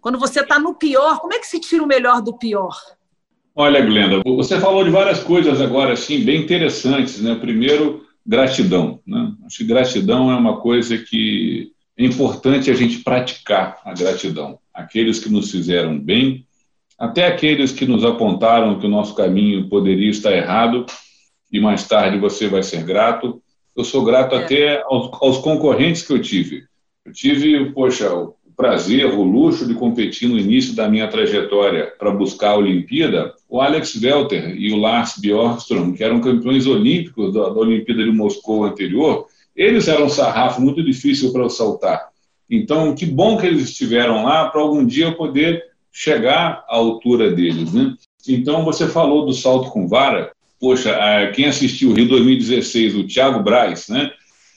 Quando 0.00 0.18
você 0.18 0.40
está 0.40 0.58
no 0.58 0.74
pior, 0.74 1.20
como 1.20 1.32
é 1.32 1.38
que 1.38 1.46
se 1.46 1.60
tira 1.60 1.82
o 1.82 1.86
melhor 1.86 2.20
do 2.20 2.36
pior? 2.36 2.76
Olha, 3.56 3.80
Glenda, 3.80 4.20
você 4.24 4.58
falou 4.58 4.82
de 4.82 4.90
várias 4.90 5.22
coisas 5.22 5.60
agora, 5.60 5.92
assim, 5.92 6.24
bem 6.24 6.42
interessantes. 6.42 7.20
Né? 7.20 7.36
Primeiro, 7.36 8.04
gratidão. 8.26 9.00
Né? 9.06 9.32
Acho 9.46 9.58
que 9.58 9.64
gratidão 9.64 10.30
é 10.30 10.36
uma 10.36 10.60
coisa 10.60 10.98
que 10.98 11.72
é 11.96 12.04
importante 12.04 12.70
a 12.70 12.74
gente 12.74 12.98
praticar 12.98 13.80
a 13.84 13.94
gratidão. 13.94 14.58
Aqueles 14.74 15.20
que 15.20 15.30
nos 15.30 15.52
fizeram 15.52 15.98
bem, 15.98 16.44
até 17.04 17.26
aqueles 17.26 17.70
que 17.70 17.84
nos 17.84 18.02
apontaram 18.02 18.78
que 18.78 18.86
o 18.86 18.88
nosso 18.88 19.14
caminho 19.14 19.68
poderia 19.68 20.10
estar 20.10 20.32
errado 20.32 20.86
e 21.52 21.60
mais 21.60 21.86
tarde 21.86 22.18
você 22.18 22.48
vai 22.48 22.62
ser 22.62 22.82
grato. 22.82 23.42
Eu 23.76 23.84
sou 23.84 24.02
grato 24.04 24.34
é. 24.34 24.38
até 24.38 24.82
aos, 24.86 25.10
aos, 25.20 25.38
concorrentes 25.38 26.02
que 26.02 26.12
eu 26.12 26.20
tive. 26.20 26.64
Eu 27.04 27.12
tive, 27.12 27.72
poxa, 27.72 28.10
o 28.10 28.34
prazer, 28.56 29.04
o 29.04 29.22
luxo 29.22 29.66
de 29.66 29.74
competir 29.74 30.28
no 30.28 30.38
início 30.38 30.74
da 30.74 30.88
minha 30.88 31.06
trajetória 31.06 31.92
para 31.98 32.10
buscar 32.10 32.52
a 32.52 32.56
Olimpíada, 32.56 33.34
o 33.50 33.60
Alex 33.60 34.00
Welter 34.02 34.56
e 34.56 34.72
o 34.72 34.76
Lars 34.76 35.18
Bjorkström, 35.18 35.92
que 35.92 36.02
eram 36.02 36.20
campeões 36.20 36.66
olímpicos 36.66 37.34
da, 37.34 37.50
da 37.50 37.60
Olimpíada 37.60 38.02
de 38.02 38.12
Moscou 38.12 38.64
anterior, 38.64 39.26
eles 39.54 39.88
eram 39.88 40.06
um 40.06 40.08
sarrafo 40.08 40.60
muito 40.60 40.82
difícil 40.82 41.30
para 41.32 41.42
eu 41.42 41.50
saltar. 41.50 42.08
Então, 42.48 42.94
que 42.94 43.04
bom 43.04 43.36
que 43.36 43.46
eles 43.46 43.64
estiveram 43.64 44.24
lá 44.24 44.48
para 44.48 44.62
algum 44.62 44.86
dia 44.86 45.06
eu 45.06 45.14
poder 45.14 45.73
chegar 45.94 46.64
à 46.68 46.74
altura 46.74 47.30
deles. 47.30 47.72
Né? 47.72 47.94
Então, 48.28 48.64
você 48.64 48.88
falou 48.88 49.24
do 49.24 49.32
salto 49.32 49.70
com 49.70 49.86
vara. 49.86 50.32
Poxa, 50.60 50.98
quem 51.34 51.46
assistiu 51.46 51.90
o 51.90 51.94
Rio 51.94 52.08
2016, 52.08 52.96
o 52.96 53.06
Thiago 53.06 53.42
Braz, 53.42 53.88
né? 53.88 54.10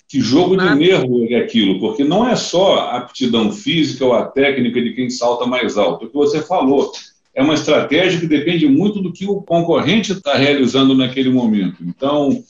Que 0.10 0.22
jogo 0.22 0.56
de 0.56 0.74
nervo 0.74 1.26
é 1.30 1.36
aquilo, 1.36 1.82
porque 1.82 2.02
não 2.02 2.28
é 2.28 2.34
só 2.36 2.78
a 2.78 2.98
aptidão 2.98 3.52
física 3.52 4.06
ou 4.06 4.14
a 4.14 4.26
técnica 4.26 4.82
de 4.82 4.94
quem 4.94 5.10
salta 5.10 5.46
mais 5.46 5.78
alto. 5.78 6.06
O 6.06 6.08
que 6.08 6.16
você 6.16 6.42
falou 6.42 6.94
é 7.36 7.44
uma 7.44 7.54
estratégia 7.54 8.22
que 8.22 8.26
depende 8.26 8.66
muito 8.68 9.02
do 9.02 9.12
que 9.12 9.26
o 9.26 9.42
concorrente 9.42 10.14
está 10.14 10.36
realizando 10.36 10.96
naquele 10.96 11.30
momento. 11.30 11.84
Então, 11.84 12.42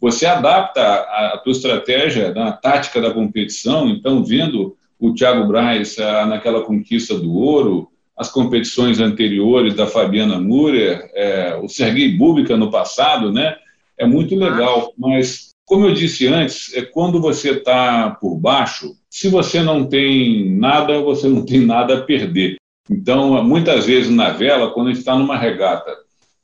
você 0.00 0.24
adapta 0.24 0.80
a, 0.80 1.34
a 1.34 1.38
tua 1.38 1.50
estratégia 1.50 2.32
na 2.32 2.52
tática 2.52 3.00
da 3.00 3.10
competição. 3.10 3.88
Então, 3.88 4.24
vendo 4.24 4.76
o 5.00 5.12
Thiago 5.12 5.48
Braz 5.48 5.98
ah, 5.98 6.26
naquela 6.26 6.62
conquista 6.62 7.18
do 7.18 7.34
ouro, 7.34 7.89
as 8.20 8.30
competições 8.30 9.00
anteriores 9.00 9.72
da 9.72 9.86
Fabiana 9.86 10.38
Murer, 10.38 11.10
é, 11.14 11.56
o 11.56 11.66
Sergei 11.70 12.14
Bubika 12.18 12.54
no 12.54 12.70
passado, 12.70 13.32
né? 13.32 13.56
É 13.96 14.04
muito 14.04 14.36
legal, 14.36 14.92
mas 14.98 15.52
como 15.64 15.86
eu 15.86 15.94
disse 15.94 16.26
antes, 16.26 16.70
é 16.74 16.82
quando 16.82 17.18
você 17.18 17.52
está 17.52 18.10
por 18.10 18.36
baixo, 18.36 18.94
se 19.08 19.28
você 19.28 19.62
não 19.62 19.86
tem 19.86 20.50
nada, 20.54 21.00
você 21.00 21.28
não 21.28 21.46
tem 21.46 21.64
nada 21.64 21.96
a 21.96 22.02
perder. 22.02 22.56
Então, 22.90 23.42
muitas 23.42 23.86
vezes 23.86 24.10
na 24.10 24.28
vela, 24.28 24.70
quando 24.70 24.88
a 24.88 24.90
gente 24.90 25.00
está 25.00 25.16
numa 25.16 25.38
regata, 25.38 25.96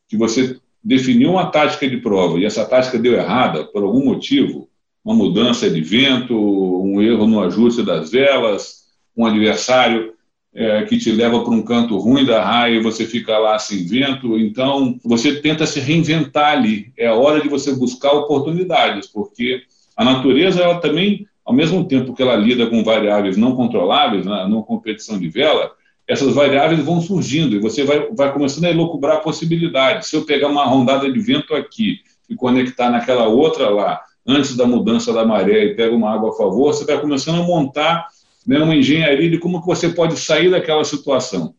que 0.09 0.17
você 0.17 0.57
definiu 0.83 1.33
uma 1.33 1.51
tática 1.51 1.87
de 1.87 1.99
prova 1.99 2.39
e 2.39 2.47
essa 2.47 2.65
tática 2.65 2.99
deu 2.99 3.13
errada 3.13 3.65
por 3.65 3.83
algum 3.83 4.03
motivo, 4.03 4.67
uma 5.05 5.15
mudança 5.15 5.69
de 5.69 5.83
vento, 5.83 6.35
um 6.35 7.03
erro 7.03 7.27
no 7.27 7.43
ajuste 7.43 7.83
das 7.83 8.11
velas, 8.11 8.87
um 9.15 9.27
adversário 9.27 10.16
é, 10.57 10.83
que 10.85 10.97
te 10.97 11.13
leva 11.13 11.45
para 11.45 11.53
um 11.53 11.61
canto 11.61 11.99
ruim 11.99 12.25
da 12.25 12.43
raia 12.43 12.77
e 12.77 12.83
você 12.83 13.05
fica 13.05 13.37
lá 13.37 13.59
sem 13.59 13.85
vento. 13.85 14.39
Então, 14.39 14.99
você 15.05 15.37
tenta 15.43 15.67
se 15.67 15.79
reinventar 15.81 16.53
ali. 16.53 16.91
É 16.97 17.11
hora 17.11 17.43
de 17.43 17.49
você 17.49 17.75
buscar 17.75 18.13
oportunidades, 18.13 19.07
porque 19.07 19.61
a 19.95 20.03
natureza, 20.03 20.63
ela 20.63 20.81
também, 20.81 21.27
ao 21.45 21.53
mesmo 21.53 21.85
tempo 21.85 22.15
que 22.15 22.23
ela 22.23 22.35
lida 22.35 22.67
com 22.69 22.83
variáveis 22.83 23.37
não 23.37 23.55
controláveis, 23.55 24.25
na, 24.25 24.45
né, 24.45 24.49
numa 24.49 24.63
competição 24.63 25.19
de 25.19 25.29
vela, 25.29 25.73
essas 26.09 26.35
variáveis 26.35 26.83
vão 26.83 27.03
surgindo 27.03 27.55
e 27.55 27.59
você 27.59 27.85
vai, 27.85 28.09
vai 28.13 28.33
começando 28.33 28.65
a 28.65 28.71
elocubrar 28.71 29.21
possibilidades. 29.21 30.09
Se 30.09 30.17
eu 30.17 30.25
pegar 30.25 30.49
uma 30.49 30.65
rondada 30.65 31.13
de 31.13 31.21
vento 31.21 31.55
aqui 31.55 31.99
e 32.31 32.35
conectar 32.35 32.89
naquela 32.89 33.29
outra 33.29 33.69
lá, 33.69 34.01
antes 34.27 34.57
da 34.57 34.65
mudança 34.65 35.13
da 35.13 35.25
maré 35.25 35.65
e 35.67 35.75
pega 35.75 35.95
uma 35.95 36.15
água 36.15 36.31
a 36.31 36.33
favor, 36.33 36.73
você 36.73 36.87
vai 36.87 36.99
começando 36.99 37.43
a 37.43 37.47
montar 37.47 38.07
né, 38.47 38.59
uma 38.59 38.77
engenharia 38.77 39.31
de 39.31 39.39
como 39.39 39.61
você 39.61 39.89
pode 39.89 40.19
sair 40.19 40.51
daquela 40.51 40.85
situação. 40.85 41.55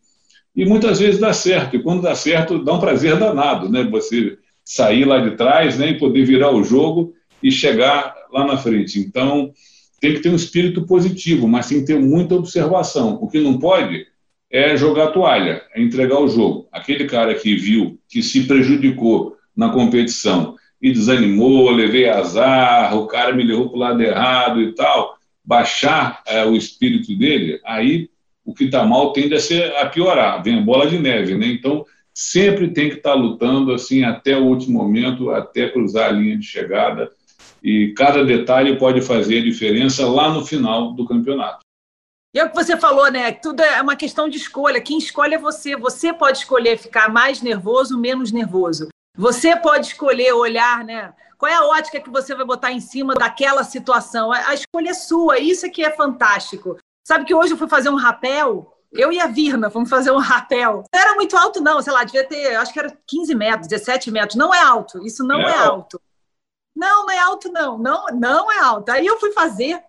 E 0.56 0.66
muitas 0.66 1.00
vezes 1.00 1.20
dá 1.20 1.34
certo, 1.34 1.76
e 1.76 1.84
quando 1.84 2.02
dá 2.02 2.16
certo, 2.16 2.64
dá 2.64 2.74
um 2.74 2.80
prazer 2.80 3.18
danado, 3.18 3.70
né? 3.70 3.84
Você 3.92 4.38
sair 4.66 5.06
lá 5.06 5.20
de 5.20 5.36
trás 5.38 5.78
né, 5.78 5.92
e 5.92 6.00
poder 6.00 6.26
virar 6.26 6.52
o 6.52 6.64
jogo 6.64 7.14
e 7.42 7.52
chegar 7.52 8.16
lá 8.32 8.46
na 8.46 8.58
frente. 8.58 9.00
Então, 9.00 9.52
tem 10.00 10.14
que 10.14 10.20
ter 10.20 10.30
um 10.30 10.36
espírito 10.36 10.86
positivo, 10.86 11.48
mas 11.48 11.68
tem 11.68 11.80
que 11.80 11.86
ter 11.86 12.00
muita 12.00 12.36
observação. 12.36 13.20
O 13.22 13.28
que 13.28 13.40
não 13.40 13.60
pode 13.60 14.06
é 14.50 14.76
jogar 14.76 15.06
a 15.06 15.12
toalha, 15.12 15.62
é 15.74 15.82
entregar 15.82 16.20
o 16.20 16.28
jogo. 16.28 16.68
Aquele 16.72 17.06
cara 17.06 17.34
que 17.36 17.56
viu 17.56 18.00
que 18.10 18.24
se 18.24 18.44
prejudicou 18.44 19.36
na 19.56 19.70
competição 19.70 20.56
e 20.82 20.92
desanimou, 20.92 21.70
levei 21.72 22.08
azar, 22.10 22.96
o 22.96 23.08
cara 23.08 23.34
me 23.34 23.44
levou 23.44 23.70
para 23.70 23.78
o 23.78 23.80
lado 23.80 24.02
errado 24.02 24.62
e 24.62 24.74
tal, 24.74 25.17
baixar 25.48 26.22
é, 26.28 26.44
o 26.46 26.58
espírito 26.58 27.18
dele, 27.18 27.62
aí 27.64 28.10
o 28.44 28.54
que 28.54 28.66
está 28.66 28.84
mal 28.84 29.14
tende 29.14 29.34
a, 29.34 29.40
ser, 29.40 29.74
a 29.78 29.86
piorar, 29.86 30.44
vem 30.44 30.60
a 30.60 30.62
bola 30.62 30.88
de 30.88 31.00
neve, 31.00 31.36
né? 31.36 31.48
Então, 31.48 31.86
sempre 32.14 32.70
tem 32.70 32.90
que 32.90 32.96
estar 32.96 33.12
tá 33.12 33.16
lutando 33.16 33.74
assim 33.74 34.04
até 34.04 34.38
o 34.38 34.44
último 34.44 34.80
momento, 34.80 35.32
até 35.32 35.70
cruzar 35.70 36.10
a 36.10 36.12
linha 36.12 36.38
de 36.38 36.46
chegada, 36.46 37.10
e 37.64 37.94
cada 37.96 38.26
detalhe 38.26 38.78
pode 38.78 39.02
fazer 39.02 39.40
a 39.40 39.44
diferença 39.44 40.06
lá 40.06 40.30
no 40.30 40.46
final 40.46 40.92
do 40.94 41.06
campeonato. 41.06 41.60
E 42.34 42.40
é 42.40 42.44
o 42.44 42.50
que 42.50 42.56
você 42.56 42.76
falou, 42.76 43.10
né? 43.10 43.32
Tudo 43.32 43.62
é 43.62 43.82
uma 43.82 43.96
questão 43.96 44.28
de 44.28 44.38
escolha. 44.38 44.82
Quem 44.82 44.98
escolhe 44.98 45.34
é 45.34 45.40
você. 45.40 45.76
Você 45.76 46.14
pode 46.14 46.40
escolher 46.40 46.78
ficar 46.78 47.10
mais 47.10 47.42
nervoso, 47.42 47.98
menos 47.98 48.32
nervoso. 48.32 48.90
Você 49.18 49.56
pode 49.56 49.88
escolher 49.88 50.34
olhar, 50.34 50.84
né? 50.84 51.14
Qual 51.38 51.52
é 51.52 51.56
a 51.56 51.66
ótica 51.66 52.00
que 52.00 52.10
você 52.10 52.34
vai 52.34 52.46
botar 52.46 52.72
em 52.72 52.80
cima 52.80 53.14
daquela 53.14 53.64
situação? 53.64 54.32
A 54.32 54.54
escolha 54.54 54.90
é 54.90 54.94
sua, 54.94 55.40
isso 55.40 55.66
é 55.66 55.70
que 55.70 55.84
é 55.84 55.92
fantástico. 55.92 56.78
Sabe 57.06 57.26
que 57.26 57.36
hoje 57.36 57.54
eu 57.54 57.58
fui 57.58 57.68
fazer 57.68 57.90
um 57.90 57.96
rapel, 57.96 58.76
eu 58.92 59.12
e 59.12 59.20
a 59.20 59.28
Virna 59.28 59.70
fomos 59.70 59.90
fazer 59.90 60.12
um 60.12 60.18
rapel. 60.18 60.84
Não 60.92 61.00
era 61.00 61.14
muito 61.14 61.38
alto, 61.38 61.62
não, 61.62 61.82
sei 61.82 61.94
lá, 61.94 62.04
devia 62.04 62.28
ter, 62.28 62.56
acho 62.56 62.74
que 62.74 62.80
era 62.80 62.98
15 63.06 63.36
metros, 63.36 63.68
17 63.68 64.12
metros. 64.12 64.36
Não 64.36 64.54
é 64.54 64.60
alto, 64.60 65.06
isso 65.06 65.24
não 65.24 65.40
é, 65.42 65.52
é 65.52 65.58
alto. 65.58 66.02
Não, 66.76 67.06
não 67.06 67.12
é 67.12 67.20
alto, 67.20 67.52
não. 67.52 67.78
Não, 67.78 68.06
não 68.14 68.52
é 68.52 68.60
alto. 68.60 68.90
Aí 68.90 69.06
eu 69.06 69.20
fui 69.20 69.32
fazer. 69.32 69.82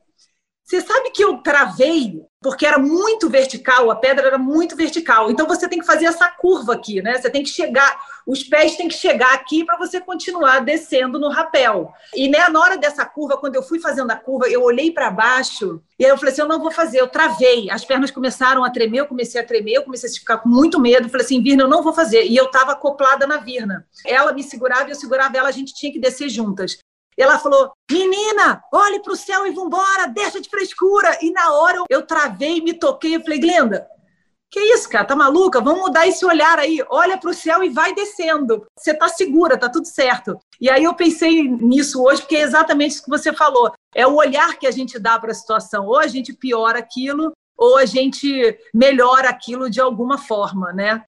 Você 0.69 0.83
sabe 0.83 1.11
que 1.13 1.25
eu 1.25 1.39
travei 1.39 2.21
porque 2.43 2.67
era 2.67 2.79
muito 2.79 3.29
vertical, 3.31 3.91
a 3.91 3.97
pedra 3.97 4.27
era 4.27 4.39
muito 4.39 4.77
vertical. 4.77 5.31
Então 5.31 5.47
você 5.47 5.67
tem 5.67 5.79
que 5.79 5.87
fazer 5.87 6.05
essa 6.05 6.29
curva 6.29 6.75
aqui, 6.75 7.01
né? 7.01 7.17
Você 7.17 7.31
tem 7.31 7.43
que 7.43 7.49
chegar, 7.49 7.99
os 8.27 8.45
pés 8.45 8.77
têm 8.77 8.87
que 8.87 8.95
chegar 8.95 9.33
aqui 9.33 9.65
para 9.65 9.79
você 9.79 9.99
continuar 9.99 10.61
descendo 10.61 11.19
no 11.19 11.31
rapel. 11.31 11.91
E 12.15 12.29
né, 12.29 12.47
na 12.49 12.61
hora 12.61 12.77
dessa 12.77 13.05
curva, 13.07 13.39
quando 13.39 13.57
eu 13.57 13.63
fui 13.63 13.81
fazendo 13.81 14.11
a 14.11 14.17
curva, 14.17 14.47
eu 14.47 14.63
olhei 14.63 14.93
para 14.93 15.11
baixo 15.11 15.83
e 15.99 16.05
aí 16.05 16.11
eu 16.11 16.19
falei 16.19 16.33
assim: 16.33 16.43
eu 16.43 16.49
não 16.49 16.61
vou 16.61 16.71
fazer, 16.71 17.01
eu 17.01 17.09
travei. 17.09 17.71
As 17.71 17.85
pernas 17.85 18.11
começaram 18.11 18.63
a 18.63 18.71
tremer, 18.71 19.01
eu 19.01 19.07
comecei 19.07 19.41
a 19.41 19.45
tremer, 19.45 19.73
eu 19.73 19.85
comecei 19.85 20.11
a 20.11 20.13
ficar 20.13 20.39
com 20.39 20.51
muito 20.51 20.79
medo. 20.79 21.09
Falei 21.09 21.25
assim: 21.25 21.43
Virna, 21.43 21.65
eu 21.65 21.69
não 21.69 21.83
vou 21.83 21.95
fazer. 21.95 22.25
E 22.25 22.37
eu 22.37 22.45
estava 22.45 22.73
acoplada 22.73 23.27
na 23.27 23.39
Virna. 23.39 23.87
Ela 24.07 24.33
me 24.33 24.43
segurava 24.43 24.89
e 24.89 24.93
eu 24.93 24.97
segurava 24.97 25.37
ela, 25.37 25.49
a 25.49 25.53
gente 25.53 25.75
tinha 25.75 25.91
que 25.91 25.99
descer 25.99 26.29
juntas. 26.29 26.79
Ela 27.19 27.39
falou: 27.39 27.73
Menina, 27.91 28.63
olhe 28.73 29.01
para 29.01 29.13
o 29.13 29.17
céu 29.17 29.47
e 29.47 29.51
vambora, 29.51 30.07
deixa 30.07 30.41
de 30.41 30.49
frescura. 30.49 31.19
E 31.21 31.31
na 31.33 31.53
hora 31.53 31.85
eu 31.91 32.07
travei, 32.07 32.61
me 32.61 32.75
toquei 32.75 33.17
e 33.17 33.23
falei: 33.23 33.41
Glenda, 33.41 33.89
que 34.51 34.61
isso, 34.61 34.89
cara? 34.89 35.05
Tá 35.05 35.15
maluca? 35.15 35.61
Vamos 35.61 35.81
mudar 35.81 36.07
esse 36.07 36.25
olhar 36.25 36.59
aí. 36.59 36.83
Olha 36.89 37.19
para 37.19 37.31
o 37.31 37.35
céu 37.35 37.63
e 37.63 37.69
vai 37.69 37.95
descendo. 37.95 38.65
Você 38.79 38.95
tá 38.95 39.09
segura, 39.09 39.59
tá 39.59 39.69
tudo 39.69 39.87
certo. 39.87 40.39
E 40.61 40.71
aí 40.71 40.85
eu 40.85 40.95
pensei 40.95 41.43
nisso 41.43 42.03
hoje, 42.03 42.23
porque 42.23 42.37
é 42.37 42.43
exatamente 42.43 42.93
isso 42.93 43.05
que 43.05 43.11
você 43.11 43.33
falou. 43.33 43.73
É 43.95 44.07
o 44.07 44.15
olhar 44.15 44.59
que 44.59 44.67
a 44.67 44.71
gente 44.71 44.99
dá 44.99 45.19
para 45.19 45.33
a 45.33 45.35
situação. 45.35 45.87
Ou 45.87 45.99
a 45.99 46.07
gente 46.07 46.33
piora 46.33 46.79
aquilo, 46.79 47.33
ou 47.59 47.77
a 47.77 47.85
gente 47.85 48.57
melhora 48.73 49.29
aquilo 49.29 49.69
de 49.69 49.81
alguma 49.81 50.17
forma, 50.17 50.73
né? 50.73 51.03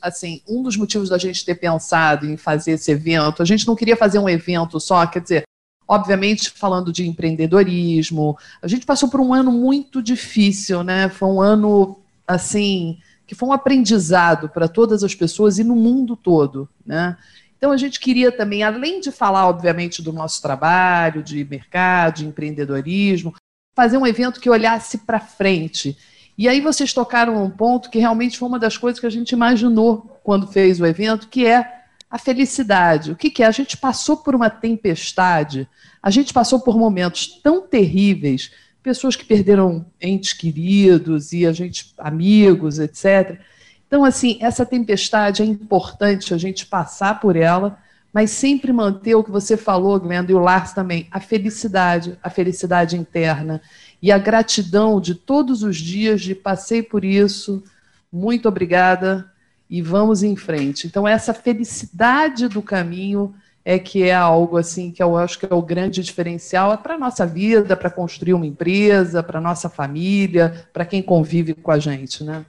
Assim, 0.00 0.42
um 0.46 0.62
dos 0.62 0.76
motivos 0.76 1.08
da 1.08 1.18
gente 1.18 1.44
ter 1.44 1.54
pensado 1.54 2.26
em 2.26 2.36
fazer 2.36 2.72
esse 2.72 2.90
evento, 2.92 3.42
a 3.42 3.44
gente 3.44 3.66
não 3.66 3.76
queria 3.76 3.96
fazer 3.96 4.18
um 4.18 4.28
evento 4.28 4.78
só, 4.78 5.06
quer 5.06 5.20
dizer, 5.20 5.44
obviamente 5.86 6.50
falando 6.50 6.92
de 6.92 7.06
empreendedorismo. 7.06 8.36
A 8.62 8.68
gente 8.68 8.86
passou 8.86 9.08
por 9.08 9.20
um 9.20 9.32
ano 9.32 9.52
muito 9.52 10.02
difícil, 10.02 10.82
né? 10.82 11.08
Foi 11.08 11.28
um 11.28 11.40
ano 11.40 11.98
assim 12.26 12.98
que 13.26 13.34
foi 13.34 13.48
um 13.48 13.52
aprendizado 13.52 14.48
para 14.48 14.68
todas 14.68 15.02
as 15.02 15.14
pessoas 15.14 15.58
e 15.58 15.64
no 15.64 15.74
mundo 15.74 16.16
todo, 16.16 16.68
né? 16.84 17.16
Então 17.56 17.72
a 17.72 17.76
gente 17.76 17.98
queria 17.98 18.30
também, 18.30 18.62
além 18.62 19.00
de 19.00 19.10
falar 19.10 19.48
obviamente 19.48 20.02
do 20.02 20.12
nosso 20.12 20.42
trabalho, 20.42 21.22
de 21.22 21.44
mercado, 21.44 22.16
de 22.16 22.26
empreendedorismo, 22.26 23.34
fazer 23.74 23.96
um 23.96 24.06
evento 24.06 24.40
que 24.40 24.50
olhasse 24.50 24.98
para 24.98 25.18
frente. 25.18 25.96
E 26.36 26.48
aí 26.48 26.60
vocês 26.60 26.92
tocaram 26.92 27.42
um 27.42 27.48
ponto 27.48 27.88
que 27.88 27.98
realmente 27.98 28.38
foi 28.38 28.48
uma 28.48 28.58
das 28.58 28.76
coisas 28.76 29.00
que 29.00 29.06
a 29.06 29.10
gente 29.10 29.32
imaginou 29.32 30.20
quando 30.22 30.46
fez 30.46 30.80
o 30.80 30.86
evento, 30.86 31.28
que 31.28 31.46
é 31.46 31.83
a 32.14 32.18
felicidade. 32.18 33.10
O 33.10 33.16
que, 33.16 33.28
que 33.28 33.42
é? 33.42 33.46
A 33.46 33.50
gente 33.50 33.76
passou 33.76 34.18
por 34.18 34.36
uma 34.36 34.48
tempestade, 34.48 35.68
a 36.00 36.10
gente 36.10 36.32
passou 36.32 36.60
por 36.60 36.78
momentos 36.78 37.40
tão 37.42 37.66
terríveis, 37.66 38.52
pessoas 38.84 39.16
que 39.16 39.24
perderam 39.24 39.84
entes 40.00 40.32
queridos 40.32 41.32
e 41.32 41.44
a 41.44 41.52
gente 41.52 41.92
amigos, 41.98 42.78
etc. 42.78 43.40
Então, 43.88 44.04
assim, 44.04 44.38
essa 44.40 44.64
tempestade 44.64 45.42
é 45.42 45.44
importante 45.44 46.32
a 46.32 46.38
gente 46.38 46.66
passar 46.66 47.18
por 47.18 47.34
ela, 47.34 47.80
mas 48.12 48.30
sempre 48.30 48.72
manter 48.72 49.16
o 49.16 49.24
que 49.24 49.32
você 49.32 49.56
falou, 49.56 49.98
Glenda, 49.98 50.30
e 50.30 50.36
o 50.36 50.38
Lars 50.38 50.72
também, 50.72 51.08
a 51.10 51.18
felicidade, 51.18 52.16
a 52.22 52.30
felicidade 52.30 52.96
interna 52.96 53.60
e 54.00 54.12
a 54.12 54.18
gratidão 54.18 55.00
de 55.00 55.16
todos 55.16 55.64
os 55.64 55.78
dias 55.78 56.20
de 56.20 56.32
passei 56.32 56.80
por 56.80 57.04
isso. 57.04 57.64
Muito 58.12 58.46
obrigada 58.46 59.33
e 59.74 59.82
vamos 59.82 60.22
em 60.22 60.36
frente. 60.36 60.86
Então, 60.86 61.06
essa 61.06 61.34
felicidade 61.34 62.46
do 62.46 62.62
caminho 62.62 63.34
é 63.64 63.76
que 63.76 64.04
é 64.04 64.14
algo 64.14 64.56
assim 64.56 64.92
que 64.92 65.02
eu 65.02 65.16
acho 65.16 65.36
que 65.36 65.46
é 65.46 65.52
o 65.52 65.60
grande 65.60 66.00
diferencial 66.00 66.72
é 66.72 66.76
para 66.76 66.94
a 66.94 66.98
nossa 66.98 67.26
vida, 67.26 67.76
para 67.76 67.90
construir 67.90 68.34
uma 68.34 68.46
empresa, 68.46 69.20
para 69.20 69.40
a 69.40 69.42
nossa 69.42 69.68
família, 69.68 70.64
para 70.72 70.84
quem 70.84 71.02
convive 71.02 71.54
com 71.54 71.72
a 71.72 71.78
gente, 71.80 72.22
né? 72.22 72.44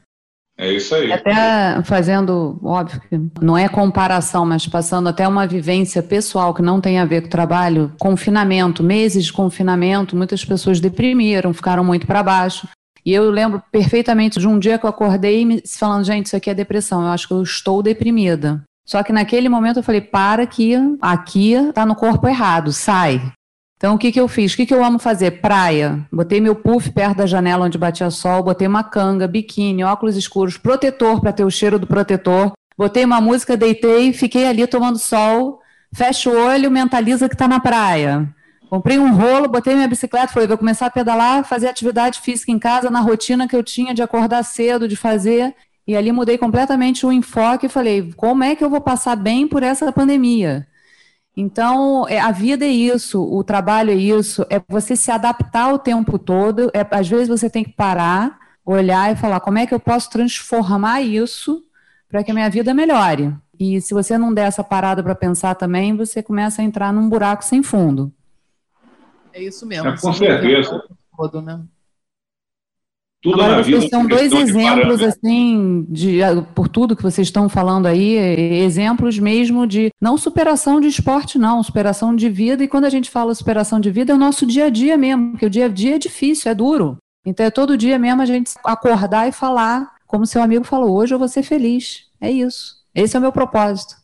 É 0.56 0.72
isso 0.72 0.94
aí. 0.94 1.12
Até 1.12 1.82
fazendo, 1.84 2.60
óbvio 2.64 3.02
que 3.10 3.20
não 3.42 3.58
é 3.58 3.68
comparação, 3.68 4.46
mas 4.46 4.68
passando 4.68 5.10
até 5.10 5.28
uma 5.28 5.48
vivência 5.48 6.04
pessoal 6.04 6.54
que 6.54 6.62
não 6.62 6.80
tem 6.80 7.00
a 7.00 7.06
ver 7.06 7.22
com 7.22 7.28
o 7.28 7.32
trabalho, 7.32 7.92
confinamento, 8.00 8.84
meses 8.84 9.26
de 9.26 9.34
confinamento, 9.34 10.16
muitas 10.16 10.46
pessoas 10.46 10.80
deprimiram, 10.80 11.56
ficaram 11.56 11.84
muito 11.84 12.06
para 12.06 12.22
baixo. 12.22 12.68
E 13.06 13.14
eu 13.14 13.30
lembro 13.30 13.62
perfeitamente 13.72 14.40
de 14.40 14.48
um 14.48 14.58
dia 14.58 14.80
que 14.80 14.86
eu 14.86 14.90
acordei 14.90 15.46
me 15.46 15.62
falando, 15.68 16.04
gente, 16.04 16.26
isso 16.26 16.36
aqui 16.36 16.50
é 16.50 16.54
depressão, 16.56 17.04
eu 17.04 17.10
acho 17.10 17.28
que 17.28 17.34
eu 17.34 17.44
estou 17.44 17.84
deprimida. 17.84 18.64
Só 18.86 19.04
que 19.04 19.14
naquele 19.14 19.48
momento 19.48 19.78
eu 19.78 19.84
falei, 19.84 20.02
para 20.02 20.46
que 20.48 20.74
aqui 21.02 21.56
tá 21.74 21.86
no 21.86 21.96
corpo 21.96 22.28
errado, 22.28 22.74
sai. 22.74 23.22
Então 23.78 23.96
o 23.96 23.98
que, 23.98 24.12
que 24.12 24.20
eu 24.20 24.28
fiz? 24.28 24.54
O 24.54 24.58
que, 24.58 24.66
que 24.66 24.74
eu 24.74 24.84
amo 24.84 24.98
fazer? 24.98 25.42
Praia. 25.42 26.06
Botei 26.12 26.40
meu 26.40 26.56
puff 26.56 26.92
perto 26.92 27.18
da 27.18 27.26
janela 27.26 27.66
onde 27.66 27.78
batia 27.78 28.10
sol, 28.10 28.42
botei 28.42 28.68
uma 28.68 28.84
canga, 28.84 29.28
biquíni, 29.28 29.84
óculos 29.84 30.16
escuros, 30.16 30.58
protetor 30.58 31.22
para 31.22 31.34
ter 31.34 31.44
o 31.44 31.52
cheiro 31.52 31.78
do 31.78 31.86
protetor. 31.86 32.54
Botei 32.78 33.06
uma 33.06 33.22
música, 33.22 33.56
deitei, 33.56 34.14
fiquei 34.14 34.48
ali 34.48 34.66
tomando 34.66 34.98
sol, 34.98 35.60
fecha 35.94 36.30
o 36.30 36.36
olho, 36.36 36.72
mentaliza 36.72 37.30
que 37.30 37.38
tá 37.38 37.48
na 37.48 37.60
praia. 37.60 38.28
Comprei 38.76 39.00
um 39.00 39.16
rolo, 39.16 39.48
botei 39.48 39.74
minha 39.74 39.88
bicicleta, 39.88 40.34
falei, 40.34 40.50
vou 40.50 40.58
começar 40.58 40.88
a 40.88 40.90
pedalar, 40.90 41.46
fazer 41.46 41.70
atividade 41.70 42.20
física 42.20 42.52
em 42.52 42.60
casa, 42.60 42.90
na 42.90 43.00
rotina 43.00 43.48
que 43.48 43.56
eu 43.56 43.64
tinha 43.64 43.94
de 43.94 44.04
acordar 44.04 44.44
cedo, 44.44 44.86
de 44.86 44.98
fazer. 44.98 45.56
E 45.88 45.96
ali 45.96 46.12
mudei 46.12 46.38
completamente 46.38 47.06
o 47.06 47.12
enfoque 47.12 47.68
e 47.68 47.70
falei, 47.70 48.12
como 48.18 48.44
é 48.44 48.54
que 48.54 48.62
eu 48.62 48.70
vou 48.70 48.82
passar 48.82 49.16
bem 49.16 49.48
por 49.48 49.64
essa 49.64 49.90
pandemia? 49.94 50.68
Então, 51.38 52.06
é, 52.10 52.20
a 52.20 52.32
vida 52.32 52.66
é 52.66 52.68
isso, 52.68 53.24
o 53.24 53.46
trabalho 53.46 53.92
é 53.92 53.96
isso, 53.96 54.46
é 54.50 54.62
você 54.68 54.94
se 54.94 55.10
adaptar 55.10 55.74
o 55.74 55.80
tempo 55.80 56.20
todo. 56.20 56.70
É, 56.74 56.86
às 56.92 57.08
vezes 57.08 57.30
você 57.30 57.50
tem 57.50 57.64
que 57.64 57.72
parar, 57.72 58.38
olhar 58.66 59.10
e 59.10 59.16
falar 59.16 59.40
como 59.40 59.58
é 59.58 59.66
que 59.66 59.74
eu 59.74 59.80
posso 59.80 60.10
transformar 60.10 61.02
isso 61.02 61.64
para 62.10 62.26
que 62.26 62.32
a 62.32 62.34
minha 62.34 62.50
vida 62.50 62.74
melhore. 62.74 63.34
E 63.58 63.80
se 63.80 63.94
você 63.94 64.18
não 64.18 64.34
der 64.34 64.48
essa 64.48 64.66
parada 64.66 65.02
para 65.02 65.16
pensar 65.16 65.56
também, 65.56 65.96
você 65.96 66.22
começa 66.22 66.62
a 66.62 66.66
entrar 66.66 66.92
num 66.92 67.08
buraco 67.08 67.42
sem 67.42 67.64
fundo. 67.64 68.12
É 69.36 69.44
isso 69.44 69.66
mesmo. 69.66 69.90
É, 69.90 69.98
com 69.98 70.14
certeza. 70.14 70.82
Todo, 71.16 71.42
né? 71.42 71.62
Tudo 73.22 73.42
Agora, 73.42 73.64
vocês 73.64 73.82
vida 73.82 73.90
são 73.90 74.04
é 74.04 74.08
dois 74.08 74.32
exemplos, 74.32 75.02
assim, 75.02 75.86
de, 75.90 76.20
por 76.54 76.70
tudo 76.70 76.96
que 76.96 77.04
vocês 77.04 77.28
estão 77.28 77.50
falando 77.50 77.86
aí, 77.86 78.16
exemplos 78.16 79.20
mesmo 79.20 79.68
de, 79.68 79.90
não 80.00 80.18
superação 80.18 80.80
de 80.80 80.88
esporte, 80.88 81.38
não, 81.38 81.62
superação 81.64 82.16
de 82.16 82.30
vida. 82.30 82.64
E 82.64 82.68
quando 82.68 82.86
a 82.86 82.90
gente 82.90 83.10
fala 83.10 83.36
superação 83.36 83.80
de 83.80 83.92
vida, 83.92 84.14
é 84.14 84.16
o 84.16 84.20
nosso 84.20 84.46
dia 84.46 84.66
a 84.66 84.70
dia 84.70 84.96
mesmo, 84.96 85.32
porque 85.32 85.48
o 85.48 85.50
dia 85.50 85.66
a 85.66 85.70
dia 85.70 85.96
é 85.96 86.00
difícil, 86.00 86.50
é 86.50 86.56
duro. 86.56 86.98
Então 87.26 87.46
é 87.46 87.50
todo 87.50 87.78
dia 87.78 88.00
mesmo 88.00 88.22
a 88.22 88.26
gente 88.26 88.54
acordar 88.64 89.28
e 89.28 89.34
falar, 89.34 89.96
como 90.08 90.26
seu 90.26 90.42
amigo 90.42 90.64
falou, 90.64 90.96
hoje 90.96 91.14
eu 91.14 91.20
vou 91.20 91.28
ser 91.28 91.44
feliz. 91.44 92.06
É 92.22 92.32
isso. 92.32 92.76
Esse 92.94 93.18
é 93.18 93.20
o 93.20 93.22
meu 93.22 93.34
propósito. 93.34 93.96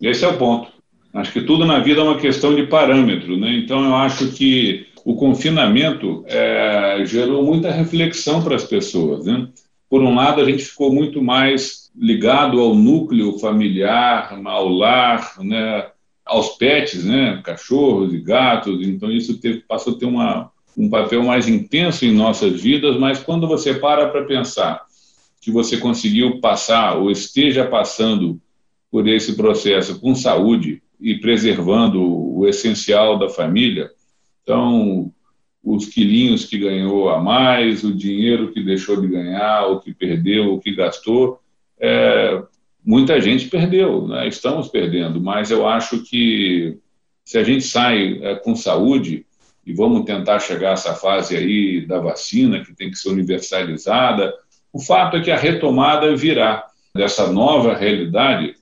Esse 0.00 0.24
é 0.24 0.28
o 0.28 0.38
ponto. 0.38 0.75
Acho 1.16 1.32
que 1.32 1.40
tudo 1.40 1.64
na 1.64 1.78
vida 1.78 2.02
é 2.02 2.04
uma 2.04 2.18
questão 2.18 2.54
de 2.54 2.66
parâmetro, 2.66 3.38
né? 3.38 3.56
Então 3.56 3.82
eu 3.82 3.94
acho 3.96 4.32
que 4.32 4.86
o 5.02 5.14
confinamento 5.14 6.22
é, 6.26 7.02
gerou 7.06 7.42
muita 7.42 7.70
reflexão 7.70 8.42
para 8.42 8.54
as 8.54 8.64
pessoas, 8.64 9.24
né? 9.24 9.48
Por 9.88 10.02
um 10.02 10.14
lado, 10.14 10.42
a 10.42 10.44
gente 10.44 10.62
ficou 10.64 10.92
muito 10.92 11.22
mais 11.22 11.90
ligado 11.96 12.60
ao 12.60 12.74
núcleo 12.74 13.38
familiar, 13.38 14.38
ao 14.44 14.68
lar, 14.68 15.36
né? 15.40 15.86
Aos 16.22 16.50
pets, 16.58 17.02
né? 17.02 17.40
Cachorros 17.42 18.12
e 18.12 18.18
gatos. 18.18 18.86
Então 18.86 19.10
isso 19.10 19.40
teve, 19.40 19.60
passou 19.60 19.94
a 19.94 19.98
ter 19.98 20.04
uma, 20.04 20.50
um 20.76 20.90
papel 20.90 21.22
mais 21.22 21.48
intenso 21.48 22.04
em 22.04 22.12
nossas 22.12 22.60
vidas. 22.60 22.98
Mas 22.98 23.20
quando 23.20 23.48
você 23.48 23.72
para 23.72 24.08
para 24.08 24.26
pensar 24.26 24.84
que 25.40 25.50
você 25.50 25.78
conseguiu 25.78 26.40
passar 26.40 26.98
ou 26.98 27.10
esteja 27.10 27.64
passando 27.64 28.38
por 28.90 29.08
esse 29.08 29.34
processo 29.34 29.98
com 29.98 30.14
saúde 30.14 30.82
e 31.00 31.16
preservando 31.16 32.02
o 32.02 32.46
essencial 32.46 33.18
da 33.18 33.28
família. 33.28 33.90
Então, 34.42 35.12
os 35.62 35.86
quilinhos 35.86 36.44
que 36.44 36.58
ganhou 36.58 37.10
a 37.10 37.20
mais, 37.20 37.82
o 37.82 37.92
dinheiro 37.92 38.52
que 38.52 38.62
deixou 38.62 39.00
de 39.00 39.08
ganhar, 39.08 39.66
o 39.66 39.80
que 39.80 39.92
perdeu, 39.92 40.54
o 40.54 40.60
que 40.60 40.74
gastou, 40.74 41.40
é, 41.78 42.42
muita 42.84 43.20
gente 43.20 43.48
perdeu, 43.48 44.06
né? 44.06 44.28
estamos 44.28 44.68
perdendo, 44.68 45.20
mas 45.20 45.50
eu 45.50 45.66
acho 45.66 46.02
que 46.04 46.78
se 47.24 47.36
a 47.36 47.42
gente 47.42 47.64
sai 47.64 48.20
é, 48.22 48.36
com 48.36 48.54
saúde 48.54 49.26
e 49.66 49.72
vamos 49.72 50.04
tentar 50.04 50.38
chegar 50.38 50.70
a 50.70 50.72
essa 50.74 50.94
fase 50.94 51.36
aí 51.36 51.84
da 51.84 51.98
vacina, 51.98 52.64
que 52.64 52.72
tem 52.72 52.88
que 52.88 52.96
ser 52.96 53.08
universalizada, 53.08 54.32
o 54.72 54.80
fato 54.80 55.16
é 55.16 55.20
que 55.20 55.32
a 55.32 55.36
retomada 55.36 56.14
virá 56.14 56.64
dessa 56.94 57.32
nova 57.32 57.74
realidade 57.74 58.54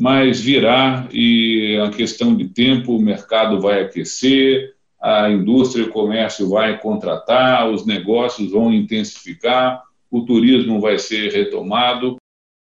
mas 0.00 0.40
virá 0.40 1.06
e 1.12 1.78
a 1.84 1.90
questão 1.90 2.34
de 2.34 2.48
tempo, 2.48 2.96
o 2.96 3.02
mercado 3.02 3.60
vai 3.60 3.82
aquecer, 3.82 4.74
a 4.98 5.30
indústria 5.30 5.82
e 5.82 5.86
o 5.86 5.90
comércio 5.90 6.48
vai 6.48 6.80
contratar, 6.80 7.68
os 7.68 7.84
negócios 7.84 8.50
vão 8.50 8.72
intensificar, 8.72 9.82
o 10.10 10.22
turismo 10.22 10.80
vai 10.80 10.98
ser 10.98 11.30
retomado. 11.30 12.16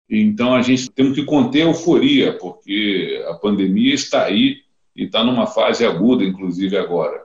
Então 0.08 0.54
a 0.54 0.62
gente 0.62 0.92
tem 0.92 1.12
que 1.12 1.24
conter 1.24 1.64
a 1.64 1.66
euforia, 1.66 2.34
porque 2.34 3.24
a 3.28 3.34
pandemia 3.34 3.96
está 3.96 4.26
aí 4.26 4.58
e 4.96 5.06
está 5.06 5.24
numa 5.24 5.48
fase 5.48 5.84
aguda, 5.84 6.24
inclusive 6.24 6.78
agora. 6.78 7.24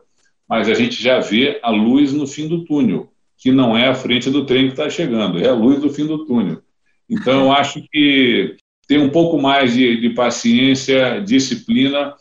Mas 0.49 0.71
a 0.71 0.75
gente 0.75 1.03
já 1.03 1.21
vê 1.21 1.61
a 1.63 1.71
luz 1.71 2.15
no 2.15 2.27
fim 2.27 2.49
do 2.49 2.65
túnel, 2.65 3.13
que 3.37 3.53
não 3.53 3.77
é 3.77 3.89
a 3.89 3.95
frente 3.95 4.31
do 4.31 4.47
trem 4.47 4.69
que 4.69 4.73
está 4.73 4.89
chegando, 4.89 5.39
é 5.39 5.49
a 5.49 5.55
luz 5.55 5.83
do 5.83 5.91
fim 5.91 6.07
do 6.07 6.25
túnel. 6.25 6.63
Então 7.11 7.45
eu 7.45 7.53
acho 7.53 7.83
que 7.93 8.57
ter 8.89 8.99
um 8.99 9.11
pouco 9.11 9.39
mais 9.39 9.75
de, 9.75 10.01
de, 10.01 10.11
paciência, 10.11 11.21
disciplina, 11.21 12.15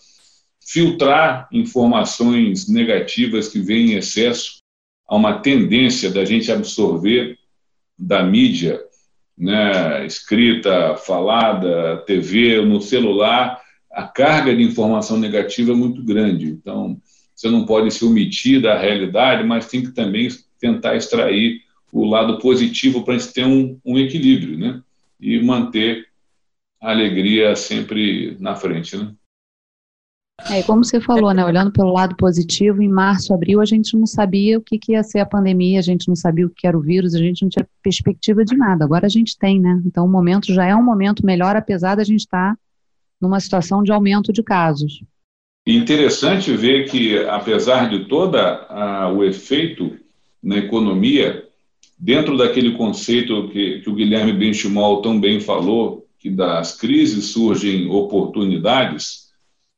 filtrar 0.61 1.47
informações 1.49 2.67
negativas 2.67 3.47
que 3.47 3.59
vêm 3.59 3.93
em 3.93 3.95
excesso. 3.95 4.61
Há 5.07 5.15
uma 5.15 5.39
tendência 5.39 6.11
da 6.11 6.25
gente 6.25 6.51
absorver 6.51 7.39
da 7.97 8.21
mídia, 8.21 8.81
né, 9.37 10.05
escrita, 10.05 10.97
falada, 10.97 12.03
TV, 12.05 12.61
no 12.61 12.81
celular, 12.81 13.61
a 13.89 14.03
carga 14.03 14.53
de 14.53 14.61
informação 14.61 15.17
negativa 15.17 15.71
é 15.71 15.75
muito 15.75 16.03
grande. 16.03 16.47
Então, 16.47 16.99
você 17.33 17.49
não 17.49 17.65
pode 17.65 17.91
se 17.91 18.03
omitir 18.03 18.61
da 18.61 18.77
realidade, 18.77 19.47
mas 19.47 19.67
tem 19.67 19.81
que 19.81 19.91
também 19.91 20.27
tentar 20.59 20.97
extrair 20.97 21.61
o 21.93 22.03
lado 22.03 22.39
positivo 22.39 23.03
para 23.03 23.15
a 23.15 23.17
gente 23.17 23.33
ter 23.33 23.45
um, 23.45 23.79
um 23.85 23.97
equilíbrio, 23.97 24.57
né? 24.57 24.81
E 25.19 25.41
manter 25.41 26.07
a 26.81 26.91
alegria 26.91 27.55
sempre 27.55 28.37
na 28.39 28.55
frente, 28.55 28.97
né? 28.97 29.13
É, 30.51 30.61
como 30.61 30.85
você 30.85 31.01
falou, 31.01 31.33
né? 31.33 31.43
Olhando 31.43 31.71
pelo 31.71 31.91
lado 31.91 32.15
positivo, 32.15 32.81
em 32.81 32.87
março, 32.87 33.33
abril, 33.33 33.59
a 33.59 33.65
gente 33.65 33.97
não 33.97 34.05
sabia 34.05 34.59
o 34.59 34.61
que, 34.61 34.77
que 34.77 34.91
ia 34.91 35.03
ser 35.03 35.19
a 35.19 35.25
pandemia, 35.25 35.79
a 35.79 35.83
gente 35.83 36.07
não 36.07 36.15
sabia 36.15 36.45
o 36.45 36.49
que 36.49 36.67
era 36.67 36.77
o 36.77 36.81
vírus, 36.81 37.15
a 37.15 37.17
gente 37.17 37.41
não 37.41 37.49
tinha 37.49 37.67
perspectiva 37.81 38.45
de 38.45 38.55
nada. 38.55 38.85
Agora 38.85 39.07
a 39.07 39.09
gente 39.09 39.37
tem, 39.37 39.59
né? 39.59 39.81
Então 39.83 40.05
o 40.05 40.09
momento 40.09 40.53
já 40.53 40.65
é 40.65 40.75
um 40.75 40.83
momento 40.83 41.25
melhor, 41.25 41.55
apesar 41.55 41.95
da 41.95 42.03
gente 42.03 42.19
estar 42.19 42.55
numa 43.19 43.39
situação 43.39 43.81
de 43.81 43.91
aumento 43.91 44.31
de 44.31 44.43
casos. 44.43 45.03
Interessante 45.65 46.55
ver 46.55 46.89
que, 46.89 47.17
apesar 47.25 47.89
de 47.89 48.05
todo 48.05 48.37
o 49.15 49.23
efeito 49.23 49.97
na 50.41 50.57
economia, 50.57 51.45
dentro 51.97 52.37
daquele 52.37 52.71
conceito 52.77 53.49
que, 53.49 53.81
que 53.81 53.89
o 53.89 53.95
Guilherme 53.95 54.31
Benchimol 54.31 55.01
tão 55.01 55.19
bem 55.19 55.41
falou, 55.41 56.06
que 56.19 56.29
das 56.29 56.75
crises 56.75 57.25
surgem 57.25 57.89
oportunidades, 57.89 59.27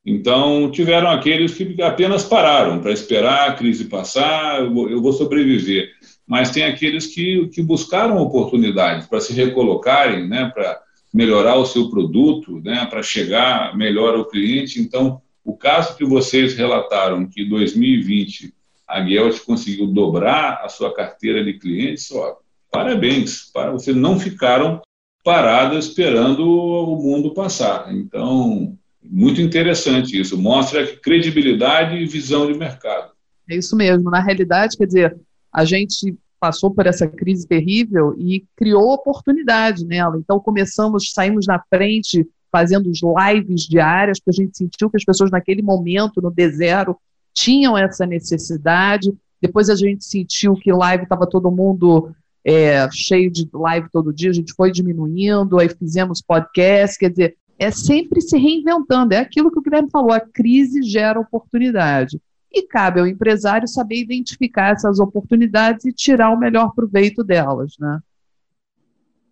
então 0.06 0.72
tiveram 0.72 1.10
aqueles 1.10 1.53
que 1.53 1.82
apenas 1.82 2.24
pararam 2.24 2.80
para 2.80 2.91
esperar 2.91 3.49
a 3.49 3.53
crise 3.53 3.86
passar, 3.86 4.61
eu 4.61 4.74
vou, 4.74 4.90
eu 4.90 5.02
vou 5.02 5.14
sobreviver. 5.14 5.91
Mas 6.26 6.52
tem 6.52 6.64
aqueles 6.64 7.07
que, 7.07 7.48
que 7.49 7.61
buscaram 7.61 8.18
oportunidades 8.18 9.07
para 9.07 9.20
se 9.20 9.34
recolocarem, 9.34 10.28
né, 10.28 10.49
para 10.53 10.80
melhorar 11.14 11.56
o 11.56 11.66
seu 11.66 11.90
produto, 11.90 12.61
né, 12.61 12.86
para 12.86 13.03
chegar 13.03 13.76
melhor 13.76 14.16
ao 14.16 14.26
cliente. 14.26 14.80
Então, 14.80 15.22
o 15.44 15.56
caso 15.57 15.98
que 15.98 16.06
vocês 16.06 16.56
relataram, 16.56 17.28
que 17.28 17.41
em 17.41 17.49
2020 17.49 18.53
a 18.88 18.99
Guelt 19.02 19.40
conseguiu 19.41 19.88
dobrar 19.88 20.61
a 20.64 20.70
sua 20.70 20.94
carteira 20.94 21.44
de 21.44 21.53
clientes, 21.53 22.11
ó, 22.11 22.38
parabéns, 22.72 23.49
para 23.52 23.72
vocês 23.72 23.95
não 23.95 24.20
ficaram 24.20 24.82
paradas 25.24 25.86
esperando 25.86 26.44
o 26.48 26.96
mundo 26.96 27.34
passar. 27.34 27.94
Então, 27.94 28.78
muito 29.04 29.41
interessante 29.41 30.20
isso. 30.20 30.38
Mostra 30.38 30.86
credibilidade 30.98 31.96
e 31.96 32.06
visão 32.06 32.52
de 32.52 32.58
mercado. 32.58 33.12
É 33.50 33.56
isso 33.56 33.76
mesmo. 33.76 34.10
Na 34.10 34.22
realidade, 34.22 34.78
quer 34.78 34.86
dizer, 34.86 35.18
a 35.52 35.66
gente 35.66 36.16
passou 36.40 36.72
por 36.72 36.88
essa 36.88 37.08
crise 37.08 37.48
terrível 37.48 38.16
e 38.18 38.46
criou 38.56 38.94
oportunidade 38.94 39.86
nela. 39.86 40.18
Então, 40.18 40.40
começamos, 40.40 41.12
saímos 41.12 41.46
na 41.46 41.62
frente 41.70 42.26
fazendo 42.52 42.90
os 42.90 43.00
lives 43.02 43.64
diárias, 43.64 44.20
porque 44.20 44.41
a 44.41 44.44
gente 44.44 44.58
sentiu 44.58 44.90
que 44.90 44.98
as 44.98 45.06
pessoas 45.06 45.30
naquele 45.30 45.62
momento, 45.62 46.22
no 46.22 46.32
D0, 46.32 46.96
tinham 47.34 47.78
essa 47.78 48.06
necessidade. 48.06 49.14
Depois 49.41 49.70
a 49.70 49.76
gente 49.76 50.04
sentiu 50.04 50.56
que 50.56 50.72
live 50.72 51.04
estava 51.04 51.28
todo 51.28 51.52
mundo 51.52 52.14
é, 52.45 52.90
cheio 52.91 53.32
de 53.32 53.48
live 53.53 53.90
todo 53.91 54.14
dia, 54.14 54.30
a 54.30 54.34
gente 54.34 54.53
foi 54.53 54.72
diminuindo, 54.72 55.60
aí 55.60 55.70
fizemos 55.70 56.22
podcast, 56.22 56.98
quer 56.98 57.10
dizer, 57.10 57.38
é 57.57 57.72
sempre 57.72 58.22
se 58.22 58.38
reinventando, 58.38 59.14
é 59.14 59.18
aquilo 59.18 59.52
que 59.52 59.60
o 59.60 59.61
Guilherme 59.61 59.90
falou, 59.91 60.14
a 60.14 60.20
crise 60.20 60.82
gera 60.82 61.20
oportunidade. 61.20 62.20
E 62.52 62.64
cabe 62.64 62.99
ao 62.99 63.07
empresário 63.07 63.68
saber 63.68 63.98
identificar 63.98 64.74
essas 64.74 64.99
oportunidades 64.99 65.86
e 65.86 65.94
tirar 65.94 66.32
o 66.32 66.40
melhor 66.40 66.74
proveito 66.74 67.24
delas, 67.24 67.76
né? 67.80 67.99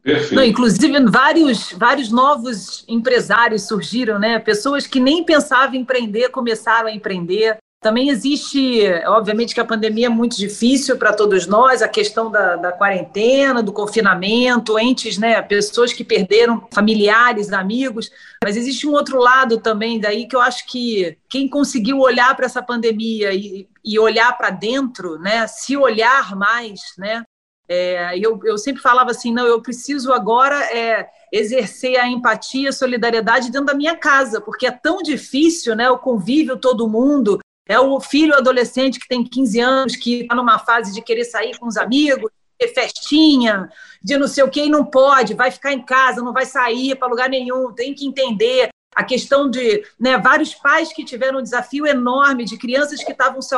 Perfeito. 0.03 0.35
Não, 0.35 0.43
inclusive, 0.43 1.05
vários, 1.05 1.73
vários 1.73 2.11
novos 2.11 2.85
empresários 2.87 3.63
surgiram, 3.63 4.19
né? 4.19 4.39
Pessoas 4.39 4.85
que 4.87 4.99
nem 4.99 5.23
pensavam 5.23 5.75
em 5.75 5.81
empreender 5.81 6.29
começaram 6.29 6.87
a 6.87 6.93
empreender. 6.93 7.57
Também 7.79 8.09
existe, 8.09 8.83
obviamente, 9.05 9.53
que 9.53 9.59
a 9.59 9.65
pandemia 9.65 10.07
é 10.07 10.09
muito 10.09 10.35
difícil 10.35 10.97
para 10.97 11.13
todos 11.13 11.45
nós, 11.45 11.83
a 11.83 11.87
questão 11.87 12.31
da, 12.31 12.55
da, 12.55 12.71
quarentena, 12.71 13.61
do 13.61 13.71
confinamento, 13.71 14.79
entes, 14.79 15.19
né, 15.19 15.39
pessoas 15.43 15.93
que 15.93 16.03
perderam 16.03 16.67
familiares, 16.73 17.53
amigos, 17.53 18.09
mas 18.43 18.57
existe 18.57 18.87
um 18.87 18.93
outro 18.93 19.19
lado 19.19 19.59
também 19.59 19.99
daí 19.99 20.27
que 20.27 20.35
eu 20.35 20.41
acho 20.41 20.65
que 20.65 21.17
quem 21.29 21.47
conseguiu 21.47 21.99
olhar 21.99 22.35
para 22.35 22.47
essa 22.47 22.63
pandemia 22.63 23.31
e, 23.31 23.67
e 23.85 23.99
olhar 23.99 24.35
para 24.35 24.49
dentro, 24.49 25.19
né, 25.19 25.45
se 25.45 25.77
olhar 25.77 26.35
mais, 26.35 26.79
né, 26.97 27.23
é, 27.69 28.17
eu, 28.17 28.39
eu 28.43 28.57
sempre 28.57 28.81
falava 28.81 29.11
assim, 29.11 29.31
não, 29.31 29.45
eu 29.45 29.61
preciso 29.61 30.13
agora 30.13 30.55
é, 30.75 31.07
exercer 31.31 31.99
a 31.99 32.07
empatia, 32.07 32.69
a 32.69 32.73
solidariedade 32.73 33.51
dentro 33.51 33.67
da 33.67 33.73
minha 33.75 33.95
casa, 33.95 34.41
porque 34.41 34.65
é 34.65 34.71
tão 34.71 34.97
difícil, 35.03 35.75
né, 35.75 35.89
o 35.91 35.99
convívio 35.99 36.57
todo 36.57 36.89
mundo, 36.89 37.39
é 37.67 37.79
o 37.79 37.99
filho 37.99 38.35
adolescente 38.35 38.99
que 38.99 39.07
tem 39.07 39.23
15 39.23 39.59
anos, 39.59 39.95
que 39.95 40.21
está 40.21 40.35
numa 40.35 40.59
fase 40.59 40.93
de 40.93 41.01
querer 41.01 41.25
sair 41.25 41.57
com 41.57 41.67
os 41.67 41.77
amigos, 41.77 42.31
ter 42.57 42.69
festinha, 42.69 43.69
de 44.01 44.17
não 44.17 44.27
sei 44.27 44.43
o 44.43 44.49
que, 44.49 44.65
e 44.65 44.69
não 44.69 44.85
pode, 44.85 45.33
vai 45.33 45.51
ficar 45.51 45.73
em 45.73 45.81
casa, 45.81 46.21
não 46.21 46.33
vai 46.33 46.45
sair 46.45 46.95
para 46.95 47.07
lugar 47.07 47.29
nenhum, 47.29 47.73
tem 47.73 47.93
que 47.93 48.05
entender 48.05 48.69
a 48.97 49.03
questão 49.03 49.47
de 49.47 49.83
né, 49.99 50.17
vários 50.17 50.55
pais 50.55 50.91
que 50.91 51.05
tiveram 51.05 51.37
um 51.37 51.43
desafio 51.43 51.85
enorme 51.85 52.43
de 52.43 52.57
crianças 52.57 53.03
que 53.03 53.11
estavam 53.11 53.43
se 53.43 53.55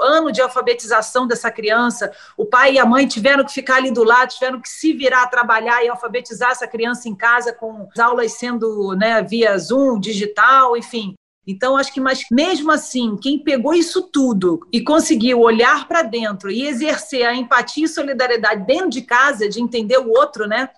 ano 0.00 0.32
de 0.32 0.40
alfabetização 0.40 1.26
dessa 1.26 1.50
criança, 1.50 2.10
o 2.34 2.46
pai 2.46 2.74
e 2.74 2.78
a 2.78 2.86
mãe 2.86 3.06
tiveram 3.06 3.44
que 3.44 3.52
ficar 3.52 3.76
ali 3.76 3.90
do 3.90 4.02
lado, 4.02 4.30
tiveram 4.30 4.58
que 4.58 4.70
se 4.70 4.94
virar 4.94 5.24
a 5.24 5.26
trabalhar 5.26 5.84
e 5.84 5.88
alfabetizar 5.90 6.52
essa 6.52 6.66
criança 6.66 7.10
em 7.10 7.14
casa 7.14 7.52
com 7.52 7.88
as 7.92 7.98
aulas 7.98 8.32
sendo 8.32 8.96
né, 8.96 9.22
via 9.22 9.58
Zoom, 9.58 10.00
digital, 10.00 10.74
enfim. 10.74 11.14
Então, 11.46 11.76
acho 11.76 11.92
que, 11.92 12.00
mas 12.00 12.24
mesmo 12.30 12.70
assim, 12.70 13.16
quem 13.16 13.38
pegou 13.38 13.74
isso 13.74 14.02
tudo 14.02 14.66
e 14.72 14.82
conseguiu 14.82 15.40
olhar 15.40 15.88
para 15.88 16.02
dentro 16.02 16.50
e 16.50 16.66
exercer 16.66 17.26
a 17.26 17.34
empatia 17.34 17.86
e 17.86 17.88
solidariedade 17.88 18.66
dentro 18.66 18.90
de 18.90 19.02
casa, 19.02 19.48
de 19.48 19.60
entender 19.60 19.98
o 19.98 20.10
outro, 20.10 20.46
né? 20.46 20.68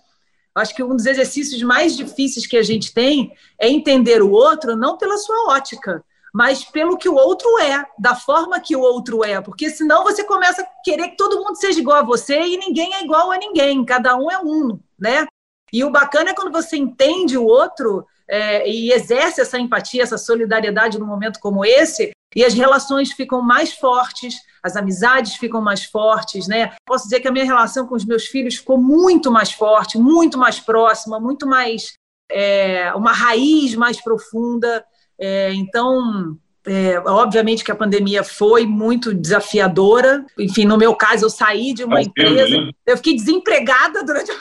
Acho 0.55 0.75
que 0.75 0.83
um 0.83 0.95
dos 0.95 1.07
exercícios 1.07 1.63
mais 1.63 1.97
difíceis 1.97 2.47
que 2.47 2.57
a 2.57 2.63
gente 2.63 2.93
tem 2.93 3.33
é 3.59 3.69
entender 3.69 4.23
o 4.23 4.31
outro 4.31 4.77
não 4.77 4.99
pela 4.99 5.17
sua 5.17 5.49
ótica, 5.49 6.05
mas 6.33 6.65
pelo 6.65 6.97
que 6.97 7.09
o 7.09 7.15
outro 7.15 7.59
é, 7.59 7.85
da 7.99 8.15
forma 8.15 8.61
que 8.61 8.77
o 8.77 8.81
outro 8.81 9.25
é, 9.25 9.41
porque 9.41 9.71
senão 9.71 10.05
você 10.05 10.25
começa 10.25 10.63
a 10.63 10.67
querer 10.85 11.09
que 11.09 11.17
todo 11.17 11.43
mundo 11.43 11.57
seja 11.57 11.81
igual 11.81 11.99
a 11.99 12.03
você 12.03 12.41
e 12.41 12.57
ninguém 12.57 12.95
é 12.95 13.03
igual 13.03 13.31
a 13.33 13.39
ninguém, 13.39 13.85
cada 13.85 14.17
um 14.17 14.31
é 14.31 14.39
um, 14.39 14.79
né? 14.99 15.27
E 15.73 15.83
o 15.85 15.91
bacana 15.91 16.31
é 16.31 16.35
quando 16.35 16.53
você 16.53 16.77
entende 16.77 17.37
o 17.37 17.47
outro 17.47 18.07
é, 18.33 18.67
e 18.67 18.91
exerce 18.91 19.43
essa 19.43 19.59
empatia, 19.59 20.03
essa 20.03 20.17
solidariedade 20.17 20.99
num 20.99 21.07
momento 21.07 21.39
como 21.39 21.67
esse, 21.67 22.13
e 22.35 22.43
as 22.43 22.55
relações 22.55 23.13
ficam 23.13 23.43
mais 23.43 23.75
fortes, 23.75 24.37
as 24.63 24.75
amizades 24.75 25.35
ficam 25.35 25.61
mais 25.61 25.85
fortes, 25.85 26.49
né? 26.49 26.73
Posso 26.87 27.05
dizer 27.05 27.21
que 27.21 27.29
a 27.29 27.31
minha 27.31 27.45
relação 27.45 27.87
com 27.87 27.95
os 27.95 28.07
meus 28.07 28.25
filhos 28.25 28.57
ficou 28.57 28.79
muito 28.79 29.31
mais 29.31 29.53
forte, 29.53 29.99
muito 29.99 30.39
mais 30.39 30.59
próxima, 30.59 31.21
muito 31.21 31.47
mais 31.47 31.93
é, 32.31 32.91
uma 32.95 33.13
raiz 33.13 33.75
mais 33.75 34.01
profunda. 34.01 34.83
É, 35.21 35.53
então, 35.53 36.35
é, 36.67 36.99
obviamente 37.01 37.63
que 37.63 37.71
a 37.71 37.77
pandemia 37.77 38.25
foi 38.25 38.65
muito 38.65 39.13
desafiadora. 39.13 40.25
Enfim, 40.39 40.65
no 40.65 40.79
meu 40.79 40.95
caso, 40.95 41.27
eu 41.27 41.31
saí 41.31 41.75
de 41.75 41.85
uma 41.85 42.01
empresa, 42.01 42.57
né? 42.57 42.71
eu 42.87 42.97
fiquei 42.97 43.15
desempregada 43.15 44.03
durante. 44.03 44.33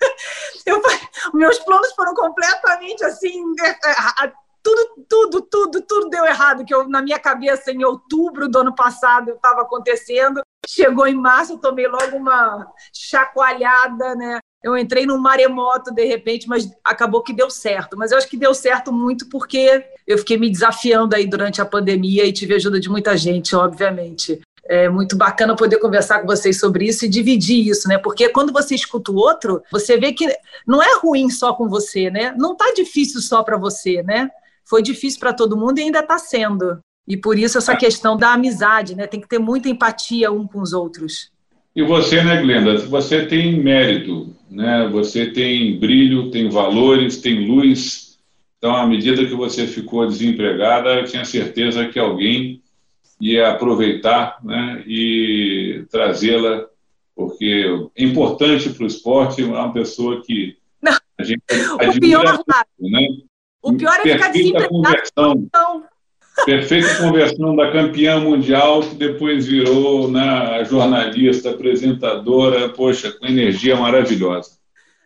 eu, 0.66 0.80
meus 1.34 1.58
planos 1.60 1.92
foram 1.92 2.14
completamente 2.14 3.04
assim 3.04 3.42
é, 3.62 4.24
é, 4.24 4.32
tudo, 4.66 5.06
tudo, 5.08 5.40
tudo, 5.42 5.82
tudo 5.82 6.10
deu 6.10 6.24
errado, 6.24 6.64
que 6.64 6.74
eu, 6.74 6.88
na 6.88 7.00
minha 7.00 7.20
cabeça, 7.20 7.70
em 7.70 7.84
outubro 7.84 8.48
do 8.48 8.58
ano 8.58 8.74
passado, 8.74 9.30
estava 9.30 9.62
acontecendo. 9.62 10.40
Chegou 10.66 11.06
em 11.06 11.14
março, 11.14 11.52
eu 11.52 11.58
tomei 11.58 11.86
logo 11.86 12.16
uma 12.16 12.66
chacoalhada, 12.92 14.16
né? 14.16 14.40
Eu 14.64 14.76
entrei 14.76 15.06
num 15.06 15.18
maremoto 15.18 15.94
de 15.94 16.04
repente, 16.04 16.48
mas 16.48 16.68
acabou 16.82 17.22
que 17.22 17.32
deu 17.32 17.48
certo. 17.48 17.96
Mas 17.96 18.10
eu 18.10 18.18
acho 18.18 18.28
que 18.28 18.36
deu 18.36 18.52
certo 18.52 18.92
muito 18.92 19.28
porque 19.28 19.86
eu 20.04 20.18
fiquei 20.18 20.36
me 20.36 20.50
desafiando 20.50 21.14
aí 21.14 21.28
durante 21.28 21.60
a 21.60 21.64
pandemia 21.64 22.24
e 22.24 22.32
tive 22.32 22.54
ajuda 22.54 22.80
de 22.80 22.88
muita 22.88 23.16
gente, 23.16 23.54
obviamente. 23.54 24.40
É 24.68 24.88
muito 24.88 25.16
bacana 25.16 25.54
poder 25.54 25.78
conversar 25.78 26.20
com 26.20 26.26
vocês 26.26 26.58
sobre 26.58 26.86
isso 26.86 27.04
e 27.04 27.08
dividir 27.08 27.68
isso, 27.68 27.88
né? 27.88 27.98
Porque 27.98 28.28
quando 28.28 28.52
você 28.52 28.74
escuta 28.74 29.12
o 29.12 29.16
outro, 29.16 29.62
você 29.70 29.96
vê 29.96 30.12
que 30.12 30.26
não 30.66 30.82
é 30.82 30.98
ruim 30.98 31.30
só 31.30 31.52
com 31.52 31.68
você, 31.68 32.10
né? 32.10 32.34
Não 32.36 32.54
tá 32.54 32.72
difícil 32.74 33.20
só 33.20 33.42
para 33.42 33.56
você, 33.56 34.02
né? 34.02 34.30
foi 34.68 34.82
difícil 34.82 35.20
para 35.20 35.32
todo 35.32 35.56
mundo 35.56 35.78
e 35.78 35.82
ainda 35.82 36.00
está 36.00 36.18
sendo. 36.18 36.78
E 37.08 37.16
por 37.16 37.38
isso 37.38 37.56
essa 37.56 37.76
questão 37.76 38.16
da 38.16 38.32
amizade, 38.32 38.96
né? 38.96 39.06
Tem 39.06 39.20
que 39.20 39.28
ter 39.28 39.38
muita 39.38 39.68
empatia 39.68 40.30
um 40.32 40.46
com 40.46 40.60
os 40.60 40.72
outros. 40.72 41.30
E 41.74 41.82
você, 41.82 42.22
né, 42.22 42.42
Glenda? 42.42 42.78
Você 42.78 43.24
tem 43.26 43.62
mérito, 43.62 44.34
né? 44.50 44.88
Você 44.90 45.26
tem 45.26 45.78
brilho, 45.78 46.30
tem 46.30 46.48
valores, 46.48 47.18
tem 47.18 47.46
luz. 47.46 48.18
Então, 48.58 48.74
à 48.74 48.86
medida 48.86 49.24
que 49.24 49.34
você 49.34 49.66
ficou 49.66 50.06
desempregada, 50.06 50.94
eu 50.94 51.04
tinha 51.04 51.24
certeza 51.24 51.86
que 51.86 51.98
alguém 51.98 52.60
ia 53.20 53.50
aproveitar, 53.50 54.38
né? 54.42 54.82
E 54.86 55.84
trazê-la, 55.90 56.66
porque 57.14 57.64
é 57.96 58.04
importante 58.04 58.70
para 58.70 58.84
o 58.84 58.86
esporte 58.86 59.42
uma 59.42 59.72
pessoa 59.72 60.22
que 60.22 60.56
Não. 60.82 60.96
a 61.18 61.24
gente 61.24 61.42
o 61.50 62.00
pior, 62.00 62.24
muito, 62.24 62.92
né? 62.92 63.06
O 63.62 63.72
pior 63.74 63.98
é 64.04 64.12
ficar 64.12 64.28
desempregado. 64.28 65.88
Perfeita 66.44 66.98
conversão 66.98 67.56
da 67.56 67.72
campeã 67.72 68.20
mundial, 68.20 68.80
que 68.80 68.94
depois 68.94 69.46
virou 69.46 70.10
né, 70.10 70.62
jornalista, 70.66 71.50
apresentadora, 71.50 72.68
poxa, 72.68 73.10
com 73.10 73.24
energia 73.24 73.74
maravilhosa. 73.74 74.50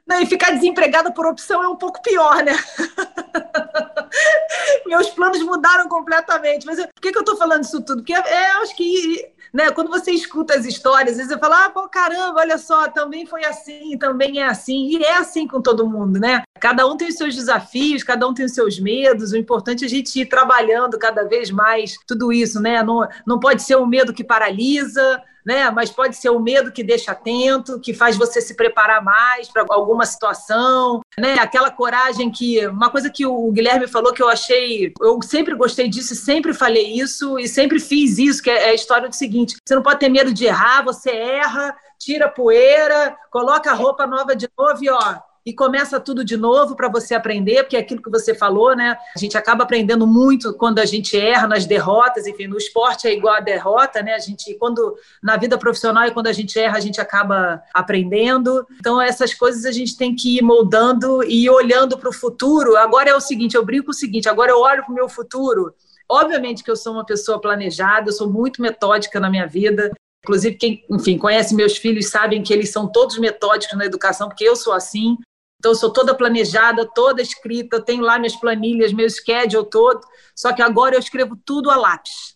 Não, 0.04 0.20
e 0.20 0.26
ficar 0.26 0.50
desempregada 0.50 1.12
por 1.12 1.24
opção 1.24 1.62
é 1.62 1.68
um 1.68 1.76
pouco 1.76 2.02
pior, 2.02 2.42
né? 2.42 2.52
Meus 4.86 5.10
planos 5.10 5.42
mudaram 5.42 5.88
completamente. 5.88 6.66
Mas 6.66 6.78
por 6.78 7.00
que, 7.00 7.12
que 7.12 7.18
eu 7.18 7.22
estou 7.22 7.36
falando 7.36 7.64
isso 7.64 7.82
tudo? 7.82 7.98
Porque 7.98 8.12
é, 8.12 8.52
acho 8.62 8.76
que 8.76 9.30
né? 9.52 9.70
Quando 9.70 9.90
você 9.90 10.12
escuta 10.12 10.54
as 10.54 10.64
histórias, 10.64 11.12
às 11.12 11.16
vezes 11.16 11.32
você 11.32 11.38
fala, 11.38 11.66
ah, 11.66 11.70
pô, 11.70 11.88
caramba, 11.88 12.40
olha 12.40 12.56
só, 12.56 12.88
também 12.88 13.26
foi 13.26 13.44
assim, 13.44 13.96
também 13.98 14.40
é 14.40 14.46
assim, 14.46 14.88
e 14.88 15.02
é 15.02 15.16
assim 15.16 15.46
com 15.46 15.60
todo 15.60 15.88
mundo, 15.88 16.18
né? 16.18 16.42
Cada 16.60 16.86
um 16.86 16.96
tem 16.96 17.08
os 17.08 17.16
seus 17.16 17.34
desafios, 17.34 18.04
cada 18.04 18.26
um 18.28 18.34
tem 18.34 18.46
os 18.46 18.54
seus 18.54 18.78
medos, 18.78 19.32
o 19.32 19.36
importante 19.36 19.84
é 19.84 19.86
a 19.86 19.90
gente 19.90 20.20
ir 20.20 20.26
trabalhando 20.26 20.98
cada 20.98 21.24
vez 21.24 21.50
mais 21.50 21.96
tudo 22.06 22.32
isso, 22.32 22.60
né? 22.60 22.82
Não, 22.82 23.06
não 23.26 23.40
pode 23.40 23.62
ser 23.62 23.76
um 23.76 23.86
medo 23.86 24.12
que 24.12 24.22
paralisa, 24.22 25.22
né? 25.44 25.70
Mas 25.70 25.90
pode 25.90 26.16
ser 26.16 26.30
o 26.30 26.40
medo 26.40 26.72
que 26.72 26.82
deixa 26.82 27.12
atento, 27.12 27.80
que 27.80 27.94
faz 27.94 28.16
você 28.16 28.40
se 28.40 28.54
preparar 28.54 29.02
mais 29.02 29.48
para 29.48 29.64
alguma 29.70 30.04
situação, 30.06 31.00
né? 31.18 31.34
Aquela 31.40 31.70
coragem 31.70 32.30
que 32.30 32.66
uma 32.66 32.90
coisa 32.90 33.10
que 33.10 33.26
o 33.26 33.50
Guilherme 33.50 33.86
falou 33.86 34.12
que 34.12 34.22
eu 34.22 34.28
achei, 34.28 34.92
eu 35.00 35.20
sempre 35.22 35.54
gostei 35.54 35.88
disso, 35.88 36.14
sempre 36.14 36.52
falei 36.52 36.94
isso 36.94 37.38
e 37.38 37.48
sempre 37.48 37.78
fiz 37.78 38.18
isso, 38.18 38.42
que 38.42 38.50
é 38.50 38.70
a 38.70 38.74
história 38.74 39.08
do 39.08 39.14
seguinte: 39.14 39.56
você 39.66 39.74
não 39.74 39.82
pode 39.82 40.00
ter 40.00 40.08
medo 40.08 40.32
de 40.32 40.44
errar, 40.44 40.82
você 40.82 41.10
erra, 41.10 41.74
tira 41.98 42.28
poeira, 42.28 43.16
coloca 43.30 43.70
a 43.70 43.74
roupa 43.74 44.06
nova 44.06 44.34
de 44.34 44.48
novo 44.58 44.82
e 44.82 44.90
ó, 44.90 45.18
e 45.50 45.52
começa 45.52 45.98
tudo 45.98 46.24
de 46.24 46.36
novo 46.36 46.76
para 46.76 46.88
você 46.88 47.12
aprender, 47.12 47.64
porque 47.64 47.76
é 47.76 47.80
aquilo 47.80 48.00
que 48.00 48.08
você 48.08 48.32
falou, 48.32 48.76
né? 48.76 48.96
A 49.16 49.18
gente 49.18 49.36
acaba 49.36 49.64
aprendendo 49.64 50.06
muito 50.06 50.54
quando 50.54 50.78
a 50.78 50.84
gente 50.84 51.18
erra 51.18 51.48
nas 51.48 51.66
derrotas, 51.66 52.24
enfim, 52.24 52.46
no 52.46 52.56
esporte 52.56 53.08
é 53.08 53.12
igual 53.12 53.34
a 53.34 53.40
derrota, 53.40 54.00
né? 54.00 54.14
A 54.14 54.18
gente, 54.20 54.54
quando 54.54 54.94
na 55.20 55.36
vida 55.36 55.58
profissional 55.58 56.06
e 56.06 56.12
quando 56.12 56.28
a 56.28 56.32
gente 56.32 56.56
erra, 56.56 56.76
a 56.76 56.80
gente 56.80 57.00
acaba 57.00 57.60
aprendendo. 57.74 58.64
Então, 58.78 59.02
essas 59.02 59.34
coisas 59.34 59.64
a 59.64 59.72
gente 59.72 59.96
tem 59.96 60.14
que 60.14 60.38
ir 60.38 60.42
moldando 60.42 61.24
e 61.24 61.46
ir 61.46 61.50
olhando 61.50 61.98
para 61.98 62.08
o 62.08 62.12
futuro. 62.12 62.76
Agora 62.76 63.10
é 63.10 63.14
o 63.16 63.20
seguinte, 63.20 63.56
eu 63.56 63.64
brinco 63.64 63.90
o 63.90 63.94
seguinte, 63.94 64.28
agora 64.28 64.52
eu 64.52 64.60
olho 64.60 64.84
para 64.84 64.92
o 64.92 64.94
meu 64.94 65.08
futuro. 65.08 65.74
Obviamente 66.08 66.62
que 66.62 66.70
eu 66.70 66.76
sou 66.76 66.92
uma 66.92 67.04
pessoa 67.04 67.40
planejada, 67.40 68.08
eu 68.08 68.12
sou 68.12 68.30
muito 68.30 68.62
metódica 68.62 69.18
na 69.18 69.28
minha 69.28 69.48
vida. 69.48 69.90
Inclusive, 70.22 70.56
quem, 70.56 70.84
enfim, 70.90 71.16
conhece 71.16 71.54
meus 71.54 71.76
filhos 71.76 72.08
sabem 72.08 72.42
que 72.42 72.52
eles 72.52 72.70
são 72.70 72.86
todos 72.86 73.18
metódicos 73.18 73.76
na 73.76 73.86
educação, 73.86 74.28
porque 74.28 74.44
eu 74.44 74.54
sou 74.54 74.72
assim. 74.72 75.16
Então, 75.60 75.72
eu 75.72 75.76
sou 75.76 75.92
toda 75.92 76.14
planejada, 76.14 76.88
toda 76.94 77.20
escrita, 77.20 77.84
tenho 77.84 78.02
lá 78.02 78.18
minhas 78.18 78.34
planilhas, 78.34 78.94
meu 78.94 79.08
schedule 79.10 79.68
todo, 79.68 80.00
só 80.34 80.54
que 80.54 80.62
agora 80.62 80.94
eu 80.94 80.98
escrevo 80.98 81.36
tudo 81.44 81.70
a 81.70 81.76
lápis. 81.76 82.34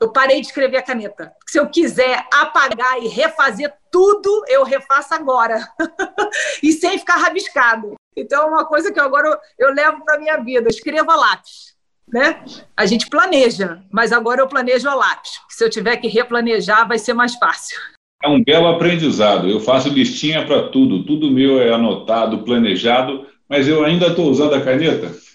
Eu 0.00 0.10
parei 0.10 0.40
de 0.40 0.48
escrever 0.48 0.78
a 0.78 0.82
caneta. 0.82 1.32
Se 1.46 1.60
eu 1.60 1.70
quiser 1.70 2.26
apagar 2.32 3.00
e 3.00 3.06
refazer 3.06 3.72
tudo, 3.88 4.44
eu 4.48 4.64
refaço 4.64 5.14
agora. 5.14 5.64
e 6.60 6.72
sem 6.72 6.98
ficar 6.98 7.18
rabiscado. 7.18 7.94
Então, 8.16 8.42
é 8.42 8.46
uma 8.46 8.64
coisa 8.64 8.92
que 8.92 8.98
agora 8.98 9.28
eu, 9.28 9.68
eu 9.68 9.72
levo 9.72 10.04
para 10.04 10.16
a 10.16 10.18
minha 10.18 10.36
vida. 10.38 10.66
Eu 10.66 10.74
escrevo 10.74 11.12
a 11.12 11.16
lápis. 11.16 11.76
Né? 12.12 12.44
A 12.76 12.84
gente 12.84 13.08
planeja, 13.08 13.80
mas 13.92 14.12
agora 14.12 14.40
eu 14.40 14.48
planejo 14.48 14.88
a 14.88 14.94
lápis. 14.94 15.40
Se 15.48 15.64
eu 15.64 15.70
tiver 15.70 15.96
que 15.98 16.08
replanejar, 16.08 16.86
vai 16.88 16.98
ser 16.98 17.14
mais 17.14 17.36
fácil. 17.36 17.78
É 18.22 18.28
um 18.28 18.42
belo 18.42 18.68
aprendizado. 18.68 19.48
Eu 19.48 19.60
faço 19.60 19.88
listinha 19.88 20.46
para 20.46 20.68
tudo, 20.68 21.04
tudo 21.04 21.30
meu 21.30 21.60
é 21.60 21.72
anotado, 21.72 22.42
planejado, 22.44 23.26
mas 23.48 23.68
eu 23.68 23.84
ainda 23.84 24.08
estou 24.08 24.30
usando 24.30 24.54
a 24.54 24.60
caneta. 24.60 25.14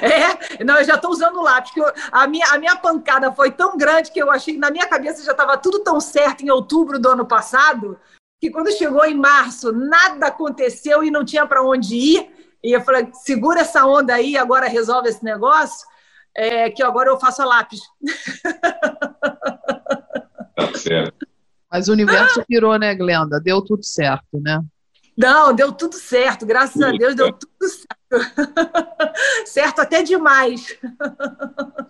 É, 0.00 0.64
não, 0.64 0.78
eu 0.78 0.84
já 0.84 0.94
estou 0.94 1.10
usando 1.10 1.36
o 1.36 1.42
lápis, 1.42 1.72
porque 1.72 2.00
a, 2.12 2.28
minha, 2.28 2.46
a 2.52 2.58
minha 2.58 2.76
pancada 2.76 3.32
foi 3.32 3.50
tão 3.50 3.76
grande 3.76 4.12
que 4.12 4.22
eu 4.22 4.30
achei 4.30 4.54
que 4.54 4.60
na 4.60 4.70
minha 4.70 4.86
cabeça 4.86 5.24
já 5.24 5.32
estava 5.32 5.58
tudo 5.58 5.80
tão 5.80 6.00
certo 6.00 6.44
em 6.44 6.50
outubro 6.50 6.96
do 6.96 7.08
ano 7.08 7.26
passado, 7.26 7.98
que 8.40 8.50
quando 8.50 8.70
chegou 8.70 9.04
em 9.04 9.16
março, 9.16 9.72
nada 9.72 10.28
aconteceu 10.28 11.02
e 11.02 11.10
não 11.10 11.24
tinha 11.24 11.44
para 11.44 11.60
onde 11.60 11.96
ir. 11.96 12.30
E 12.62 12.70
eu 12.72 12.80
falei, 12.82 13.08
segura 13.14 13.60
essa 13.60 13.84
onda 13.84 14.14
aí, 14.14 14.36
agora 14.36 14.68
resolve 14.68 15.08
esse 15.08 15.24
negócio, 15.24 15.84
é, 16.36 16.70
que 16.70 16.82
agora 16.82 17.10
eu 17.10 17.18
faço 17.18 17.42
a 17.42 17.44
lápis. 17.44 17.80
Tá 20.56 20.72
certo. 20.72 21.26
Mas 21.74 21.88
o 21.88 21.92
universo 21.92 22.40
virou, 22.48 22.78
né, 22.78 22.94
Glenda? 22.94 23.40
Deu 23.40 23.60
tudo 23.60 23.82
certo, 23.82 24.40
né? 24.40 24.62
Não, 25.16 25.52
deu 25.52 25.72
tudo 25.72 25.96
certo, 25.96 26.46
graças 26.46 26.80
a 26.80 26.92
Deus 26.92 27.16
deu 27.16 27.32
tudo 27.32 27.68
certo. 27.68 27.94
certo 29.44 29.80
até 29.80 30.00
demais. 30.00 30.78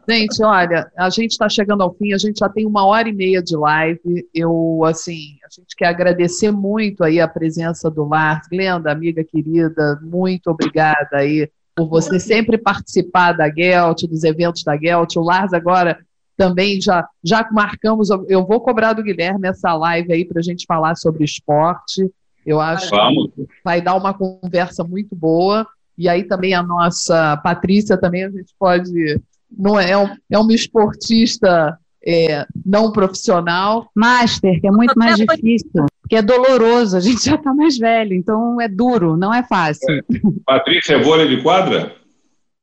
Gente, 0.08 0.42
olha, 0.42 0.90
a 0.96 1.10
gente 1.10 1.32
está 1.32 1.50
chegando 1.50 1.82
ao 1.82 1.92
fim, 1.92 2.14
a 2.14 2.18
gente 2.18 2.38
já 2.38 2.48
tem 2.48 2.64
uma 2.64 2.86
hora 2.86 3.10
e 3.10 3.12
meia 3.12 3.42
de 3.42 3.54
live. 3.54 4.26
Eu, 4.32 4.80
assim, 4.86 5.36
a 5.44 5.48
gente 5.54 5.76
quer 5.76 5.88
agradecer 5.88 6.50
muito 6.50 7.04
aí 7.04 7.20
a 7.20 7.28
presença 7.28 7.90
do 7.90 8.08
Lars. 8.08 8.48
Glenda, 8.50 8.90
amiga 8.90 9.22
querida, 9.22 10.00
muito 10.02 10.48
obrigada 10.48 11.10
aí 11.12 11.50
por 11.74 11.90
você 11.90 12.18
sempre 12.18 12.56
participar 12.56 13.32
da 13.32 13.52
Gelt, 13.54 14.04
dos 14.04 14.24
eventos 14.24 14.64
da 14.64 14.78
Gelt. 14.78 15.14
O 15.16 15.22
Lars 15.22 15.52
agora 15.52 15.98
também 16.36 16.80
já, 16.80 17.06
já 17.22 17.48
marcamos, 17.52 18.08
eu 18.28 18.44
vou 18.46 18.60
cobrar 18.60 18.92
do 18.92 19.02
Guilherme 19.02 19.48
essa 19.48 19.74
live 19.74 20.12
aí 20.12 20.24
para 20.24 20.40
a 20.40 20.42
gente 20.42 20.64
falar 20.66 20.96
sobre 20.96 21.24
esporte. 21.24 22.10
Eu 22.44 22.60
acho 22.60 22.90
Vamos. 22.90 23.30
que 23.34 23.46
vai 23.64 23.80
dar 23.80 23.94
uma 23.94 24.12
conversa 24.12 24.84
muito 24.84 25.14
boa. 25.14 25.66
E 25.96 26.08
aí 26.08 26.24
também 26.24 26.54
a 26.54 26.62
nossa 26.62 27.36
Patrícia 27.38 27.96
também 27.96 28.24
a 28.24 28.30
gente 28.30 28.52
pode 28.58 29.20
não 29.56 29.78
é, 29.78 29.92
é 30.30 30.38
uma 30.38 30.52
esportista 30.52 31.78
é, 32.06 32.46
não 32.64 32.92
profissional. 32.92 33.88
Master, 33.94 34.60
que 34.60 34.66
é 34.66 34.70
muito 34.70 34.98
mais 34.98 35.16
difícil, 35.16 35.86
porque 36.02 36.16
é 36.16 36.22
doloroso, 36.22 36.96
a 36.96 37.00
gente 37.00 37.24
já 37.24 37.36
está 37.36 37.54
mais 37.54 37.78
velho, 37.78 38.14
então 38.14 38.60
é 38.60 38.68
duro, 38.68 39.16
não 39.16 39.32
é 39.32 39.42
fácil. 39.42 39.90
É. 39.90 40.00
Patrícia, 40.44 40.96
é 40.96 41.02
vôlei 41.02 41.28
de 41.28 41.42
quadra? 41.42 41.94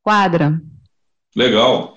Quadra. 0.03 0.61
Legal. 1.35 1.95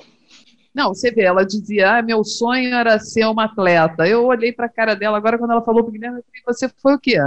Não, 0.74 0.88
você 0.88 1.10
vê, 1.12 1.22
ela 1.22 1.46
dizia, 1.46 1.98
ah, 1.98 2.02
meu 2.02 2.24
sonho 2.24 2.74
era 2.74 2.98
ser 2.98 3.26
uma 3.26 3.44
atleta. 3.44 4.06
Eu 4.06 4.24
olhei 4.24 4.52
para 4.52 4.66
a 4.66 4.68
cara 4.68 4.94
dela, 4.94 5.16
agora 5.16 5.38
quando 5.38 5.52
ela 5.52 5.62
falou 5.62 5.82
para 5.82 5.90
o 5.90 5.92
Guilherme, 5.92 6.18
eu 6.18 6.24
falei, 6.24 6.42
você 6.46 6.68
foi 6.82 6.94
o 6.94 6.98
quê? 6.98 7.18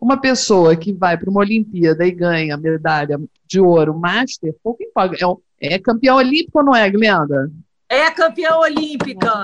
Uma 0.00 0.16
pessoa 0.20 0.76
que 0.76 0.92
vai 0.92 1.16
para 1.16 1.30
uma 1.30 1.40
Olimpíada 1.40 2.06
e 2.06 2.10
ganha 2.10 2.56
medalha 2.56 3.18
de 3.46 3.60
ouro, 3.60 3.98
master, 3.98 4.54
pouco 4.62 4.82
importa. 4.82 5.16
É 5.16 5.26
é 5.60 5.78
campeã 5.78 6.14
olímpica 6.14 6.58
ou 6.58 6.64
não 6.64 6.74
é, 6.74 6.88
Glenda? 6.88 7.50
É 7.88 8.10
campeã 8.10 8.56
olímpica. 8.56 9.42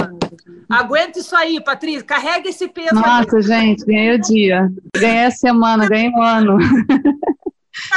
Aguenta 0.69 1.19
isso 1.19 1.35
aí, 1.35 1.63
Patrícia. 1.63 2.05
Carrega 2.05 2.49
esse 2.49 2.69
peso. 2.69 2.95
Nossa, 2.95 3.37
aí. 3.37 3.43
gente, 3.43 3.85
ganhei 3.85 4.15
o 4.15 4.21
dia. 4.21 4.71
Ganhei 4.95 5.25
a 5.25 5.31
semana, 5.31 5.89
ganhei 5.89 6.11
o 6.11 6.21
ano. 6.21 6.59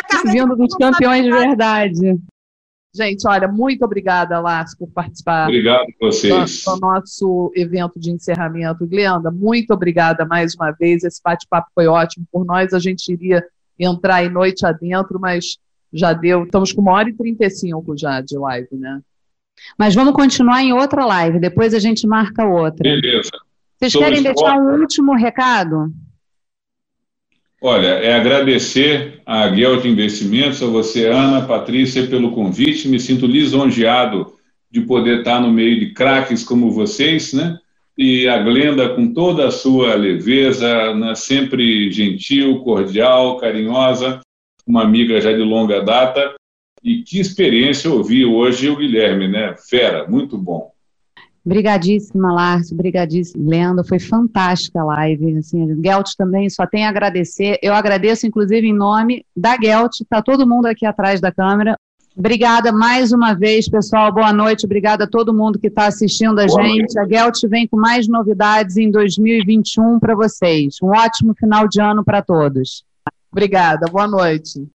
Tá 0.10 0.24
Vindo 0.26 0.56
dos 0.56 0.74
campeões 0.76 1.24
de 1.24 1.32
verdade. 1.32 2.18
Gente, 2.96 3.28
olha, 3.28 3.48
muito 3.48 3.84
obrigada, 3.84 4.40
Lars, 4.40 4.76
por 4.76 4.90
participar. 4.90 5.48
Obrigado 5.48 5.82
a 5.82 6.06
vocês. 6.06 6.64
Do, 6.64 6.74
do 6.74 6.80
nosso 6.80 7.52
evento 7.56 8.00
de 8.00 8.12
encerramento. 8.12 8.88
Glenda, 8.88 9.30
muito 9.30 9.72
obrigada 9.74 10.26
mais 10.26 10.56
uma 10.56 10.72
vez. 10.72 11.04
Esse 11.04 11.22
bate-papo 11.24 11.68
foi 11.76 11.88
ótimo. 11.88 12.26
Por 12.32 12.46
nós, 12.46 12.74
a 12.74 12.80
gente 12.80 13.12
iria 13.12 13.46
entrar 13.78 14.16
aí 14.16 14.30
noite 14.30 14.66
adentro, 14.66 15.20
mas 15.20 15.58
já 15.94 16.14
deu, 16.14 16.44
estamos 16.44 16.72
com 16.72 16.82
uma 16.82 16.94
hora 16.94 17.10
e 17.10 17.14
35 17.14 17.98
já 17.98 18.20
de 18.22 18.38
live, 18.38 18.76
né? 18.76 19.00
Mas 19.78 19.96
vamos 19.96 20.14
continuar 20.14 20.64
em 20.64 20.74
outra 20.74 21.06
live, 21.06 21.40
depois 21.40 21.74
a 21.74 21.80
gente 21.80 22.08
marca 22.08 22.46
outra. 22.46 22.84
Beleza. 22.84 23.30
Vocês 23.78 23.92
Sobre 23.92 24.08
querem 24.08 24.24
deixar 24.24 24.58
um 24.58 24.80
último 24.80 25.16
recado? 25.16 25.92
Olha, 27.60 27.88
é 27.88 28.14
agradecer 28.14 29.22
a 29.26 29.48
Guel 29.48 29.82
de 29.82 29.90
Investimentos, 29.90 30.62
a 30.62 30.68
você, 30.68 31.08
Ana, 31.08 31.48
Patrícia, 31.48 32.06
pelo 32.06 32.32
convite. 32.32 32.88
Me 32.88 33.00
sinto 33.00 33.26
lisonjeado 33.26 34.34
de 34.70 34.82
poder 34.82 35.20
estar 35.20 35.42
no 35.42 35.52
meio 35.52 35.80
de 35.80 35.92
craques 35.92 36.44
como 36.44 36.72
vocês, 36.72 37.34
né? 37.34 37.58
E 37.98 38.28
a 38.28 38.38
Glenda, 38.38 38.90
com 38.90 39.12
toda 39.12 39.48
a 39.48 39.52
sua 39.52 39.96
leveza, 39.96 40.94
né? 40.94 41.16
sempre 41.16 41.92
gentil, 41.92 42.60
cordial, 42.60 43.38
carinhosa, 43.38 44.22
uma 44.68 44.84
amiga 44.84 45.20
já 45.20 45.32
de 45.32 45.42
longa 45.42 45.82
data. 45.82 46.36
E 46.84 47.02
que 47.02 47.20
experiência 47.20 47.90
ouvir 47.90 48.26
hoje 48.26 48.70
o 48.70 48.76
Guilherme, 48.76 49.28
né? 49.28 49.56
Fera, 49.68 50.08
muito 50.08 50.38
bom. 50.38 50.72
Obrigadíssima, 51.48 52.34
Lárcio, 52.34 52.74
obrigadíssima, 52.74 53.50
Lenda, 53.50 53.82
foi 53.82 54.00
fantástica 54.00 54.82
a 54.82 54.84
live, 54.84 55.38
assim, 55.38 55.82
Gelt 55.82 56.10
também, 56.18 56.50
só 56.50 56.68
tem 56.68 56.86
a 56.86 56.90
agradecer, 56.90 57.58
eu 57.64 57.74
agradeço 57.74 58.28
inclusive 58.28 58.68
em 58.68 58.74
nome 58.74 59.26
da 59.34 59.56
Gelt, 59.56 60.02
está 60.02 60.22
todo 60.22 60.46
mundo 60.46 60.66
aqui 60.66 60.86
atrás 60.86 61.22
da 61.22 61.32
câmera, 61.32 61.80
obrigada 62.18 62.74
mais 62.74 63.14
uma 63.14 63.34
vez, 63.34 63.70
pessoal, 63.70 64.14
boa 64.14 64.34
noite, 64.34 64.66
obrigada 64.66 65.06
a 65.06 65.10
todo 65.10 65.34
mundo 65.34 65.58
que 65.58 65.68
está 65.68 65.86
assistindo 65.86 66.38
a 66.38 66.46
boa 66.46 66.64
gente, 66.64 66.94
noite. 66.96 67.00
a 67.00 67.08
Gelt 67.08 67.40
vem 67.48 67.66
com 67.66 67.78
mais 67.78 68.10
novidades 68.10 68.76
em 68.76 68.92
2021 68.92 70.02
para 70.02 70.16
vocês, 70.16 70.76
um 70.84 70.90
ótimo 70.90 71.34
final 71.34 71.66
de 71.66 71.80
ano 71.80 72.04
para 72.04 72.22
todos. 72.22 72.84
Obrigada, 73.32 73.90
boa 73.90 74.06
noite. 74.06 74.60